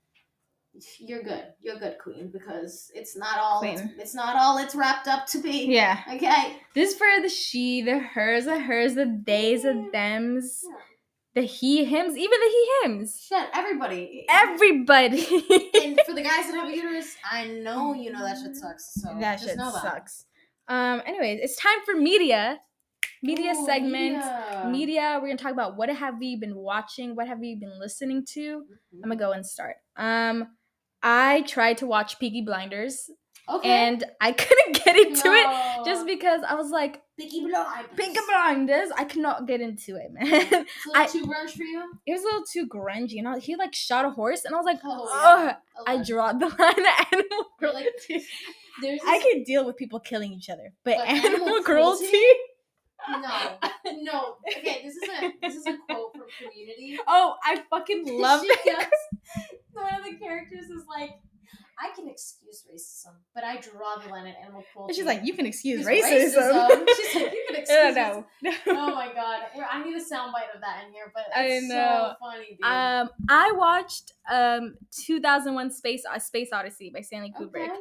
you're 0.99 1.23
good. 1.23 1.45
You're 1.61 1.79
good, 1.79 1.99
queen, 2.03 2.31
because 2.33 2.91
it's 2.95 3.17
not 3.17 3.39
all. 3.39 3.63
It's, 3.63 3.83
it's 3.99 4.15
not 4.15 4.37
all 4.37 4.59
it's 4.59 4.75
wrapped 4.75 5.07
up 5.09 5.27
to 5.29 5.39
be. 5.39 5.67
Yeah. 5.67 6.01
Okay. 6.15 6.57
This 6.75 6.93
is 6.93 6.99
for 6.99 7.07
the 7.23 7.29
she, 7.29 7.83
the 7.83 7.99
hers, 7.99 8.47
the 8.47 8.59
hers, 8.59 8.95
the 8.95 9.21
theys, 9.27 9.63
the 9.63 9.89
thems, 9.93 10.63
Yeah. 10.65 10.77
the 11.37 11.43
he, 11.43 11.85
hims, 11.85 12.17
even 12.17 12.39
the 12.41 12.49
he, 12.49 12.69
hims. 12.83 13.25
Shit, 13.29 13.49
everybody. 13.55 14.27
Everybody. 14.29 15.21
and 15.83 16.01
for 16.07 16.13
the 16.15 16.23
guys 16.23 16.47
that 16.47 16.55
have 16.55 16.69
a 16.69 16.75
uterus, 16.77 17.15
I 17.31 17.47
know 17.47 17.95
you 17.95 18.13
know 18.13 18.23
that 18.23 18.39
shit 18.43 18.57
sucks. 18.57 18.95
So 19.01 19.17
that 19.21 19.41
shit 19.41 19.57
know 19.57 19.73
that. 19.73 19.83
sucks. 19.83 20.25
Um. 20.69 21.03
Anyways, 21.07 21.41
it's 21.43 21.57
time 21.57 21.79
for 21.85 21.95
media. 21.95 22.59
media 23.23 23.53
Ooh, 23.57 23.65
segment. 23.67 24.17
media. 24.17 24.69
Media, 24.71 25.19
we're 25.21 25.29
gonna 25.29 25.39
talk 25.39 25.53
about 25.53 25.77
what 25.77 25.89
have 25.89 26.19
we 26.19 26.37
been 26.37 26.57
watching, 26.57 27.15
what 27.15 27.29
have 27.29 27.39
we 27.39 27.55
been 27.55 27.79
listening 27.79 28.25
to. 28.35 28.41
Mhm. 28.63 29.01
I'm 29.05 29.11
gonna 29.11 29.17
go 29.17 29.33
and 29.33 29.47
start. 29.47 29.77
Um, 29.97 30.49
I 31.05 31.43
tried 31.43 31.79
to 31.79 31.87
watch 31.87 32.19
Peaky 32.19 32.43
Blinders 32.43 33.11
Okay. 33.47 33.69
and 33.69 34.03
I 34.23 34.33
couldn't 34.43 34.83
get 34.85 34.97
into 34.97 35.29
it 35.31 35.85
just 35.85 36.07
because 36.07 36.41
I 36.49 36.55
was 36.55 36.71
like, 36.71 37.03
Peaky 37.19 37.41
Blinders. 37.47 37.91
Peaky 37.95 38.19
Blinders, 38.27 38.89
I 38.97 39.05
cannot 39.05 39.47
get 39.47 39.61
into 39.61 39.97
it, 39.97 40.11
man. 40.13 40.27
It's 40.27 40.51
a 40.53 40.57
little 40.89 41.03
I- 41.03 41.07
too 41.07 41.27
grunge 41.27 41.51
for 41.51 41.63
you. 41.63 41.93
it 42.07 42.13
was 42.13 42.23
a 42.23 42.25
little 42.25 42.45
too 42.51 42.67
grungy, 42.67 43.19
and 43.19 43.29
I, 43.29 43.39
he 43.39 43.55
like 43.57 43.75
shot 43.75 44.07
a 44.07 44.11
horse, 44.11 44.47
and 44.47 44.55
I 44.55 44.59
was 44.59 44.65
like, 44.67 44.81
Oh, 44.83 45.45
yeah. 45.45 45.57
Oh, 45.79 45.85
I 45.87 45.97
love- 45.97 46.07
draw 46.07 46.33
the 46.33 46.47
line 46.59 46.87
at 46.87 47.13
animal 47.13 47.45
cruelty. 47.59 48.25
like, 48.83 49.01
I 49.07 49.19
can 49.19 49.43
deal 49.45 49.67
with 49.67 49.77
people 49.77 50.01
killing 50.01 50.33
each 50.33 50.49
other, 50.49 50.73
but, 50.83 50.97
But 50.97 51.07
animal, 51.07 51.43
animal 51.49 51.63
cruelty? 51.63 52.07
cruelty? 52.09 52.27
No, 53.11 53.59
no. 54.03 54.37
Okay, 54.57 54.83
this 54.85 54.97
is 54.97 55.03
a 55.09 55.33
this 55.43 55.55
is 55.57 55.67
a 55.67 55.77
quote 55.89 56.13
from 56.13 56.23
Community. 56.39 56.99
Oh, 57.07 57.35
I 57.45 57.63
fucking 57.71 58.05
love 58.21 58.41
She 58.43 58.49
it. 58.49 58.65
goes- 58.79 58.87
One 59.73 59.95
of 59.95 60.05
the 60.05 60.15
characters 60.17 60.65
is 60.71 60.85
like, 60.89 61.11
I 61.79 61.91
can 61.95 62.09
excuse 62.09 62.65
racism, 62.73 63.15
but 63.35 63.43
I 63.45 63.57
draw 63.57 63.97
the 63.97 64.09
line 64.09 64.27
at 64.27 64.37
animal 64.43 64.63
cruelty. 64.73 64.91
And 64.93 64.97
she's 64.97 65.05
like, 65.07 65.25
you 65.25 65.35
can 65.35 65.45
excuse 65.45 65.81
Excuse 65.87 66.35
racism. 66.37 66.87
She's 66.97 67.15
like, 67.17 67.33
you 67.33 67.45
can 67.49 67.57
excuse. 67.61 67.95
no, 67.97 68.25
no. 68.43 68.53
Oh 68.69 68.95
my 68.95 69.13
god, 69.13 69.43
I 69.71 69.83
need 69.85 69.95
a 69.97 70.01
soundbite 70.01 70.55
of 70.55 70.61
that 70.61 70.85
in 70.87 70.93
here, 70.93 71.11
but 71.13 71.25
I 71.37 71.45
it's 71.47 71.69
know. 71.69 72.13
so 72.13 72.15
funny, 72.21 72.47
dude. 72.51 72.65
Um, 72.65 73.11
I 73.29 73.53
watched 73.53 74.13
um 74.31 74.77
2001 75.05 75.73
Space 75.73 76.05
uh, 76.11 76.19
Space 76.21 76.51
Odyssey 76.53 76.91
by 76.95 77.01
Stanley 77.01 77.33
Kubrick. 77.39 77.65
Okay. 77.69 77.77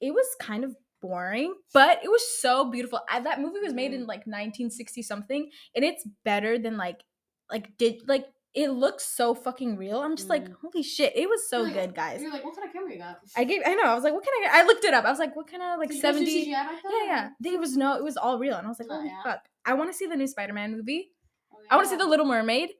It 0.00 0.12
was 0.12 0.26
kind 0.40 0.64
of 0.64 0.74
boring, 1.02 1.52
but 1.74 2.02
it 2.04 2.08
was 2.08 2.22
so 2.40 2.70
beautiful. 2.70 3.00
I, 3.10 3.20
that 3.20 3.40
movie 3.40 3.58
was 3.60 3.74
made 3.74 3.92
in 3.92 4.02
Mhm. 4.04 4.08
like 4.08 4.26
1960 4.26 5.02
something, 5.02 5.50
and 5.76 5.84
it's 5.84 6.06
better 6.24 6.58
than 6.58 6.76
like 6.78 7.02
like 7.50 7.76
did 7.76 8.08
like 8.08 8.26
it 8.54 8.68
looks 8.68 9.04
so 9.04 9.34
fucking 9.34 9.76
real. 9.78 9.98
I'm 10.02 10.14
just 10.14 10.28
like, 10.28 10.44
Mm. 10.46 10.54
holy 10.62 10.82
shit, 10.82 11.16
it 11.16 11.26
was 11.28 11.48
so 11.48 11.58
You're 11.58 11.66
like- 11.68 11.74
good, 11.74 11.94
guys. 11.94 12.20
You're 12.22 12.30
like, 12.30 12.44
what 12.44 12.54
kind 12.54 12.68
of 12.68 12.72
camera 12.74 12.92
you 12.92 12.98
got? 12.98 13.18
I 13.34 13.44
gave 13.44 13.62
I 13.64 13.74
know 13.74 13.84
I 13.84 13.94
was 13.94 14.04
like, 14.04 14.12
what 14.12 14.22
can 14.24 14.32
I 14.38 14.42
get? 14.44 14.54
I 14.54 14.62
looked 14.66 14.84
it 14.84 14.92
up. 14.94 15.04
I 15.06 15.10
was 15.10 15.18
like, 15.18 15.34
what 15.34 15.46
kind 15.50 15.62
of 15.62 15.78
like 15.78 15.88
Did 15.88 15.96
you 15.96 16.02
guys 16.02 16.12
do 16.18 16.26
70? 16.26 16.46
CGI 16.50 16.64
back 16.66 16.82
then? 16.82 16.92
Yeah, 17.00 17.06
yeah. 17.06 17.28
There 17.40 17.58
was 17.58 17.76
no, 17.78 17.94
it 17.96 18.04
was 18.04 18.16
all 18.18 18.38
real, 18.38 18.54
and 18.56 18.66
I 18.66 18.68
was 18.68 18.78
like, 18.78 18.88
Oh, 18.90 18.96
holy 18.96 19.08
yeah. 19.08 19.22
fuck. 19.22 19.48
I 19.64 19.72
want 19.74 19.90
to 19.90 19.96
see 19.96 20.06
the 20.06 20.16
new 20.16 20.26
Spider-Man 20.26 20.72
movie. 20.72 21.12
Oh, 21.52 21.56
I 21.70 21.76
want 21.76 21.86
to 21.86 21.88
see 21.90 21.94
yeah. 21.96 22.04
the 22.04 22.10
Little 22.10 22.26
Mermaid. 22.26 22.70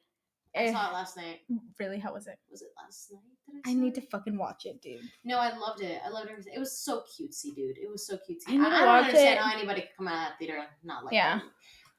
I 0.55 0.59
Eh, 0.64 0.73
saw 0.73 0.91
it 0.91 0.93
last 0.93 1.16
night. 1.16 1.41
really, 1.81 1.99
how 1.99 2.12
was 2.12 2.27
it? 2.27 2.39
Was 2.51 2.61
it 2.61 2.68
last 2.77 3.11
night? 3.11 3.23
That 3.53 3.62
I 3.66 3.72
saw 3.74 3.78
need 3.78 3.94
to 3.96 4.00
fucking 4.00 4.36
watch 4.38 4.66
it, 4.66 4.80
dude. 4.80 5.00
No, 5.24 5.38
I 5.38 5.57
loved 5.57 5.82
it. 5.82 6.00
I 6.05 6.09
loved 6.09 6.30
everything. 6.30 6.55
It 6.55 6.59
was 6.59 6.76
so 6.76 7.00
cutesy, 7.03 7.55
dude. 7.55 7.78
It 7.78 7.90
was 7.90 8.07
so 8.07 8.14
cutesy. 8.16 8.48
I 8.48 8.53
need 8.53 8.59
to 8.59 8.66
I, 8.66 8.70
don't 8.70 8.86
watch 8.86 9.05
understand 9.05 9.38
it. 9.38 9.42
how 9.42 9.57
anybody 9.57 9.80
could 9.82 9.90
come 9.96 10.09
out 10.09 10.14
of 10.14 10.20
that 10.30 10.38
theater 10.38 10.57
and 10.57 10.66
not 10.84 11.05
like 11.05 11.14
Yeah. 11.14 11.38
it. 11.38 11.42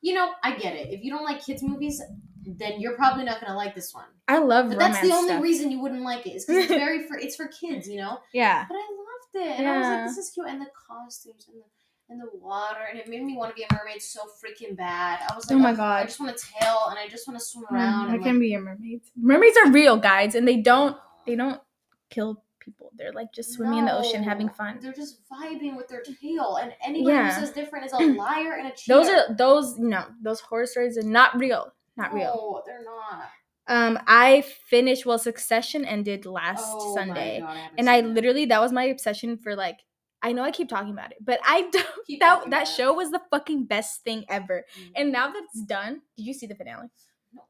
You 0.02 0.14
know, 0.16 0.32
I 0.44 0.58
get 0.58 0.76
it. 0.76 0.90
If 0.92 1.04
you 1.04 1.12
don't 1.12 1.24
like 1.24 1.46
kids' 1.46 1.64
movies, 1.64 2.02
then 2.46 2.82
you're 2.82 2.96
probably 2.96 3.24
not 3.24 3.40
gonna 3.40 3.56
like 3.56 3.74
this 3.74 3.94
one. 3.94 4.08
I 4.28 4.40
love 4.40 4.70
But 4.70 4.80
that's 4.80 5.00
the 5.02 5.14
only 5.14 5.30
stuff. 5.30 5.42
reason 5.44 5.72
you 5.72 5.80
wouldn't 5.80 6.02
like 6.02 6.26
it. 6.28 6.32
Is 6.36 6.46
because 6.46 6.64
it's 6.66 6.74
very 6.74 7.08
for 7.08 7.18
it's 7.18 7.36
for 7.38 7.48
kids, 7.48 7.88
you 7.88 7.98
know. 7.98 8.20
Yeah. 8.34 8.66
But 8.68 8.76
I 8.76 8.80
loved 8.80 9.48
it, 9.48 9.60
and 9.60 9.68
I 9.68 9.78
was 9.78 9.88
like, 9.88 10.06
this 10.08 10.18
is 10.18 10.32
cute, 10.32 10.48
and 10.48 10.60
the 10.62 10.68
costumes 10.88 11.48
and 11.48 11.62
the 11.62 11.66
and 12.10 12.20
the 12.22 12.28
water, 12.38 12.82
and 12.90 13.00
it 13.00 13.08
made 13.08 13.24
me 13.24 13.38
want 13.38 13.50
to 13.52 13.56
be 13.56 13.64
a 13.64 13.74
mermaid 13.74 14.02
so 14.02 14.20
freaking 14.44 14.76
bad. 14.76 15.20
I 15.30 15.36
was 15.36 15.50
like, 15.50 15.56
Oh 15.58 15.64
like, 15.64 15.72
my 15.72 15.78
god, 15.78 16.02
I 16.02 16.04
just 16.04 16.20
want 16.20 16.36
a 16.36 16.60
tail, 16.60 16.78
and 16.90 17.00
I 17.00 17.08
just 17.08 17.26
want 17.28 17.40
to 17.40 17.46
swim 17.46 17.64
mm, 17.66 17.72
around. 17.74 18.10
I 18.10 18.18
can 18.18 18.34
like, 18.34 18.40
be 18.42 18.54
a 18.56 18.60
mermaid. 18.60 19.02
Mermaids 19.16 19.56
are 19.64 19.72
real, 19.72 19.96
guys, 19.98 20.36
and 20.36 20.46
they 20.46 20.58
don't 20.58 20.98
they 21.26 21.36
don't 21.36 21.62
kill 22.10 22.44
people. 22.60 22.92
They're 22.96 23.12
like 23.12 23.34
just 23.34 23.54
swimming 23.54 23.80
in 23.80 23.86
the 23.86 23.94
ocean 23.98 24.24
having 24.24 24.50
fun. 24.50 24.80
They're 24.82 24.94
just 24.94 25.20
vibing 25.30 25.76
with 25.76 25.88
their 25.88 26.02
tail, 26.02 26.58
and 26.62 26.74
anybody 26.84 27.16
Yeah. 27.16 27.34
who 27.34 27.40
says 27.46 27.52
different 27.52 27.86
is 27.86 27.94
a 27.94 27.98
liar 28.18 28.54
and 28.58 28.68
a 28.68 28.72
cheater. 28.72 28.98
Those 29.00 29.10
are 29.10 29.36
those 29.36 29.78
no, 29.78 30.06
those 30.22 30.40
horror 30.40 30.66
stories 30.66 30.98
are 30.98 31.04
not 31.04 31.38
real. 31.40 31.74
Not 31.98 32.14
real. 32.14 32.34
No, 32.36 32.64
they're 32.66 32.84
not. 32.84 33.26
Um, 33.66 33.98
I 34.08 34.42
finished 34.68 35.06
well 35.06 35.18
Succession 35.20 35.86
ended 35.86 36.26
last 36.26 36.66
Oh 36.68 36.96
Sunday. 36.96 37.40
God, 37.40 37.50
I 37.50 37.70
And 37.78 37.90
I 37.90 38.02
literally 38.02 38.46
that 38.46 38.60
was 38.62 38.72
my 38.74 38.84
obsession 38.86 39.38
for 39.38 39.56
like 39.56 39.80
I 40.22 40.32
know 40.34 40.44
I 40.44 40.52
keep 40.52 40.70
talking 40.70 40.92
about 40.92 41.12
it, 41.12 41.18
but 41.22 41.40
I 41.46 41.62
don't 41.72 41.86
Keep 42.08 42.20
that 42.22 42.50
that 42.50 42.64
it. 42.64 42.68
show 42.72 42.94
was 42.94 43.12
the 43.12 43.22
fucking 43.30 43.66
best 43.66 44.04
thing 44.04 44.26
ever. 44.30 44.64
Mm. 44.80 44.92
And 44.96 45.12
now 45.12 45.28
that 45.32 45.44
it's 45.46 45.62
done, 45.66 46.02
did 46.18 46.26
you 46.26 46.34
see 46.34 46.46
the 46.48 46.56
finale? 46.56 46.88
No. 47.34 47.42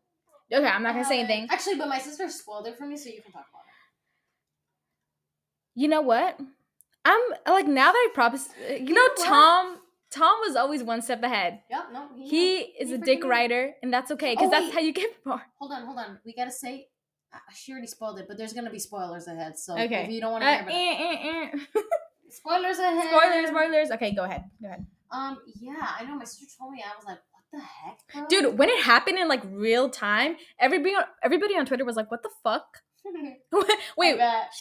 Okay, 0.59 0.67
I'm 0.67 0.83
not 0.83 0.93
gonna 0.93 1.05
say 1.05 1.19
anything. 1.19 1.47
Actually, 1.49 1.75
but 1.77 1.87
my 1.87 1.99
sister 1.99 2.27
spoiled 2.29 2.67
it 2.67 2.77
for 2.77 2.85
me, 2.85 2.95
so 2.97 3.09
you 3.09 3.21
can 3.21 3.31
talk 3.31 3.45
about 3.51 3.61
it. 3.61 3.62
You 5.75 5.87
know 5.87 6.01
what? 6.01 6.39
I'm 7.05 7.21
like 7.47 7.67
now 7.67 7.91
that 7.91 8.09
I 8.11 8.13
promise. 8.13 8.49
You 8.69 8.93
know, 8.93 9.01
know? 9.17 9.23
Tom. 9.25 9.77
Tom 10.11 10.39
was 10.45 10.55
always 10.55 10.83
one 10.83 11.01
step 11.01 11.23
ahead. 11.23 11.61
Yep, 11.71 11.83
no, 11.91 12.07
he, 12.15 12.29
He 12.29 12.55
knows. 12.59 12.67
is 12.81 12.89
He 12.89 12.95
a 12.95 12.97
dick 12.99 13.23
freaking 13.23 13.29
writer, 13.29 13.73
and 13.81 13.91
that's 13.91 14.11
okay 14.11 14.33
because 14.33 14.49
Oh, 14.49 14.51
that's 14.51 14.65
wait. 14.65 14.73
how 14.75 14.79
you 14.79 14.93
get 14.93 15.09
far. 15.23 15.41
Hold 15.57 15.71
on, 15.71 15.85
hold 15.85 15.97
on. 15.97 16.19
We 16.23 16.35
gotta 16.35 16.51
say, 16.51 16.87
uh, 17.33 17.37
she 17.55 17.71
already 17.71 17.87
spoiled 17.87 18.19
it, 18.19 18.25
but 18.27 18.37
there's 18.37 18.53
gonna 18.53 18.69
be 18.69 18.77
spoilers 18.77 19.25
ahead. 19.25 19.57
So 19.57 19.73
Okay. 19.73 20.03
if 20.03 20.11
you 20.11 20.21
don't 20.21 20.33
want 20.33 20.43
Uh, 20.43 20.47
to 20.47 20.53
hear 20.53 20.61
about 20.61 20.75
it, 20.75 20.77
eh, 20.77 21.51
eh, 21.55 21.59
eh. 21.75 21.81
spoilers 22.29 22.77
ahead. 22.77 23.09
spoilers, 23.09 23.47
spoilers. 23.49 23.91
Okay, 23.91 24.13
go 24.13 24.23
ahead. 24.25 24.43
Go 24.61 24.67
ahead. 24.67 24.85
Um, 25.11 25.39
yeah, 25.59 25.73
I 25.99 26.03
know. 26.05 26.15
My 26.15 26.25
sister 26.25 26.45
told 26.59 26.73
me. 26.73 26.83
I 26.85 26.95
was 26.95 27.05
like, 27.07 27.17
what 27.31 27.43
the 27.51 27.59
heck, 27.65 27.97
bro? 28.13 28.27
Dude, 28.27 28.57
when 28.59 28.69
it 28.69 28.83
happened 28.83 29.17
in 29.17 29.27
like 29.27 29.41
real 29.49 29.89
time, 29.89 30.35
everybody 30.59 30.93
everybody 31.23 31.57
on 31.57 31.65
Twitter 31.65 31.85
was 31.85 31.95
like, 31.95 32.11
"What 32.11 32.21
the 32.21 32.29
fuck?" 32.43 32.83
Wait, 33.97 34.17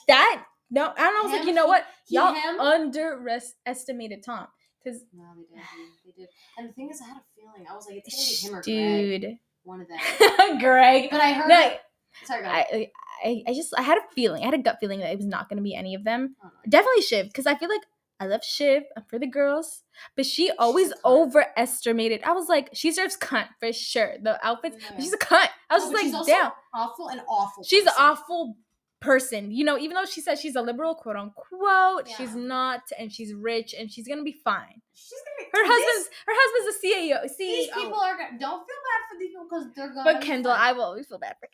that 0.08 0.44
no, 0.72 0.88
and 0.88 0.98
I 0.98 1.20
was 1.22 1.30
like, 1.32 1.46
you 1.46 1.52
know 1.54 1.66
what? 1.66 1.84
he, 2.06 2.16
Y'all 2.16 2.34
him? 2.34 2.58
underestimated 2.60 4.22
Tom 4.24 4.46
because 4.82 5.02
No, 5.12 5.24
they 5.36 5.42
did. 5.56 5.64
They, 6.04 6.22
did. 6.22 6.28
And 6.58 6.68
the 6.68 6.72
thing 6.72 6.90
is, 6.90 7.00
I 7.00 7.08
had 7.08 7.16
a 7.18 7.24
feeling. 7.36 7.66
I 7.70 7.74
was 7.74 7.86
like, 7.88 8.02
it's 8.04 8.42
gonna 8.42 8.52
be 8.52 8.54
him 8.54 8.58
or 8.58 8.62
Greg. 8.62 9.20
dude, 9.22 9.38
One 9.64 9.80
of 9.80 9.86
them. 9.88 10.58
Greg. 10.58 11.08
But 11.10 11.20
I 11.20 11.32
heard. 11.32 11.48
No, 11.48 11.60
it. 11.68 11.80
Sorry. 12.24 12.44
I, 12.46 12.88
I 13.24 13.42
I 13.48 13.54
just 13.54 13.72
I 13.76 13.82
had 13.82 13.98
a 13.98 14.02
feeling, 14.14 14.42
I 14.42 14.46
had 14.46 14.54
a 14.54 14.58
gut 14.58 14.78
feeling 14.80 14.98
that 15.00 15.12
it 15.12 15.16
was 15.16 15.26
not 15.26 15.48
going 15.48 15.56
to 15.58 15.62
be 15.62 15.74
any 15.74 15.94
of 15.94 16.04
them. 16.04 16.36
Oh, 16.44 16.48
no. 16.48 16.70
Definitely 16.70 17.02
Shiv, 17.02 17.26
because 17.26 17.46
I 17.46 17.54
feel 17.54 17.68
like 17.68 17.82
I 18.20 18.26
love 18.26 18.44
Shiv. 18.44 18.82
I'm 18.96 19.04
for 19.08 19.18
the 19.18 19.26
girls, 19.26 19.82
but 20.16 20.26
she 20.26 20.50
always 20.58 20.92
overestimated. 21.04 22.22
I 22.24 22.32
was 22.32 22.48
like, 22.48 22.70
she 22.72 22.92
serves 22.92 23.16
cunt 23.16 23.48
for 23.60 23.72
sure. 23.72 24.14
The 24.22 24.44
outfits, 24.46 24.76
but 24.76 24.96
Yeah. 24.98 25.00
she's 25.04 25.12
a 25.12 25.18
cunt. 25.18 25.48
I 25.70 25.74
was 25.76 25.84
Oh, 25.84 25.92
just 25.92 26.14
like, 26.14 26.26
damn, 26.26 26.50
awful 26.74 27.08
and 27.08 27.20
awful. 27.28 27.64
she's 27.64 27.82
an 27.82 27.88
person. 27.88 28.02
awful 28.04 28.56
person. 29.02 29.50
You 29.50 29.64
know, 29.64 29.76
even 29.78 29.94
though 29.94 30.06
she 30.06 30.20
says 30.20 30.40
she's 30.40 30.56
a 30.56 30.62
liberal, 30.62 30.94
quote 30.94 31.16
unquote, 31.16 32.08
she's 32.16 32.34
not, 32.34 32.82
and 32.98 33.12
she's 33.12 33.34
rich, 33.34 33.74
and 33.78 33.90
she's 33.92 34.08
gonna 34.08 34.22
be 34.22 34.32
fine. 34.32 34.80
She's 34.94 35.18
gonna 35.20 35.36
be. 35.38 35.58
Her 35.58 35.64
husband's 35.66 36.08
her 36.26 36.32
husband's 36.34 36.76
a 36.76 36.86
CEO. 36.86 37.36
These 37.38 37.68
people 37.68 38.00
are 38.00 38.16
gonna. 38.16 38.38
Don't 38.38 38.64
feel 38.64 38.80
bad 38.88 39.02
for 39.10 39.18
these 39.18 39.28
people 39.30 39.46
because 39.50 39.66
they're 39.74 39.92
gonna. 39.92 40.12
but 40.12 40.22
Kendall. 40.22 40.52
I 40.52 40.72
will 40.72 40.84
always 40.84 41.06
feel 41.06 41.18
bad 41.18 41.36
for. 41.38 41.48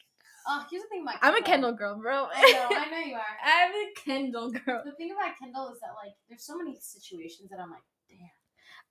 Oh, 0.50 0.64
here's 0.70 0.82
the 0.84 0.88
thing 0.88 1.02
about 1.02 1.16
I'm 1.20 1.34
a 1.34 1.42
Kendall 1.42 1.72
girl, 1.72 2.00
bro. 2.00 2.28
I 2.34 2.52
know, 2.52 2.68
I 2.70 2.90
know 2.90 2.98
you 3.06 3.14
are. 3.14 3.36
I'm 3.44 3.72
a 3.72 3.92
Kendall 4.02 4.50
girl. 4.50 4.82
The 4.84 4.92
thing 4.92 5.10
about 5.12 5.36
Kendall 5.38 5.68
is 5.72 5.80
that 5.80 5.92
like 6.02 6.14
there's 6.28 6.46
so 6.46 6.56
many 6.56 6.78
situations 6.80 7.50
that 7.50 7.60
I'm 7.60 7.70
like, 7.70 7.84
damn. 8.08 8.37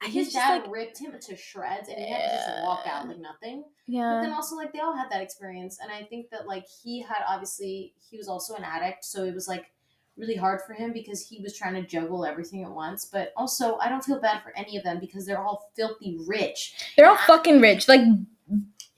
I 0.01 0.07
His 0.07 0.27
just 0.27 0.35
dad 0.35 0.61
like, 0.63 0.71
ripped 0.71 0.99
him 0.99 1.13
to 1.19 1.35
shreds 1.35 1.89
and 1.89 1.97
he 1.97 2.11
had 2.11 2.29
to 2.29 2.35
just 2.35 2.63
walk 2.63 2.85
out 2.85 3.07
like 3.07 3.19
nothing. 3.19 3.63
Yeah. 3.87 4.13
But 4.13 4.21
then 4.21 4.33
also 4.33 4.55
like 4.55 4.71
they 4.71 4.79
all 4.79 4.95
had 4.95 5.09
that 5.09 5.21
experience 5.21 5.79
and 5.81 5.91
I 5.91 6.03
think 6.03 6.29
that 6.29 6.47
like 6.47 6.65
he 6.83 7.01
had 7.01 7.19
obviously 7.27 7.93
he 8.09 8.17
was 8.17 8.27
also 8.27 8.55
an 8.55 8.63
addict, 8.63 9.05
so 9.05 9.23
it 9.23 9.33
was 9.33 9.47
like 9.47 9.71
really 10.15 10.35
hard 10.35 10.61
for 10.65 10.73
him 10.73 10.93
because 10.93 11.27
he 11.27 11.41
was 11.41 11.57
trying 11.57 11.73
to 11.75 11.81
juggle 11.81 12.25
everything 12.25 12.63
at 12.63 12.71
once. 12.71 13.05
But 13.05 13.33
also 13.35 13.77
I 13.77 13.89
don't 13.89 14.03
feel 14.03 14.19
bad 14.19 14.43
for 14.43 14.55
any 14.55 14.77
of 14.77 14.83
them 14.83 14.99
because 14.99 15.25
they're 15.25 15.41
all 15.41 15.71
filthy 15.75 16.17
rich. 16.27 16.73
They're 16.95 17.09
all 17.09 17.17
fucking 17.17 17.59
rich, 17.61 17.87
like 17.87 18.01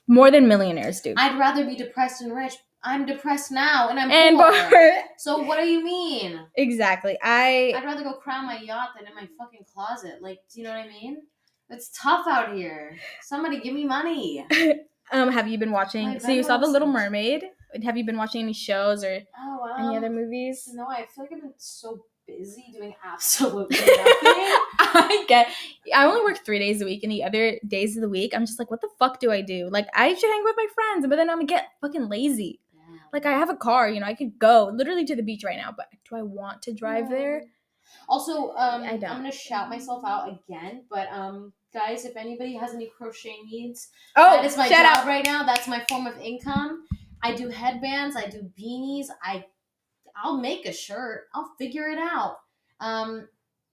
more 0.08 0.32
than 0.32 0.47
millionaires, 0.47 1.02
do. 1.02 1.14
I'd 1.16 1.38
rather 1.38 1.66
be 1.66 1.76
depressed 1.76 2.22
and 2.22 2.36
rich. 2.36 2.56
I'm 2.84 3.06
depressed 3.06 3.52
now 3.52 3.90
and 3.90 4.00
I'm 4.00 4.10
and 4.12 4.38
poor. 4.38 4.52
Bar- 4.52 5.04
So 5.18 5.44
what 5.44 5.60
do 5.60 5.66
you 5.68 5.84
mean? 5.84 6.40
exactly. 6.56 7.18
I 7.22 7.74
I'd 7.76 7.84
rather 7.84 8.04
go 8.04 8.14
cry 8.14 8.38
on 8.40 8.46
my 8.46 8.60
yacht 8.60 8.90
than 8.98 9.08
in 9.08 9.14
my 9.16 9.28
fucking 9.38 9.66
closet. 9.74 10.22
Like, 10.22 10.40
do 10.54 10.60
you 10.62 10.64
know 10.66 10.72
what 10.72 10.80
I 10.80 10.88
mean? 10.88 11.18
It's 11.70 11.90
tough 12.02 12.26
out 12.28 12.56
here. 12.56 12.96
Somebody 13.22 13.60
give 13.60 13.74
me 13.74 13.86
money. 13.86 14.46
um 15.12 15.30
have 15.32 15.48
you 15.48 15.58
been 15.58 15.72
watching? 15.72 16.20
So 16.20 16.32
you 16.32 16.42
saw 16.44 16.58
the 16.58 16.68
Little 16.68 16.88
Mermaid. 16.88 17.44
Have 17.84 17.98
you 17.98 18.06
been 18.06 18.18
watching 18.18 18.42
any 18.44 18.54
shows 18.54 19.04
or 19.04 19.20
Oh, 19.38 19.58
wow. 19.62 19.76
any 19.88 19.98
other 19.98 20.10
movies? 20.10 20.68
No, 20.74 20.88
I 20.88 21.06
feel 21.14 21.26
like 21.26 21.34
I've 21.34 21.42
been 21.42 21.54
so 21.58 22.06
busy 22.26 22.66
doing 22.74 22.96
absolutely 23.06 23.78
nothing. 23.78 24.56
I 24.80 25.26
get. 25.28 25.48
I 25.94 26.06
only 26.06 26.22
work 26.24 26.44
three 26.44 26.58
days 26.60 26.82
a 26.82 26.86
week, 26.86 27.04
and 27.04 27.12
the 27.12 27.24
other 27.24 27.60
days 27.68 27.96
of 27.96 28.02
the 28.02 28.10
week, 28.10 28.34
I'm 28.36 28.46
just 28.46 28.58
like, 28.58 28.72
what 28.72 28.82
the 28.82 28.90
fuck 28.98 29.20
do 29.20 29.32
I 29.32 29.42
do? 29.42 29.70
Like, 29.72 29.88
I 29.94 30.14
should 30.16 30.30
hang 30.32 30.44
with 30.44 30.56
my 30.58 30.68
friends, 30.74 31.06
but 31.08 31.16
then 31.18 31.30
I'm 31.30 31.38
gonna 31.38 31.46
get 31.48 31.68
fucking 31.82 32.10
lazy. 32.10 32.60
Like, 33.14 33.26
I 33.26 33.32
have 33.32 33.49
a 33.49 33.55
car, 33.55 33.89
you 33.89 33.99
know, 33.99 34.05
I 34.05 34.14
could 34.14 34.38
go 34.39 34.72
literally 34.74 35.05
to 35.05 35.16
the 35.16 35.24
beach 35.24 35.43
right 35.43 35.57
now, 35.57 35.74
but 35.76 35.88
do 36.10 36.16
I 36.16 36.22
want 36.22 36.62
to 36.64 36.74
drive 36.74 37.10
there? 37.10 37.43
Also, 38.07 38.49
um, 38.55 38.84
I 38.84 38.91
I'm 38.91 38.99
gonna 38.99 39.32
shout 39.32 39.70
myself 39.70 40.03
out 40.05 40.30
again, 40.30 40.84
but 40.89 41.07
um, 41.12 41.53
guys, 41.74 42.05
if 42.05 42.16
anybody 42.16 42.55
has 42.55 42.74
any 42.74 42.89
crochet 42.95 43.36
needs, 43.45 43.89
Oh, 44.16 44.36
that 44.36 44.45
is 44.45 44.57
my 44.57 44.68
shout 44.70 44.86
job 44.86 44.97
out. 45.03 45.07
right 45.07 45.26
now. 45.26 45.43
That's 45.43 45.68
my 45.68 45.84
form 45.89 46.05
of 46.07 46.18
income. 46.20 46.86
I 47.24 47.34
do 47.36 47.49
headbands. 47.49 48.16
I 48.16 48.28
do 48.28 48.49
beanies. 48.60 49.07
I, 49.24 49.45
I'll 50.16 50.38
make 50.38 50.66
a 50.66 50.72
shirt. 50.74 51.26
I'll 51.34 51.51
figure 51.57 51.88
it 51.89 51.97
out. 51.99 52.38
Um, 52.80 53.28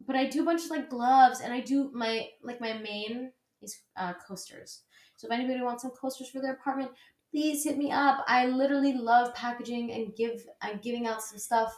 but 0.06 0.16
I 0.16 0.26
do 0.26 0.42
a 0.42 0.44
bunch 0.44 0.64
of 0.64 0.70
like 0.70 0.90
gloves, 0.90 1.40
and 1.40 1.52
I 1.52 1.60
do 1.60 1.90
my 1.94 2.26
like 2.42 2.60
my 2.60 2.72
main 2.74 3.32
these 3.60 3.80
uh, 3.96 4.12
coasters. 4.26 4.82
So 5.16 5.26
if 5.26 5.32
anybody 5.32 5.62
wants 5.62 5.82
some 5.82 5.92
coasters 5.92 6.28
for 6.28 6.40
their 6.42 6.52
apartment, 6.52 6.90
please 7.30 7.64
hit 7.64 7.76
me 7.78 7.90
up. 7.90 8.24
I 8.26 8.46
literally 8.46 8.94
love 8.94 9.34
packaging 9.34 9.92
and 9.92 10.14
give 10.16 10.46
I'm 10.62 10.78
giving 10.78 11.06
out 11.06 11.22
some 11.22 11.38
stuff, 11.38 11.76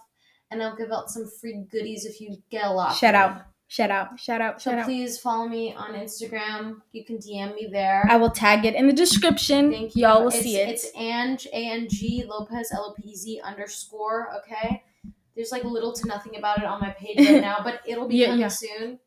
and 0.51 0.63
I'll 0.63 0.77
give 0.77 0.93
out 0.93 1.11
some 1.11 1.29
free 1.41 1.65
goodies 1.71 2.05
if 2.05 2.21
you 2.21 2.37
get 2.51 2.65
a 2.67 2.71
lot. 2.73 2.95
Shout 2.97 3.15
out. 3.15 3.43
Shout 3.71 3.91
out. 3.91 4.19
Shout 4.19 4.41
out. 4.41 4.63
So 4.63 4.71
Shout 4.71 4.79
out. 4.81 4.85
please 4.87 5.19
follow 5.19 5.47
me 5.47 5.75
on 5.75 5.93
Instagram. 5.93 6.77
You 6.93 7.05
can 7.05 7.19
DM 7.19 7.55
me 7.55 7.69
there. 7.71 8.07
I 8.09 8.17
will 8.17 8.31
tag 8.31 8.65
it 8.65 8.75
in 8.75 8.87
the 8.87 8.95
description. 8.95 9.71
Thank 9.71 9.95
you. 9.95 10.03
Y'all 10.07 10.23
will 10.23 10.29
it's, 10.29 10.41
see 10.41 10.57
it. 10.57 10.71
It's 10.71 10.87
Ange 10.97 11.47
A 11.53 11.71
N 11.71 11.87
G 11.91 12.25
Lopez 12.27 12.73
L 12.73 12.87
O 12.91 12.95
P 12.95 13.11
E 13.11 13.15
Z 13.15 13.41
underscore. 13.45 14.29
Okay. 14.39 14.83
There's 15.37 15.53
like 15.53 15.65
little 15.65 15.93
to 15.93 16.07
nothing 16.09 16.37
about 16.37 16.59
it 16.59 16.65
on 16.65 16.81
my 16.81 16.91
page 16.91 17.19
right 17.19 17.41
now, 17.43 17.59
but 17.63 17.81
it'll 17.87 18.09
be 18.09 18.17
Yeah, 18.17 18.27
coming 18.29 18.41
yeah. 18.41 18.49
soon. 18.49 18.99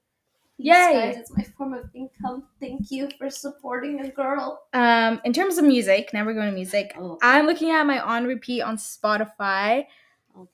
Yay. 0.64 0.94
guys, 0.94 1.18
it's 1.18 1.36
my 1.36 1.44
form 1.44 1.74
of 1.74 1.90
income. 1.94 2.44
Thank 2.60 2.92
you 2.92 3.10
for 3.18 3.30
supporting 3.30 4.00
a 4.02 4.10
girl. 4.10 4.62
Um, 4.74 5.22
in 5.26 5.34
terms 5.34 5.58
of 5.58 5.66
music, 5.66 6.12
now 6.14 6.26
we're 6.26 6.34
going 6.34 6.50
to 6.50 6.54
music. 6.54 6.94
Oh, 6.98 7.18
I'm 7.22 7.46
looking 7.46 7.72
at 7.72 7.84
my 7.86 8.00
on 8.00 8.26
repeat 8.26 8.62
on 8.62 8.78
Spotify. 8.78 9.86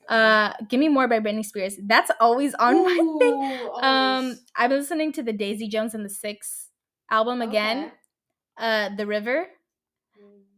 Uh, 0.08 0.52
"Give 0.68 0.80
Me 0.80 0.88
More" 0.88 1.06
by 1.06 1.20
Britney 1.20 1.44
Spears. 1.44 1.76
That's 1.82 2.10
always 2.20 2.54
on 2.54 2.84
my 2.84 3.18
thing. 3.18 3.70
Um, 3.82 4.38
I've 4.56 4.70
been 4.70 4.80
listening 4.80 5.12
to 5.12 5.22
the 5.22 5.32
Daisy 5.32 5.68
Jones 5.68 5.94
and 5.94 6.04
the 6.04 6.10
Six 6.10 6.68
album 7.10 7.42
again. 7.42 7.92
Uh, 8.56 8.90
"The 8.96 9.06
River." 9.06 9.46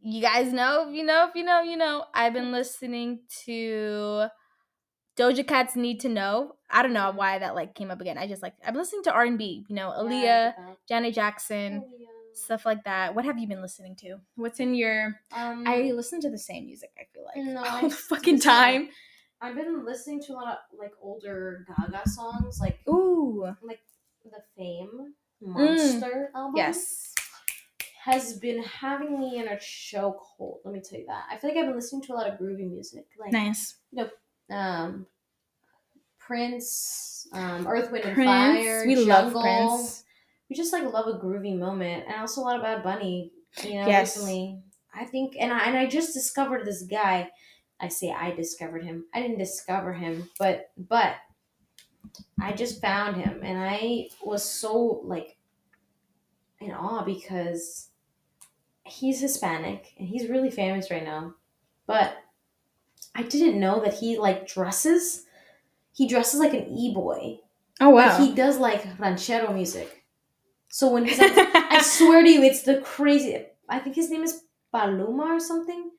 You 0.02 0.22
guys 0.22 0.50
know, 0.52 0.88
you 0.88 1.04
know, 1.04 1.26
if 1.28 1.34
you 1.34 1.44
know, 1.44 1.60
you 1.60 1.76
know. 1.76 2.04
I've 2.14 2.32
been 2.32 2.50
listening 2.52 3.20
to 3.44 4.28
Doja 5.18 5.46
Cat's 5.46 5.76
"Need 5.76 6.00
to 6.00 6.08
Know." 6.08 6.54
I 6.72 6.82
don't 6.82 6.92
know 6.92 7.10
why 7.14 7.38
that 7.38 7.54
like 7.54 7.74
came 7.74 7.90
up 7.90 8.00
again. 8.00 8.16
I 8.18 8.26
just 8.26 8.42
like 8.42 8.54
I'm 8.66 8.74
listening 8.74 9.02
to 9.04 9.12
R 9.12 9.24
and 9.24 9.38
B. 9.38 9.64
You 9.68 9.74
know, 9.76 9.90
Aaliyah, 9.90 10.54
Janet 10.88 11.14
Jackson, 11.14 11.84
stuff 12.32 12.64
like 12.64 12.84
that. 12.84 13.14
What 13.14 13.24
have 13.24 13.38
you 13.38 13.46
been 13.48 13.60
listening 13.62 13.96
to? 13.96 14.16
What's 14.36 14.60
in 14.60 14.74
your? 14.74 15.16
Um, 15.32 15.64
I 15.66 15.90
listen 15.92 16.20
to 16.22 16.30
the 16.30 16.38
same 16.38 16.66
music. 16.66 16.90
I 16.98 17.04
feel 17.12 17.24
like 17.24 17.36
No, 17.36 17.64
all 17.68 17.88
the 17.88 17.94
fucking 17.94 18.40
time. 18.40 18.88
I've 19.42 19.54
been 19.54 19.84
listening 19.86 20.22
to 20.24 20.32
a 20.32 20.34
lot 20.34 20.48
of 20.48 20.58
like 20.78 20.92
older 21.00 21.66
Gaga 21.66 22.08
songs, 22.08 22.60
like 22.60 22.78
Ooh, 22.88 23.46
like 23.62 23.80
the 24.24 24.42
Fame 24.56 25.14
Monster 25.40 26.30
album. 26.34 26.52
yes. 26.56 27.14
has 28.04 28.34
been 28.34 28.62
having 28.62 29.18
me 29.18 29.38
in 29.38 29.48
a 29.48 29.56
chokehold. 29.56 30.58
Let 30.64 30.74
me 30.74 30.80
tell 30.80 30.98
you 31.00 31.06
that. 31.06 31.24
I 31.30 31.38
feel 31.38 31.50
like 31.50 31.58
I've 31.58 31.66
been 31.66 31.74
listening 31.74 32.02
to 32.02 32.12
a 32.12 32.16
lot 32.16 32.26
of 32.26 32.38
groovy 32.38 32.70
music, 32.70 33.06
like 33.18 33.32
Nice. 33.32 33.76
um, 34.50 35.06
Prince, 36.30 37.26
um, 37.32 37.66
Earth, 37.66 37.90
Wind, 37.90 38.04
and 38.04 38.14
Fire. 38.14 38.84
we 38.86 38.94
Jungle. 39.04 39.32
love 39.42 39.42
Prince. 39.42 40.04
We 40.48 40.54
just 40.54 40.72
like 40.72 40.84
love 40.84 41.08
a 41.08 41.18
groovy 41.18 41.58
moment, 41.58 42.04
and 42.06 42.20
also 42.20 42.40
a 42.40 42.44
lot 42.44 42.54
of 42.56 42.62
Bad 42.62 42.84
Bunny. 42.84 43.32
You 43.64 43.74
know, 43.80 43.86
Yes. 43.88 44.16
recently. 44.16 44.62
I 44.94 45.06
think, 45.06 45.34
and 45.40 45.52
I 45.52 45.58
and 45.66 45.76
I 45.76 45.86
just 45.86 46.14
discovered 46.14 46.64
this 46.64 46.82
guy. 46.82 47.30
I 47.80 47.88
say 47.88 48.12
I 48.12 48.30
discovered 48.30 48.84
him. 48.84 49.06
I 49.12 49.20
didn't 49.20 49.38
discover 49.38 49.92
him, 49.92 50.30
but 50.38 50.70
but 50.76 51.16
I 52.40 52.52
just 52.52 52.80
found 52.80 53.16
him, 53.16 53.40
and 53.42 53.58
I 53.58 54.10
was 54.24 54.44
so 54.44 55.00
like 55.02 55.36
in 56.60 56.70
awe 56.70 57.02
because 57.04 57.88
he's 58.84 59.20
Hispanic 59.20 59.94
and 59.98 60.06
he's 60.08 60.28
really 60.30 60.50
famous 60.52 60.92
right 60.92 61.04
now. 61.04 61.34
But 61.86 62.14
I 63.16 63.24
didn't 63.24 63.58
know 63.58 63.80
that 63.80 63.94
he 63.94 64.16
like 64.16 64.46
dresses. 64.46 65.26
He 66.00 66.08
dresses 66.08 66.40
like 66.40 66.54
an 66.54 66.66
e 66.72 66.94
boy. 66.94 67.40
Oh 67.78 67.92
But 67.92 68.18
wow. 68.18 68.24
he 68.24 68.32
does 68.34 68.56
like 68.56 68.82
ranchero 68.98 69.52
music. 69.52 70.04
So 70.70 70.88
when 70.90 71.04
he's 71.04 71.18
like, 71.18 71.36
I 71.36 71.82
swear 71.96 72.22
to 72.22 72.30
you, 72.30 72.42
it's 72.42 72.62
the 72.62 72.80
crazy. 72.80 73.44
I 73.68 73.80
think 73.80 73.96
his 73.96 74.08
name 74.10 74.22
is 74.22 74.40
Paloma 74.72 75.24
or 75.36 75.40
something. 75.40 75.90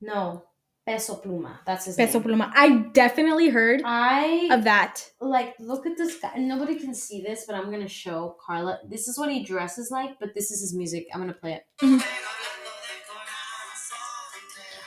No, 0.00 0.42
Peso 0.84 1.14
Pluma. 1.22 1.58
That's 1.64 1.84
his 1.84 1.94
Peso 1.94 2.18
name. 2.18 2.26
Pluma. 2.40 2.50
I 2.56 2.88
definitely 2.92 3.48
heard 3.50 3.82
I 3.84 4.48
of 4.50 4.64
that. 4.64 5.08
like 5.20 5.54
look 5.60 5.86
at 5.86 5.96
this 5.96 6.18
guy. 6.18 6.32
Nobody 6.38 6.74
can 6.74 6.92
see 6.92 7.22
this, 7.22 7.44
but 7.46 7.54
I'm 7.54 7.70
gonna 7.70 7.86
show 7.88 8.36
Karla. 8.44 8.80
This 8.88 9.06
is 9.06 9.16
what 9.16 9.30
he 9.30 9.44
dresses 9.44 9.92
like, 9.92 10.18
but 10.18 10.34
this 10.34 10.50
is 10.50 10.60
his 10.60 10.74
music. 10.74 11.06
I'm 11.14 11.20
gonna 11.20 11.34
play 11.34 11.52
it. 11.60 11.64
Mm-hmm. 11.82 12.02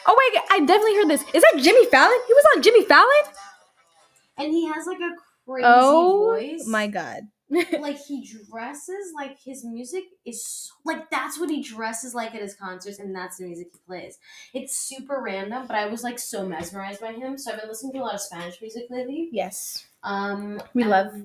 Oh 0.07 0.16
wait, 0.20 0.41
I 0.51 0.60
definitely 0.66 0.95
heard 0.95 1.07
this. 1.10 1.22
Is 1.34 1.43
that 1.43 1.62
Jimmy 1.62 1.86
Fallon? 1.86 2.20
He 2.28 2.34
was 2.34 2.45
on 2.55 2.62
Jimmy 2.64 2.84
Fallon. 2.84 3.24
And 4.39 4.51
he 4.53 4.67
has 4.67 4.85
like 4.87 4.99
a 4.99 5.11
crazy 5.45 5.63
voice. 5.63 5.63
Oh 5.65 6.27
voice. 6.35 6.67
my 6.67 6.87
god. 6.87 7.23
like 7.79 7.97
he 8.07 8.23
dresses 8.51 9.11
like 9.15 9.35
his 9.43 9.65
music 9.65 10.03
is 10.23 10.45
so, 10.45 10.71
like 10.85 11.09
that's 11.09 11.39
what 11.39 11.49
he 11.49 11.63
dresses 11.63 12.13
like 12.13 12.35
at 12.35 12.41
his 12.41 12.53
concerts 12.53 12.99
and 12.99 13.15
that's 13.15 13.37
the 13.37 13.45
music 13.45 13.69
he 13.73 13.79
plays 13.87 14.19
it's 14.53 14.77
super 14.77 15.19
random 15.19 15.65
but 15.65 15.75
i 15.75 15.87
was 15.87 16.03
like 16.03 16.19
so 16.19 16.47
mesmerized 16.47 17.01
by 17.01 17.11
him 17.11 17.39
so 17.39 17.51
i've 17.51 17.59
been 17.59 17.67
listening 17.67 17.91
to 17.91 17.97
a 17.97 18.01
lot 18.05 18.13
of 18.13 18.21
spanish 18.21 18.61
music 18.61 18.83
lately 18.91 19.29
yes. 19.31 19.87
um 20.03 20.61
We 20.75 20.83
love- 20.83 21.23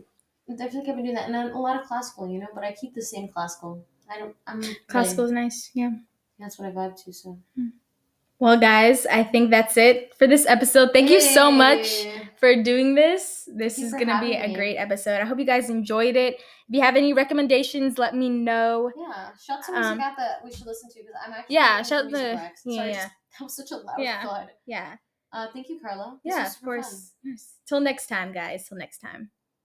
I 0.50 0.56
feel 0.68 0.80
like 0.80 0.88
i've 0.88 0.96
been 0.96 1.04
doing 1.04 1.14
that 1.14 1.26
and 1.26 1.34
then 1.34 1.50
a 1.50 1.60
lot 1.60 1.78
of 1.78 1.86
classical 1.86 2.26
you 2.26 2.38
know 2.38 2.48
but 2.54 2.64
i 2.64 2.72
keep 2.72 2.94
the 2.94 3.02
same 3.02 3.28
classical 3.28 3.84
i 4.10 4.18
don't 4.18 4.34
i'm 4.46 4.62
Classical 4.88 5.26
is 5.26 5.30
nice. 5.30 5.70
Yeah. 5.74 5.90
that's 6.38 6.58
what 6.58 6.68
i 6.68 6.72
vibe 6.72 6.96
to 7.04 7.12
so 7.12 7.36
Well, 8.38 8.58
guys, 8.58 9.06
I 9.06 9.22
think 9.24 9.50
that's 9.50 9.76
it 9.76 10.12
for 10.18 10.26
this 10.26 10.44
episode. 10.46 10.90
Thank 10.92 11.08
you 11.08 11.20
so 11.20 11.50
much 11.50 11.86
Hey. 12.02 12.23
For 12.44 12.62
doing 12.62 12.94
this. 12.94 13.48
This 13.56 13.78
is 13.78 13.92
going 13.92 14.08
to 14.08 14.20
be 14.20 14.34
a 14.34 14.48
me. 14.48 14.54
great 14.54 14.76
episode. 14.76 15.20
I 15.20 15.24
hope 15.24 15.38
you 15.38 15.46
guys 15.46 15.70
enjoyed 15.70 16.14
it. 16.16 16.34
If 16.68 16.72
you 16.76 16.82
have 16.82 16.96
any 16.96 17.12
recommendations, 17.14 17.96
let 17.96 18.14
me 18.14 18.28
know. 18.28 18.90
yeah 18.96 19.30
shout 19.46 19.64
some 19.64 19.74
music 19.76 19.92
Um, 19.92 20.00
out 20.00 20.16
that 20.18 20.44
we 20.44 20.52
should 20.52 20.66
listen 20.66 20.88
to 20.90 21.00
because 21.00 21.16
i'm 21.24 21.32
actually 21.32 21.54
Yeah, 21.56 21.82
shout 21.82 22.10
the- 22.10 22.34
racks. 22.36 22.62
yeah, 22.64 22.76
Sorry, 22.76 22.90
yeah. 22.92 23.08
that 23.38 23.44
was 23.44 23.56
such 23.56 23.70
a 23.72 23.76
loud 23.76 23.96
Yeah. 23.98 24.22
thud 24.24 24.48
Yeah. 24.66 24.96
uh 25.32 25.46
thank 25.52 25.68
you 25.70 25.80
karla 25.80 26.18
This 26.24 26.34
Yeah, 26.34 26.46
of 26.46 26.52
fun. 26.56 26.64
course. 26.64 27.12
Yes. 27.24 27.54
Till 27.66 27.80
next 27.80 28.06
time, 28.08 28.32
guys. 28.32 28.68
Till 28.68 28.78
next 28.78 28.98
time. 28.98 29.30